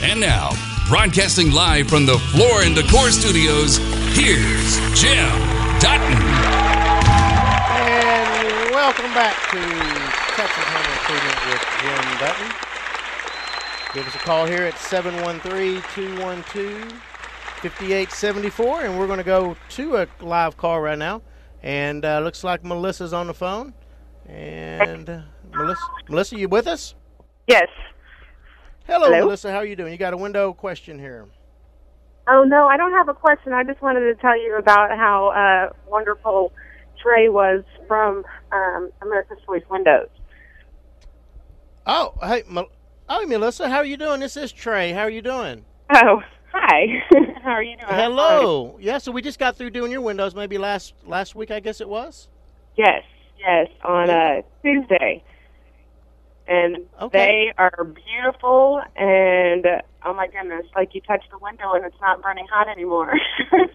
And 0.00 0.20
now, 0.20 0.50
broadcasting 0.88 1.50
live 1.50 1.88
from 1.88 2.06
the 2.06 2.18
Floor 2.30 2.62
and 2.62 2.76
Decor 2.76 3.10
Studios, 3.10 3.78
here's 4.14 4.78
Jim 4.94 5.28
Dutton. 5.82 6.14
And 7.74 8.70
welcome 8.70 9.12
back 9.12 9.34
to 9.50 9.58
Texas 10.38 10.64
Home 10.70 10.86
Improvement 10.94 11.38
with 11.50 11.66
Jim 11.82 12.18
Dutton. 12.20 12.68
Give 13.92 14.06
us 14.06 14.14
a 14.14 14.18
call 14.18 14.46
here 14.46 14.62
at 14.62 14.78
713 14.78 15.82
212 15.96 17.07
5874, 17.58 18.82
and 18.82 18.98
we're 18.98 19.06
going 19.06 19.18
to 19.18 19.24
go 19.24 19.56
to 19.70 19.96
a 19.96 20.06
live 20.20 20.56
call 20.56 20.80
right 20.80 20.98
now. 20.98 21.22
And 21.62 22.04
uh, 22.04 22.20
looks 22.20 22.44
like 22.44 22.64
Melissa's 22.64 23.12
on 23.12 23.26
the 23.26 23.34
phone. 23.34 23.74
And 24.26 25.10
uh, 25.10 25.22
Melissa, 25.52 25.82
Melissa, 26.08 26.38
you 26.38 26.48
with 26.48 26.66
us? 26.66 26.94
Yes. 27.46 27.68
Hello, 28.86 29.06
Hello? 29.06 29.24
Melissa. 29.24 29.50
How 29.50 29.58
are 29.58 29.64
you 29.66 29.76
doing? 29.76 29.92
You 29.92 29.98
got 29.98 30.14
a 30.14 30.16
window 30.16 30.52
question 30.52 30.98
here. 30.98 31.26
Oh 32.28 32.44
no, 32.44 32.66
I 32.66 32.76
don't 32.76 32.92
have 32.92 33.08
a 33.08 33.14
question. 33.14 33.52
I 33.52 33.64
just 33.64 33.80
wanted 33.80 34.00
to 34.00 34.14
tell 34.20 34.38
you 34.38 34.56
about 34.58 34.90
how 34.96 35.28
uh, 35.28 35.72
wonderful 35.88 36.52
Trey 37.02 37.28
was 37.28 37.64
from 37.86 38.22
um, 38.52 38.90
America's 39.02 39.38
Choice 39.46 39.62
Windows. 39.70 40.08
Oh, 41.86 42.12
hey, 42.22 42.44
Mel- 42.48 42.70
oh, 43.08 43.26
Melissa, 43.26 43.68
how 43.70 43.78
are 43.78 43.84
you 43.84 43.96
doing? 43.96 44.20
This 44.20 44.36
is 44.36 44.52
Trey. 44.52 44.92
How 44.92 45.02
are 45.02 45.10
you 45.10 45.22
doing? 45.22 45.64
Oh, 45.90 46.22
hi. 46.52 47.02
how 47.42 47.50
are 47.50 47.62
you 47.62 47.76
doing? 47.76 47.88
Hello. 47.88 48.76
Yeah, 48.80 48.98
so 48.98 49.12
we 49.12 49.22
just 49.22 49.38
got 49.38 49.56
through 49.56 49.70
doing 49.70 49.90
your 49.92 50.00
windows 50.00 50.34
maybe 50.34 50.58
last 50.58 50.94
last 51.06 51.34
week, 51.34 51.50
I 51.50 51.60
guess 51.60 51.80
it 51.80 51.88
was. 51.88 52.28
Yes, 52.76 53.02
yes, 53.38 53.68
on 53.84 54.10
uh, 54.10 54.42
Tuesday. 54.62 55.22
And 56.46 56.86
they 57.12 57.52
are 57.58 57.84
beautiful, 57.84 58.80
and 58.96 59.66
uh, 59.66 59.82
oh 60.06 60.14
my 60.14 60.28
goodness, 60.28 60.66
like 60.74 60.94
you 60.94 61.02
touch 61.02 61.24
the 61.30 61.38
window 61.38 61.72
and 61.74 61.84
it's 61.84 62.00
not 62.00 62.22
burning 62.22 62.46
hot 62.50 62.68
anymore. 62.68 63.12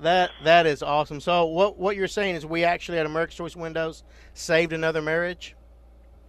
That 0.00 0.30
that 0.44 0.66
is 0.66 0.82
awesome. 0.82 1.20
So 1.20 1.46
what 1.46 1.78
what 1.78 1.96
you're 1.96 2.08
saying 2.08 2.34
is 2.34 2.44
we 2.44 2.64
actually 2.64 2.98
at 2.98 3.06
America's 3.06 3.36
Choice 3.36 3.56
Windows 3.56 4.02
saved 4.34 4.72
another 4.72 5.00
marriage? 5.00 5.56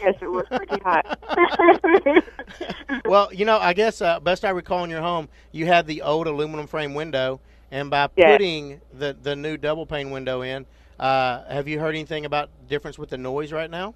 yes, 0.00 0.14
it 0.20 0.26
was 0.28 0.46
pretty 0.54 0.78
hot. 0.84 1.06
well, 3.06 3.32
you 3.32 3.44
know, 3.44 3.58
I 3.58 3.72
guess 3.72 4.00
uh, 4.00 4.20
best 4.20 4.44
I 4.44 4.50
recall 4.50 4.84
in 4.84 4.90
your 4.90 5.02
home, 5.02 5.28
you 5.52 5.66
had 5.66 5.86
the 5.86 6.02
old 6.02 6.26
aluminum 6.26 6.66
frame 6.66 6.94
window, 6.94 7.40
and 7.70 7.90
by 7.90 8.06
Yes. 8.16 8.40
putting 8.40 8.80
the 8.92 9.16
the 9.20 9.36
new 9.36 9.56
double 9.56 9.86
pane 9.86 10.10
window 10.10 10.42
in, 10.42 10.66
uh, 10.98 11.44
have 11.44 11.68
you 11.68 11.80
heard 11.80 11.94
anything 11.94 12.24
about 12.24 12.50
difference 12.68 12.98
with 12.98 13.10
the 13.10 13.18
noise 13.18 13.52
right 13.52 13.70
now? 13.70 13.94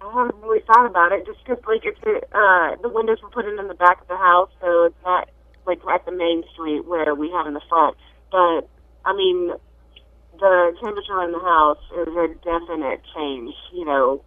I 0.00 0.12
haven't 0.12 0.42
really 0.42 0.60
thought 0.66 0.86
about 0.86 1.12
it, 1.12 1.26
just 1.26 1.44
'cause 1.44 1.58
like 1.66 1.84
it's 1.84 2.00
uh, 2.32 2.76
the 2.82 2.88
windows 2.88 3.22
were 3.22 3.30
put 3.30 3.46
in 3.46 3.58
in 3.58 3.68
the 3.68 3.74
back 3.74 4.00
of 4.00 4.08
the 4.08 4.16
house, 4.16 4.50
so 4.60 4.84
it's 4.84 5.02
not 5.04 5.28
like 5.66 5.84
right 5.84 6.00
at 6.00 6.06
the 6.06 6.12
main 6.12 6.42
street 6.52 6.84
where 6.86 7.14
we 7.14 7.30
have 7.30 7.46
in 7.46 7.54
the 7.54 7.60
front. 7.68 7.96
But 8.30 8.68
I 9.04 9.12
mean, 9.14 9.52
the 10.38 10.76
temperature 10.82 11.22
in 11.22 11.32
the 11.32 11.40
house 11.40 11.78
is 11.96 12.08
a 12.16 12.28
definite 12.44 13.02
change, 13.14 13.54
you 13.72 13.84
know, 13.84 14.24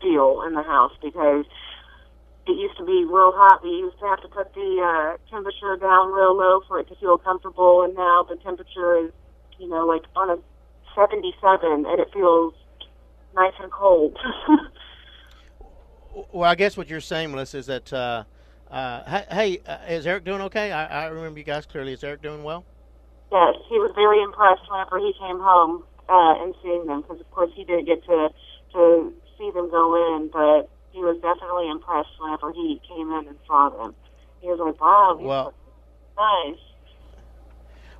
feel 0.00 0.42
in 0.46 0.54
the 0.54 0.62
house 0.62 0.92
because 1.02 1.44
it 2.46 2.56
used 2.56 2.76
to 2.78 2.84
be 2.84 3.04
real 3.04 3.32
hot. 3.34 3.62
We 3.62 3.70
used 3.70 3.98
to 4.00 4.06
have 4.06 4.20
to 4.22 4.28
put 4.28 4.54
the 4.54 4.80
uh, 4.80 5.16
temperature 5.30 5.76
down 5.76 6.12
real 6.12 6.36
low 6.36 6.60
for 6.66 6.80
it 6.80 6.88
to 6.88 6.96
feel 6.96 7.18
comfortable, 7.18 7.82
and 7.82 7.94
now 7.94 8.24
the 8.28 8.36
temperature 8.36 8.96
is, 9.06 9.12
you 9.58 9.68
know, 9.68 9.86
like 9.86 10.02
on 10.16 10.30
a 10.30 10.38
77, 10.94 11.86
and 11.86 12.00
it 12.00 12.08
feels 12.12 12.54
nice 13.34 13.54
and 13.60 13.70
cold. 13.70 14.18
Well, 16.32 16.50
I 16.50 16.56
guess 16.56 16.76
what 16.76 16.88
you're 16.88 17.00
saying, 17.00 17.30
Melissa, 17.30 17.58
is 17.58 17.66
that 17.66 17.92
uh, 17.92 18.24
uh, 18.70 19.04
hey, 19.04 19.24
hey, 19.30 19.60
uh, 19.66 19.78
is 19.88 20.06
Eric 20.06 20.24
doing 20.24 20.40
okay? 20.42 20.72
I, 20.72 21.04
I 21.04 21.06
remember 21.06 21.38
you 21.38 21.44
guys 21.44 21.64
clearly. 21.64 21.92
Is 21.92 22.02
Eric 22.02 22.22
doing 22.22 22.42
well? 22.42 22.64
Yes, 23.30 23.54
he 23.68 23.78
was 23.78 23.92
very 23.94 24.22
impressed 24.22 24.62
whenever 24.70 24.98
he 24.98 25.12
came 25.18 25.38
home 25.38 25.84
uh, 26.08 26.42
and 26.42 26.54
seeing 26.62 26.86
them, 26.86 27.02
because 27.02 27.20
of 27.20 27.30
course 27.30 27.50
he 27.54 27.64
didn't 27.64 27.86
get 27.86 28.04
to 28.06 28.28
to 28.72 29.12
see 29.38 29.50
them 29.50 29.70
go 29.70 30.16
in, 30.16 30.28
but 30.32 30.68
he 30.92 31.00
was 31.00 31.16
definitely 31.22 31.70
impressed 31.70 32.10
whenever 32.20 32.52
he 32.52 32.80
came 32.88 33.12
in 33.12 33.28
and 33.28 33.38
saw 33.46 33.68
them. 33.70 33.94
He 34.40 34.48
was 34.48 34.58
like, 34.58 34.80
"Wow, 34.80 35.16
Well- 35.20 35.54
nice." 36.16 36.58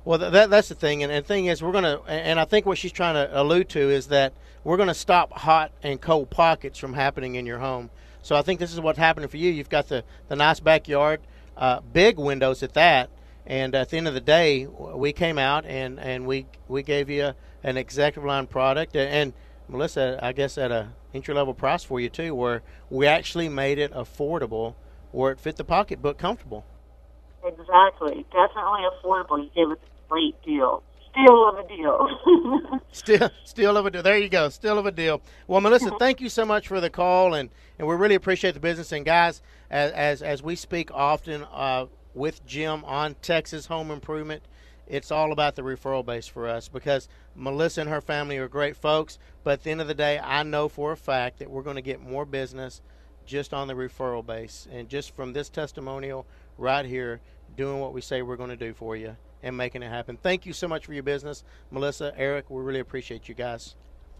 Well, 0.05 0.17
that 0.17 0.49
that's 0.49 0.69
the 0.69 0.75
thing, 0.75 1.03
and, 1.03 1.11
the 1.11 1.21
thing 1.21 1.45
is, 1.47 1.61
we're 1.61 1.71
gonna, 1.71 1.99
and 2.07 2.39
I 2.39 2.45
think 2.45 2.65
what 2.65 2.77
she's 2.77 2.91
trying 2.91 3.15
to 3.15 3.29
allude 3.39 3.69
to 3.69 3.79
is 3.89 4.07
that 4.07 4.33
we're 4.63 4.77
gonna 4.77 4.93
stop 4.93 5.33
hot 5.33 5.71
and 5.83 5.99
cold 5.99 6.29
pockets 6.29 6.79
from 6.79 6.93
happening 6.93 7.35
in 7.35 7.45
your 7.45 7.59
home. 7.59 7.89
So 8.21 8.35
I 8.35 8.41
think 8.41 8.59
this 8.59 8.73
is 8.73 8.79
what's 8.79 8.99
happening 8.99 9.29
for 9.29 9.37
you. 9.37 9.51
You've 9.51 9.69
got 9.69 9.87
the 9.87 10.03
the 10.27 10.35
nice 10.35 10.59
backyard, 10.59 11.21
uh, 11.57 11.81
big 11.93 12.17
windows 12.17 12.63
at 12.63 12.73
that, 12.73 13.09
and 13.45 13.75
at 13.75 13.89
the 13.89 13.97
end 13.97 14.07
of 14.07 14.13
the 14.13 14.21
day, 14.21 14.65
we 14.67 15.13
came 15.13 15.37
out 15.37 15.65
and 15.65 15.99
and 15.99 16.25
we 16.25 16.45
we 16.67 16.81
gave 16.81 17.09
you 17.09 17.33
an 17.63 17.77
executive 17.77 18.23
line 18.23 18.47
product, 18.47 18.95
and, 18.95 19.09
and 19.09 19.33
Melissa, 19.67 20.17
I 20.21 20.31
guess 20.31 20.57
at 20.57 20.71
a 20.71 20.89
entry 21.13 21.33
level 21.33 21.53
price 21.53 21.83
for 21.83 21.99
you 21.99 22.09
too, 22.09 22.35
where 22.35 22.61
we 22.89 23.07
actually 23.07 23.49
made 23.49 23.77
it 23.77 23.91
affordable, 23.93 24.75
where 25.11 25.31
it 25.31 25.39
fit 25.39 25.55
the 25.55 25.63
pocketbook 25.63 26.17
comfortable. 26.17 26.65
Exactly, 27.43 28.25
definitely 28.31 28.81
affordable. 28.93 29.43
You 29.43 29.49
gave 29.55 29.71
us 29.71 29.77
a 29.77 30.09
great 30.09 30.41
deal, 30.43 30.83
steal 31.11 31.49
of 31.49 31.57
a 31.57 31.67
deal. 31.67 32.79
Still, 32.91 33.29
still 33.43 33.77
of 33.77 33.85
a 33.85 33.91
deal. 33.91 34.01
There 34.01 34.17
you 34.17 34.29
go. 34.29 34.49
Still 34.49 34.79
of 34.79 34.87
a 34.87 34.91
deal. 34.91 35.21
Well, 35.47 35.61
Melissa, 35.61 35.91
thank 35.99 36.21
you 36.21 36.27
so 36.27 36.43
much 36.43 36.67
for 36.67 36.81
the 36.81 36.89
call, 36.89 37.35
and, 37.35 37.49
and 37.77 37.87
we 37.87 37.95
really 37.95 38.15
appreciate 38.15 38.55
the 38.55 38.59
business. 38.59 38.91
And 38.91 39.05
guys, 39.05 39.43
as 39.69 39.91
as, 39.91 40.21
as 40.23 40.43
we 40.43 40.55
speak 40.55 40.89
often 40.91 41.45
uh, 41.51 41.85
with 42.15 42.43
Jim 42.47 42.83
on 42.85 43.15
Texas 43.21 43.67
Home 43.67 43.91
Improvement, 43.91 44.41
it's 44.89 45.11
all 45.11 45.31
about 45.31 45.55
the 45.55 45.61
referral 45.61 46.03
base 46.03 46.27
for 46.27 46.47
us 46.47 46.67
because 46.67 47.07
Melissa 47.35 47.81
and 47.81 47.89
her 47.89 48.01
family 48.01 48.37
are 48.37 48.47
great 48.47 48.75
folks. 48.75 49.19
But 49.43 49.51
at 49.51 49.63
the 49.63 49.71
end 49.71 49.81
of 49.81 49.87
the 49.87 49.93
day, 49.93 50.19
I 50.19 50.43
know 50.43 50.67
for 50.67 50.91
a 50.91 50.97
fact 50.97 51.39
that 51.39 51.49
we're 51.49 51.61
going 51.61 51.75
to 51.75 51.81
get 51.81 52.01
more 52.01 52.25
business 52.25 52.81
just 53.25 53.53
on 53.53 53.67
the 53.67 53.75
referral 53.75 54.25
base 54.25 54.67
and 54.71 54.89
just 54.89 55.15
from 55.15 55.31
this 55.31 55.49
testimonial 55.49 56.25
right 56.57 56.85
here, 56.85 57.21
doing 57.55 57.79
what 57.79 57.93
we 57.93 58.01
say 58.01 58.23
we're 58.23 58.35
going 58.35 58.49
to 58.49 58.57
do 58.57 58.73
for 58.73 58.95
you 58.95 59.15
and 59.43 59.55
making 59.55 59.83
it 59.83 59.89
happen. 59.89 60.17
Thank 60.17 60.45
you 60.45 60.53
so 60.53 60.67
much 60.67 60.85
for 60.85 60.93
your 60.93 61.03
business, 61.03 61.43
Melissa, 61.71 62.11
Eric. 62.17 62.49
We 62.49 62.61
really 62.61 62.79
appreciate 62.79 63.29
you 63.29 63.35
guys. 63.35 63.75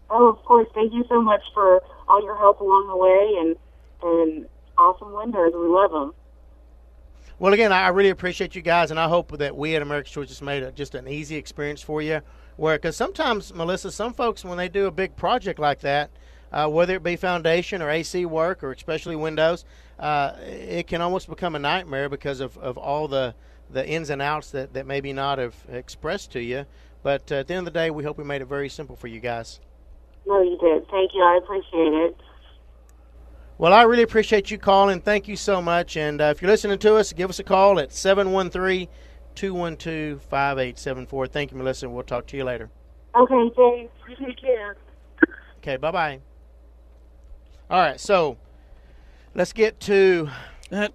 oh, 0.08 0.28
of 0.28 0.36
course. 0.44 0.68
Thank 0.74 0.92
you 0.92 1.04
so 1.08 1.20
much 1.20 1.42
for 1.52 1.82
all 2.08 2.22
your 2.22 2.36
help 2.36 2.60
along 2.60 2.86
the 2.88 2.96
way, 2.96 3.36
and 3.40 3.56
and 4.02 4.46
awesome 4.78 5.12
windows. 5.12 5.52
We 5.54 5.66
love 5.66 5.90
them. 5.90 6.14
Well, 7.40 7.54
again, 7.54 7.72
I 7.72 7.88
really 7.88 8.10
appreciate 8.10 8.54
you 8.54 8.60
guys, 8.60 8.90
and 8.90 9.00
I 9.00 9.08
hope 9.08 9.38
that 9.38 9.56
we 9.56 9.74
at 9.74 9.80
America's 9.80 10.12
Choice 10.12 10.28
just 10.28 10.42
made 10.42 10.62
it 10.62 10.76
just 10.76 10.94
an 10.94 11.08
easy 11.08 11.36
experience 11.36 11.80
for 11.80 12.02
you. 12.02 12.20
Where, 12.56 12.76
because 12.76 12.98
sometimes, 12.98 13.54
Melissa, 13.54 13.90
some 13.90 14.12
folks 14.12 14.44
when 14.44 14.58
they 14.58 14.68
do 14.68 14.84
a 14.84 14.90
big 14.90 15.16
project 15.16 15.58
like 15.58 15.80
that, 15.80 16.10
uh, 16.52 16.68
whether 16.68 16.96
it 16.96 17.02
be 17.02 17.16
foundation 17.16 17.80
or 17.80 17.88
AC 17.88 18.26
work 18.26 18.62
or 18.62 18.72
especially 18.72 19.16
windows, 19.16 19.64
uh, 19.98 20.34
it 20.42 20.86
can 20.86 21.00
almost 21.00 21.30
become 21.30 21.54
a 21.54 21.58
nightmare 21.58 22.10
because 22.10 22.40
of, 22.40 22.58
of 22.58 22.76
all 22.76 23.08
the 23.08 23.34
the 23.70 23.88
ins 23.88 24.10
and 24.10 24.20
outs 24.20 24.50
that, 24.50 24.74
that 24.74 24.84
maybe 24.84 25.12
not 25.14 25.38
have 25.38 25.54
expressed 25.70 26.32
to 26.32 26.42
you. 26.42 26.66
But 27.02 27.32
uh, 27.32 27.36
at 27.36 27.46
the 27.46 27.54
end 27.54 27.66
of 27.66 27.72
the 27.72 27.78
day, 27.78 27.90
we 27.90 28.04
hope 28.04 28.18
we 28.18 28.24
made 28.24 28.42
it 28.42 28.48
very 28.48 28.68
simple 28.68 28.96
for 28.96 29.06
you 29.06 29.20
guys. 29.20 29.60
No, 30.26 30.42
you 30.42 30.58
did. 30.58 30.86
Thank 30.90 31.14
you. 31.14 31.22
I 31.22 31.38
appreciate 31.38 31.94
it. 31.94 32.16
Well, 33.60 33.74
I 33.74 33.82
really 33.82 34.04
appreciate 34.04 34.50
you 34.50 34.56
calling. 34.56 35.02
Thank 35.02 35.28
you 35.28 35.36
so 35.36 35.60
much. 35.60 35.98
And 35.98 36.18
uh, 36.22 36.32
if 36.34 36.40
you're 36.40 36.50
listening 36.50 36.78
to 36.78 36.96
us, 36.96 37.12
give 37.12 37.28
us 37.28 37.40
a 37.40 37.44
call 37.44 37.78
at 37.78 37.92
713 37.92 38.88
212 39.34 40.22
5874. 40.22 41.26
Thank 41.26 41.50
you, 41.50 41.58
Melissa. 41.58 41.90
We'll 41.90 42.02
talk 42.02 42.26
to 42.28 42.38
you 42.38 42.44
later. 42.44 42.70
Okay, 43.14 43.50
thanks. 43.54 43.92
Take 44.18 44.40
care. 44.40 44.78
Okay, 45.58 45.76
bye 45.76 45.90
bye. 45.90 46.20
All 47.68 47.78
right, 47.78 48.00
so 48.00 48.38
let's 49.34 49.52
get 49.52 49.78
to. 49.80 50.30
That 50.70 50.94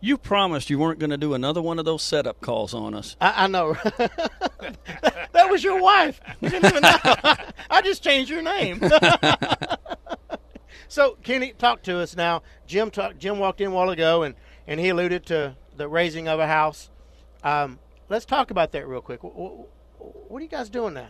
you 0.00 0.18
promised 0.18 0.70
you 0.70 0.80
weren't 0.80 0.98
going 0.98 1.10
to 1.10 1.16
do 1.16 1.32
another 1.32 1.62
one 1.62 1.78
of 1.78 1.84
those 1.84 2.02
setup 2.02 2.40
calls 2.40 2.74
on 2.74 2.92
us. 2.92 3.14
I, 3.20 3.44
I 3.44 3.46
know. 3.46 3.74
that 3.98 5.48
was 5.48 5.62
your 5.62 5.80
wife. 5.80 6.20
You 6.40 6.50
didn't 6.50 6.70
even 6.70 6.82
know. 6.82 6.96
I 7.70 7.82
just 7.84 8.02
changed 8.02 8.30
your 8.32 8.42
name. 8.42 8.80
so, 10.86 11.16
Kenny, 11.22 11.52
talk 11.52 11.82
to 11.84 11.98
us 11.98 12.14
now. 12.14 12.42
Jim 12.66 12.90
talk, 12.90 13.18
Jim 13.18 13.38
walked 13.38 13.60
in 13.60 13.68
a 13.68 13.70
while 13.70 13.90
ago, 13.90 14.22
and, 14.22 14.34
and 14.66 14.78
he 14.78 14.88
alluded 14.88 15.26
to 15.26 15.56
the 15.76 15.88
raising 15.88 16.28
of 16.28 16.38
a 16.38 16.46
house. 16.46 16.90
Um, 17.42 17.78
let's 18.08 18.24
talk 18.24 18.50
about 18.50 18.72
that 18.72 18.86
real 18.86 19.00
quick. 19.00 19.22
What, 19.24 19.34
what 19.98 20.38
are 20.38 20.42
you 20.42 20.48
guys 20.48 20.68
doing 20.70 20.94
now? 20.94 21.08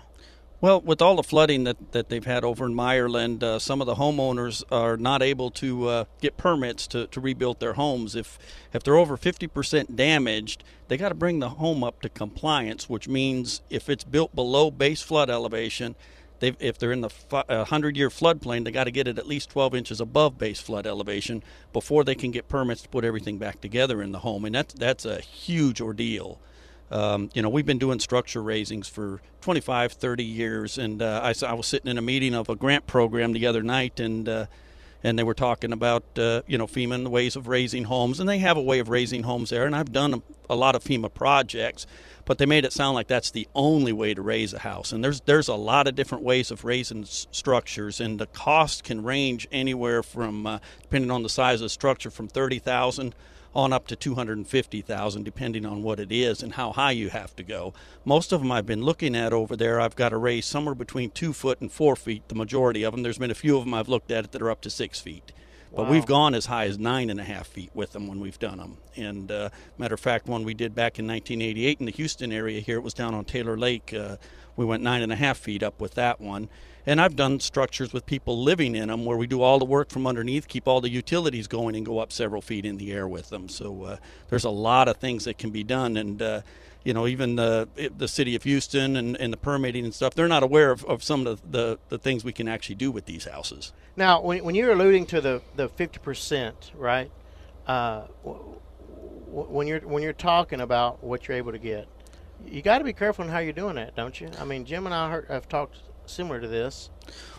Well, 0.61 0.81
with 0.81 1.01
all 1.01 1.15
the 1.15 1.23
flooding 1.23 1.63
that, 1.65 1.93
that 1.93 2.09
they've 2.09 2.25
had 2.25 2.43
over 2.43 2.67
in 2.67 2.75
Meyerland, 2.75 3.45
uh, 3.45 3.61
some 3.61 3.81
of 3.81 3.87
the 3.87 3.95
homeowners 3.95 4.65
are 4.73 4.97
not 4.97 5.23
able 5.23 5.53
to 5.53 5.89
uh, 5.89 6.05
get 6.21 6.37
permits 6.37 6.89
to, 6.89 7.07
to 7.09 7.21
rebuild 7.21 7.61
their 7.61 7.75
homes. 7.75 8.17
If 8.17 8.41
if 8.73 8.83
they're 8.83 8.97
over 8.97 9.17
50% 9.17 9.95
damaged, 9.95 10.65
they 10.89 10.97
got 10.97 11.11
to 11.11 11.15
bring 11.15 11.39
the 11.39 11.51
home 11.51 11.85
up 11.85 12.03
to 12.03 12.09
compliance, 12.09 12.89
which 12.89 13.07
means 13.07 13.63
if 13.71 13.89
it's 13.89 14.03
built 14.03 14.35
below 14.35 14.73
base 14.73 15.01
flood 15.01 15.31
elevation, 15.31 15.95
they 16.41 16.55
if 16.61 16.79
they're 16.79 16.93
in 16.93 17.01
the 17.01 17.11
100 17.31 17.97
year 17.97 18.09
floodplain, 18.09 18.65
they 18.65 18.71
got 18.71 18.85
to 18.85 18.91
get 18.91 19.09
it 19.09 19.19
at 19.19 19.27
least 19.27 19.51
12 19.51 19.75
inches 19.75 20.01
above 20.01 20.39
base 20.39 20.61
flood 20.61 20.87
elevation 20.87 21.43
before 21.73 22.05
they 22.05 22.15
can 22.15 22.31
get 22.31 22.49
permits 22.49 22.83
to 22.83 22.89
put 22.89 23.05
everything 23.05 23.39
back 23.39 23.61
together 23.61 24.03
in 24.03 24.13
the 24.13 24.21
home, 24.21 24.45
and 24.45 24.55
that's 24.55 24.75
that's 24.75 25.05
a 25.05 25.21
huge 25.21 25.81
ordeal. 25.81 26.41
Um, 26.91 27.31
you 27.35 27.43
know, 27.43 27.51
we've 27.51 27.67
been 27.67 27.79
doing 27.79 28.01
structure 28.01 28.43
raisings 28.43 28.89
for 28.89 29.21
25, 29.43 29.93
30 29.93 30.25
years, 30.25 30.79
and 30.79 31.03
uh, 31.03 31.21
I, 31.23 31.35
I, 31.47 31.53
was 31.53 31.67
sitting 31.67 31.91
in 31.91 31.99
a 31.99 32.03
meeting 32.03 32.35
of 32.35 32.49
a 32.49 32.57
grant 32.57 32.87
program 32.87 33.33
the 33.33 33.47
other 33.47 33.63
night, 33.63 34.01
and 34.01 34.27
uh, 34.27 34.47
and 35.05 35.19
they 35.19 35.23
were 35.23 35.35
talking 35.35 35.73
about 35.73 36.05
uh, 36.19 36.43
you 36.47 36.57
know 36.57 36.67
FEMA 36.67 36.95
and 36.95 37.07
the 37.07 37.11
ways 37.11 37.37
of 37.37 37.47
raising 37.47 37.85
homes, 37.85 38.21
and 38.21 38.29
they 38.29 38.39
have 38.39 38.57
a 38.57 38.63
way 38.63 38.79
of 38.79 38.89
raising 38.89 39.23
homes 39.25 39.51
there, 39.51 39.67
and 39.67 39.77
I've 39.77 39.93
done 39.93 40.15
a, 40.15 40.23
a, 40.51 40.57
lot 40.57 40.75
of 40.75 40.83
FEMA 40.83 41.13
projects, 41.13 41.87
but 42.29 42.37
they 42.37 42.45
made 42.45 42.67
it 42.67 42.75
sound 42.75 42.95
like 42.95 43.09
that's 43.09 43.31
the 43.31 43.49
only 43.55 43.91
way 43.91 44.13
to 44.13 44.21
raise 44.21 44.53
a 44.53 44.59
house, 44.59 44.93
and 44.93 45.03
there's 45.03 45.23
there's 45.23 45.49
a 45.49 45.55
lot 45.55 45.89
of 45.89 45.95
different 45.95 46.23
ways 46.23 46.51
of 46.51 46.63
raising 46.63 47.03
s- 47.03 47.27
structures, 47.33 48.03
and 48.03 48.21
the 48.21 48.27
cost 48.27 48.85
can 48.85 49.03
range 49.03 49.49
anywhere 49.51 50.03
from 50.03 50.47
uh, 50.47 50.59
depending 50.83 51.11
on 51.11 51.23
the 51.23 51.31
size 51.31 51.61
of 51.61 51.65
the 51.65 51.71
structure 51.71 52.11
from 52.11 52.29
thirty 52.29 52.59
thousand 52.59 53.15
on 53.55 53.73
up 53.73 53.87
to 53.87 53.97
250,000 53.97 55.25
depending 55.25 55.65
on 55.65 55.83
what 55.83 55.99
it 55.99 56.13
is 56.13 56.43
and 56.43 56.53
how 56.53 56.71
high 56.71 56.91
you 56.91 57.09
have 57.09 57.35
to 57.35 57.43
go. 57.43 57.73
Most 58.05 58.31
of 58.31 58.41
them 58.41 58.53
I've 58.53 58.67
been 58.67 58.83
looking 58.83 59.17
at 59.17 59.33
over 59.33 59.57
there, 59.57 59.81
I've 59.81 59.97
got 59.97 60.11
to 60.11 60.19
raise 60.19 60.45
somewhere 60.45 60.75
between 60.75 61.11
2 61.11 61.33
foot 61.33 61.61
and 61.63 61.73
4 61.73 61.97
feet, 61.97 62.29
the 62.29 62.35
majority 62.35 62.83
of 62.83 62.93
them. 62.93 63.03
There's 63.03 63.17
been 63.17 63.31
a 63.31 63.35
few 63.35 63.57
of 63.57 63.65
them 63.65 63.73
I've 63.73 63.89
looked 63.89 64.11
at 64.11 64.31
that 64.33 64.43
are 64.43 64.51
up 64.51 64.61
to 64.61 64.71
6 64.71 65.01
feet. 65.01 65.33
But 65.75 65.85
Wow. 65.87 65.93
we've 65.93 66.07
gone 66.07 66.35
as 66.35 66.47
high 66.47 66.65
as 66.65 66.79
nine 66.79 67.11
and 67.11 67.21
a 67.21 67.25
half 67.25 67.47
feet 67.47 67.71
with 67.75 67.93
them 67.93 68.09
when 68.09 68.21
we've 68.21 68.39
done 68.39 68.59
them. 68.59 68.79
And 68.97 69.31
uh, 69.31 69.51
matter 69.77 69.95
of 69.95 70.01
fact, 70.01 70.27
one 70.27 70.45
we 70.45 70.55
did 70.55 70.75
back 70.75 70.99
in 70.99 71.07
1988 71.07 71.79
in 71.81 71.87
the 71.87 71.93
Houston 71.93 72.33
area 72.33 72.61
here, 72.61 72.77
it 72.77 72.83
was 72.83 72.95
down 72.95 73.15
on 73.15 73.25
Taylor 73.25 73.57
Lake. 73.57 73.93
Uh, 73.93 74.17
we 74.57 74.65
went 74.65 74.83
nine 74.83 75.03
and 75.03 75.13
a 75.13 75.17
half 75.17 75.39
feet 75.39 75.63
up 75.63 75.81
with 75.81 75.95
that 75.95 76.21
one. 76.21 76.49
And 76.87 77.03
I've 77.03 77.17
done 77.17 77.39
structures 77.39 77.93
with 77.93 78.07
people 78.07 78.43
living 78.43 78.75
in 78.75 78.89
them 78.89 79.05
where 79.05 79.17
we 79.19 79.27
do 79.27 79.43
all 79.43 79.59
the 79.59 79.67
work 79.67 79.91
from 79.91 80.07
underneath, 80.07 80.49
keep 80.49 80.67
all 80.67 80.81
the 80.81 80.89
utilities 80.89 81.47
going, 81.47 81.77
and 81.77 81.85
go 81.85 81.99
up 81.99 82.11
several 82.13 82.41
feet 82.41 82.65
in 82.65 82.79
the 82.79 82.93
air 82.93 83.07
with 83.07 83.29
them. 83.29 83.51
So 83.51 83.83
uh, 83.85 83.97
there's 84.31 84.45
a 84.45 84.51
lot 84.51 84.89
of 84.89 84.97
things 84.97 85.25
that 85.27 85.37
can 85.37 85.51
be 85.51 85.63
done. 85.63 85.99
And 85.99 86.23
uh, 86.23 86.41
you 86.85 86.95
know, 86.95 87.07
even 87.07 87.37
the 87.37 87.69
the 87.97 88.09
city 88.09 88.35
of 88.35 88.43
Houston 88.45 88.97
and, 88.97 89.17
and 89.17 89.33
the 89.33 89.37
permitting 89.37 89.85
and 89.85 89.95
stuff, 89.95 90.15
they're 90.15 90.29
not 90.29 90.43
aware 90.43 90.71
of, 90.71 90.85
of 90.85 91.03
some 91.03 91.27
of 91.27 91.41
the, 91.43 91.59
the, 91.59 91.79
the 91.89 91.99
things 91.99 92.25
we 92.25 92.33
can 92.33 92.49
actually 92.49 92.77
do 92.77 92.91
with 92.91 93.07
these 93.07 93.25
houses. 93.25 93.73
Now, 93.97 94.21
when, 94.23 94.45
when 94.45 94.55
you're 94.55 94.73
alluding 94.73 95.07
to 95.07 95.21
the 95.21 95.43
the 95.57 95.69
fifty 95.69 95.99
percent, 95.99 96.71
right? 96.75 97.11
Uh, 97.67 98.05
w- 98.25 98.59
when 99.31 99.67
you're 99.67 99.81
when 99.81 100.03
you're 100.03 100.13
talking 100.13 100.61
about 100.61 101.03
what 101.03 101.29
you're 101.29 101.37
able 101.37 101.53
to 101.53 101.59
get, 101.59 101.89
you 102.47 102.63
got 102.63 102.79
to 102.79 102.85
be 102.85 102.93
careful 102.93 103.25
in 103.25 103.31
how 103.31 103.39
you're 103.39 103.53
doing 103.53 103.77
that, 103.77 103.95
don't 103.95 104.21
you? 104.21 104.31
I 104.39 104.45
mean, 104.45 104.65
Jim 104.65 104.87
and 104.87 104.95
I 104.95 105.11
heard, 105.11 105.27
have 105.29 105.49
talked 105.49 105.77
similar 106.07 106.41
to 106.41 106.49
this. 106.49 106.91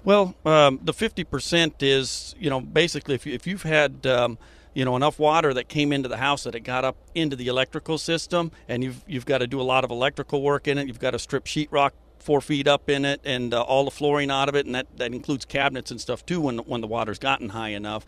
Well, 0.04 0.36
um, 0.46 0.80
the 0.84 0.94
50% 0.94 1.74
is, 1.82 2.36
you 2.40 2.50
know, 2.50 2.62
basically 2.62 3.16
if, 3.16 3.26
you, 3.26 3.34
if 3.34 3.46
you've 3.48 3.64
had, 3.64 4.06
um, 4.06 4.38
you 4.80 4.86
know, 4.86 4.96
enough 4.96 5.20
water 5.20 5.54
that 5.54 5.68
came 5.68 5.92
into 5.92 6.08
the 6.08 6.16
house 6.16 6.46
that 6.46 6.56
it 6.56 6.62
got 6.62 6.86
up 6.86 6.96
into 7.14 7.36
the 7.36 7.50
electrical 7.50 7.98
system, 7.98 8.50
and 8.70 8.82
you've 8.82 9.04
you've 9.08 9.26
got 9.26 9.40
to 9.40 9.48
do 9.48 9.60
a 9.60 9.64
lot 9.64 9.84
of 9.84 9.92
electrical 9.92 10.42
work 10.42 10.70
in 10.70 10.78
it. 10.78 10.88
You've 10.88 11.02
got 11.02 11.12
to 11.12 11.20
strip 11.20 11.44
sheetrock 11.44 11.92
four 12.18 12.40
feet 12.40 12.66
up 12.66 12.90
in 12.90 13.04
it 13.04 13.20
and 13.26 13.54
uh, 13.54 13.62
all 13.62 13.84
the 13.84 13.92
flooring 13.92 14.32
out 14.32 14.48
of 14.48 14.56
it, 14.56 14.66
and 14.66 14.74
that, 14.76 14.88
that 14.96 15.14
includes 15.14 15.44
cabinets 15.44 15.92
and 15.92 16.00
stuff 16.00 16.26
too 16.26 16.40
when 16.40 16.60
when 16.60 16.80
the 16.80 16.88
water's 16.88 17.20
gotten 17.20 17.50
high 17.50 17.72
enough. 17.72 18.06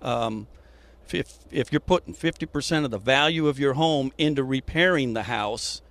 Um, 0.00 0.46
if 1.12 1.40
if 1.50 1.72
you're 1.72 1.80
putting 1.80 2.14
50% 2.14 2.84
of 2.84 2.92
the 2.92 2.98
value 2.98 3.48
of 3.48 3.58
your 3.58 3.72
home 3.72 4.12
into 4.16 4.44
repairing 4.44 5.14
the 5.14 5.24
house, 5.24 5.82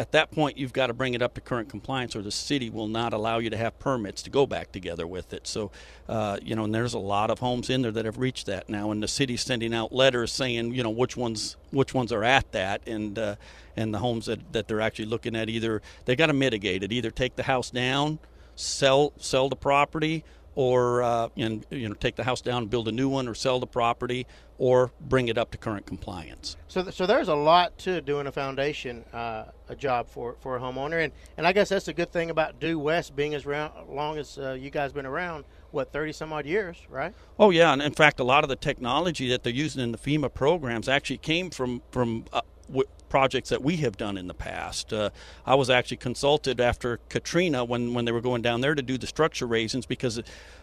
at 0.00 0.12
that 0.12 0.30
point 0.30 0.56
you've 0.56 0.72
got 0.72 0.86
to 0.86 0.94
bring 0.94 1.12
it 1.12 1.20
up 1.20 1.34
to 1.34 1.42
current 1.42 1.68
compliance 1.68 2.16
or 2.16 2.22
the 2.22 2.30
city 2.30 2.70
will 2.70 2.88
not 2.88 3.12
allow 3.12 3.36
you 3.36 3.50
to 3.50 3.56
have 3.58 3.78
permits 3.78 4.22
to 4.22 4.30
go 4.30 4.46
back 4.46 4.72
together 4.72 5.06
with 5.06 5.34
it. 5.34 5.46
So 5.46 5.70
uh, 6.08 6.38
you 6.42 6.56
know 6.56 6.64
and 6.64 6.74
there's 6.74 6.94
a 6.94 6.98
lot 6.98 7.30
of 7.30 7.40
homes 7.40 7.68
in 7.68 7.82
there 7.82 7.92
that 7.92 8.06
have 8.06 8.16
reached 8.16 8.46
that 8.46 8.70
now 8.70 8.92
and 8.92 9.02
the 9.02 9.08
city's 9.08 9.42
sending 9.42 9.74
out 9.74 9.92
letters 9.92 10.32
saying 10.32 10.72
you 10.72 10.82
know 10.82 10.88
which 10.88 11.18
ones 11.18 11.58
which 11.70 11.92
ones 11.92 12.12
are 12.12 12.24
at 12.24 12.50
that 12.52 12.80
and 12.88 13.18
uh, 13.18 13.36
and 13.76 13.92
the 13.92 13.98
homes 13.98 14.24
that, 14.24 14.54
that 14.54 14.68
they're 14.68 14.80
actually 14.80 15.04
looking 15.04 15.36
at 15.36 15.50
either 15.50 15.82
they 16.06 16.16
got 16.16 16.26
to 16.26 16.32
mitigate 16.32 16.82
it 16.82 16.92
either 16.92 17.10
take 17.10 17.36
the 17.36 17.42
house 17.42 17.70
down 17.70 18.18
sell 18.56 19.12
sell 19.18 19.50
the 19.50 19.56
property 19.56 20.24
or 20.54 21.02
uh, 21.02 21.28
and 21.36 21.64
you 21.70 21.88
know 21.88 21.94
take 21.94 22.16
the 22.16 22.24
house 22.24 22.40
down 22.40 22.66
build 22.66 22.88
a 22.88 22.92
new 22.92 23.08
one 23.08 23.28
or 23.28 23.34
sell 23.34 23.60
the 23.60 23.66
property 23.66 24.26
or 24.58 24.92
bring 25.00 25.28
it 25.28 25.38
up 25.38 25.50
to 25.50 25.56
current 25.56 25.86
compliance 25.86 26.56
So, 26.68 26.82
th- 26.82 26.94
so 26.94 27.06
there's 27.06 27.28
a 27.28 27.34
lot 27.34 27.78
to 27.78 28.02
doing 28.02 28.26
a 28.26 28.32
foundation, 28.32 29.04
uh, 29.12 29.44
a 29.70 29.74
job 29.74 30.06
for, 30.06 30.36
for 30.40 30.56
a 30.56 30.60
homeowner, 30.60 31.02
and, 31.02 31.12
and 31.38 31.46
I 31.46 31.52
guess 31.54 31.70
that's 31.70 31.88
a 31.88 31.94
good 31.94 32.12
thing 32.12 32.28
about 32.28 32.60
Due 32.60 32.78
West 32.78 33.16
being 33.16 33.34
as 33.34 33.46
round, 33.46 33.72
long 33.88 34.18
as 34.18 34.36
uh, 34.36 34.52
you 34.52 34.68
guys 34.70 34.92
been 34.92 35.06
around. 35.06 35.44
What 35.70 35.92
thirty 35.92 36.12
some 36.12 36.32
odd 36.32 36.46
years, 36.46 36.76
right? 36.90 37.14
Oh 37.38 37.50
yeah, 37.50 37.72
and 37.72 37.80
in 37.80 37.92
fact, 37.92 38.18
a 38.18 38.24
lot 38.24 38.42
of 38.42 38.50
the 38.50 38.56
technology 38.56 39.28
that 39.28 39.44
they're 39.44 39.52
using 39.52 39.80
in 39.80 39.92
the 39.92 39.98
FEMA 39.98 40.34
programs 40.34 40.88
actually 40.88 41.18
came 41.18 41.48
from 41.48 41.80
from 41.92 42.24
uh, 42.32 42.40
w- 42.66 42.88
projects 43.10 43.50
that 43.50 43.62
we 43.62 43.76
have 43.78 43.98
done 43.98 44.16
in 44.16 44.26
the 44.26 44.34
past. 44.34 44.92
Uh, 44.92 45.10
I 45.44 45.56
was 45.56 45.68
actually 45.68 45.98
consulted 45.98 46.60
after 46.60 46.98
Katrina 47.10 47.62
when 47.64 47.92
when 47.92 48.06
they 48.06 48.12
were 48.12 48.22
going 48.22 48.40
down 48.40 48.62
there 48.62 48.74
to 48.74 48.82
do 48.82 48.96
the 48.96 49.06
structure 49.06 49.46
raisings 49.46 49.86
because. 49.86 50.22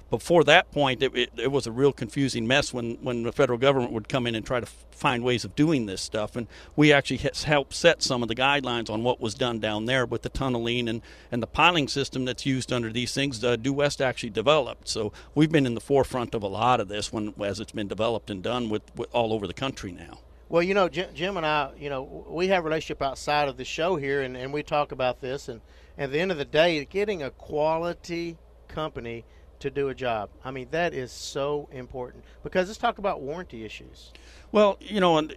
Before 0.09 0.45
that 0.45 0.71
point, 0.71 1.03
it, 1.03 1.13
it, 1.13 1.31
it 1.35 1.51
was 1.51 1.67
a 1.67 1.71
real 1.73 1.91
confusing 1.91 2.47
mess 2.47 2.73
when, 2.73 2.95
when 3.01 3.23
the 3.23 3.33
federal 3.33 3.59
government 3.59 3.91
would 3.91 4.07
come 4.07 4.25
in 4.25 4.35
and 4.35 4.45
try 4.45 4.61
to 4.61 4.65
find 4.65 5.21
ways 5.21 5.43
of 5.43 5.53
doing 5.53 5.85
this 5.85 6.01
stuff. 6.01 6.37
And 6.37 6.47
we 6.77 6.93
actually 6.93 7.17
helped 7.17 7.73
set 7.73 8.01
some 8.01 8.21
of 8.21 8.29
the 8.29 8.35
guidelines 8.35 8.89
on 8.89 9.03
what 9.03 9.19
was 9.19 9.35
done 9.35 9.59
down 9.59 9.85
there 9.85 10.05
with 10.05 10.21
the 10.21 10.29
tunneling 10.29 10.87
and, 10.87 11.01
and 11.29 11.43
the 11.43 11.47
piling 11.47 11.89
system 11.89 12.23
that's 12.23 12.45
used 12.45 12.71
under 12.71 12.89
these 12.89 13.13
things. 13.13 13.43
Uh, 13.43 13.57
Due 13.57 13.73
West 13.73 14.01
actually 14.01 14.29
developed. 14.29 14.87
So 14.87 15.11
we've 15.35 15.51
been 15.51 15.65
in 15.65 15.75
the 15.75 15.81
forefront 15.81 16.33
of 16.33 16.41
a 16.41 16.47
lot 16.47 16.79
of 16.79 16.87
this 16.87 17.11
when 17.11 17.33
as 17.43 17.59
it's 17.59 17.73
been 17.73 17.89
developed 17.89 18.29
and 18.29 18.41
done 18.41 18.69
with, 18.69 18.83
with 18.95 19.13
all 19.13 19.33
over 19.33 19.45
the 19.45 19.53
country 19.53 19.91
now. 19.91 20.19
Well, 20.49 20.63
you 20.63 20.73
know, 20.73 20.87
Jim, 20.87 21.09
Jim 21.13 21.35
and 21.35 21.45
I, 21.45 21.71
you 21.77 21.89
know, 21.89 22.25
we 22.29 22.47
have 22.47 22.63
a 22.63 22.67
relationship 22.67 23.01
outside 23.01 23.49
of 23.49 23.57
the 23.57 23.65
show 23.65 23.97
here, 23.97 24.21
and, 24.21 24.37
and 24.37 24.53
we 24.53 24.63
talk 24.63 24.93
about 24.93 25.19
this. 25.19 25.49
And 25.49 25.59
at 25.97 26.11
the 26.11 26.19
end 26.19 26.31
of 26.31 26.37
the 26.37 26.45
day, 26.45 26.83
getting 26.85 27.21
a 27.21 27.31
quality 27.31 28.37
company 28.69 29.25
to 29.59 29.69
do 29.69 29.89
a 29.89 29.95
job, 29.95 30.29
I 30.45 30.51
mean, 30.51 30.69
that 30.71 30.93
is 30.93 31.11
so 31.11 31.67
important 31.71 32.23
because 32.43 32.67
let's 32.67 32.77
talk 32.77 32.97
about 32.97 33.21
warranty 33.21 33.65
issues. 33.65 34.13
Well, 34.53 34.77
you 34.79 35.01
know, 35.01 35.17
uh, 35.17 35.27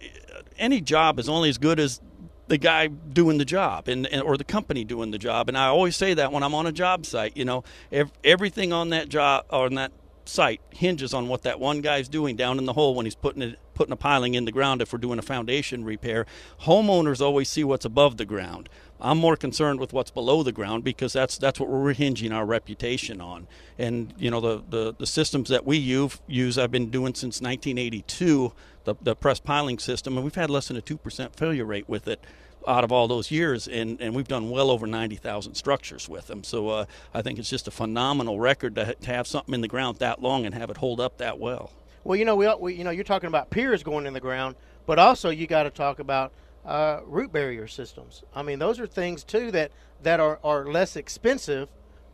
any 0.57 0.79
job 0.79 1.19
is 1.19 1.27
only 1.27 1.49
as 1.49 1.57
good 1.57 1.79
as 1.79 1.99
the 2.47 2.57
guy 2.57 2.87
doing 2.87 3.37
the 3.37 3.45
job 3.45 3.87
and, 3.89 4.07
and 4.07 4.21
or 4.21 4.37
the 4.37 4.43
company 4.43 4.85
doing 4.85 5.11
the 5.11 5.17
job. 5.17 5.49
And 5.49 5.57
I 5.57 5.67
always 5.67 5.95
say 5.95 6.13
that 6.13 6.31
when 6.31 6.43
I'm 6.43 6.53
on 6.53 6.67
a 6.67 6.71
job 6.71 7.05
site, 7.05 7.35
you 7.35 7.43
know, 7.43 7.63
ev- 7.91 8.11
everything 8.23 8.71
on 8.71 8.89
that 8.89 9.09
job 9.09 9.45
or 9.49 9.65
on 9.65 9.75
that 9.75 9.91
site 10.25 10.61
hinges 10.71 11.13
on 11.13 11.27
what 11.27 11.43
that 11.43 11.59
one 11.59 11.81
guy's 11.81 12.07
doing 12.07 12.35
down 12.35 12.57
in 12.57 12.65
the 12.65 12.73
hole 12.73 12.95
when 12.95 13.05
he's 13.05 13.15
putting 13.15 13.41
it 13.41 13.59
putting 13.81 13.93
a 13.93 13.95
piling 13.95 14.35
in 14.35 14.45
the 14.45 14.51
ground 14.51 14.79
if 14.79 14.93
we're 14.93 14.99
doing 14.99 15.17
a 15.17 15.23
foundation 15.23 15.83
repair. 15.83 16.27
Homeowners 16.65 17.19
always 17.19 17.49
see 17.49 17.63
what's 17.63 17.83
above 17.83 18.17
the 18.17 18.25
ground. 18.25 18.69
I'm 18.99 19.17
more 19.17 19.35
concerned 19.35 19.79
with 19.79 19.91
what's 19.91 20.11
below 20.11 20.43
the 20.43 20.51
ground 20.51 20.83
because 20.83 21.13
that's 21.13 21.39
that's 21.39 21.59
what 21.59 21.67
we're 21.67 21.93
hinging 21.93 22.31
our 22.31 22.45
reputation 22.45 23.19
on. 23.19 23.47
And 23.79 24.13
you 24.19 24.29
know 24.29 24.39
the 24.39 24.61
the, 24.69 24.93
the 24.93 25.07
systems 25.07 25.49
that 25.49 25.65
we 25.65 25.77
use 25.77 26.59
I've 26.59 26.69
been 26.69 26.91
doing 26.91 27.15
since 27.15 27.41
1982, 27.41 28.53
the 28.83 28.93
the 29.01 29.15
press 29.15 29.39
piling 29.39 29.79
system, 29.79 30.15
and 30.15 30.23
we've 30.23 30.35
had 30.35 30.51
less 30.51 30.67
than 30.67 30.77
a 30.77 30.81
two 30.81 30.97
percent 30.97 31.35
failure 31.35 31.65
rate 31.65 31.89
with 31.89 32.07
it 32.07 32.23
out 32.67 32.83
of 32.83 32.91
all 32.91 33.07
those 33.07 33.31
years, 33.31 33.67
and, 33.67 33.99
and 33.99 34.13
we've 34.13 34.27
done 34.27 34.51
well 34.51 34.69
over 34.69 34.85
90,000 34.85 35.55
structures 35.55 36.07
with 36.07 36.27
them. 36.27 36.43
So 36.43 36.69
uh, 36.69 36.85
I 37.11 37.23
think 37.23 37.39
it's 37.39 37.49
just 37.49 37.67
a 37.67 37.71
phenomenal 37.71 38.39
record 38.39 38.75
to, 38.75 38.93
to 38.93 39.07
have 39.07 39.25
something 39.25 39.55
in 39.55 39.61
the 39.61 39.67
ground 39.67 39.97
that 39.97 40.21
long 40.21 40.45
and 40.45 40.53
have 40.53 40.69
it 40.69 40.77
hold 40.77 40.99
up 40.99 41.17
that 41.17 41.39
well. 41.39 41.71
Well, 42.03 42.17
you 42.17 42.25
know, 42.25 42.35
we, 42.35 42.53
we 42.59 42.73
you 42.75 42.83
know 42.83 42.91
you're 42.91 43.03
talking 43.03 43.27
about 43.27 43.49
piers 43.49 43.83
going 43.83 44.05
in 44.05 44.13
the 44.13 44.19
ground, 44.19 44.55
but 44.85 44.99
also 44.99 45.29
you 45.29 45.47
got 45.47 45.63
to 45.63 45.69
talk 45.69 45.99
about 45.99 46.31
uh, 46.65 47.01
root 47.05 47.31
barrier 47.31 47.67
systems. 47.67 48.23
I 48.35 48.43
mean, 48.43 48.59
those 48.59 48.79
are 48.79 48.87
things 48.87 49.23
too 49.23 49.51
that 49.51 49.71
that 50.03 50.19
are, 50.19 50.39
are 50.43 50.65
less 50.65 50.95
expensive, 50.95 51.69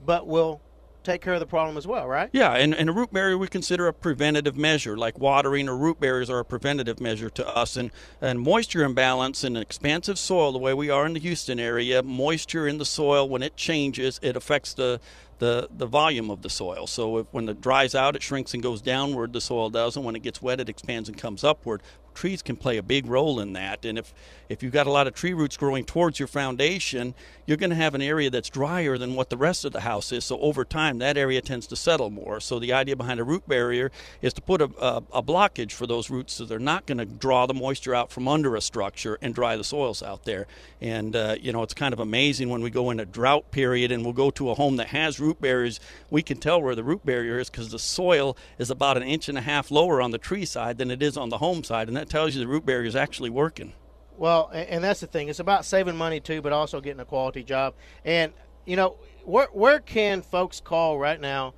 but 0.05 0.27
will 0.27 0.61
take 1.07 1.21
care 1.21 1.33
of 1.33 1.39
the 1.39 1.45
problem 1.45 1.77
as 1.77 1.87
well, 1.87 2.05
right? 2.05 2.29
Yeah, 2.33 2.51
and, 2.53 2.75
and 2.75 2.89
a 2.89 2.91
root 2.91 3.13
barrier 3.13 3.37
we 3.37 3.47
consider 3.47 3.87
a 3.87 3.93
preventative 3.93 4.57
measure, 4.57 4.97
like 4.97 5.17
watering 5.17 5.69
or 5.69 5.77
root 5.77 6.01
barriers 6.01 6.29
are 6.29 6.39
a 6.39 6.45
preventative 6.45 6.99
measure 6.99 7.29
to 7.29 7.47
us. 7.47 7.77
And, 7.77 7.91
and 8.19 8.41
moisture 8.41 8.83
imbalance 8.83 9.45
in 9.45 9.55
an 9.55 9.61
expansive 9.61 10.19
soil, 10.19 10.51
the 10.51 10.57
way 10.57 10.73
we 10.73 10.89
are 10.89 11.05
in 11.05 11.13
the 11.13 11.19
Houston 11.21 11.61
area, 11.61 12.03
moisture 12.03 12.67
in 12.67 12.77
the 12.77 12.85
soil, 12.85 13.27
when 13.27 13.41
it 13.41 13.55
changes, 13.55 14.19
it 14.21 14.35
affects 14.35 14.73
the, 14.73 14.99
the, 15.39 15.69
the 15.75 15.85
volume 15.85 16.29
of 16.29 16.41
the 16.41 16.49
soil. 16.49 16.87
So 16.87 17.17
if, 17.19 17.27
when 17.31 17.47
it 17.49 17.61
dries 17.61 17.95
out, 17.95 18.15
it 18.15 18.23
shrinks 18.23 18.53
and 18.53 18.63
goes 18.63 18.81
downward, 18.81 19.33
the 19.33 19.41
soil 19.41 19.69
does, 19.69 19.95
and 19.95 20.05
when 20.05 20.15
it 20.15 20.23
gets 20.23 20.41
wet, 20.41 20.59
it 20.59 20.69
expands 20.69 21.09
and 21.09 21.17
comes 21.17 21.43
upward 21.43 21.81
trees 22.17 22.41
can 22.41 22.55
play 22.55 22.77
a 22.77 22.83
big 22.83 23.05
role 23.05 23.39
in 23.39 23.53
that. 23.53 23.85
And 23.85 23.97
if, 23.97 24.13
if 24.49 24.63
you've 24.63 24.73
got 24.73 24.87
a 24.87 24.91
lot 24.91 25.05
of 25.05 25.13
tree 25.13 25.33
roots 25.33 25.55
growing 25.55 25.85
towards 25.85 26.17
your 26.19 26.27
foundation, 26.27 27.13
you're 27.45 27.57
going 27.57 27.69
to 27.69 27.75
have 27.75 27.93
an 27.93 28.01
area 28.01 28.29
that's 28.29 28.49
drier 28.49 28.97
than 28.97 29.13
what 29.13 29.29
the 29.29 29.37
rest 29.37 29.65
of 29.65 29.71
the 29.71 29.81
house 29.81 30.11
is. 30.11 30.25
So 30.25 30.39
over 30.39 30.65
time, 30.65 30.97
that 30.97 31.15
area 31.15 31.41
tends 31.41 31.67
to 31.67 31.75
settle 31.75 32.09
more. 32.09 32.39
So 32.39 32.57
the 32.57 32.73
idea 32.73 32.95
behind 32.95 33.19
a 33.19 33.23
root 33.23 33.47
barrier 33.47 33.91
is 34.21 34.33
to 34.33 34.41
put 34.41 34.61
a, 34.61 34.69
a, 34.81 35.03
a 35.13 35.23
blockage 35.23 35.73
for 35.73 35.85
those 35.85 36.09
roots 36.09 36.33
so 36.33 36.45
they're 36.45 36.59
not 36.59 36.87
going 36.87 36.97
to 36.97 37.05
draw 37.05 37.45
the 37.45 37.53
moisture 37.53 37.93
out 37.93 38.11
from 38.11 38.27
under 38.27 38.55
a 38.55 38.61
structure 38.61 39.19
and 39.21 39.35
dry 39.35 39.55
the 39.55 39.63
soils 39.63 40.01
out 40.01 40.25
there. 40.25 40.47
And, 40.81 41.15
uh, 41.15 41.35
you 41.39 41.53
know, 41.53 41.61
it's 41.61 41.75
kind 41.75 41.93
of 41.93 41.99
amazing 41.99 42.49
when 42.49 42.61
we 42.61 42.71
go 42.71 42.89
in 42.89 42.99
a 42.99 43.05
drought 43.05 43.51
period 43.51 43.91
and 43.91 44.03
we'll 44.03 44.13
go 44.13 44.31
to 44.31 44.49
a 44.49 44.55
home 44.55 44.77
that 44.77 44.87
has 44.87 45.19
root 45.19 45.39
barriers, 45.39 45.79
we 46.09 46.23
can 46.23 46.37
tell 46.37 46.61
where 46.61 46.75
the 46.75 46.83
root 46.83 47.05
barrier 47.05 47.37
is 47.37 47.49
because 47.49 47.69
the 47.69 47.79
soil 47.79 48.35
is 48.57 48.71
about 48.71 48.97
an 48.97 49.03
inch 49.03 49.29
and 49.29 49.37
a 49.37 49.41
half 49.41 49.69
lower 49.69 50.01
on 50.01 50.11
the 50.11 50.17
tree 50.17 50.45
side 50.45 50.79
than 50.79 50.89
it 50.89 51.03
is 51.03 51.15
on 51.15 51.29
the 51.29 51.37
home 51.37 51.63
side. 51.63 51.87
And 51.87 51.95
that 51.95 52.06
tells 52.07 52.35
you 52.35 52.41
the 52.41 52.47
root 52.47 52.65
barrier 52.65 52.87
is 52.87 52.95
actually 52.95 53.29
working. 53.29 53.73
Well, 54.17 54.49
and 54.51 54.83
that's 54.83 54.99
the 54.99 55.07
thing. 55.07 55.29
It's 55.29 55.39
about 55.39 55.63
saving 55.63 55.95
money 55.95 56.19
too, 56.19 56.41
but 56.41 56.51
also 56.51 56.81
getting 56.81 56.99
a 56.99 57.05
quality 57.05 57.43
job. 57.43 57.75
And 58.03 58.33
you 58.65 58.75
know, 58.75 58.97
where 59.23 59.47
where 59.51 59.79
can 59.79 60.21
folks 60.21 60.59
call 60.59 60.97
right 60.97 61.19
now 61.19 61.53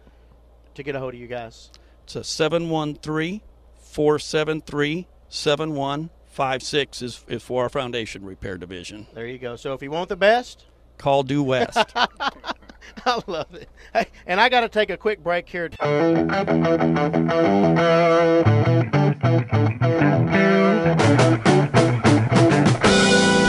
to 0.76 0.84
get 0.84 0.95
a 0.95 1.00
hold 1.00 1.14
of 1.14 1.20
you 1.20 1.28
guys? 1.28 1.72
It's 2.04 2.16
a 2.16 2.24
713 2.24 3.41
473 3.80 5.08
7156 5.30 7.02
is 7.02 7.26
is 7.28 7.43
for 7.43 7.64
our 7.64 7.70
foundation 7.70 8.26
repair 8.26 8.58
division. 8.58 9.08
There 9.14 9.28
you 9.28 9.38
go. 9.38 9.56
So 9.56 9.74
if 9.74 9.82
you 9.82 9.91
want 9.91 10.10
the 10.10 10.16
best, 10.16 10.66
call 10.97 11.24
Due 11.24 11.43
West. 11.43 11.78
I 13.06 13.22
love 13.28 13.54
it. 13.54 13.70
Hey, 13.94 14.08
and 14.26 14.40
I 14.40 14.50
got 14.50 14.62
to 14.62 14.70
take 14.70 14.90
a 14.90 14.98
quick 14.98 15.24
break 15.24 15.48
here. 15.50 15.66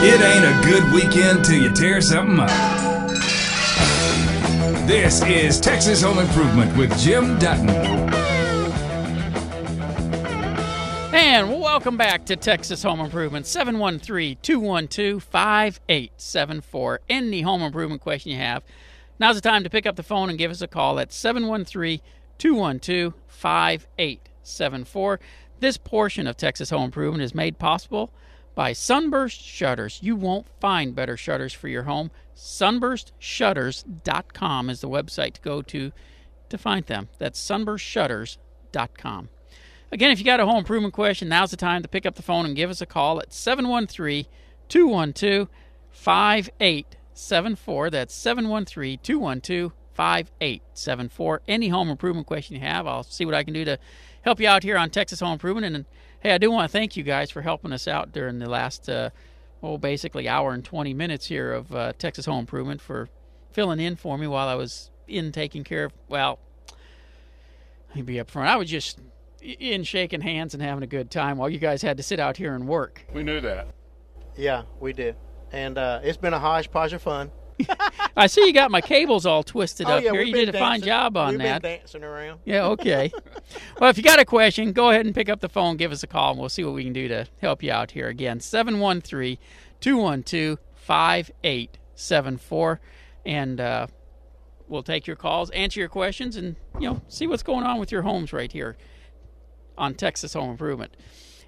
It 0.03 0.19
ain't 0.19 0.45
a 0.45 0.61
good 0.67 0.91
weekend 0.93 1.45
till 1.45 1.61
you 1.61 1.71
tear 1.71 2.01
something 2.01 2.39
up. 2.39 2.49
This 4.87 5.21
is 5.23 5.59
Texas 5.59 6.01
Home 6.01 6.17
Improvement 6.19 6.75
with 6.75 6.97
Jim 6.99 7.37
Dutton. 7.39 7.69
And 11.13 11.61
welcome 11.61 11.97
back 11.97 12.25
to 12.25 12.35
Texas 12.35 12.83
Home 12.83 12.99
Improvement 12.99 13.45
713 13.45 14.37
212 14.41 15.21
5874. 15.23 17.01
Any 17.09 17.41
home 17.41 17.61
improvement 17.61 18.01
question 18.01 18.31
you 18.31 18.37
have, 18.37 18.63
now's 19.21 19.35
the 19.35 19.41
time 19.41 19.63
to 19.63 19.69
pick 19.69 19.85
up 19.85 19.95
the 19.95 20.03
phone 20.03 20.29
and 20.29 20.37
give 20.37 20.51
us 20.51 20.61
a 20.61 20.67
call 20.67 20.99
at 20.99 21.13
713 21.13 22.01
212 22.37 23.13
5874. 23.27 25.19
This 25.59 25.77
portion 25.77 26.27
of 26.27 26.35
Texas 26.35 26.71
Home 26.71 26.83
Improvement 26.85 27.23
is 27.23 27.35
made 27.35 27.59
possible 27.59 28.11
by 28.55 28.73
Sunburst 28.73 29.39
Shutters. 29.41 29.99
You 30.01 30.15
won't 30.15 30.47
find 30.59 30.95
better 30.95 31.15
shutters 31.15 31.53
for 31.53 31.67
your 31.67 31.83
home. 31.83 32.09
Sunburstshutters.com 32.35 34.69
is 34.69 34.81
the 34.81 34.89
website 34.89 35.33
to 35.33 35.41
go 35.41 35.61
to 35.61 35.91
to 36.49 36.57
find 36.57 36.87
them. 36.87 37.09
That's 37.17 37.39
sunburstshutters.com. 37.39 39.29
Again, 39.91 40.11
if 40.11 40.19
you 40.19 40.25
got 40.25 40.39
a 40.39 40.45
home 40.45 40.57
improvement 40.57 40.93
question, 40.93 41.27
now's 41.29 41.51
the 41.51 41.57
time 41.57 41.81
to 41.81 41.87
pick 41.87 42.05
up 42.05 42.15
the 42.15 42.21
phone 42.21 42.45
and 42.45 42.55
give 42.55 42.69
us 42.69 42.81
a 42.81 42.85
call 42.85 43.19
at 43.19 43.33
713 43.33 44.25
212 44.67 45.47
5874. 45.91 47.00
That's 47.29 48.13
713 48.13 48.99
212 49.01 49.71
5874. 49.93 51.41
Any 51.47 51.69
home 51.69 51.89
improvement 51.89 52.27
question 52.27 52.55
you 52.55 52.61
have, 52.61 52.87
I'll 52.87 53.03
see 53.03 53.25
what 53.25 53.35
I 53.35 53.43
can 53.43 53.53
do 53.53 53.65
to 53.65 53.77
help 54.21 54.39
you 54.39 54.47
out 54.47 54.63
here 54.63 54.77
on 54.77 54.89
Texas 54.89 55.19
Home 55.19 55.33
Improvement. 55.33 55.65
And 55.65 55.85
hey, 56.21 56.31
I 56.31 56.37
do 56.37 56.49
want 56.49 56.69
to 56.69 56.71
thank 56.71 56.95
you 56.95 57.03
guys 57.03 57.29
for 57.29 57.41
helping 57.41 57.73
us 57.73 57.87
out 57.87 58.11
during 58.11 58.39
the 58.39 58.49
last, 58.49 58.89
uh, 58.89 59.09
well, 59.61 59.77
basically 59.77 60.27
hour 60.27 60.53
and 60.53 60.63
20 60.63 60.93
minutes 60.93 61.27
here 61.27 61.53
of 61.53 61.73
uh, 61.73 61.93
Texas 61.97 62.25
Home 62.25 62.39
Improvement 62.39 62.81
for 62.81 63.09
filling 63.51 63.79
in 63.79 63.95
for 63.95 64.17
me 64.17 64.27
while 64.27 64.47
I 64.47 64.55
was 64.55 64.89
in 65.07 65.31
taking 65.31 65.63
care 65.63 65.85
of, 65.85 65.93
well, 66.07 66.39
let 67.89 67.97
me 67.97 68.01
be 68.03 68.19
up 68.19 68.31
front. 68.31 68.49
I 68.49 68.55
was 68.55 68.69
just 68.69 68.99
in 69.41 69.83
shaking 69.83 70.21
hands 70.21 70.53
and 70.53 70.63
having 70.63 70.83
a 70.83 70.87
good 70.87 71.11
time 71.11 71.37
while 71.37 71.49
you 71.49 71.59
guys 71.59 71.81
had 71.81 71.97
to 71.97 72.03
sit 72.03 72.19
out 72.19 72.37
here 72.37 72.55
and 72.55 72.67
work. 72.67 73.05
We 73.13 73.23
knew 73.23 73.41
that. 73.41 73.67
Yeah, 74.37 74.63
we 74.79 74.93
did. 74.93 75.17
And 75.51 75.77
uh, 75.77 75.99
it's 76.03 76.17
been 76.17 76.33
a 76.33 76.39
hodgepodge 76.39 76.93
of 76.93 77.01
fun. 77.01 77.31
I 78.15 78.27
see 78.27 78.45
you 78.45 78.53
got 78.53 78.71
my 78.71 78.81
cables 78.81 79.25
all 79.25 79.43
twisted 79.43 79.87
Oh, 79.87 79.97
up 79.97 80.03
yeah, 80.03 80.11
here. 80.11 80.21
You 80.21 80.33
did 80.33 80.49
a 80.49 80.57
fine 80.57 80.81
job 80.81 81.17
on 81.17 81.31
we've 81.33 81.39
that. 81.39 81.61
Been 81.61 81.79
dancing 81.79 82.03
around. 82.03 82.39
Yeah, 82.45 82.65
okay. 82.67 83.11
well, 83.79 83.89
if 83.89 83.97
you 83.97 84.03
got 84.03 84.19
a 84.19 84.25
question, 84.25 84.71
go 84.71 84.89
ahead 84.89 85.05
and 85.05 85.13
pick 85.13 85.29
up 85.29 85.41
the 85.41 85.49
phone, 85.49 85.77
give 85.77 85.91
us 85.91 86.01
a 86.01 86.07
call, 86.07 86.31
and 86.31 86.39
we'll 86.39 86.49
see 86.49 86.63
what 86.63 86.73
we 86.73 86.83
can 86.83 86.93
do 86.93 87.07
to 87.07 87.27
help 87.41 87.61
you 87.61 87.71
out 87.71 87.91
here. 87.91 88.07
Again, 88.07 88.39
713 88.39 89.37
212 89.79 90.57
5874. 90.75 92.79
And 93.25 93.61
uh, 93.61 93.87
we'll 94.67 94.83
take 94.83 95.05
your 95.05 95.15
calls, 95.15 95.51
answer 95.51 95.79
your 95.79 95.89
questions, 95.89 96.35
and, 96.35 96.55
you 96.79 96.89
know, 96.89 97.01
see 97.07 97.27
what's 97.27 97.43
going 97.43 97.63
on 97.63 97.79
with 97.79 97.91
your 97.91 98.01
homes 98.01 98.33
right 98.33 98.51
here 98.51 98.75
on 99.77 99.93
Texas 99.93 100.33
Home 100.33 100.49
Improvement. 100.49 100.97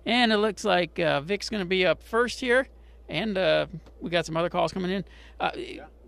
And 0.06 0.32
it 0.32 0.38
looks 0.38 0.64
like 0.64 1.00
uh, 1.00 1.22
Vic's 1.22 1.50
going 1.50 1.62
to 1.62 1.66
be 1.66 1.86
up 1.86 2.04
first 2.04 2.42
here. 2.42 2.68
And 3.10 3.38
uh, 3.38 3.68
we 4.02 4.10
got 4.10 4.26
some 4.26 4.38
other 4.38 4.50
calls 4.50 4.72
coming 4.72 4.92
in. 4.92 5.06
Uh, 5.40 5.52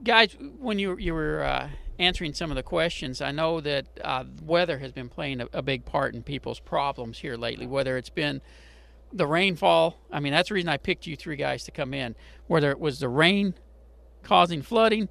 Guys, 0.03 0.35
when 0.59 0.77
you, 0.77 0.97
you 0.97 1.13
were 1.13 1.43
uh, 1.43 1.69
answering 1.97 2.33
some 2.33 2.51
of 2.51 2.55
the 2.55 2.63
questions, 2.63 3.21
I 3.21 3.31
know 3.31 3.61
that 3.61 3.85
uh, 4.03 4.25
weather 4.43 4.77
has 4.79 4.91
been 4.91 5.09
playing 5.09 5.41
a, 5.41 5.47
a 5.53 5.61
big 5.61 5.85
part 5.85 6.13
in 6.13 6.21
people's 6.21 6.59
problems 6.59 7.19
here 7.19 7.37
lately, 7.37 7.65
whether 7.65 7.97
it's 7.97 8.09
been 8.09 8.41
the 9.13 9.25
rainfall. 9.25 9.97
I 10.11 10.19
mean, 10.19 10.33
that's 10.33 10.49
the 10.49 10.55
reason 10.55 10.69
I 10.69 10.77
picked 10.77 11.07
you 11.07 11.15
three 11.15 11.37
guys 11.37 11.63
to 11.63 11.71
come 11.71 11.93
in. 11.93 12.15
Whether 12.47 12.71
it 12.71 12.79
was 12.79 12.99
the 12.99 13.09
rain 13.09 13.55
causing 14.21 14.61
flooding, 14.61 15.09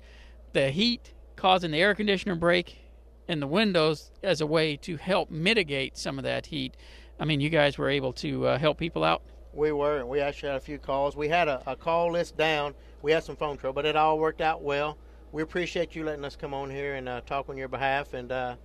the 0.53 0.71
heat 0.71 1.13
causing 1.37 1.73
the 1.73 1.79
air 1.79 1.95
conditioner 1.95 2.35
break, 2.35 2.79
and 3.27 3.41
the 3.41 3.47
windows 3.47 4.13
as 4.23 4.41
a 4.41 4.47
way 4.47 4.77
to 4.77 4.97
help 4.97 5.31
mitigate 5.31 5.97
some 5.97 6.19
of 6.19 6.25
that 6.25 6.47
heat. 6.47 6.77
I 7.19 7.25
mean, 7.25 7.41
you 7.41 7.49
guys 7.49 7.79
were 7.79 7.89
able 7.89 8.13
to 8.15 8.47
uh, 8.47 8.59
help 8.59 8.79
people 8.79 9.03
out. 9.03 9.23
We 9.55 9.73
were, 9.73 9.99
and 9.99 10.09
we 10.09 10.21
actually 10.21 10.49
had 10.51 10.57
a 10.57 10.61
few 10.61 10.79
calls. 10.79 11.17
We 11.17 11.29
had 11.29 11.49
a, 11.49 11.63
a 11.67 11.77
call 11.77 12.13
list 12.13 12.37
down. 12.37 12.75
We 13.03 13.13
had 13.13 13.23
some 13.25 13.37
phone 13.37 13.57
trouble, 13.57 13.75
but 13.75 13.87
it 13.87 13.97
all 13.97 14.19
worked 14.19 14.41
out 14.41 14.63
well. 14.63 14.99
We 15.33 15.43
appreciate 15.43 15.95
you 15.95 16.05
letting 16.05 16.25
us 16.25 16.37
come 16.37 16.55
on 16.55 16.71
here 16.71 16.95
and 16.95 17.09
uh, 17.09 17.21
talk 17.23 17.49
on 17.49 17.57
your 17.57 17.69
behalf, 17.69 18.15
and 18.15 18.31
uh, 18.33 18.57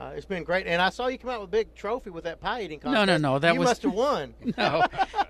uh, 0.00 0.12
it's 0.16 0.26
been 0.26 0.42
great. 0.44 0.66
And 0.66 0.80
I 0.82 0.90
saw 0.90 1.06
you 1.08 1.18
come 1.18 1.30
out 1.30 1.40
with 1.40 1.48
a 1.48 1.52
big 1.52 1.74
trophy 1.74 2.10
with 2.10 2.24
that 2.24 2.40
pie 2.40 2.62
eating 2.62 2.80
No, 2.84 2.92
contest. 2.92 3.22
no, 3.22 3.32
no, 3.32 3.38
that 3.38 3.54
you 3.54 3.60
was- 3.60 3.68
must 3.68 3.82
have 3.82 3.92
won. 3.94 4.34
No, 4.56 4.82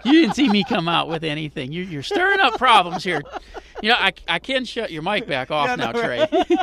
you 0.05 0.13
didn't 0.13 0.37
see 0.37 0.49
me 0.49 0.65
come 0.65 0.89
out 0.89 1.09
with 1.09 1.25
anything. 1.25 1.73
You're, 1.73 1.85
you're 1.85 2.03
stirring 2.03 2.41
up 2.41 2.59
problems 2.59 3.03
here. 3.05 3.23
You 3.83 3.91
know, 3.91 3.97
I, 3.99 4.13
I 4.29 4.39
can 4.39 4.65
shut 4.65 4.91
your 4.91 5.03
mic 5.03 5.27
back 5.27 5.51
off 5.51 5.77
now, 5.79 5.93
no, 5.93 6.01
Trey. 6.03 6.27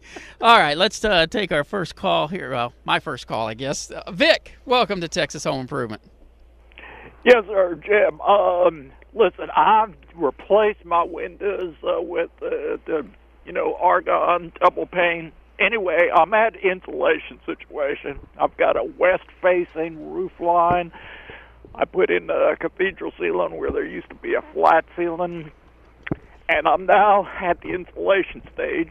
All 0.40 0.58
right, 0.58 0.76
let's 0.76 1.04
uh, 1.04 1.26
take 1.26 1.52
our 1.52 1.64
first 1.64 1.94
call 1.96 2.28
here. 2.28 2.50
Well, 2.50 2.72
my 2.84 2.98
first 3.00 3.26
call, 3.26 3.46
I 3.48 3.54
guess. 3.54 3.90
Uh, 3.90 4.10
Vic, 4.12 4.54
welcome 4.64 5.00
to 5.00 5.08
Texas 5.08 5.44
Home 5.44 5.60
Improvement. 5.60 6.00
Yes, 7.28 7.44
sir, 7.46 7.76
Jim. 7.84 8.22
Um, 8.22 8.92
listen, 9.14 9.48
I've 9.54 9.94
replaced 10.16 10.84
my 10.86 11.04
windows 11.04 11.76
uh, 11.84 12.00
with 12.02 12.30
uh, 12.42 12.78
the, 12.86 13.06
you 13.46 13.52
know, 13.52 13.76
argon 13.82 14.52
double 14.62 14.86
pane. 14.86 15.32
Anyway, 15.60 16.08
I'm 16.16 16.34
at 16.34 16.54
insulation 16.56 17.38
situation. 17.44 18.18
I've 18.40 18.56
got 18.56 18.78
a 18.78 18.84
west-facing 18.98 20.10
roof 20.12 20.32
line. 20.40 20.90
I 21.74 21.84
put 21.84 22.10
in 22.10 22.30
a 22.30 22.56
cathedral 22.56 23.12
ceiling 23.20 23.58
where 23.58 23.72
there 23.72 23.86
used 23.86 24.08
to 24.08 24.16
be 24.16 24.34
a 24.34 24.42
flat 24.54 24.86
ceiling, 24.96 25.52
and 26.48 26.66
I'm 26.66 26.86
now 26.86 27.28
at 27.42 27.60
the 27.60 27.74
insulation 27.74 28.42
stage. 28.54 28.90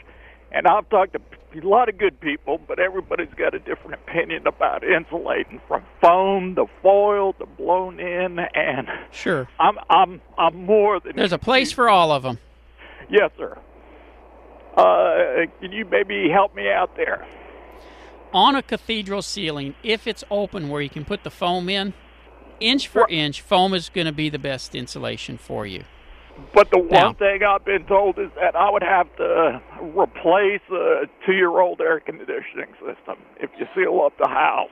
And 0.52 0.68
I've 0.68 0.90
talked 0.90 1.14
to 1.14 1.20
a 1.64 1.68
lot 1.68 1.90
of 1.90 1.98
good 1.98 2.20
people, 2.20 2.60
but 2.68 2.80
everybody's 2.80 3.34
got 3.36 3.54
a 3.54 3.60
different 3.60 3.94
opinion 3.96 4.46
about 4.48 4.84
insulating 4.84 5.60
from 5.68 5.84
foam 6.02 6.56
to 6.56 6.66
foil 6.82 7.34
to 7.34 7.46
blown 7.46 8.00
in, 8.00 8.40
and 8.40 8.88
Sure. 9.12 9.48
I'm 9.60 9.78
I'm 9.90 10.22
I'm 10.38 10.66
more 10.66 11.00
than 11.00 11.16
There's 11.16 11.32
a 11.34 11.38
place 11.38 11.72
for 11.72 11.90
all 11.90 12.12
of 12.12 12.24
them. 12.24 12.40
yes, 13.10 13.32
sir. 13.38 13.58
Uh, 14.76 15.48
can 15.60 15.72
you 15.72 15.86
maybe 15.86 16.30
help 16.30 16.56
me 16.56 16.70
out 16.70 16.96
there? 16.96 17.26
on 18.34 18.56
a 18.56 18.62
cathedral 18.62 19.22
ceiling, 19.22 19.74
if 19.84 20.06
it's 20.06 20.24
open 20.30 20.68
where 20.68 20.82
you 20.82 20.90
can 20.90 21.06
put 21.06 21.24
the 21.24 21.32
foam 21.32 21.70
in, 21.70 21.94
inch 22.60 22.88
for 22.88 23.08
inch, 23.10 23.42
foam 23.42 23.74
is 23.74 23.88
going 23.90 24.06
to 24.06 24.12
be 24.12 24.30
the 24.30 24.38
best 24.38 24.76
insulation 24.76 25.38
for 25.38 25.66
you. 25.66 25.84
But 26.54 26.70
the 26.72 26.80
one 26.80 26.90
Now- 26.90 27.14
thing 27.14 27.44
I've 27.44 27.66
been 27.66 27.86
told 27.86 28.20
is 28.20 28.30
that 28.40 28.56
I 28.56 28.70
would 28.70 28.84
have 28.84 29.08
to 29.18 29.62
replace 29.82 30.62
a 30.72 31.08
two-year-old 31.26 31.82
air 31.82 32.00
conditioning 32.00 32.74
system 32.74 33.18
if 33.40 33.50
you 33.60 33.68
seal 33.76 34.02
up 34.02 34.18
the 34.18 34.30
house. 34.30 34.70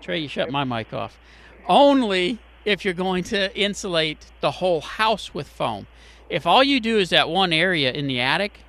Trey, 0.00 0.18
you 0.18 0.28
shut 0.28 0.50
my 0.50 0.64
mic 0.64 0.92
off. 0.92 1.18
Only 1.68 2.38
if 2.64 2.84
you're 2.84 2.94
going 2.94 3.24
to 3.24 3.56
insulate 3.58 4.26
the 4.40 4.52
whole 4.52 4.80
house 4.80 5.34
with 5.34 5.48
foam. 5.48 5.86
If 6.28 6.46
all 6.46 6.62
you 6.62 6.80
do 6.80 6.98
is 6.98 7.10
that 7.10 7.28
one 7.28 7.52
area 7.52 7.92
in 7.92 8.06
the 8.06 8.20
attic, 8.20 8.60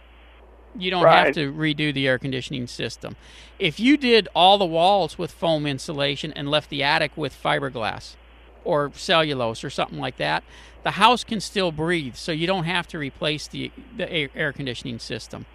you 0.75 0.91
don't 0.91 1.07
have 1.07 1.33
to 1.33 1.51
redo 1.51 1.93
the 1.93 2.07
air 2.07 2.19
conditioning 2.19 2.67
system. 2.67 3.15
If 3.57 3.79
you 3.79 3.97
did 3.97 4.27
all 4.35 4.57
the 4.57 4.65
walls 4.65 5.17
with 5.17 5.31
foam 5.31 5.65
insulation 5.65 6.31
and 6.33 6.49
left 6.49 6.69
the 6.69 6.83
attic 6.83 7.11
with 7.15 7.33
fiberglass 7.33 8.15
or 8.63 8.91
cellulose 8.93 9.63
or 9.63 9.69
something 9.69 9.97
like 9.97 10.17
that, 10.17 10.43
the 10.87 10.91
house 10.91 11.25
can 11.25 11.41
still 11.41 11.73
breathe, 11.73 12.15
so 12.15 12.31
you 12.31 12.47
don't 12.47 12.63
have 12.63 12.87
to 12.87 12.97
replace 12.97 13.45
the, 13.45 13.73
the 13.97 14.09
air, 14.09 14.53
conditioning 14.53 14.99
system. 14.99 15.45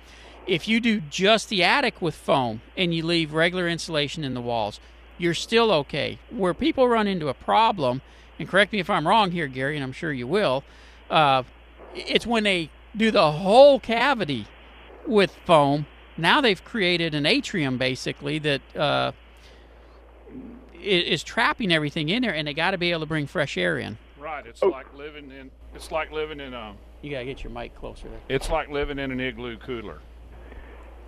If 0.47 0.69
you 0.69 0.79
do 0.79 1.01
just 1.01 1.49
the 1.49 1.65
attic 1.65 2.03
with 2.03 2.15
foam 2.15 2.61
and 2.77 2.95
you 2.95 3.03
leave 3.03 3.33
regular 3.33 3.67
insulation 3.67 4.25
in 4.25 4.35
the 4.35 4.43
walls, 4.43 4.79
you're 5.17 5.33
still 5.33 5.73
okay. 5.73 6.19
Where 6.29 6.53
people 6.53 6.87
run 6.87 7.07
into 7.07 7.29
a 7.29 7.35
problem, 7.35 8.03
and 8.39 8.47
correct 8.47 8.75
me 8.75 8.79
if 8.79 8.91
I'm 8.91 9.09
wrong 9.09 9.31
here, 9.31 9.47
Gary, 9.47 9.75
and 9.75 9.83
I'm 9.83 9.93
sure 9.93 10.13
you 10.13 10.27
will, 10.27 10.65
uh, 11.09 11.45
it's 11.95 12.27
when 12.27 12.45
they 12.45 12.69
do 12.95 13.11
the 13.11 13.33
whole 13.33 13.81
cavity 13.81 14.47
with 15.07 15.35
foam. 15.47 15.87
Now 16.19 16.43
they've 16.43 16.63
created 16.63 17.15
an 17.15 17.25
atrium 17.25 17.79
basically 17.79 18.39
that 18.41 18.77
uh, 18.77 19.13
is 20.79 21.23
trapping 21.23 21.73
everything 21.73 22.11
in 22.11 22.21
there, 22.21 22.35
and 22.35 22.47
they 22.47 22.53
got 22.53 22.73
to 22.73 22.77
be 22.77 22.91
able 22.91 23.01
to 23.01 23.07
bring 23.07 23.27
fresh 23.27 23.57
air 23.57 23.79
in. 23.79 23.97
Right. 24.23 24.47
It's 24.47 24.63
like 24.63 24.87
living 24.95 25.33
in. 25.33 25.51
It's 25.75 25.91
like 25.91 26.13
living 26.13 26.39
in 26.39 26.55
a. 26.55 26.75
You 27.03 27.11
gotta 27.11 27.25
get 27.25 27.43
your 27.43 27.53
mic 27.53 27.75
closer 27.75 28.09
there. 28.09 28.21
It's 28.29 28.49
like 28.49 28.69
living 28.69 29.01
in 29.01 29.11
an 29.11 29.19
igloo 29.19 29.57
cooler. 29.59 29.99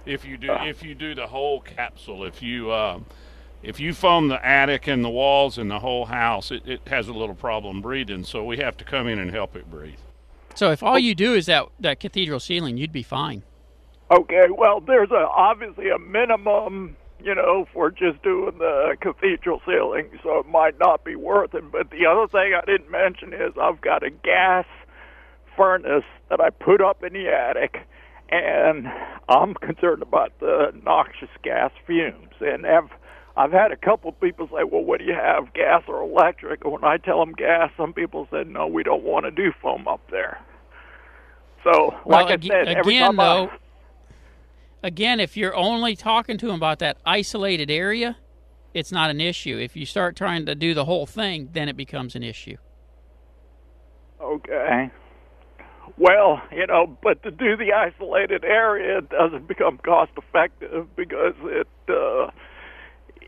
If 0.05 0.25
you 0.25 0.37
do, 0.37 0.53
if 0.53 0.83
you 0.83 0.97
do 0.97 1.15
the 1.15 1.29
whole 1.29 1.61
capsule, 1.61 2.25
if 2.25 2.43
you, 2.43 2.73
uh, 2.73 2.99
if 3.63 3.79
you 3.79 3.95
foam 3.95 4.29
the 4.29 4.45
attic 4.45 4.89
and 4.89 5.05
the 5.05 5.09
walls 5.09 5.57
and 5.57 5.71
the 5.71 5.79
whole 5.79 6.07
house, 6.07 6.51
it, 6.51 6.67
it 6.67 6.81
has 6.89 7.07
a 7.07 7.13
little 7.13 7.37
problem 7.37 7.81
breathing. 7.81 8.25
So 8.25 8.45
we 8.45 8.59
have 8.59 8.77
to 8.79 8.85
come 8.85 9.07
in 9.07 9.21
and 9.21 9.31
help 9.31 9.55
it 9.55 9.71
breathe. 9.71 10.01
So 10.57 10.73
if 10.73 10.83
all 10.83 10.99
you 10.99 11.15
do 11.15 11.35
is 11.35 11.47
that 11.47 11.69
that 11.79 12.01
cathedral 12.01 12.41
ceiling, 12.41 12.77
you'd 12.77 12.93
be 12.93 13.05
fine. 13.05 13.45
Okay, 14.11 14.49
well, 14.51 14.81
there's 14.81 15.13
a 15.13 15.29
obviously 15.29 15.89
a 15.91 15.99
minimum, 15.99 16.97
you 17.25 17.35
know, 17.35 17.67
for 17.73 17.91
just 17.91 18.23
doing 18.23 18.59
the 18.59 18.97
cathedral 19.01 19.63
ceiling, 19.67 20.11
so 20.23 20.39
it 20.41 20.47
might 20.47 20.79
not 20.79 21.05
be 21.05 21.17
worth 21.17 21.55
it. 21.55 21.73
But 21.73 21.91
the 21.91 22.05
other 22.07 22.29
thing 22.29 22.53
I 22.55 22.65
didn't 22.67 22.91
mention 22.91 23.33
is 23.33 23.55
I've 23.61 23.81
got 23.81 24.03
a 24.03 24.11
gas 24.11 24.67
furnace 25.57 26.05
that 26.29 26.41
I 26.41 26.51
put 26.51 26.83
up 26.83 27.03
in 27.03 27.15
the 27.15 27.29
attic, 27.29 27.79
and 28.29 28.89
I'm 29.29 29.55
concerned 29.55 30.03
about 30.03 30.39
the 30.41 30.73
noxious 30.85 31.31
gas 31.43 31.71
fumes. 31.87 32.35
And 32.41 32.67
I've 32.67 32.91
I've 33.37 33.53
had 33.53 33.73
a 33.73 33.77
couple 33.77 34.11
of 34.11 34.21
people 34.21 34.47
say, 34.49 34.65
"Well, 34.65 34.85
what 34.85 34.99
do 34.99 35.07
you 35.07 35.15
have, 35.15 35.53
gas 35.55 35.83
or 35.89 36.03
electric?" 36.03 36.63
And 36.63 36.73
when 36.75 36.85
I 36.85 36.99
tell 36.99 37.21
them 37.21 37.33
gas, 37.33 37.71
some 37.77 37.95
people 37.95 38.29
said, 38.31 38.49
"No, 38.49 38.67
we 38.67 38.83
don't 38.83 39.03
want 39.03 39.25
to 39.25 39.31
do 39.31 39.51
foam 39.63 39.89
up 39.89 40.03
there." 40.11 40.41
So, 41.65 41.95
Well, 42.05 42.27
like 42.27 42.39
I 42.39 42.47
said, 42.47 42.69
every 42.69 42.97
again 42.97 43.07
time 43.07 43.21
I- 43.21 43.25
though, 43.25 43.51
again, 44.85 45.19
if 45.19 45.37
you're 45.37 45.57
only 45.57 45.97
talking 45.97 46.37
to 46.39 46.47
them 46.47 46.55
about 46.57 46.79
that 46.79 46.99
isolated 47.05 47.71
area, 47.71 48.17
it's 48.75 48.93
not 48.93 49.11
an 49.11 49.21
issue. 49.21 49.57
If 49.57 49.75
you 49.77 49.87
start 49.87 50.15
trying 50.15 50.47
to 50.47 50.55
do 50.55 50.75
the 50.75 50.85
whole 50.85 51.07
thing, 51.07 51.49
then 51.53 51.69
it 51.69 51.77
becomes 51.77 52.15
an 52.15 52.23
issue. 52.23 52.57
Okay. 54.21 54.91
Well, 55.97 56.43
you 56.53 56.67
know, 56.67 56.99
but 57.03 57.23
to 57.23 57.31
do 57.31 57.57
the 57.57 57.73
isolated 57.73 58.45
area 58.45 58.99
it 58.99 59.09
doesn't 59.11 59.47
become 59.49 59.79
cost 59.79 60.13
effective 60.17 60.95
because 60.97 61.35
it, 61.45 61.69
uh, 61.89 62.31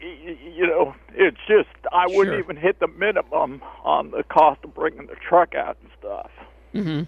you 0.02 0.66
know, 0.66 0.94
it's 1.14 1.36
just 1.48 1.68
I 1.92 2.06
wouldn't 2.06 2.34
Sure. 2.34 2.38
even 2.38 2.56
hit 2.56 2.80
the 2.80 2.88
minimum 2.88 3.62
on 3.84 4.10
the 4.10 4.24
cost 4.24 4.64
of 4.64 4.74
bringing 4.74 5.06
the 5.06 5.14
truck 5.16 5.54
out 5.54 5.76
and 5.80 5.90
stuff. 5.98 6.30
hmm 6.72 7.02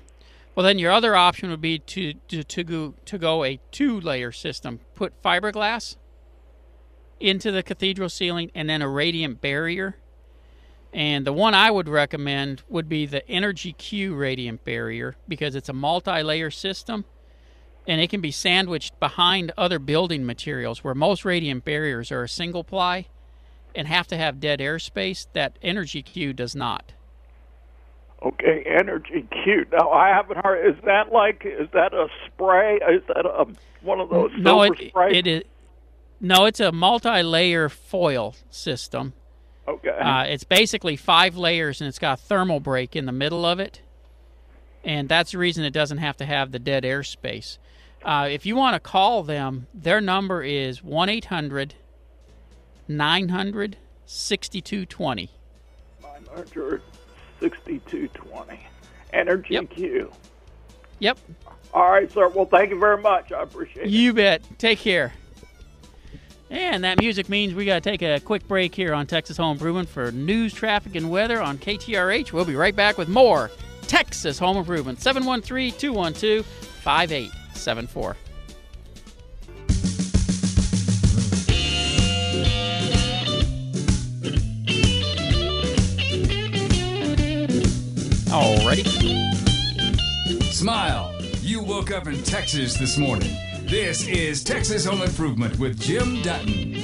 Well, 0.58 0.66
then 0.66 0.80
your 0.80 0.90
other 0.90 1.14
option 1.14 1.50
would 1.50 1.60
be 1.60 1.78
to 1.78 2.14
to 2.14 2.42
to 2.42 2.64
go 2.64 2.94
to 3.04 3.16
go 3.16 3.44
a 3.44 3.60
two 3.70 4.00
layer 4.00 4.32
system. 4.32 4.80
Put 4.96 5.22
fiberglass 5.22 5.94
into 7.20 7.52
the 7.52 7.62
cathedral 7.62 8.08
ceiling 8.08 8.50
and 8.56 8.68
then 8.68 8.82
a 8.82 8.88
radiant 8.88 9.40
barrier. 9.40 9.98
And 10.92 11.24
the 11.24 11.32
one 11.32 11.54
I 11.54 11.70
would 11.70 11.88
recommend 11.88 12.64
would 12.68 12.88
be 12.88 13.06
the 13.06 13.24
Energy 13.30 13.72
Q 13.72 14.16
radiant 14.16 14.64
barrier 14.64 15.14
because 15.28 15.54
it's 15.54 15.68
a 15.68 15.72
multi-layer 15.72 16.50
system 16.50 17.04
and 17.86 18.00
it 18.00 18.10
can 18.10 18.20
be 18.20 18.32
sandwiched 18.32 18.98
behind 18.98 19.52
other 19.56 19.78
building 19.78 20.26
materials 20.26 20.82
where 20.82 20.92
most 20.92 21.24
radiant 21.24 21.64
barriers 21.64 22.10
are 22.10 22.24
a 22.24 22.28
single 22.28 22.64
ply 22.64 23.06
and 23.76 23.86
have 23.86 24.08
to 24.08 24.16
have 24.16 24.40
dead 24.40 24.58
airspace 24.58 25.28
that 25.34 25.56
Energy 25.62 26.02
Q 26.02 26.32
does 26.32 26.56
not. 26.56 26.94
Okay, 28.22 28.64
energy 28.66 29.28
cute. 29.44 29.68
Now 29.70 29.90
I 29.90 30.08
haven't 30.08 30.44
heard. 30.44 30.66
Is 30.68 30.82
that 30.84 31.12
like? 31.12 31.42
Is 31.44 31.68
that 31.72 31.94
a 31.94 32.08
spray? 32.26 32.76
Is 32.76 33.02
that 33.08 33.24
a 33.24 33.46
one 33.82 34.00
of 34.00 34.10
those 34.10 34.32
no, 34.36 34.62
it, 34.62 34.92
it 35.12 35.26
is. 35.26 35.42
No, 36.20 36.46
it's 36.46 36.58
a 36.58 36.72
multi-layer 36.72 37.68
foil 37.68 38.34
system. 38.50 39.12
Okay. 39.68 39.90
Uh, 39.90 40.24
it's 40.24 40.42
basically 40.42 40.96
five 40.96 41.36
layers, 41.36 41.80
and 41.80 41.86
it's 41.86 42.00
got 42.00 42.18
a 42.18 42.22
thermal 42.22 42.58
break 42.58 42.96
in 42.96 43.06
the 43.06 43.12
middle 43.12 43.44
of 43.44 43.60
it, 43.60 43.82
and 44.82 45.08
that's 45.08 45.32
the 45.32 45.38
reason 45.38 45.64
it 45.64 45.72
doesn't 45.72 45.98
have 45.98 46.16
to 46.16 46.24
have 46.24 46.50
the 46.50 46.58
dead 46.58 46.82
airspace. 46.82 47.58
Uh, 48.02 48.26
if 48.28 48.46
you 48.46 48.56
want 48.56 48.74
to 48.74 48.80
call 48.80 49.22
them, 49.22 49.68
their 49.72 50.00
number 50.00 50.42
is 50.42 50.82
one 50.82 51.08
800 51.08 51.74
900 52.88 53.76
6220 54.06 55.30
Nine 57.40 57.50
hundred 57.50 57.56
sixty-two 57.56 58.08
twenty. 58.08 58.66
Energy 59.12 59.58
Q. 59.66 60.12
Yep. 61.00 61.18
All 61.72 61.90
right, 61.90 62.10
sir. 62.10 62.28
Well, 62.28 62.46
thank 62.46 62.70
you 62.70 62.78
very 62.78 63.00
much. 63.00 63.32
I 63.32 63.42
appreciate 63.42 63.86
it. 63.86 63.90
You 63.90 64.12
bet. 64.12 64.42
Take 64.58 64.78
care. 64.78 65.12
And 66.50 66.82
that 66.84 66.98
music 66.98 67.28
means 67.28 67.54
we 67.54 67.66
got 67.66 67.82
to 67.82 67.90
take 67.90 68.00
a 68.02 68.20
quick 68.20 68.48
break 68.48 68.74
here 68.74 68.94
on 68.94 69.06
Texas 69.06 69.36
Home 69.36 69.52
Improvement 69.52 69.88
for 69.88 70.10
news, 70.12 70.54
traffic, 70.54 70.94
and 70.94 71.10
weather 71.10 71.42
on 71.42 71.58
KTRH. 71.58 72.32
We'll 72.32 72.46
be 72.46 72.56
right 72.56 72.74
back 72.74 72.96
with 72.96 73.08
more 73.08 73.50
Texas 73.82 74.38
Home 74.38 74.56
Improvement. 74.56 75.00
713 75.00 75.72
212 75.78 76.46
5874. 76.46 78.16
Alrighty. 88.30 89.34
Smile. 90.52 91.14
You 91.40 91.62
woke 91.62 91.90
up 91.90 92.06
in 92.06 92.22
Texas 92.22 92.76
this 92.76 92.98
morning. 92.98 93.30
This 93.62 94.06
is 94.06 94.44
Texas 94.44 94.84
Home 94.84 95.00
Improvement 95.02 95.58
with 95.58 95.80
Jim 95.80 96.20
Dutton. 96.22 96.74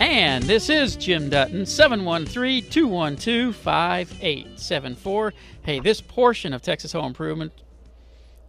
And 0.00 0.44
this 0.44 0.68
is 0.68 0.96
Jim 0.96 1.28
Dutton, 1.30 1.64
713 1.66 2.68
212 2.70 3.56
5874. 3.56 5.32
Hey, 5.62 5.80
this 5.80 6.00
portion 6.00 6.52
of 6.52 6.60
Texas 6.62 6.92
Home 6.92 7.06
Improvement 7.06 7.52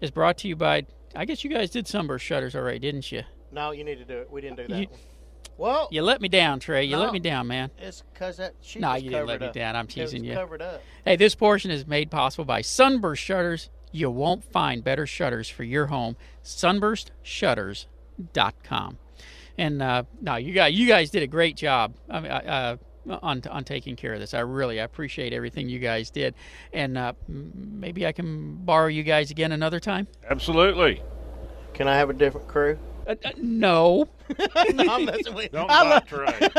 is 0.01 0.11
brought 0.11 0.37
to 0.39 0.47
you 0.47 0.55
by, 0.55 0.85
I 1.15 1.25
guess 1.25 1.43
you 1.43 1.49
guys 1.49 1.69
did 1.69 1.87
sunburst 1.87 2.25
shutters 2.25 2.55
already, 2.55 2.79
didn't 2.79 3.11
you? 3.11 3.23
No, 3.53 3.71
you 3.71 3.83
need 3.83 3.99
to 3.99 4.05
do 4.05 4.17
it. 4.17 4.29
We 4.31 4.41
didn't 4.41 4.57
do 4.57 4.67
that 4.67 4.79
You- 4.79 4.87
one. 4.87 4.99
Well, 5.61 5.87
You 5.91 6.01
let 6.01 6.21
me 6.21 6.27
down, 6.27 6.59
Trey. 6.59 6.85
You 6.85 6.95
No. 6.95 7.03
let 7.03 7.13
me 7.13 7.19
down, 7.19 7.45
man. 7.45 7.69
it's 7.77 8.01
because 8.13 8.37
that 8.37 8.55
sheet 8.61 8.81
No, 8.81 8.93
was 8.93 9.03
you 9.03 9.11
didn't 9.11 9.27
let 9.27 9.41
me 9.41 9.45
up. 9.47 9.53
down. 9.53 9.75
I'm 9.75 9.85
It 9.85 9.89
teasing 9.91 10.23
was 10.23 10.29
you. 10.29 10.33
Covered 10.33 10.59
up. 10.63 10.81
Hey, 11.05 11.15
this 11.17 11.35
portion 11.35 11.69
is 11.69 11.85
made 11.85 12.09
possible 12.09 12.45
by 12.45 12.61
Sunburst 12.61 13.21
Shutters. 13.21 13.69
You 13.91 14.09
won't 14.09 14.43
find 14.43 14.83
better 14.83 15.05
shutters 15.05 15.49
for 15.49 15.63
your 15.63 15.85
home. 15.85 16.15
SunburstShutters.com. 16.43 18.97
And 19.57 19.81
uh, 19.83 20.03
no, 20.19 20.35
you 20.37 20.51
guys, 20.53 20.73
you 20.73 20.87
guys 20.87 21.11
did 21.11 21.21
a 21.21 21.27
great 21.27 21.57
job. 21.57 21.93
I 22.09 22.19
mean, 22.19 22.31
uh, 22.31 22.77
on 23.21 23.43
on 23.49 23.63
taking 23.63 23.95
care 23.95 24.13
of 24.13 24.19
this. 24.19 24.33
I 24.33 24.39
really 24.39 24.81
I 24.81 24.83
appreciate 24.83 25.31
everything 25.31 25.69
you 25.69 25.77
guys 25.77 26.09
did. 26.09 26.33
And 26.73 26.97
uh, 26.97 27.13
maybe 27.27 28.07
I 28.07 28.13
can 28.13 28.55
borrow 28.65 28.87
you 28.87 29.03
guys 29.03 29.29
again 29.29 29.51
another 29.51 29.79
time. 29.79 30.07
Absolutely. 30.27 31.03
Can 31.75 31.87
I 31.87 31.95
have 31.97 32.09
a 32.09 32.13
different 32.13 32.47
crew? 32.47 32.79
Uh, 33.07 33.15
uh, 33.25 33.31
no. 33.37 34.09
no, 34.73 34.93
I'm 34.93 35.05
messing 35.05 35.33
with 35.33 35.45
you. 35.45 35.49
Don't 35.53 35.69
I 35.69 35.83
bite 35.83 35.89
love- 35.89 36.07
Trey. 36.07 36.49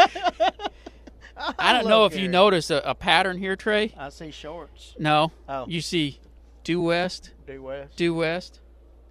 I 1.58 1.72
don't 1.72 1.88
know 1.88 2.04
if 2.04 2.16
you 2.16 2.28
notice 2.28 2.70
a, 2.70 2.76
a 2.84 2.94
pattern 2.94 3.38
here, 3.38 3.56
Trey. 3.56 3.92
I 3.98 4.10
see 4.10 4.30
shorts. 4.30 4.94
No. 4.98 5.32
Oh. 5.48 5.64
You 5.66 5.80
see 5.80 6.20
due 6.62 6.80
west, 6.80 7.32
Due 7.46 7.62
west. 7.62 7.96
due 7.96 8.14
west, 8.14 8.60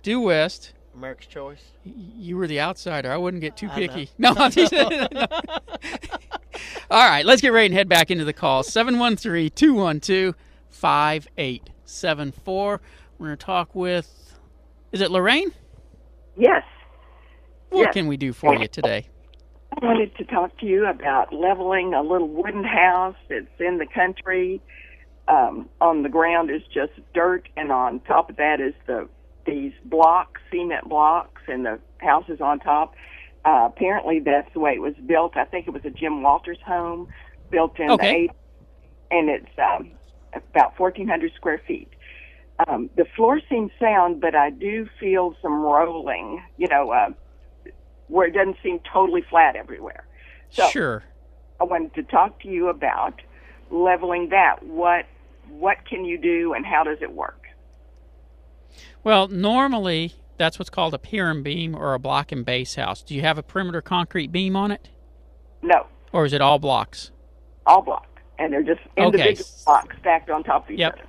due 0.04 0.22
west, 0.22 0.74
America's 0.96 1.28
Choice. 1.28 1.64
You 1.84 2.38
were 2.38 2.48
the 2.48 2.62
outsider. 2.62 3.12
I 3.12 3.18
wouldn't 3.18 3.42
get 3.42 3.58
too 3.58 3.68
I 3.72 3.76
picky. 3.76 4.10
No, 4.18 4.34
I'm 4.38 4.52
just, 4.52 4.72
no. 4.72 4.88
All 6.92 7.10
right, 7.10 7.26
let's 7.26 7.42
get 7.42 7.52
ready 7.54 7.66
and 7.68 7.76
head 7.76 7.90
back 7.90 8.12
into 8.12 8.24
the 8.24 8.34
call. 8.34 8.64
713 8.64 9.50
212 9.56 10.36
5874. 10.70 12.82
We're 13.18 13.28
going 13.28 13.38
to 13.38 13.46
talk 13.46 13.74
with, 13.76 14.34
is 14.92 15.02
it 15.02 15.12
Lorraine? 15.12 15.52
Yes. 16.38 16.64
What 17.72 17.86
Yes. 17.86 17.94
can 17.94 18.08
we 18.08 18.18
do 18.18 18.34
for 18.34 18.54
you 18.56 18.68
today? 18.68 19.08
I 19.82 19.86
wanted 19.86 20.16
to 20.18 20.26
talk 20.26 20.58
to 20.60 20.66
you 20.66 20.86
about 20.86 21.34
leveling 21.34 21.94
a 21.94 22.02
little 22.02 22.28
wooden 22.28 22.64
house 22.66 23.16
that's 23.30 23.48
in 23.60 23.78
the 23.78 23.88
country. 23.88 24.62
Um, 25.28 25.70
on 25.80 26.04
the 26.04 26.10
ground 26.10 26.50
is 26.52 26.62
just 26.74 26.92
dirt, 27.14 27.48
and 27.56 27.72
on 27.72 28.02
top 28.02 28.30
of 28.30 28.36
that 28.36 28.60
is 28.60 28.74
the 28.88 29.08
these 29.46 29.72
blocks, 29.86 30.42
cement 30.52 30.88
blocks, 30.88 31.42
and 31.48 31.66
the 31.66 31.80
house 32.00 32.26
is 32.28 32.42
on 32.42 32.60
top. 32.60 32.94
Uh, 33.46 33.70
apparently, 33.72 34.20
that's 34.20 34.52
the 34.54 34.60
way 34.60 34.74
it 34.74 34.82
was 34.82 34.94
built. 35.06 35.38
I 35.38 35.46
think 35.46 35.68
it 35.68 35.72
was 35.74 35.84
a 35.86 35.90
Jim 35.90 36.22
Walters 36.22 36.60
home 36.66 37.08
built 37.50 37.80
in 37.80 37.90
Okay. 37.90 38.12
the 38.12 38.18
eight, 38.18 38.32
and 39.10 39.30
it's 39.30 39.50
um, 39.58 39.92
about 40.34 40.78
1,400 40.78 41.32
square 41.36 41.62
feet. 41.66 41.88
Um, 42.68 42.90
the 42.98 43.06
floor 43.16 43.40
seems 43.50 43.72
sound, 43.80 44.22
but 44.22 44.36
I 44.36 44.50
do 44.52 44.88
feel 45.00 45.34
some 45.42 45.62
rolling. 45.62 46.44
You 46.58 46.68
know, 46.68 46.92
uh, 46.92 47.10
where 48.12 48.28
it 48.28 48.34
doesn't 48.34 48.58
seem 48.62 48.80
totally 48.94 49.22
flat 49.30 49.56
everywhere. 49.56 50.06
So 50.52 50.68
Sure. 50.68 51.04
I 51.60 51.64
wanted 51.64 51.94
to 51.96 52.04
talk 52.04 52.40
to 52.42 52.48
you 52.50 52.68
about 52.68 53.22
leveling 53.72 54.30
that. 54.30 54.62
What 54.64 55.06
what 55.50 55.78
can 55.90 56.06
you 56.06 56.18
do, 56.18 56.54
and 56.54 56.66
how 56.66 56.84
does 56.84 57.00
it 57.02 57.12
work? 57.14 57.42
Well, 59.04 59.28
normally 59.28 60.14
that's 60.38 60.58
what's 60.60 60.70
called 60.70 60.94
a 60.94 60.98
pier 61.00 61.30
and 61.30 61.44
beam 61.44 61.76
or 61.76 61.94
a 61.94 62.00
block 62.00 62.32
and 62.32 62.46
base 62.46 62.76
house. 62.76 63.02
Do 63.04 63.14
you 63.16 63.22
have 63.22 63.38
a 63.38 63.44
perimeter 63.44 63.82
concrete 63.82 64.32
beam 64.32 64.56
on 64.56 64.72
it? 64.72 64.90
No, 65.62 65.86
Or 66.12 66.26
is 66.26 66.34
it 66.34 66.42
all 66.42 66.58
blocks? 66.60 67.12
all 67.68 67.82
blocks. 67.82 68.08
and 68.40 68.52
they're 68.52 68.64
just 68.64 68.82
individual 68.98 69.48
blocks 69.66 69.96
stacked 70.00 70.30
on 70.32 70.44
top 70.44 70.66
of 70.66 70.72
each 70.72 70.80
Yep. 70.80 70.94
other. 70.94 71.04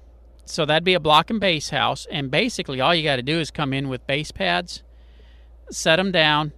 So 0.45 0.67
that'd 0.67 0.85
be 0.85 0.93
a 0.93 1.01
block 1.01 1.31
and 1.31 1.41
base 1.41 1.71
house, 1.71 2.07
and 2.11 2.31
basically 2.31 2.79
all 2.81 2.95
you 2.95 3.03
got 3.03 3.17
to 3.17 3.23
do 3.23 3.41
is 3.41 3.51
come 3.51 3.73
in 3.73 3.89
with 3.89 4.07
base 4.07 4.31
pads, 4.33 4.83
set 5.71 5.97
them 5.97 6.13
down, 6.13 6.53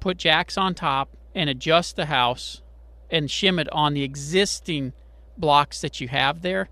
put 0.00 0.16
jacks 0.16 0.58
on 0.58 0.74
top, 0.74 1.16
and 1.34 1.48
adjust 1.48 1.96
the 1.96 2.06
house 2.06 2.62
and 3.10 3.28
shim 3.28 3.60
it 3.60 3.68
on 3.72 3.94
the 3.94 4.02
existing 4.02 4.92
blocks 5.36 5.80
that 5.80 6.00
you 6.00 6.08
have 6.08 6.42
there. 6.42 6.68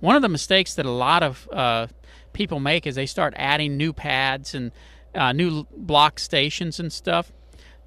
One 0.00 0.16
of 0.16 0.22
the 0.22 0.28
mistakes 0.28 0.74
that 0.74 0.86
a 0.86 0.90
lot 0.90 1.22
of 1.22 1.48
uh, 1.52 1.86
people 2.32 2.60
make 2.60 2.86
is 2.86 2.94
they 2.94 3.06
start 3.06 3.34
adding 3.36 3.76
new 3.76 3.92
pads 3.92 4.54
and 4.54 4.72
uh, 5.14 5.32
new 5.32 5.66
block 5.76 6.18
stations 6.18 6.78
and 6.78 6.92
stuff. 6.92 7.32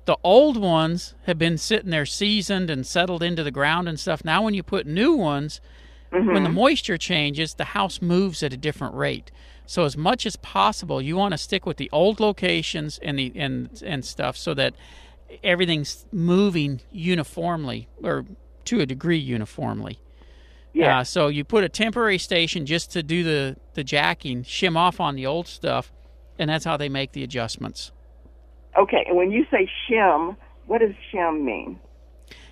The 0.06 0.18
old 0.24 0.58
ones 0.58 1.14
have 1.26 1.38
been 1.38 1.58
sitting 1.58 1.92
there 1.92 2.06
seasoned 2.06 2.70
and 2.70 2.86
settled 2.86 3.22
into 3.22 3.44
the 3.44 3.52
ground 3.52 3.88
and 3.88 4.00
stuff. 4.00 4.26
Now, 4.26 4.42
when 4.42 4.56
you 4.56 4.64
put 4.64 4.88
new 4.88 5.14
ones, 5.14 5.62
when 6.10 6.44
the 6.44 6.50
moisture 6.50 6.98
changes, 6.98 7.54
the 7.54 7.66
house 7.66 8.02
moves 8.02 8.42
at 8.42 8.54
a 8.54 8.58
different 8.58 8.96
rate. 8.96 9.32
So 9.70 9.86
as 9.86 9.96
much 9.96 10.26
as 10.26 10.36
possible, 10.36 11.00
you 11.00 11.16
want 11.16 11.34
to 11.34 11.38
stick 11.38 11.68
with 11.68 11.78
the 11.78 11.92
old 11.92 12.20
locations 12.20 12.98
and 13.04 13.20
the 13.20 13.32
and 13.36 13.70
and 13.86 14.04
stuff 14.04 14.36
so 14.36 14.56
that 14.56 14.74
everything's 15.44 16.08
moving 16.12 16.82
uniformly 16.92 17.88
or 18.02 18.26
to 18.66 18.80
a 18.80 18.88
degree 18.88 19.20
uniformly. 19.20 20.00
Yeah. 20.74 21.02
Uh, 21.02 21.04
so 21.04 21.28
you 21.28 21.44
put 21.44 21.64
a 21.64 21.70
temporary 21.70 22.18
station 22.18 22.66
just 22.66 22.92
to 22.94 23.04
do 23.04 23.24
the 23.24 23.58
the 23.76 23.84
jacking, 23.84 24.42
shim 24.42 24.76
off 24.76 25.00
on 25.00 25.14
the 25.14 25.28
old 25.28 25.48
stuff, 25.48 25.94
and 26.40 26.50
that's 26.50 26.66
how 26.66 26.76
they 26.76 26.90
make 26.90 27.12
the 27.12 27.24
adjustments. 27.24 27.92
Okay, 28.76 29.06
and 29.08 29.16
when 29.16 29.30
you 29.30 29.46
say 29.52 29.70
shim, 29.88 30.36
what 30.66 30.80
does 30.80 30.96
shim 31.14 31.44
mean? 31.44 31.80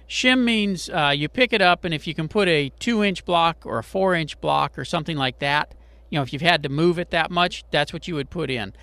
Shim 0.08 0.44
means 0.44 0.88
uh, 0.92 1.14
you 1.16 1.30
pick 1.30 1.52
it 1.52 1.64
up, 1.64 1.84
and 1.84 1.96
if 1.96 2.06
you 2.06 2.14
can 2.14 2.28
put 2.28 2.48
a 2.48 2.70
two 2.78 3.04
inch 3.04 3.26
block 3.26 3.66
or 3.66 3.80
a 3.80 3.84
four 3.84 4.14
inch 4.14 4.40
block 4.40 4.78
or 4.78 4.86
something 4.86 5.18
like 5.18 5.40
that, 5.40 5.74
you 6.10 6.18
know, 6.18 6.24
if 6.24 6.32
you've 6.34 6.42
had 6.42 6.64
to 6.64 6.70
move 6.70 7.00
it 7.00 7.12
that 7.12 7.32
much, 7.32 7.64
that's 7.72 7.94
what 7.94 8.08
you 8.08 8.16
would 8.16 8.30
put 8.30 8.50
in. 8.50 8.74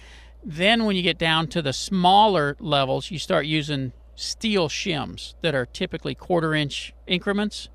Then, 0.45 0.85
when 0.85 0.95
you 0.95 1.03
get 1.03 1.19
down 1.19 1.47
to 1.49 1.63
the 1.63 1.73
smaller 1.73 2.57
levels, 2.61 3.11
you 3.11 3.19
start 3.19 3.47
using 3.47 3.93
steel 4.15 4.69
shims 4.69 5.35
that 5.43 5.55
are 5.55 5.67
typically 5.67 6.15
quarter 6.15 6.55
inch 6.55 6.93
increments 7.07 7.69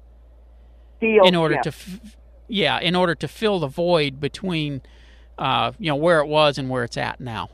Steel 0.97 1.25
in 1.25 1.35
order 1.35 1.55
shim. 1.55 1.61
to, 1.63 1.69
f- 1.69 2.17
yeah, 2.47 2.79
in 2.79 2.95
order 2.95 3.15
to 3.15 3.27
fill 3.27 3.59
the 3.59 3.67
void 3.67 4.19
between, 4.19 4.81
uh, 5.37 5.71
you 5.79 5.87
know, 5.87 5.95
where 5.95 6.19
it 6.19 6.27
was 6.27 6.57
and 6.57 6.69
where 6.69 6.83
it's 6.83 6.97
at 6.97 7.19
now. 7.19 7.49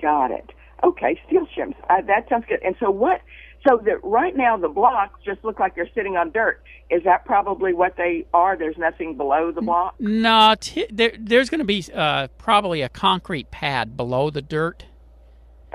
Got 0.00 0.30
it. 0.30 0.50
Okay, 0.84 1.20
steel 1.26 1.46
shims. 1.56 1.74
Uh, 1.90 2.02
that 2.06 2.28
sounds 2.28 2.44
good. 2.48 2.60
And 2.64 2.76
so 2.80 2.90
what? 2.90 3.20
So 3.66 3.80
that 3.86 3.96
right 4.04 4.36
now 4.36 4.56
the 4.56 4.68
blocks 4.68 5.18
just 5.24 5.42
look 5.44 5.58
like 5.58 5.74
they're 5.74 5.90
sitting 5.94 6.16
on 6.16 6.30
dirt. 6.30 6.62
Is 6.90 7.02
that 7.04 7.24
probably 7.24 7.74
what 7.74 7.96
they 7.96 8.24
are? 8.32 8.56
There's 8.56 8.78
nothing 8.78 9.16
below 9.16 9.50
the 9.50 9.60
block. 9.60 9.96
No, 9.98 10.54
t- 10.60 10.86
there, 10.92 11.12
there's 11.18 11.50
going 11.50 11.58
to 11.58 11.64
be 11.64 11.84
uh, 11.92 12.28
probably 12.38 12.82
a 12.82 12.88
concrete 12.88 13.50
pad 13.50 13.96
below 13.96 14.30
the 14.30 14.40
dirt, 14.42 14.84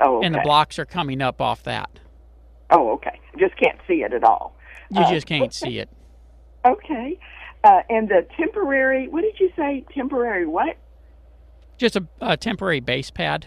Oh, 0.00 0.16
okay. 0.16 0.26
and 0.26 0.34
the 0.34 0.40
blocks 0.40 0.78
are 0.78 0.86
coming 0.86 1.20
up 1.20 1.42
off 1.42 1.62
that. 1.64 1.90
Oh, 2.70 2.92
okay. 2.92 3.20
Just 3.38 3.56
can't 3.58 3.78
see 3.86 4.02
it 4.02 4.14
at 4.14 4.24
all. 4.24 4.56
You 4.90 5.02
Uh, 5.02 5.10
just 5.10 5.26
can't 5.26 5.52
see 5.52 5.78
it. 5.78 5.88
Okay. 6.66 7.18
Uh, 7.62 7.80
and 7.90 8.08
the 8.08 8.26
temporary, 8.38 9.06
what 9.08 9.20
did 9.20 9.38
you 9.38 9.50
say? 9.54 9.84
Temporary 9.94 10.46
what? 10.46 10.78
Just 11.76 11.94
a, 11.94 12.06
a 12.22 12.38
temporary 12.38 12.80
base 12.80 13.10
pad. 13.10 13.46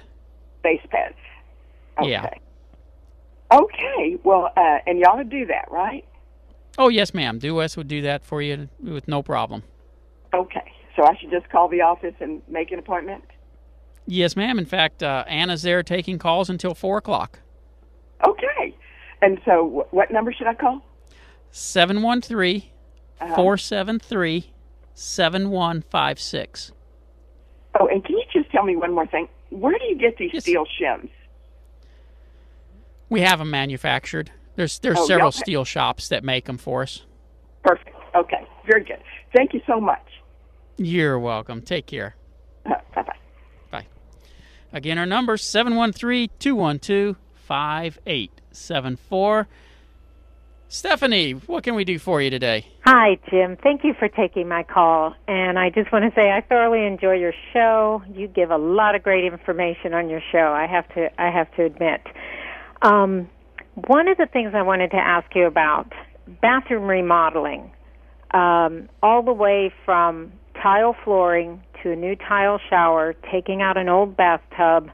Base 0.63 0.81
pad. 0.91 1.15
Okay. 1.99 2.09
Yeah. 2.11 2.29
Okay. 3.51 4.17
Well, 4.23 4.51
uh, 4.57 4.77
and 4.85 4.99
y'all 4.99 5.17
would 5.17 5.29
do 5.29 5.45
that, 5.47 5.65
right? 5.71 6.05
Oh 6.77 6.89
yes, 6.89 7.13
ma'am. 7.13 7.39
Due 7.39 7.55
West 7.55 7.77
would 7.77 7.87
do 7.87 8.01
that 8.03 8.23
for 8.23 8.41
you 8.41 8.69
with 8.81 9.07
no 9.07 9.23
problem. 9.23 9.63
Okay. 10.33 10.71
So 10.95 11.03
I 11.05 11.15
should 11.17 11.31
just 11.31 11.49
call 11.49 11.67
the 11.67 11.81
office 11.81 12.13
and 12.19 12.41
make 12.47 12.71
an 12.71 12.79
appointment? 12.79 13.23
Yes, 14.05 14.35
ma'am. 14.35 14.57
In 14.57 14.65
fact, 14.65 15.03
uh, 15.03 15.23
Anna's 15.27 15.61
there 15.63 15.83
taking 15.83 16.17
calls 16.17 16.49
until 16.49 16.73
four 16.73 16.97
o'clock. 16.97 17.39
Okay. 18.27 18.75
And 19.21 19.39
so 19.45 19.85
wh- 19.89 19.93
what 19.93 20.11
number 20.11 20.31
should 20.33 20.47
I 20.47 20.53
call? 20.53 20.81
713 21.51 22.63
Uh-huh. 23.21 23.35
473 23.35 24.51
7156. 24.93 26.71
Oh, 27.79 27.87
and 27.87 28.03
can 28.03 28.15
you 28.17 28.23
just 28.33 28.51
tell 28.51 28.63
me 28.63 28.75
one 28.75 28.93
more 28.93 29.05
thing? 29.07 29.27
Where 29.49 29.77
do 29.77 29.85
you 29.85 29.95
get 29.97 30.17
these 30.17 30.41
steel 30.41 30.65
shims? 30.79 31.09
We 33.09 33.21
have 33.21 33.39
them 33.39 33.49
manufactured. 33.49 34.31
There's 34.55 34.79
there's 34.79 34.97
Oh, 34.99 35.05
several 35.05 35.25
y'all 35.27 35.31
steel 35.31 35.63
shops 35.65 36.09
that 36.09 36.23
make 36.23 36.45
them 36.45 36.57
for 36.57 36.81
us. 36.83 37.05
Perfect. 37.63 37.95
Okay. 38.15 38.45
Very 38.65 38.83
good. 38.83 38.99
Thank 39.35 39.53
you 39.53 39.61
so 39.67 39.79
much. 39.79 40.01
You're 40.77 41.17
welcome. 41.19 41.61
Take 41.61 41.85
care. 41.87 42.15
Uh, 42.65 42.75
bye-bye. 42.95 43.15
Bye. 43.71 43.85
Again, 44.73 44.97
our 44.97 45.05
number 45.05 45.37
713-212-5874. 48.53 49.45
Stephanie, 50.69 51.31
what 51.31 51.63
can 51.63 51.75
we 51.75 51.85
do 51.85 51.97
for 51.97 52.21
you 52.21 52.29
today? 52.29 52.67
Hi, 52.83 53.17
Jim. 53.29 53.55
Thank 53.63 53.85
you 53.85 53.93
for 53.97 54.09
taking 54.09 54.49
my 54.49 54.63
call. 54.63 55.15
And 55.27 55.57
I 55.57 55.69
just 55.69 55.93
want 55.93 56.03
to 56.03 56.11
say 56.19 56.29
I 56.31 56.41
thoroughly 56.41 56.85
enjoy 56.85 57.13
your 57.13 57.33
show. 57.53 58.03
You 58.13 58.27
give 58.27 58.51
a 58.51 58.57
lot 58.57 58.93
of 58.93 59.01
great 59.01 59.23
information 59.23 59.93
on 59.93 60.09
your 60.09 60.21
show. 60.31 60.51
I 60.53 60.67
have 60.67 60.87
to 60.95 61.09
I 61.21 61.29
have 61.31 61.49
to 61.55 61.63
admit. 61.63 62.01
Um, 62.81 63.29
one 63.73 64.07
of 64.07 64.17
the 64.17 64.27
things 64.27 64.51
I 64.53 64.61
wanted 64.61 64.91
to 64.91 64.97
ask 64.97 65.33
you 65.35 65.45
about 65.45 65.91
bathroom 66.41 66.83
remodeling, 66.83 67.71
um, 68.31 68.89
all 69.01 69.21
the 69.23 69.33
way 69.33 69.71
from 69.85 70.31
tile 70.61 70.95
flooring 71.03 71.63
to 71.83 71.91
a 71.91 71.95
new 71.95 72.15
tile 72.15 72.59
shower, 72.69 73.15
taking 73.31 73.61
out 73.61 73.77
an 73.77 73.89
old 73.89 74.17
bathtub, 74.17 74.89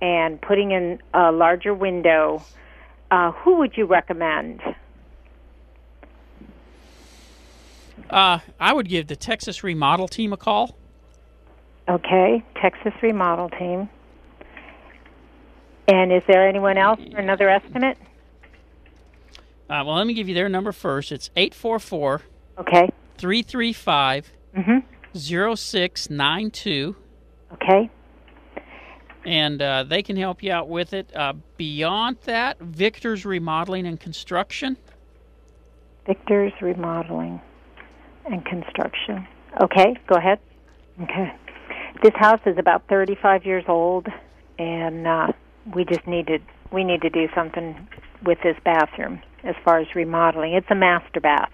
and 0.00 0.40
putting 0.40 0.72
in 0.72 0.98
a 1.14 1.30
larger 1.30 1.74
window. 1.74 2.42
Uh, 3.10 3.32
who 3.32 3.58
would 3.58 3.76
you 3.76 3.84
recommend? 3.84 4.60
Uh, 8.10 8.40
I 8.58 8.72
would 8.72 8.88
give 8.88 9.06
the 9.06 9.16
Texas 9.16 9.62
Remodel 9.62 10.08
team 10.08 10.32
a 10.32 10.36
call. 10.36 10.76
Okay, 11.88 12.42
Texas 12.60 12.92
Remodel 13.02 13.48
Team. 13.50 13.88
And 15.92 16.10
is 16.10 16.22
there 16.26 16.48
anyone 16.48 16.78
else 16.78 16.98
for 17.12 17.18
another 17.18 17.50
estimate? 17.50 17.98
Uh, 19.68 19.84
well, 19.84 19.96
let 19.96 20.06
me 20.06 20.14
give 20.14 20.26
you 20.26 20.34
their 20.34 20.48
number 20.48 20.72
first. 20.72 21.12
It's 21.12 21.28
844 21.36 22.22
Okay. 22.60 22.88
335 23.18 24.32
Mhm. 24.56 24.82
0692. 25.14 26.96
Okay. 27.52 27.90
And 29.26 29.60
uh, 29.60 29.84
they 29.84 30.02
can 30.02 30.16
help 30.16 30.42
you 30.42 30.50
out 30.50 30.66
with 30.68 30.94
it. 30.94 31.14
Uh, 31.14 31.34
beyond 31.58 32.16
that, 32.24 32.58
Victor's 32.58 33.26
Remodeling 33.26 33.86
and 33.86 34.00
Construction. 34.00 34.78
Victor's 36.06 36.52
Remodeling 36.62 37.38
and 38.24 38.42
Construction. 38.46 39.26
Okay, 39.62 39.94
go 40.06 40.14
ahead. 40.16 40.38
Okay. 41.02 41.34
This 42.02 42.12
house 42.16 42.40
is 42.46 42.56
about 42.56 42.88
35 42.88 43.44
years 43.44 43.64
old 43.68 44.06
and 44.58 45.06
uh, 45.06 45.28
we 45.74 45.84
just 45.84 46.06
needed 46.06 46.42
we 46.72 46.84
need 46.84 47.02
to 47.02 47.10
do 47.10 47.28
something 47.34 47.86
with 48.24 48.38
this 48.42 48.56
bathroom 48.64 49.20
as 49.44 49.54
far 49.64 49.78
as 49.78 49.86
remodeling. 49.94 50.54
It's 50.54 50.66
a 50.70 50.74
master 50.74 51.20
bath. 51.20 51.52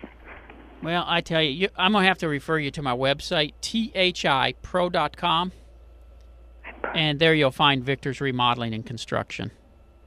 Well, 0.83 1.05
I 1.07 1.21
tell 1.21 1.43
you, 1.43 1.51
you 1.51 1.69
I'm 1.77 1.93
going 1.93 2.05
to 2.05 2.09
have 2.09 2.19
to 2.19 2.29
refer 2.29 2.59
you 2.59 2.71
to 2.73 2.83
my 2.83 2.95
website, 2.95 3.55
thipro.com. 3.63 5.53
And 6.95 7.19
there 7.19 7.35
you'll 7.35 7.51
find 7.51 7.83
Victor's 7.83 8.21
Remodeling 8.21 8.73
and 8.73 8.87
Construction. 8.87 9.51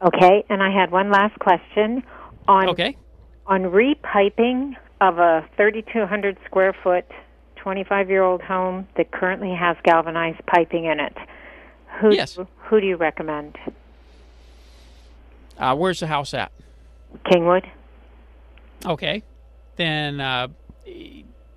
Okay, 0.02 0.44
and 0.50 0.64
I 0.64 0.72
had 0.72 0.92
one 0.92 1.12
last 1.12 1.38
question 1.40 2.02
on 2.48 2.70
Okay. 2.70 2.98
on 3.46 3.64
repiping 3.64 4.76
of 5.02 5.20
a 5.20 5.46
3,200 5.58 6.38
square 6.46 6.74
foot, 6.84 7.06
25 7.58 8.10
year 8.10 8.24
old 8.24 8.42
home 8.42 8.88
that 8.98 9.12
currently 9.12 9.54
has 9.54 9.76
galvanized 9.84 10.40
piping 10.48 10.86
in 10.86 11.00
it. 11.00 11.16
Who 12.00 12.16
Yes. 12.16 12.40
who 12.58 12.80
do 12.80 12.88
you 12.88 12.96
recommend? 12.96 13.58
Uh, 15.62 15.76
where's 15.76 16.00
the 16.00 16.08
house 16.08 16.34
at? 16.34 16.52
Kingwood. 17.26 17.70
Okay. 18.84 19.22
Then 19.76 20.20
uh, 20.20 20.48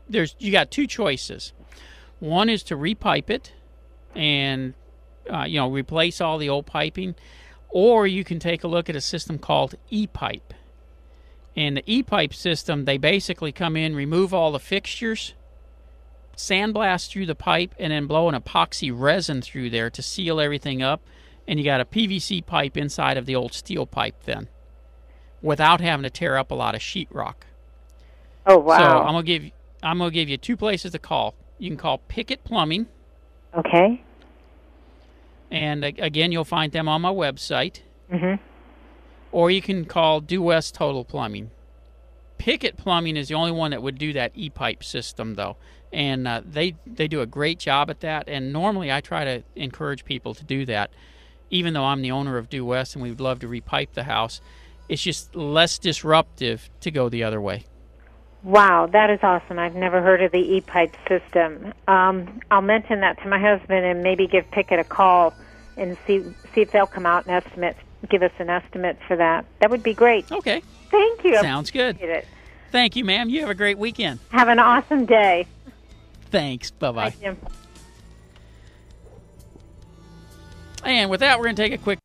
there's 0.08 0.36
you 0.38 0.52
got 0.52 0.70
two 0.70 0.86
choices. 0.86 1.52
One 2.20 2.50
is 2.50 2.62
to 2.64 2.76
repipe 2.76 3.30
it 3.30 3.52
and 4.14 4.74
uh, 5.32 5.44
you 5.44 5.58
know 5.58 5.70
replace 5.70 6.20
all 6.20 6.36
the 6.36 6.50
old 6.50 6.66
piping, 6.66 7.14
or 7.70 8.06
you 8.06 8.24
can 8.24 8.38
take 8.38 8.62
a 8.62 8.68
look 8.68 8.90
at 8.90 8.96
a 8.96 9.00
system 9.00 9.38
called 9.38 9.74
E-pipe. 9.90 10.52
And 11.56 11.76
the 11.76 11.84
E-pipe 11.86 12.34
system, 12.34 12.84
they 12.84 12.98
basically 12.98 13.52
come 13.52 13.76
in, 13.76 13.94
remove 13.94 14.34
all 14.34 14.50
the 14.50 14.58
fixtures, 14.58 15.34
sandblast 16.36 17.08
through 17.08 17.26
the 17.26 17.36
pipe, 17.36 17.74
and 17.78 17.92
then 17.92 18.06
blow 18.06 18.28
an 18.28 18.34
epoxy 18.34 18.92
resin 18.92 19.40
through 19.40 19.70
there 19.70 19.88
to 19.90 20.02
seal 20.02 20.40
everything 20.40 20.82
up. 20.82 21.00
And 21.46 21.58
you 21.58 21.64
got 21.64 21.80
a 21.80 21.84
PVC 21.84 22.44
pipe 22.44 22.76
inside 22.76 23.16
of 23.16 23.26
the 23.26 23.34
old 23.36 23.52
steel 23.52 23.86
pipe 23.86 24.22
then, 24.24 24.48
without 25.42 25.80
having 25.80 26.04
to 26.04 26.10
tear 26.10 26.36
up 26.38 26.50
a 26.50 26.54
lot 26.54 26.74
of 26.74 26.80
sheetrock. 26.80 27.34
Oh 28.46 28.58
wow. 28.58 28.78
So 28.78 28.84
I'm 28.84 29.06
gonna 29.14 29.22
give 29.22 29.50
I'm 29.82 29.98
gonna 29.98 30.10
give 30.10 30.28
you 30.28 30.36
two 30.38 30.56
places 30.56 30.92
to 30.92 30.98
call. 30.98 31.34
You 31.58 31.68
can 31.70 31.76
call 31.76 31.98
Pickett 32.08 32.44
Plumbing, 32.44 32.86
Okay. 33.54 34.00
and 35.50 35.84
again 35.84 36.32
you'll 36.32 36.44
find 36.44 36.72
them 36.72 36.88
on 36.88 37.00
my 37.02 37.10
website, 37.12 37.80
Mhm. 38.10 38.38
or 39.32 39.50
you 39.50 39.62
can 39.62 39.84
call 39.84 40.20
Due 40.20 40.42
West 40.42 40.74
Total 40.74 41.04
Plumbing. 41.04 41.50
Pickett 42.38 42.76
Plumbing 42.76 43.16
is 43.16 43.28
the 43.28 43.34
only 43.34 43.52
one 43.52 43.70
that 43.70 43.82
would 43.82 43.96
do 43.98 44.12
that 44.14 44.32
E-pipe 44.34 44.82
system 44.82 45.34
though, 45.34 45.56
and 45.92 46.26
uh, 46.26 46.42
they 46.44 46.74
they 46.86 47.06
do 47.08 47.20
a 47.20 47.26
great 47.26 47.58
job 47.58 47.88
at 47.90 48.00
that. 48.00 48.28
And 48.28 48.52
normally 48.52 48.90
I 48.92 49.00
try 49.00 49.24
to 49.24 49.42
encourage 49.54 50.04
people 50.04 50.34
to 50.34 50.44
do 50.44 50.66
that, 50.66 50.90
even 51.50 51.74
though 51.74 51.84
I'm 51.84 52.02
the 52.02 52.10
owner 52.10 52.36
of 52.36 52.48
Due 52.48 52.64
West 52.64 52.94
and 52.94 53.02
we'd 53.02 53.20
love 53.20 53.40
to 53.40 53.48
repipe 53.48 53.92
the 53.92 54.04
house. 54.04 54.40
It's 54.88 55.02
just 55.02 55.34
less 55.34 55.78
disruptive 55.78 56.68
to 56.80 56.90
go 56.90 57.08
the 57.08 57.24
other 57.24 57.40
way. 57.40 57.64
Wow, 58.42 58.86
that 58.92 59.08
is 59.08 59.20
awesome. 59.22 59.58
I've 59.58 59.74
never 59.74 60.02
heard 60.02 60.22
of 60.22 60.30
the 60.30 60.56
e-pipe 60.56 60.94
system. 61.08 61.72
Um, 61.88 62.40
I'll 62.50 62.60
mention 62.60 63.00
that 63.00 63.22
to 63.22 63.28
my 63.28 63.38
husband 63.38 63.86
and 63.86 64.02
maybe 64.02 64.26
give 64.26 64.50
Pickett 64.50 64.78
a 64.78 64.84
call 64.84 65.32
and 65.76 65.96
see 66.06 66.22
see 66.54 66.60
if 66.60 66.70
they'll 66.70 66.86
come 66.86 67.06
out 67.06 67.26
and 67.26 67.34
estimate 67.34 67.76
give 68.08 68.22
us 68.22 68.32
an 68.38 68.50
estimate 68.50 68.98
for 69.06 69.16
that. 69.16 69.44
That 69.60 69.70
would 69.70 69.82
be 69.82 69.94
great. 69.94 70.30
Okay. 70.30 70.62
Thank 70.90 71.24
you. 71.24 71.40
Sounds 71.40 71.70
good. 71.70 72.00
it. 72.00 72.26
Thank 72.70 72.96
you, 72.96 73.04
ma'am. 73.04 73.28
You 73.28 73.40
have 73.40 73.50
a 73.50 73.54
great 73.54 73.78
weekend. 73.78 74.20
Have 74.30 74.48
an 74.48 74.58
awesome 74.58 75.06
day. 75.06 75.46
Thanks. 76.30 76.70
Bye 76.70 76.92
bye. 76.92 77.10
Bye, 77.10 77.16
Jim. 77.20 77.36
And 80.84 81.10
with 81.10 81.20
that, 81.20 81.38
we're 81.38 81.44
going 81.44 81.56
to 81.56 81.62
take 81.62 81.72
a 81.72 81.78
quick. 81.78 81.98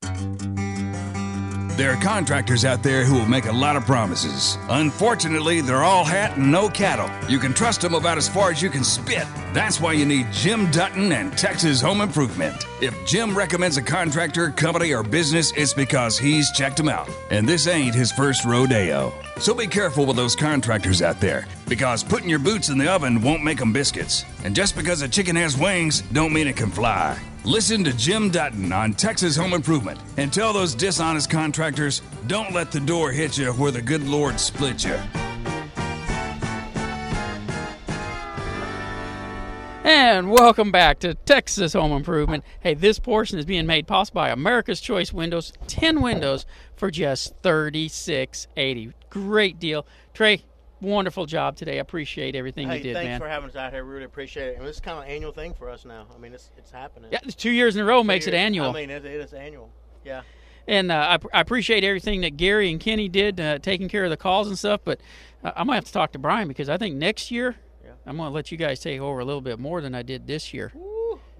There 1.79 1.91
are 1.93 2.01
contractors 2.01 2.65
out 2.65 2.83
there 2.83 3.05
who 3.05 3.13
will 3.13 3.25
make 3.25 3.45
a 3.45 3.53
lot 3.53 3.77
of 3.77 3.85
promises. 3.85 4.57
Unfortunately, 4.67 5.61
they're 5.61 5.85
all 5.85 6.03
hat 6.03 6.35
and 6.35 6.51
no 6.51 6.67
cattle. 6.67 7.09
You 7.29 7.39
can 7.39 7.53
trust 7.53 7.79
them 7.79 7.93
about 7.93 8.17
as 8.17 8.27
far 8.27 8.51
as 8.51 8.61
you 8.61 8.69
can 8.69 8.83
spit. 8.83 9.25
That's 9.53 9.79
why 9.79 9.93
you 9.93 10.05
need 10.05 10.27
Jim 10.33 10.69
Dutton 10.71 11.13
and 11.13 11.37
Texas 11.37 11.79
Home 11.79 12.01
Improvement. 12.01 12.65
If 12.81 12.93
Jim 13.07 13.33
recommends 13.33 13.77
a 13.77 13.81
contractor, 13.81 14.51
company, 14.51 14.93
or 14.93 15.03
business, 15.03 15.53
it's 15.55 15.73
because 15.73 16.19
he's 16.19 16.51
checked 16.51 16.75
them 16.75 16.89
out. 16.89 17.09
And 17.31 17.47
this 17.47 17.65
ain't 17.65 17.95
his 17.95 18.11
first 18.11 18.43
rodeo. 18.43 19.13
So 19.37 19.53
be 19.53 19.65
careful 19.65 20.05
with 20.05 20.17
those 20.17 20.35
contractors 20.35 21.01
out 21.01 21.21
there, 21.21 21.47
because 21.69 22.03
putting 22.03 22.27
your 22.27 22.39
boots 22.39 22.67
in 22.67 22.77
the 22.77 22.91
oven 22.91 23.21
won't 23.21 23.41
make 23.41 23.57
them 23.57 23.71
biscuits. 23.71 24.25
And 24.43 24.53
just 24.53 24.75
because 24.75 25.01
a 25.01 25.07
chicken 25.07 25.37
has 25.37 25.55
wings, 25.57 26.01
don't 26.11 26.33
mean 26.33 26.45
it 26.47 26.57
can 26.57 26.71
fly. 26.71 27.17
Listen 27.49 27.83
to 27.83 27.91
Jim 27.97 28.29
Dutton 28.29 28.71
on 28.71 28.93
Texas 28.93 29.35
Home 29.35 29.53
Improvement 29.53 29.99
and 30.17 30.31
tell 30.31 30.53
those 30.53 30.75
dishonest 30.75 31.31
contractors 31.31 32.03
don't 32.27 32.53
let 32.53 32.71
the 32.71 32.79
door 32.79 33.11
hit 33.11 33.39
you 33.39 33.51
where 33.53 33.71
the 33.71 33.81
good 33.81 34.07
Lord 34.07 34.39
split 34.39 34.85
you. 34.85 34.93
And 39.83 40.29
welcome 40.29 40.71
back 40.71 40.99
to 40.99 41.15
Texas 41.15 41.73
Home 41.73 41.91
Improvement. 41.91 42.43
Hey, 42.59 42.75
this 42.75 42.99
portion 42.99 43.39
is 43.39 43.45
being 43.45 43.65
made 43.65 43.87
possible 43.87 44.21
by 44.21 44.29
America's 44.29 44.79
Choice 44.79 45.11
Windows. 45.11 45.51
10 45.65 46.03
windows 46.03 46.45
for 46.75 46.91
just 46.91 47.33
thirty-six 47.41 48.45
eighty. 48.57 48.93
Great 49.09 49.57
deal. 49.57 49.87
Trey, 50.13 50.43
wonderful 50.81 51.25
job 51.25 51.55
today. 51.55 51.77
I 51.77 51.81
appreciate 51.81 52.35
everything 52.35 52.69
hey, 52.69 52.77
you 52.77 52.83
did, 52.83 52.93
thanks 52.95 53.07
man. 53.07 53.19
for 53.19 53.27
having 53.27 53.49
us 53.49 53.55
out 53.55 53.73
here. 53.73 53.83
We 53.85 53.91
really 53.91 54.05
appreciate 54.05 54.49
it. 54.49 54.57
And 54.57 54.65
this 54.65 54.77
is 54.77 54.81
kind 54.81 54.97
of 54.97 55.05
an 55.05 55.09
annual 55.09 55.31
thing 55.31 55.53
for 55.53 55.69
us 55.69 55.85
now. 55.85 56.07
I 56.13 56.17
mean, 56.19 56.33
it's 56.33 56.51
it's 56.57 56.71
happening. 56.71 57.11
Yeah, 57.11 57.19
it's 57.23 57.35
two 57.35 57.51
years 57.51 57.75
in 57.75 57.81
a 57.81 57.85
row 57.85 58.01
Two 58.01 58.07
makes 58.07 58.27
it 58.27 58.33
annual. 58.33 58.69
I 58.69 58.73
mean, 58.73 58.89
it, 58.89 59.05
it 59.05 59.21
is 59.21 59.33
annual. 59.33 59.71
Yeah. 60.03 60.21
And 60.67 60.91
uh, 60.91 61.17
I, 61.33 61.37
I 61.37 61.41
appreciate 61.41 61.83
everything 61.83 62.21
that 62.21 62.37
Gary 62.37 62.69
and 62.71 62.79
Kenny 62.79 63.09
did, 63.09 63.39
uh, 63.39 63.57
taking 63.59 63.89
care 63.89 64.03
of 64.03 64.11
the 64.11 64.17
calls 64.17 64.47
and 64.47 64.57
stuff. 64.57 64.81
But 64.83 65.01
uh, 65.43 65.51
I'm 65.55 65.65
gonna 65.65 65.75
have 65.75 65.85
to 65.85 65.93
talk 65.93 66.11
to 66.13 66.19
Brian 66.19 66.47
because 66.47 66.69
I 66.69 66.77
think 66.77 66.95
next 66.95 67.31
year 67.31 67.55
I'm 68.05 68.17
gonna 68.17 68.31
let 68.31 68.51
you 68.51 68.57
guys 68.57 68.79
take 68.79 68.99
over 68.99 69.19
a 69.19 69.25
little 69.25 69.41
bit 69.41 69.59
more 69.59 69.81
than 69.81 69.93
I 69.93 70.01
did 70.01 70.27
this 70.27 70.53
year. 70.53 70.73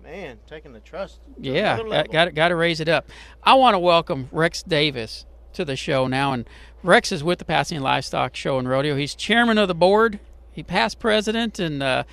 Man, 0.04 0.40
taking 0.48 0.74
the 0.74 0.80
trust. 0.80 1.20
Yeah, 1.40 2.04
got, 2.12 2.34
got 2.34 2.48
to 2.48 2.56
raise 2.56 2.80
it 2.80 2.90
up. 2.90 3.10
I 3.44 3.54
want 3.54 3.76
to 3.76 3.80
welcome 3.80 4.28
Rex 4.32 4.64
Davis 4.64 5.26
to 5.54 5.66
the 5.66 5.76
show 5.76 6.08
now, 6.08 6.34
and 6.34 6.48
Rex 6.82 7.12
is 7.12 7.24
with 7.24 7.40
the 7.40 7.46
Pasadena 7.46 7.84
Livestock 7.84 8.36
Show 8.36 8.58
and 8.58 8.70
Rodeo. 8.70 8.96
He's 8.96 9.14
chairman 9.14 9.58
of 9.58 9.68
the 9.68 9.76
board. 9.76 10.20
He 10.52 10.64
past 10.64 10.98
president, 11.00 11.60
and 11.60 11.84
uh, 11.84 12.04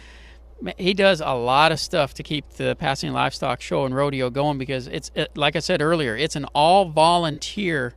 he 0.76 0.92
does 0.92 1.20
a 1.20 1.34
lot 1.34 1.70
of 1.70 1.78
stuff 1.78 2.14
to 2.14 2.22
keep 2.22 2.48
the 2.54 2.74
Pasadena 2.74 3.14
Livestock 3.14 3.60
Show 3.60 3.84
and 3.84 3.94
Rodeo 3.94 4.28
going 4.28 4.58
because 4.58 4.88
it's 4.88 5.10
it, 5.14 5.36
like 5.36 5.54
I 5.54 5.60
said 5.60 5.80
earlier, 5.80 6.16
it's 6.16 6.34
an 6.34 6.46
all 6.46 6.86
volunteer 6.86 7.94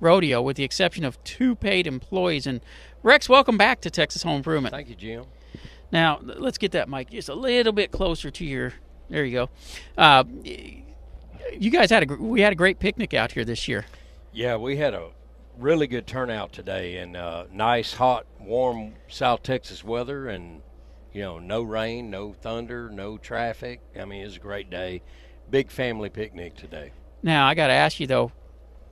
rodeo 0.00 0.40
with 0.42 0.56
the 0.56 0.64
exception 0.64 1.04
of 1.04 1.22
two 1.22 1.54
paid 1.54 1.86
employees. 1.86 2.46
And 2.46 2.60
Rex, 3.02 3.28
welcome 3.28 3.56
back 3.56 3.80
to 3.82 3.90
Texas 3.90 4.22
Home 4.24 4.36
Improvement. 4.36 4.74
Thank 4.74 4.88
you, 4.88 4.96
Jim. 4.96 5.24
Now 5.92 6.20
let's 6.22 6.58
get 6.58 6.72
that 6.72 6.88
mic 6.88 7.10
just 7.10 7.28
a 7.28 7.34
little 7.34 7.72
bit 7.72 7.92
closer 7.92 8.30
to 8.30 8.44
your. 8.44 8.74
There 9.08 9.24
you 9.24 9.32
go. 9.32 9.50
Uh, 9.96 10.24
you 10.44 11.70
guys 11.70 11.90
had 11.90 12.10
a 12.10 12.14
we 12.16 12.40
had 12.40 12.52
a 12.52 12.56
great 12.56 12.80
picnic 12.80 13.14
out 13.14 13.32
here 13.32 13.44
this 13.44 13.68
year. 13.68 13.86
Yeah, 14.32 14.56
we 14.56 14.76
had 14.76 14.94
a 14.94 15.10
really 15.58 15.86
good 15.86 16.06
turnout 16.06 16.52
today, 16.52 16.98
and 16.98 17.16
uh, 17.16 17.44
nice, 17.52 17.94
hot, 17.94 18.26
warm 18.40 18.94
South 19.08 19.42
Texas 19.42 19.82
weather, 19.84 20.28
and 20.28 20.62
you 21.12 21.22
know, 21.22 21.38
no 21.38 21.62
rain, 21.62 22.10
no 22.10 22.32
thunder, 22.32 22.90
no 22.90 23.18
traffic. 23.18 23.80
I 23.98 24.04
mean, 24.04 24.22
it 24.22 24.26
was 24.26 24.36
a 24.36 24.40
great 24.40 24.70
day. 24.70 25.02
Big 25.50 25.70
family 25.70 26.10
picnic 26.10 26.54
today. 26.54 26.92
Now 27.22 27.46
I 27.46 27.54
got 27.54 27.68
to 27.68 27.72
ask 27.72 27.98
you 27.98 28.06
though, 28.06 28.32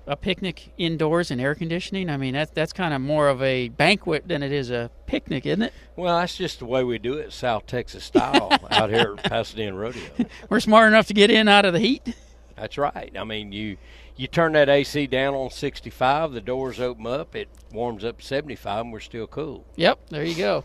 a 0.07 0.17
picnic 0.17 0.73
indoors 0.79 1.31
and 1.31 1.41
air 1.41 1.55
conditioning. 1.55 2.09
I 2.09 2.17
mean 2.17 2.35
that's 2.35 2.51
that's 2.53 2.73
kind 2.73 2.95
of 2.95 3.01
more 3.01 3.29
of 3.29 3.43
a 3.43 3.69
banquet 3.69 4.27
than 4.27 4.43
it 4.43 4.53
is 4.53 4.71
a 4.71 4.91
picnic, 5.07 5.47
isn't 5.47 5.62
it? 5.62 5.73
Well, 5.97 6.19
that's 6.19 6.37
just 6.37 6.59
the 6.61 6.64
way 6.64 6.83
we 6.85 6.99
do 6.99 7.14
it, 7.14 7.33
South 7.33 7.67
Texas 7.67 8.05
style, 8.05 8.57
out 8.71 8.91
here 8.91 9.14
at 9.19 9.25
Pasadena 9.25 9.77
Rodeo. 9.77 10.03
We're 10.49 10.61
smart 10.61 10.89
enough 10.89 11.07
to 11.09 11.14
get 11.14 11.31
in 11.31 11.49
out 11.49 11.64
of 11.64 11.73
the 11.73 11.81
heat. 11.81 12.14
That's 12.57 12.79
right. 12.79 13.12
I 13.17 13.25
mean, 13.25 13.53
you 13.53 13.77
you 14.17 14.27
turn 14.27 14.53
that 14.53 14.69
AC 14.69 15.07
down 15.07 15.35
on 15.35 15.51
65, 15.51 16.33
the 16.33 16.41
doors 16.41 16.81
open 16.81 17.07
up, 17.07 17.37
it 17.37 17.49
warms 17.73 18.05
up 18.05 18.23
75, 18.23 18.85
and 18.85 18.93
we're 18.93 19.01
still 19.01 19.27
cool. 19.27 19.64
Yep, 19.77 20.09
there 20.09 20.25
you 20.25 20.35
go. 20.35 20.64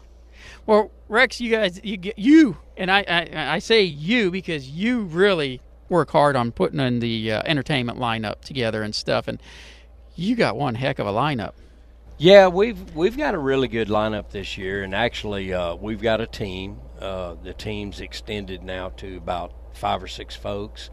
Well, 0.65 0.91
Rex, 1.07 1.39
you 1.39 1.51
guys, 1.51 1.79
you 1.83 1.97
get 1.97 2.17
you, 2.17 2.57
and 2.77 2.89
I, 2.89 3.03
I, 3.07 3.53
I 3.55 3.59
say 3.59 3.83
you 3.83 4.31
because 4.31 4.69
you 4.69 5.03
really 5.03 5.61
work 5.89 6.09
hard 6.11 6.35
on 6.35 6.51
putting 6.51 6.79
in 6.79 6.99
the 6.99 7.31
uh, 7.33 7.41
entertainment 7.45 7.99
lineup 7.99 8.41
together 8.41 8.81
and 8.81 8.95
stuff, 8.95 9.27
and 9.27 9.41
you 10.15 10.35
got 10.35 10.55
one 10.55 10.75
heck 10.75 10.99
of 10.99 11.05
a 11.05 11.11
lineup. 11.11 11.53
Yeah, 12.17 12.47
we've 12.47 12.95
we've 12.95 13.17
got 13.17 13.33
a 13.33 13.39
really 13.39 13.67
good 13.67 13.87
lineup 13.87 14.29
this 14.29 14.57
year, 14.57 14.83
and 14.83 14.93
actually, 14.93 15.53
uh, 15.53 15.75
we've 15.75 16.01
got 16.01 16.21
a 16.21 16.27
team. 16.27 16.79
Uh, 16.99 17.35
the 17.43 17.53
team's 17.53 17.99
extended 17.99 18.63
now 18.63 18.89
to 18.97 19.17
about 19.17 19.53
five 19.73 20.03
or 20.03 20.07
six 20.07 20.35
folks, 20.35 20.89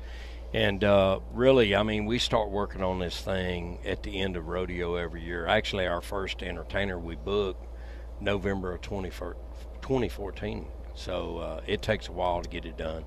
and 0.54 0.82
uh, 0.82 1.20
really, 1.32 1.74
I 1.74 1.82
mean, 1.82 2.06
we 2.06 2.18
start 2.18 2.50
working 2.50 2.82
on 2.82 2.98
this 2.98 3.20
thing 3.20 3.78
at 3.84 4.02
the 4.02 4.20
end 4.20 4.36
of 4.36 4.48
rodeo 4.48 4.94
every 4.96 5.22
year. 5.22 5.46
Actually, 5.46 5.86
our 5.86 6.00
first 6.00 6.42
entertainer 6.42 6.98
we 6.98 7.16
booked 7.16 7.66
November 8.20 8.72
of 8.72 8.80
20, 8.80 9.10
2014, 9.10 10.66
so 10.94 11.38
uh, 11.38 11.60
it 11.66 11.82
takes 11.82 12.08
a 12.08 12.12
while 12.12 12.42
to 12.42 12.48
get 12.48 12.64
it 12.64 12.76
done. 12.76 13.04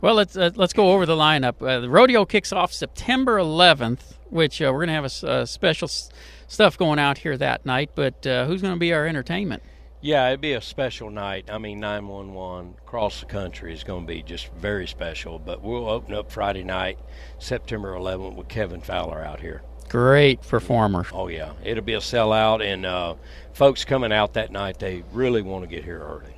Well, 0.00 0.14
let's 0.14 0.36
uh, 0.36 0.50
let's 0.54 0.72
go 0.72 0.92
over 0.92 1.04
the 1.04 1.16
lineup. 1.16 1.60
Uh, 1.60 1.80
the 1.80 1.90
rodeo 1.90 2.24
kicks 2.24 2.52
off 2.52 2.72
September 2.72 3.36
11th, 3.38 4.14
which 4.30 4.62
uh, 4.62 4.70
we're 4.72 4.86
going 4.86 4.88
to 4.88 4.94
have 4.94 5.22
a, 5.24 5.26
uh, 5.28 5.44
special 5.46 5.86
s- 5.86 6.08
stuff 6.46 6.78
going 6.78 6.98
out 6.98 7.18
here 7.18 7.36
that 7.36 7.66
night. 7.66 7.90
But 7.94 8.26
uh, 8.26 8.46
who's 8.46 8.62
going 8.62 8.72
to 8.72 8.80
be 8.80 8.94
our 8.94 9.06
entertainment? 9.06 9.62
Yeah, 10.02 10.28
it'd 10.28 10.40
be 10.40 10.54
a 10.54 10.62
special 10.62 11.10
night. 11.10 11.50
I 11.50 11.58
mean, 11.58 11.80
911 11.80 12.76
across 12.78 13.20
the 13.20 13.26
country 13.26 13.74
is 13.74 13.84
going 13.84 14.06
to 14.06 14.06
be 14.06 14.22
just 14.22 14.48
very 14.54 14.86
special. 14.86 15.38
But 15.38 15.62
we'll 15.62 15.88
open 15.88 16.14
up 16.14 16.32
Friday 16.32 16.64
night, 16.64 16.98
September 17.38 17.92
11th, 17.92 18.34
with 18.34 18.48
Kevin 18.48 18.80
Fowler 18.80 19.22
out 19.22 19.40
here. 19.40 19.62
Great 19.90 20.40
performer. 20.42 21.04
Oh 21.12 21.26
yeah, 21.26 21.52
it'll 21.64 21.82
be 21.82 21.94
a 21.94 21.98
sellout, 21.98 22.64
and 22.64 22.86
uh, 22.86 23.16
folks 23.52 23.84
coming 23.84 24.12
out 24.12 24.34
that 24.34 24.52
night, 24.52 24.78
they 24.78 25.02
really 25.12 25.42
want 25.42 25.64
to 25.64 25.68
get 25.68 25.84
here 25.84 25.98
early. 25.98 26.36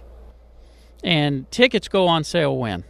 And 1.05 1.51
tickets 1.51 1.87
go 1.87 2.07
on 2.07 2.25
sale 2.25 2.57
when? 2.57 2.85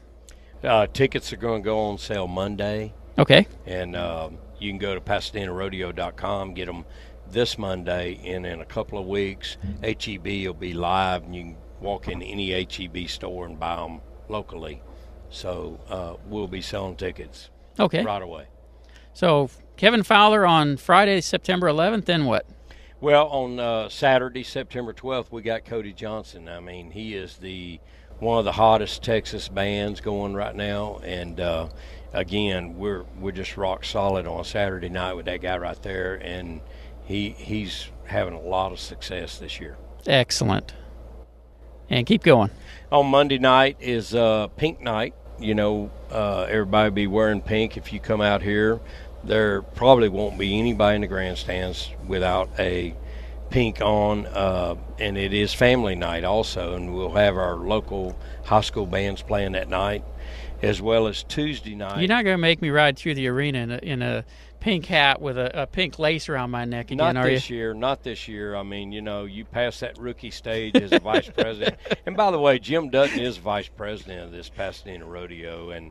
Uh, 0.63 0.87
tickets 0.87 1.33
are 1.33 1.37
going 1.37 1.63
to 1.63 1.65
go 1.65 1.81
on 1.81 1.99
sale 1.99 2.29
Monday. 2.29 2.95
Okay. 3.19 3.47
And 3.67 3.97
um, 3.97 4.39
you 4.61 4.71
can 4.71 4.79
go 4.79 4.95
to 4.95 5.01
PasadenaRodeo.com, 5.01 6.55
get 6.55 6.67
them 6.67 6.85
this 7.33 7.59
Monday, 7.59 8.21
and 8.25 8.47
in 8.47 8.61
a 8.61 8.65
couple 8.65 8.99
of 8.99 9.07
weeks, 9.07 9.57
HEB 9.83 10.25
will 10.27 10.55
be 10.55 10.75
live, 10.75 11.25
and 11.25 11.35
you 11.35 11.43
can 11.43 11.57
walk 11.81 12.09
in 12.09 12.23
any 12.23 12.53
HEB 12.53 13.09
store 13.09 13.47
and 13.47 13.59
buy 13.59 13.77
them 13.77 14.01
locally. 14.29 14.83
So 15.31 15.81
uh, 15.89 16.15
we'll 16.27 16.47
be 16.49 16.61
selling 16.61 16.97
tickets 16.97 17.51
Okay. 17.81 18.05
right 18.05 18.23
away. 18.23 18.47
So 19.15 19.49
Kevin 19.77 20.03
Fowler 20.03 20.47
on 20.47 20.77
Friday, 20.77 21.21
September 21.23 21.67
11th. 21.69 22.05
Then 22.05 22.27
what? 22.27 22.47
Well, 23.01 23.27
on 23.29 23.59
uh, 23.59 23.89
Saturday, 23.89 24.45
September 24.45 24.93
12th, 24.93 25.33
we 25.33 25.43
got 25.43 25.65
Cody 25.65 25.93
Johnson. 25.93 26.49
I 26.49 26.61
mean, 26.61 26.91
he 26.91 27.15
is 27.15 27.39
the 27.39 27.81
one 28.21 28.39
of 28.39 28.45
the 28.45 28.53
hottest 28.53 29.03
Texas 29.03 29.49
bands 29.49 30.01
going 30.01 30.35
right 30.35 30.55
now, 30.55 31.01
and 31.03 31.41
uh, 31.41 31.69
again, 32.13 32.77
we're 32.79 33.03
we're 33.19 33.33
just 33.33 33.57
rock 33.57 33.85
solid 33.85 34.29
on 34.29 34.45
Saturday 34.45 34.89
night 34.89 35.15
with 35.15 35.27
that 35.27 35.41
guy 35.41 35.59
right 35.59 35.83
there, 35.83 36.15
and 36.23 36.61
he 37.13 37.31
he's 37.31 37.89
having 38.05 38.35
a 38.35 38.41
lot 38.41 38.73
of 38.73 38.81
success 38.81 39.39
this 39.39 39.61
year. 39.61 39.77
Excellent. 40.07 40.75
And 41.91 42.07
keep 42.07 42.23
going. 42.23 42.51
On 42.91 43.07
Monday 43.07 43.39
night 43.39 43.77
is 43.81 44.15
uh, 44.15 44.49
Pink 44.57 44.81
Night. 44.81 45.15
You 45.39 45.55
know, 45.55 45.91
uh, 46.11 46.47
everybody 46.49 46.91
be 46.91 47.07
wearing 47.07 47.43
pink 47.43 47.77
if 47.77 47.93
you 47.93 48.01
come 48.01 48.21
out 48.21 48.43
here. 48.43 48.81
There 49.25 49.63
probably 49.63 50.09
won't 50.09 50.39
be 50.39 50.59
anybody 50.59 50.97
in 50.97 51.01
the 51.03 51.07
grandstands 51.07 51.91
without 52.07 52.49
a 52.59 52.95
pink 53.51 53.81
on, 53.81 54.27
uh, 54.27 54.77
and 54.99 55.19
it 55.19 55.35
is 55.35 55.53
family 55.53 55.95
night 55.95 56.25
also, 56.25 56.75
and 56.75 56.95
we'll 56.95 57.13
have 57.13 57.37
our 57.37 57.57
local 57.57 58.19
high 58.45 58.63
school 58.63 58.87
bands 58.87 59.23
playing 59.23 59.53
that 59.53 59.69
night, 59.69 60.05
as 60.63 60.81
well 60.81 61.07
as 61.07 61.23
Tuesday 61.25 61.75
night. 61.75 61.99
You're 61.99 62.09
not 62.09 62.25
going 62.25 62.35
to 62.35 62.41
make 62.41 62.63
me 62.63 62.71
ride 62.71 62.97
through 62.97 63.15
the 63.15 63.29
arena 63.29 63.59
in 63.59 63.71
a, 63.71 63.79
in 63.79 64.03
a 64.03 64.25
pink 64.63 64.87
hat 64.87 65.21
with 65.21 65.37
a, 65.37 65.63
a 65.63 65.67
pink 65.67 65.99
lace 65.99 66.29
around 66.29 66.53
my 66.53 66.65
neck 66.65 66.93
again, 66.93 66.99
Not 66.99 67.17
are 67.17 67.29
you? 67.29 67.35
this 67.35 67.51
year. 67.51 67.75
Not 67.75 68.05
this 68.05 68.29
year. 68.29 68.55
I 68.55 68.63
mean, 68.63 68.93
you 68.93 69.03
know, 69.03 69.25
you 69.25 69.45
pass 69.45 69.81
that 69.81 69.99
rookie 69.99 70.31
stage 70.31 70.77
as 70.77 70.93
a 70.93 71.01
vice 71.01 71.29
president. 71.37 71.79
And 72.07 72.17
by 72.17 72.31
the 72.31 72.39
way, 72.39 72.61
Jim 72.61 72.89
Dutton 72.89 73.19
is 73.19 73.39
vice 73.39 73.67
president 73.67 74.21
of 74.21 74.31
this 74.31 74.49
Pasadena 74.49 75.05
Rodeo. 75.05 75.71
And 75.71 75.91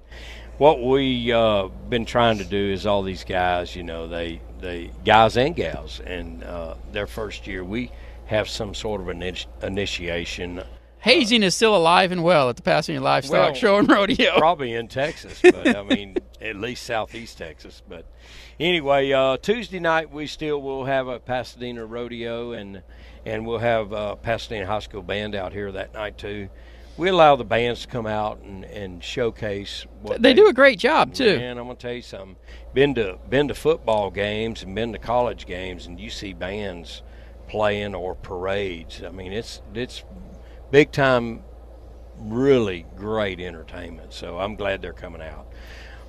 what 0.57 0.81
we 0.81 1.33
uh, 1.33 1.67
been 1.89 2.05
trying 2.05 2.37
to 2.37 2.45
do 2.45 2.71
is 2.71 2.85
all 2.85 3.03
these 3.03 3.25
guys, 3.25 3.75
you 3.75 3.83
know, 3.83 4.07
they 4.07 4.39
they 4.61 4.91
guys 5.03 5.35
and 5.35 5.53
gals, 5.53 5.99
and 5.99 6.41
uh, 6.43 6.75
their 6.93 7.07
first 7.07 7.47
year 7.47 7.65
we 7.65 7.91
have 8.27 8.47
some 8.47 8.73
sort 8.73 9.01
of 9.01 9.09
an 9.09 9.19
initi- 9.19 9.47
initiation. 9.63 10.63
Hazing 10.99 11.41
is 11.41 11.55
still 11.55 11.75
alive 11.75 12.11
and 12.11 12.23
well 12.23 12.49
at 12.49 12.55
the 12.57 12.61
Pasadena 12.61 13.03
Livestock 13.03 13.33
Well, 13.33 13.53
Show 13.55 13.77
and 13.79 13.89
Rodeo. 13.89 14.37
Probably 14.37 14.73
in 14.73 14.87
Texas, 14.87 15.39
but 15.41 15.75
I 15.75 15.81
mean, 15.81 16.15
at 16.41 16.57
least 16.57 16.83
southeast 16.83 17.39
Texas. 17.39 17.81
But 17.89 18.05
anyway, 18.61 19.11
uh, 19.11 19.37
Tuesday 19.37 19.79
night 19.79 20.11
we 20.11 20.27
still 20.27 20.61
will 20.61 20.85
have 20.85 21.07
a 21.07 21.19
Pasadena 21.19 21.85
rodeo, 21.85 22.51
and 22.53 22.83
and 23.25 23.45
we'll 23.45 23.59
have 23.59 23.91
uh, 23.91 24.15
Pasadena 24.15 24.65
High 24.65 24.79
School 24.79 25.01
band 25.01 25.35
out 25.35 25.53
here 25.53 25.71
that 25.71 25.93
night 25.93 26.17
too. 26.17 26.49
We 26.97 27.09
allow 27.09 27.35
the 27.35 27.45
bands 27.45 27.81
to 27.83 27.87
come 27.87 28.05
out 28.05 28.41
and, 28.41 28.65
and 28.65 29.03
showcase 29.03 29.85
what 30.01 30.21
They 30.21 30.33
do 30.33 30.47
a 30.47 30.53
great 30.53 30.77
job 30.77 31.13
too. 31.13 31.37
Man, 31.37 31.57
I'm 31.57 31.65
gonna 31.65 31.75
tell 31.75 31.93
you 31.93 32.01
something. 32.01 32.35
Been 32.73 32.93
to 32.95 33.17
been 33.29 33.47
to 33.47 33.55
football 33.55 34.11
games 34.11 34.63
and 34.63 34.75
been 34.75 34.91
to 34.93 34.99
college 34.99 35.45
games, 35.45 35.87
and 35.87 35.99
you 35.99 36.09
see 36.09 36.33
bands 36.33 37.01
playing 37.47 37.95
or 37.95 38.15
parades. 38.15 39.01
I 39.03 39.09
mean, 39.09 39.33
it's 39.33 39.61
it's 39.73 40.03
big 40.69 40.91
time, 40.91 41.43
really 42.17 42.85
great 42.95 43.39
entertainment. 43.39 44.13
So 44.13 44.37
I'm 44.37 44.55
glad 44.55 44.81
they're 44.81 44.93
coming 44.93 45.21
out. 45.21 45.50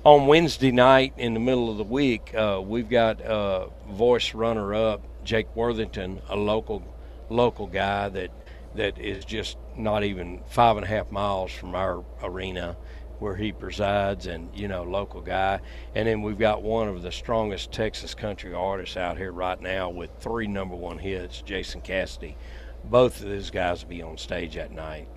On 0.05 0.27
Wednesday 0.27 0.73
night 0.73 1.13
in 1.15 1.33
the 1.33 1.39
middle 1.39 1.71
of 1.71 1.77
the 1.77 1.85
week, 1.85 2.35
uh, 2.35 2.61
we've 2.61 2.89
got 2.89 3.21
uh, 3.21 3.67
voice 3.89 4.33
runner 4.33 4.75
up 4.75 5.01
Jake 5.23 5.55
Worthington, 5.55 6.21
a 6.27 6.35
local 6.35 6.83
local 7.29 7.67
guy 7.67 8.09
that 8.09 8.29
that 8.75 8.99
is 8.99 9.23
just 9.23 9.55
not 9.77 10.03
even 10.03 10.41
five 10.49 10.75
and 10.75 10.85
a 10.85 10.89
half 10.89 11.09
miles 11.09 11.53
from 11.53 11.73
our 11.73 12.03
arena 12.21 12.75
where 13.19 13.37
he 13.37 13.53
presides 13.53 14.27
and 14.27 14.49
you 14.53 14.67
know 14.67 14.83
local 14.83 15.21
guy. 15.21 15.61
And 15.95 16.05
then 16.05 16.21
we've 16.21 16.37
got 16.37 16.61
one 16.61 16.89
of 16.89 17.01
the 17.01 17.11
strongest 17.13 17.71
texas 17.71 18.13
country 18.13 18.53
artists 18.53 18.97
out 18.97 19.17
here 19.17 19.31
right 19.31 19.61
now 19.61 19.89
with 19.89 20.09
three 20.19 20.47
number 20.47 20.75
one 20.75 20.97
hits 20.97 21.41
jason 21.41 21.79
cassidy. 21.79 22.35
Both 22.83 23.21
of 23.21 23.29
those 23.29 23.51
guys 23.51 23.83
will 23.83 23.91
be 23.91 24.01
on 24.01 24.17
stage 24.17 24.55
that 24.55 24.73
night 24.73 25.07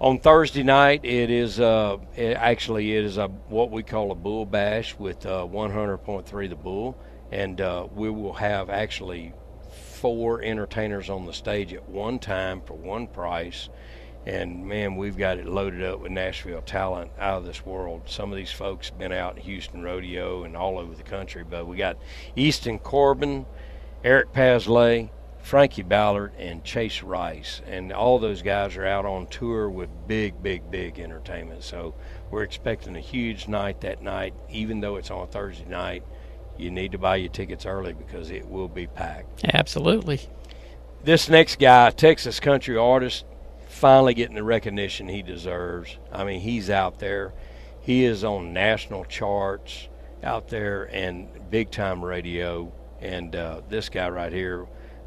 on 0.00 0.18
thursday 0.18 0.62
night 0.62 1.04
it 1.04 1.30
is 1.30 1.58
uh 1.58 1.96
it, 2.16 2.36
actually 2.36 2.96
it 2.96 3.04
is 3.04 3.16
a 3.16 3.28
what 3.48 3.70
we 3.70 3.82
call 3.82 4.10
a 4.10 4.14
bull 4.14 4.44
bash 4.44 4.94
with 4.98 5.24
uh 5.26 5.46
100.3 5.50 6.48
the 6.48 6.56
bull 6.56 6.96
and 7.32 7.60
uh, 7.60 7.86
we 7.94 8.10
will 8.10 8.32
have 8.32 8.70
actually 8.70 9.32
four 9.70 10.42
entertainers 10.42 11.10
on 11.10 11.26
the 11.26 11.32
stage 11.32 11.72
at 11.72 11.88
one 11.88 12.18
time 12.18 12.60
for 12.62 12.74
one 12.74 13.06
price. 13.06 13.68
And 14.26 14.66
man, 14.66 14.96
we've 14.96 15.16
got 15.16 15.38
it 15.38 15.46
loaded 15.46 15.82
up 15.84 16.00
with 16.00 16.10
Nashville 16.12 16.62
talent 16.62 17.12
out 17.18 17.38
of 17.38 17.44
this 17.44 17.64
world. 17.64 18.02
Some 18.06 18.32
of 18.32 18.36
these 18.36 18.50
folks 18.50 18.88
have 18.88 18.98
been 18.98 19.12
out 19.12 19.36
in 19.36 19.42
Houston 19.44 19.82
Rodeo 19.82 20.44
and 20.44 20.56
all 20.56 20.78
over 20.78 20.94
the 20.94 21.04
country, 21.04 21.44
but 21.44 21.66
we 21.66 21.76
got 21.76 21.96
Easton 22.34 22.78
Corbin, 22.78 23.46
Eric 24.02 24.32
Paslay, 24.32 25.10
Frankie 25.46 25.82
Ballard, 25.82 26.32
and 26.38 26.64
Chase 26.64 27.04
Rice. 27.04 27.60
And 27.66 27.92
all 27.92 28.18
those 28.18 28.42
guys 28.42 28.76
are 28.76 28.84
out 28.84 29.06
on 29.06 29.28
tour 29.28 29.70
with 29.70 29.88
big, 30.08 30.42
big, 30.42 30.70
big 30.72 30.98
entertainment. 30.98 31.62
So 31.62 31.94
we're 32.32 32.42
expecting 32.42 32.96
a 32.96 33.00
huge 33.00 33.46
night 33.46 33.80
that 33.82 34.02
night, 34.02 34.34
even 34.50 34.80
though 34.80 34.96
it's 34.96 35.10
on 35.10 35.22
a 35.22 35.26
Thursday 35.28 35.66
night 35.66 36.02
you 36.58 36.70
need 36.70 36.92
to 36.92 36.98
buy 36.98 37.16
your 37.16 37.28
tickets 37.28 37.66
early 37.66 37.92
because 37.92 38.30
it 38.30 38.48
will 38.48 38.68
be 38.68 38.86
packed. 38.86 39.44
Absolutely. 39.54 40.20
This 41.04 41.28
next 41.28 41.58
guy, 41.58 41.90
Texas 41.90 42.40
country 42.40 42.76
artist, 42.76 43.24
finally 43.68 44.14
getting 44.14 44.34
the 44.34 44.42
recognition 44.42 45.08
he 45.08 45.22
deserves. 45.22 45.96
I 46.12 46.24
mean, 46.24 46.40
he's 46.40 46.70
out 46.70 46.98
there. 46.98 47.34
He 47.80 48.04
is 48.04 48.24
on 48.24 48.52
national 48.52 49.04
charts 49.04 49.88
out 50.22 50.48
there 50.48 50.84
and 50.84 51.28
big 51.50 51.70
time 51.70 52.04
radio. 52.04 52.72
And 53.00 53.36
uh, 53.36 53.60
this 53.68 53.88
guy 53.88 54.08
right 54.08 54.32
here, 54.32 54.66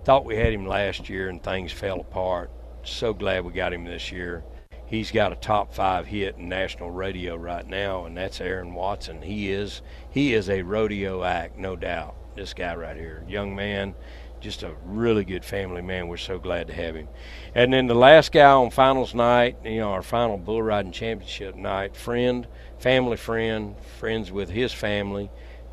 thought 0.10 0.26
we 0.26 0.36
had 0.36 0.52
him 0.52 0.66
last 0.66 1.08
year 1.08 1.30
and 1.30 1.44
things 1.44 1.72
fell 1.72 2.00
apart. 2.00 2.50
So 2.84 3.14
glad 3.14 3.46
we 3.46 3.54
got 3.54 3.72
him 3.72 3.86
this 3.86 4.12
year 4.12 4.44
he's 4.88 5.12
got 5.12 5.32
a 5.32 5.36
top 5.36 5.72
five 5.72 6.08
hit 6.08 6.36
in 6.38 6.50
national 6.50 6.90
radio 6.90 7.36
right 7.36 7.68
now, 7.68 8.06
and 8.06 8.18
that's 8.18 8.42
Aaron 8.42 8.74
Watson. 8.74 9.22
He 9.22 9.52
is 9.52 9.84
he 10.10 10.34
is 10.34 10.50
a 10.50 10.64
rodeo 10.64 11.24
act, 11.24 11.60
no 11.60 11.76
doubt. 11.76 12.16
This 12.36 12.56
guy 12.56 12.76
right 12.76 12.98
here, 12.98 13.24
young 13.28 13.56
man, 13.56 13.94
just 14.40 14.64
a 14.64 14.74
really 14.84 15.24
good 15.24 15.46
family 15.46 15.84
man. 15.84 16.08
We're 16.08 16.18
so 16.18 16.40
glad 16.40 16.68
to 16.68 16.74
have 16.74 16.96
him. 16.96 17.08
And 17.54 17.72
then 17.72 17.86
the 17.86 17.94
last 17.94 18.32
guy 18.32 18.50
on 18.50 18.72
finals 18.72 19.14
night, 19.14 19.58
you 19.64 19.78
know, 19.78 19.92
our 19.92 20.02
final 20.02 20.40
bull 20.40 20.64
riding 20.64 20.92
championship 20.92 21.56
night, 21.56 21.96
friend, 21.96 22.48
family 22.80 23.18
friend, 23.18 23.76
friends 24.00 24.32
with 24.32 24.50
his 24.50 24.74
family. 24.74 25.30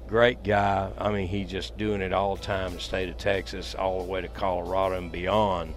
Great 0.09 0.43
guy. 0.45 0.91
I 0.99 1.11
mean, 1.11 1.27
he's 1.27 1.51
just 1.51 1.77
doing 1.77 2.01
it 2.01 2.13
all 2.13 2.37
the 2.37 2.43
time 2.43 2.69
in 2.69 2.75
the 2.75 2.81
state 2.81 3.09
of 3.09 3.19
Texas, 3.19 3.75
all 3.75 3.99
the 4.05 4.11
way 4.11 4.21
to 4.21 4.29
Colorado 4.29 4.97
and 4.97 5.11
beyond. 5.11 5.75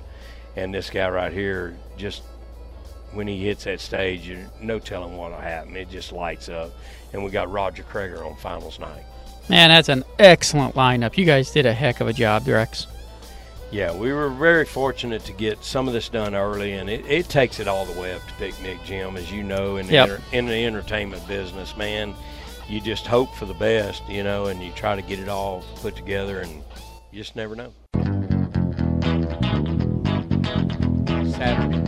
And 0.55 0.73
this 0.73 0.89
guy 0.89 1.09
right 1.09 1.31
here 1.33 1.75
just 1.97 2.21
when 3.13 3.27
he 3.27 3.43
hits 3.43 3.63
that 3.63 3.79
stage, 3.79 4.27
you 4.27 4.45
no 4.61 4.77
telling 4.77 5.17
what'll 5.17 5.39
happen. 5.39 5.75
It 5.75 5.89
just 5.89 6.11
lights 6.11 6.47
up. 6.47 6.71
And 7.11 7.23
we 7.23 7.31
got 7.31 7.51
Roger 7.51 7.83
Creager 7.83 8.23
on 8.23 8.35
finals 8.35 8.79
night. 8.79 9.03
Man, 9.49 9.69
that's 9.69 9.89
an 9.89 10.03
excellent 10.19 10.75
lineup. 10.75 11.17
You 11.17 11.25
guys 11.25 11.49
did 11.49 11.65
a 11.65 11.73
heck 11.73 12.01
of 12.01 12.07
a 12.07 12.13
job, 12.13 12.47
Rex. 12.47 12.85
Yeah, 13.71 13.95
we 13.95 14.13
were 14.13 14.29
very 14.29 14.65
fortunate 14.65 15.23
to 15.25 15.31
get 15.33 15.63
some 15.63 15.87
of 15.87 15.93
this 15.93 16.09
done 16.09 16.35
early, 16.35 16.73
and 16.73 16.89
it, 16.89 17.05
it 17.07 17.29
takes 17.29 17.59
it 17.59 17.67
all 17.67 17.85
the 17.85 17.99
way 17.99 18.13
up 18.13 18.25
to 18.27 18.33
picnic, 18.35 18.77
Jim, 18.83 19.15
as 19.15 19.31
you 19.31 19.43
know, 19.43 19.77
in 19.77 19.85
the, 19.87 19.93
Yep. 19.93 20.09
enter, 20.09 20.21
in 20.31 20.45
the 20.47 20.65
entertainment 20.65 21.27
business, 21.27 21.75
man. 21.77 22.13
You 22.69 22.79
just 22.79 23.07
hope 23.07 23.33
for 23.33 23.45
the 23.45 23.55
best, 23.55 24.07
you 24.07 24.23
know, 24.23 24.45
and 24.45 24.61
you 24.61 24.71
try 24.73 24.95
to 24.95 25.01
get 25.01 25.17
it 25.17 25.27
all 25.27 25.65
put 25.77 25.95
together, 25.95 26.41
and 26.41 26.61
you 27.11 27.17
just 27.19 27.35
never 27.35 27.55
know. 27.55 27.73
Saturday. 31.31 31.83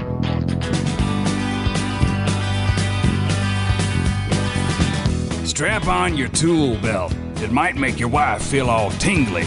Strap 5.45 5.87
on 5.87 6.17
your 6.17 6.29
tool 6.29 6.77
belt. 6.81 7.13
It 7.35 7.51
might 7.51 7.75
make 7.75 7.99
your 7.99 8.09
wife 8.09 8.41
feel 8.41 8.71
all 8.71 8.89
tingly. 8.91 9.45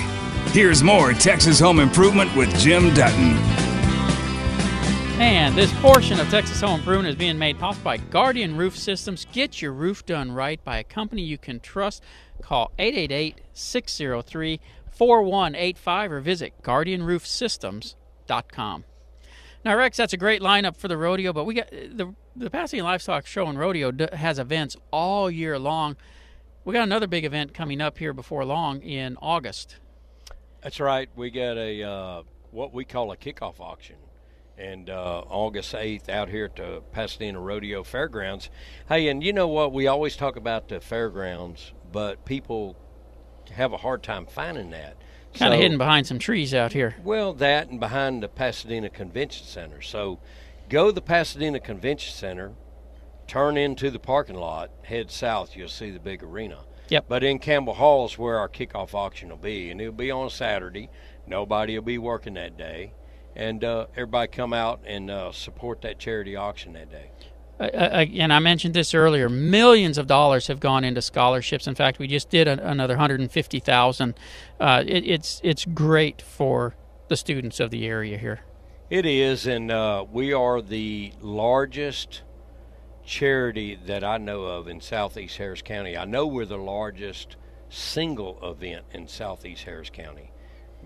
Here's 0.52 0.84
more 0.84 1.12
Texas 1.14 1.58
Home 1.58 1.80
Improvement 1.80 2.34
with 2.36 2.56
Jim 2.60 2.94
Dutton. 2.94 3.63
And 5.16 5.54
this 5.54 5.72
portion 5.80 6.18
of 6.18 6.28
Texas 6.28 6.60
Home 6.60 6.80
Improvement 6.80 7.08
is 7.08 7.14
being 7.14 7.38
made 7.38 7.56
possible 7.58 7.84
by 7.84 7.98
Guardian 7.98 8.56
Roof 8.56 8.76
Systems. 8.76 9.28
Get 9.32 9.62
your 9.62 9.72
roof 9.72 10.04
done 10.04 10.32
right 10.32 10.62
by 10.64 10.78
a 10.78 10.84
company 10.84 11.22
you 11.22 11.38
can 11.38 11.60
trust. 11.60 12.02
Call 12.42 12.72
888 12.78 13.40
603 13.52 14.60
4185 14.90 16.12
or 16.12 16.20
visit 16.20 16.52
GuardianRoofSystems.com. 16.62 18.84
Now, 19.64 19.76
Rex, 19.76 19.96
that's 19.96 20.12
a 20.12 20.18
great 20.18 20.42
lineup 20.42 20.76
for 20.76 20.88
the 20.88 20.96
rodeo, 20.96 21.32
but 21.32 21.44
we 21.44 21.54
got 21.54 21.70
the 21.70 22.12
the 22.36 22.50
Pasadena 22.50 22.82
Livestock 22.84 23.26
Show 23.26 23.46
and 23.46 23.58
Rodeo 23.58 23.92
has 24.12 24.40
events 24.40 24.76
all 24.90 25.30
year 25.30 25.58
long. 25.58 25.96
We 26.64 26.72
got 26.72 26.82
another 26.82 27.06
big 27.06 27.24
event 27.24 27.54
coming 27.54 27.80
up 27.80 27.98
here 27.98 28.12
before 28.12 28.44
long 28.44 28.82
in 28.82 29.16
August. 29.22 29.76
That's 30.60 30.80
right. 30.80 31.08
We 31.14 31.30
got 31.30 31.56
a 31.56 31.82
uh, 31.82 32.22
what 32.50 32.74
we 32.74 32.84
call 32.84 33.12
a 33.12 33.16
kickoff 33.16 33.60
auction, 33.60 33.96
and 34.58 34.88
uh, 34.88 35.22
August 35.28 35.74
eighth 35.74 36.08
out 36.08 36.28
here 36.28 36.44
at 36.46 36.56
the 36.56 36.82
Pasadena 36.92 37.40
Rodeo 37.40 37.82
Fairgrounds. 37.82 38.50
Hey, 38.88 39.08
and 39.08 39.22
you 39.22 39.32
know 39.32 39.48
what? 39.48 39.72
We 39.72 39.86
always 39.86 40.16
talk 40.16 40.36
about 40.36 40.68
the 40.68 40.80
fairgrounds, 40.80 41.72
but 41.92 42.24
people 42.24 42.76
have 43.52 43.72
a 43.72 43.78
hard 43.78 44.02
time 44.02 44.26
finding 44.26 44.70
that. 44.70 44.96
Kind 45.34 45.52
of 45.52 45.58
So- 45.58 45.62
hidden 45.62 45.78
behind 45.78 46.06
some 46.06 46.18
trees 46.18 46.54
out 46.54 46.72
here. 46.72 46.94
Well, 47.02 47.32
that 47.34 47.68
and 47.68 47.80
behind 47.80 48.22
the 48.22 48.28
Pasadena 48.28 48.88
Convention 48.88 49.46
Center. 49.46 49.82
So 49.82 50.20
go 50.68 50.86
to 50.86 50.92
the 50.92 51.02
Pasadena 51.02 51.58
Convention 51.58 52.12
Center, 52.14 52.52
turn 53.26 53.56
into 53.56 53.90
the 53.90 53.98
parking 53.98 54.36
lot, 54.36 54.70
head 54.84 55.10
south, 55.10 55.56
you'll 55.56 55.68
see 55.68 55.90
the 55.90 55.98
big 55.98 56.22
arena. 56.22 56.58
Yep. 56.88 57.06
But 57.08 57.24
in 57.24 57.38
Campbell 57.38 57.74
Hall 57.74 58.04
is 58.04 58.18
where 58.18 58.38
our 58.38 58.48
kickoff 58.48 58.94
auction 58.94 59.30
will 59.30 59.36
be, 59.38 59.70
and 59.70 59.80
it'll 59.80 59.92
be 59.92 60.10
on 60.10 60.30
Saturday. 60.30 60.90
Nobody 61.26 61.76
will 61.76 61.84
be 61.84 61.98
working 61.98 62.34
that 62.34 62.56
day. 62.58 62.92
And 63.36 63.64
uh, 63.64 63.86
everybody 63.92 64.28
come 64.28 64.52
out 64.52 64.80
and 64.86 65.10
uh, 65.10 65.32
support 65.32 65.82
that 65.82 65.98
charity 65.98 66.36
auction 66.36 66.72
that 66.74 66.90
day. 66.90 67.10
Uh, 67.58 67.64
and 67.64 68.32
I 68.32 68.40
mentioned 68.40 68.74
this 68.74 68.94
earlier. 68.94 69.28
Millions 69.28 69.96
of 69.96 70.06
dollars 70.06 70.48
have 70.48 70.58
gone 70.60 70.82
into 70.84 71.00
scholarships. 71.00 71.66
In 71.66 71.74
fact, 71.74 71.98
we 71.98 72.08
just 72.08 72.28
did 72.28 72.48
a, 72.48 72.68
another 72.68 72.94
150,000. 72.94 74.14
Uh, 74.58 74.84
it, 74.86 75.06
it's 75.06 75.40
it's 75.44 75.64
great 75.64 76.20
for 76.20 76.74
the 77.08 77.16
students 77.16 77.60
of 77.60 77.70
the 77.70 77.86
area 77.86 78.18
here. 78.18 78.40
It 78.90 79.06
is, 79.06 79.46
and 79.46 79.70
uh, 79.70 80.04
we 80.10 80.32
are 80.32 80.60
the 80.60 81.12
largest 81.20 82.22
charity 83.04 83.78
that 83.86 84.02
I 84.02 84.18
know 84.18 84.44
of 84.44 84.68
in 84.68 84.80
Southeast 84.80 85.36
Harris 85.36 85.62
County. 85.62 85.96
I 85.96 86.04
know 86.04 86.26
we're 86.26 86.44
the 86.44 86.56
largest 86.58 87.36
single 87.68 88.38
event 88.42 88.84
in 88.92 89.08
Southeast 89.08 89.64
Harris 89.64 89.90
County, 89.90 90.30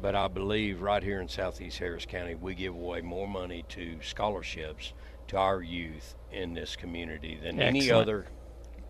but 0.00 0.14
I 0.14 0.28
believe 0.28 0.80
right 0.80 1.02
here 1.02 1.20
in 1.20 1.28
Southeast 1.28 1.78
Harris 1.78 2.06
County, 2.06 2.34
we 2.34 2.54
give 2.54 2.74
away 2.74 3.00
more 3.00 3.28
money 3.28 3.64
to 3.70 3.98
scholarships 4.02 4.92
to 5.28 5.36
our 5.36 5.62
youth 5.62 6.14
in 6.32 6.54
this 6.54 6.76
community 6.76 7.38
than 7.42 7.60
any 7.60 7.90
other 7.90 8.26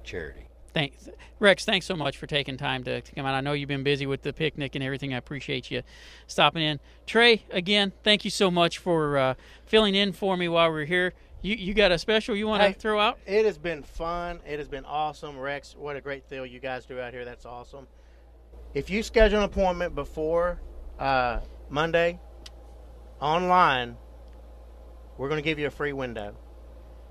charity. 0.04 0.48
Thanks, 0.74 1.08
Rex, 1.40 1.64
thanks 1.64 1.86
so 1.86 1.96
much 1.96 2.18
for 2.18 2.26
taking 2.26 2.56
time 2.56 2.84
to, 2.84 3.00
to 3.00 3.14
come 3.14 3.26
out. 3.26 3.34
I 3.34 3.40
know 3.40 3.52
you've 3.52 3.68
been 3.68 3.82
busy 3.82 4.06
with 4.06 4.22
the 4.22 4.32
picnic 4.32 4.74
and 4.74 4.84
everything. 4.84 5.14
I 5.14 5.16
appreciate 5.16 5.70
you 5.70 5.82
stopping 6.26 6.62
in. 6.62 6.78
Trey, 7.06 7.44
again, 7.50 7.92
thank 8.04 8.24
you 8.24 8.30
so 8.30 8.50
much 8.50 8.78
for 8.78 9.16
uh, 9.16 9.34
filling 9.64 9.94
in 9.94 10.12
for 10.12 10.36
me 10.36 10.46
while 10.46 10.70
we 10.70 10.82
are 10.82 10.84
here. 10.84 11.14
You 11.40 11.54
you 11.54 11.72
got 11.72 11.92
a 11.92 11.98
special 11.98 12.34
you 12.34 12.46
want 12.48 12.62
to 12.62 12.68
Hey, 12.68 12.74
throw 12.74 13.00
out? 13.00 13.18
It 13.24 13.44
has 13.44 13.58
been 13.58 13.82
fun. 13.82 14.40
It 14.46 14.58
has 14.58 14.68
been 14.68 14.84
awesome. 14.84 15.38
Rex, 15.38 15.74
what 15.76 15.96
a 15.96 16.00
great 16.00 16.28
deal 16.28 16.44
you 16.44 16.58
guys 16.58 16.84
do 16.84 17.00
out 17.00 17.12
here. 17.12 17.24
That's 17.24 17.46
awesome. 17.46 17.86
If 18.74 18.90
you 18.90 19.02
schedule 19.02 19.38
an 19.38 19.44
appointment 19.44 19.94
before 19.94 20.60
uh, 20.98 21.40
Monday 21.68 22.20
online, 23.20 23.96
we're 25.16 25.28
going 25.28 25.38
to 25.38 25.44
give 25.44 25.58
you 25.58 25.66
a 25.66 25.70
free 25.70 25.92
window. 25.92 26.36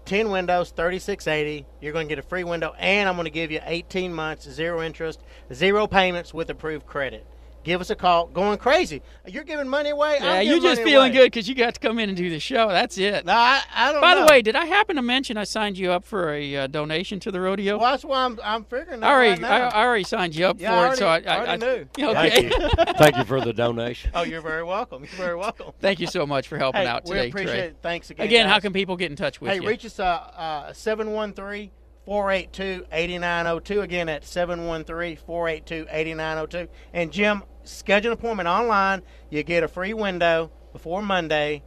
10 0.05 0.29
windows, 0.29 0.71
3680. 0.71 1.65
You're 1.81 1.93
going 1.93 2.07
to 2.07 2.09
get 2.09 2.23
a 2.23 2.27
free 2.27 2.45
window, 2.45 2.73
and 2.77 3.09
I'm 3.09 3.15
going 3.15 3.25
to 3.25 3.31
give 3.31 3.51
you 3.51 3.59
18 3.63 4.13
months, 4.13 4.49
zero 4.49 4.81
interest, 4.81 5.21
zero 5.53 5.85
payments 5.85 6.33
with 6.33 6.49
approved 6.49 6.85
credit. 6.85 7.27
Give 7.67 7.81
us 7.81 7.89
a 7.89 7.95
call. 7.95 8.27
Going 8.27 8.57
crazy. 8.59 9.01
You're 9.27 9.43
giving 9.43 9.67
money 9.67 9.89
away. 9.89 10.19
Yeah, 10.21 10.31
I'm 10.35 10.47
you're 10.47 10.61
just 10.61 10.79
money 10.79 10.89
feeling 10.91 11.11
away. 11.11 11.17
good 11.19 11.25
because 11.25 11.49
you 11.49 11.53
got 11.53 11.73
to 11.73 11.81
come 11.81 11.99
in 11.99 12.07
and 12.07 12.17
do 12.17 12.29
the 12.29 12.39
show. 12.39 12.69
That's 12.69 12.97
it. 12.97 13.25
No, 13.25 13.33
I, 13.33 13.61
I 13.75 13.91
don't 13.91 13.99
By 13.99 14.13
know. 14.13 14.21
the 14.21 14.31
way, 14.31 14.41
did 14.41 14.55
I 14.55 14.63
happen 14.63 14.95
to 14.95 15.01
mention 15.01 15.35
I 15.35 15.43
signed 15.43 15.77
you 15.77 15.91
up 15.91 16.05
for 16.05 16.31
a 16.31 16.55
uh, 16.55 16.67
donation 16.67 17.19
to 17.19 17.29
the 17.29 17.41
rodeo? 17.41 17.77
Well, 17.77 17.91
that's 17.91 18.05
why 18.05 18.23
I'm, 18.23 18.39
I'm 18.41 18.63
figuring 18.63 19.01
that 19.01 19.05
I 19.07 19.11
already, 19.13 19.31
right 19.31 19.41
now. 19.41 19.67
I, 19.67 19.81
I 19.81 19.85
already 19.85 20.05
signed 20.05 20.33
you 20.33 20.45
up 20.45 20.61
Yeah, 20.61 20.69
for 20.69 20.87
I 20.87 20.91
it, 20.93 20.97
so 20.97 21.07
I, 21.07 21.09
already- 21.09 21.27
I, 21.27 21.37
already 21.37 21.51
I 21.51 21.55
knew. 21.57 22.09
Okay. 22.09 22.29
Thank 22.49 22.77
you. 22.87 22.93
Thank 22.93 23.17
you 23.17 23.23
for 23.25 23.41
the 23.41 23.51
donation. 23.51 24.11
Oh, 24.13 24.23
you're 24.23 24.39
very 24.39 24.63
welcome. 24.63 25.03
You're 25.03 25.11
very 25.17 25.35
welcome. 25.35 25.73
Thank 25.81 25.99
you 25.99 26.07
so 26.07 26.25
much 26.25 26.47
for 26.47 26.57
helping 26.57 26.83
Hey, 26.83 26.87
out 26.87 27.03
we 27.03 27.15
today, 27.15 27.27
appreciate 27.27 27.53
Trey. 27.53 27.67
it. 27.67 27.77
Thanks 27.81 28.09
again, 28.11 28.25
Again, 28.27 28.47
how 28.47 28.61
can 28.61 28.71
people 28.71 28.95
get 28.95 29.11
in 29.11 29.17
touch 29.17 29.41
with 29.41 29.49
hey, 29.51 29.57
you? 29.57 29.63
Hey, 29.63 29.67
reach 29.67 29.83
us 29.85 29.99
uh, 29.99 30.03
uh 30.05 30.71
713 30.71 31.71
482 32.05 32.85
8902. 32.89 33.81
Again, 33.81 34.07
at 34.07 34.23
713 34.23 35.17
482 35.17 35.87
8902. 35.91 36.71
And 36.93 37.11
Jim, 37.11 37.43
schedule 37.67 38.11
an 38.11 38.17
appointment 38.17 38.47
online. 38.47 39.01
You 39.29 39.43
get 39.43 39.63
a 39.63 39.67
free 39.67 39.93
window 39.93 40.51
before 40.73 41.01
Monday. 41.01 41.63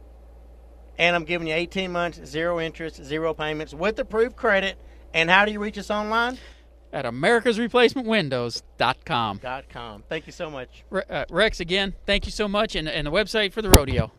And 0.97 1.15
I'm 1.15 1.23
giving 1.23 1.47
you 1.47 1.53
18 1.53 1.91
months, 1.91 2.19
zero 2.25 2.59
interest, 2.59 3.03
zero 3.03 3.33
payments 3.33 3.73
with 3.73 3.97
approved 3.99 4.35
credit. 4.35 4.77
And 5.13 5.29
how 5.29 5.45
do 5.45 5.51
you 5.51 5.59
reach 5.59 5.77
us 5.77 5.89
online? 5.89 6.37
At 6.93 7.05
americasreplacementwindows.com. 7.05 9.37
Dot 9.37 9.69
com. 9.69 10.03
Thank 10.09 10.27
you 10.27 10.33
so 10.33 10.49
much. 10.49 10.83
Re- 10.89 11.03
uh, 11.09 11.23
Rex, 11.29 11.61
again, 11.61 11.93
thank 12.05 12.25
you 12.25 12.31
so 12.31 12.49
much. 12.49 12.75
And, 12.75 12.89
and 12.89 13.07
the 13.07 13.11
website 13.11 13.53
for 13.53 13.61
the 13.61 13.69
rodeo. 13.69 14.11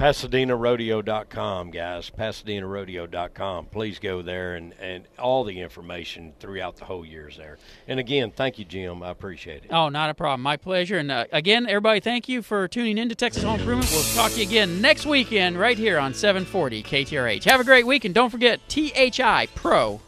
PasadenaRodeo.com, 0.00 1.70
guys. 1.70 2.10
PasadenaRodeo.com. 2.18 3.66
Please 3.66 3.98
go 3.98 4.22
there, 4.22 4.54
and, 4.54 4.72
and 4.80 5.04
all 5.18 5.44
the 5.44 5.60
information 5.60 6.32
throughout 6.40 6.76
the 6.76 6.86
whole 6.86 7.04
year 7.04 7.28
is 7.28 7.36
there. 7.36 7.58
And 7.86 8.00
again, 8.00 8.30
thank 8.30 8.58
you, 8.58 8.64
Jim. 8.64 9.02
I 9.02 9.10
appreciate 9.10 9.64
it. 9.64 9.70
Oh, 9.70 9.90
not 9.90 10.08
a 10.08 10.14
problem. 10.14 10.40
My 10.40 10.56
pleasure. 10.56 10.96
And 10.96 11.10
uh, 11.10 11.26
again, 11.32 11.66
everybody, 11.68 12.00
thank 12.00 12.30
you 12.30 12.40
for 12.40 12.66
tuning 12.66 12.96
in 12.96 13.10
to 13.10 13.14
Texas 13.14 13.42
Home 13.42 13.60
Improvement. 13.60 13.90
We'll 13.92 14.02
talk 14.14 14.32
to 14.32 14.38
you 14.38 14.46
again 14.46 14.80
next 14.80 15.04
weekend 15.04 15.58
right 15.58 15.76
here 15.76 15.98
on 15.98 16.14
740 16.14 16.82
KTRH. 16.82 17.44
Have 17.44 17.60
a 17.60 17.64
great 17.64 17.86
week, 17.86 18.06
and 18.06 18.14
don't 18.14 18.30
forget 18.30 18.66
thipro.com. 18.70 20.00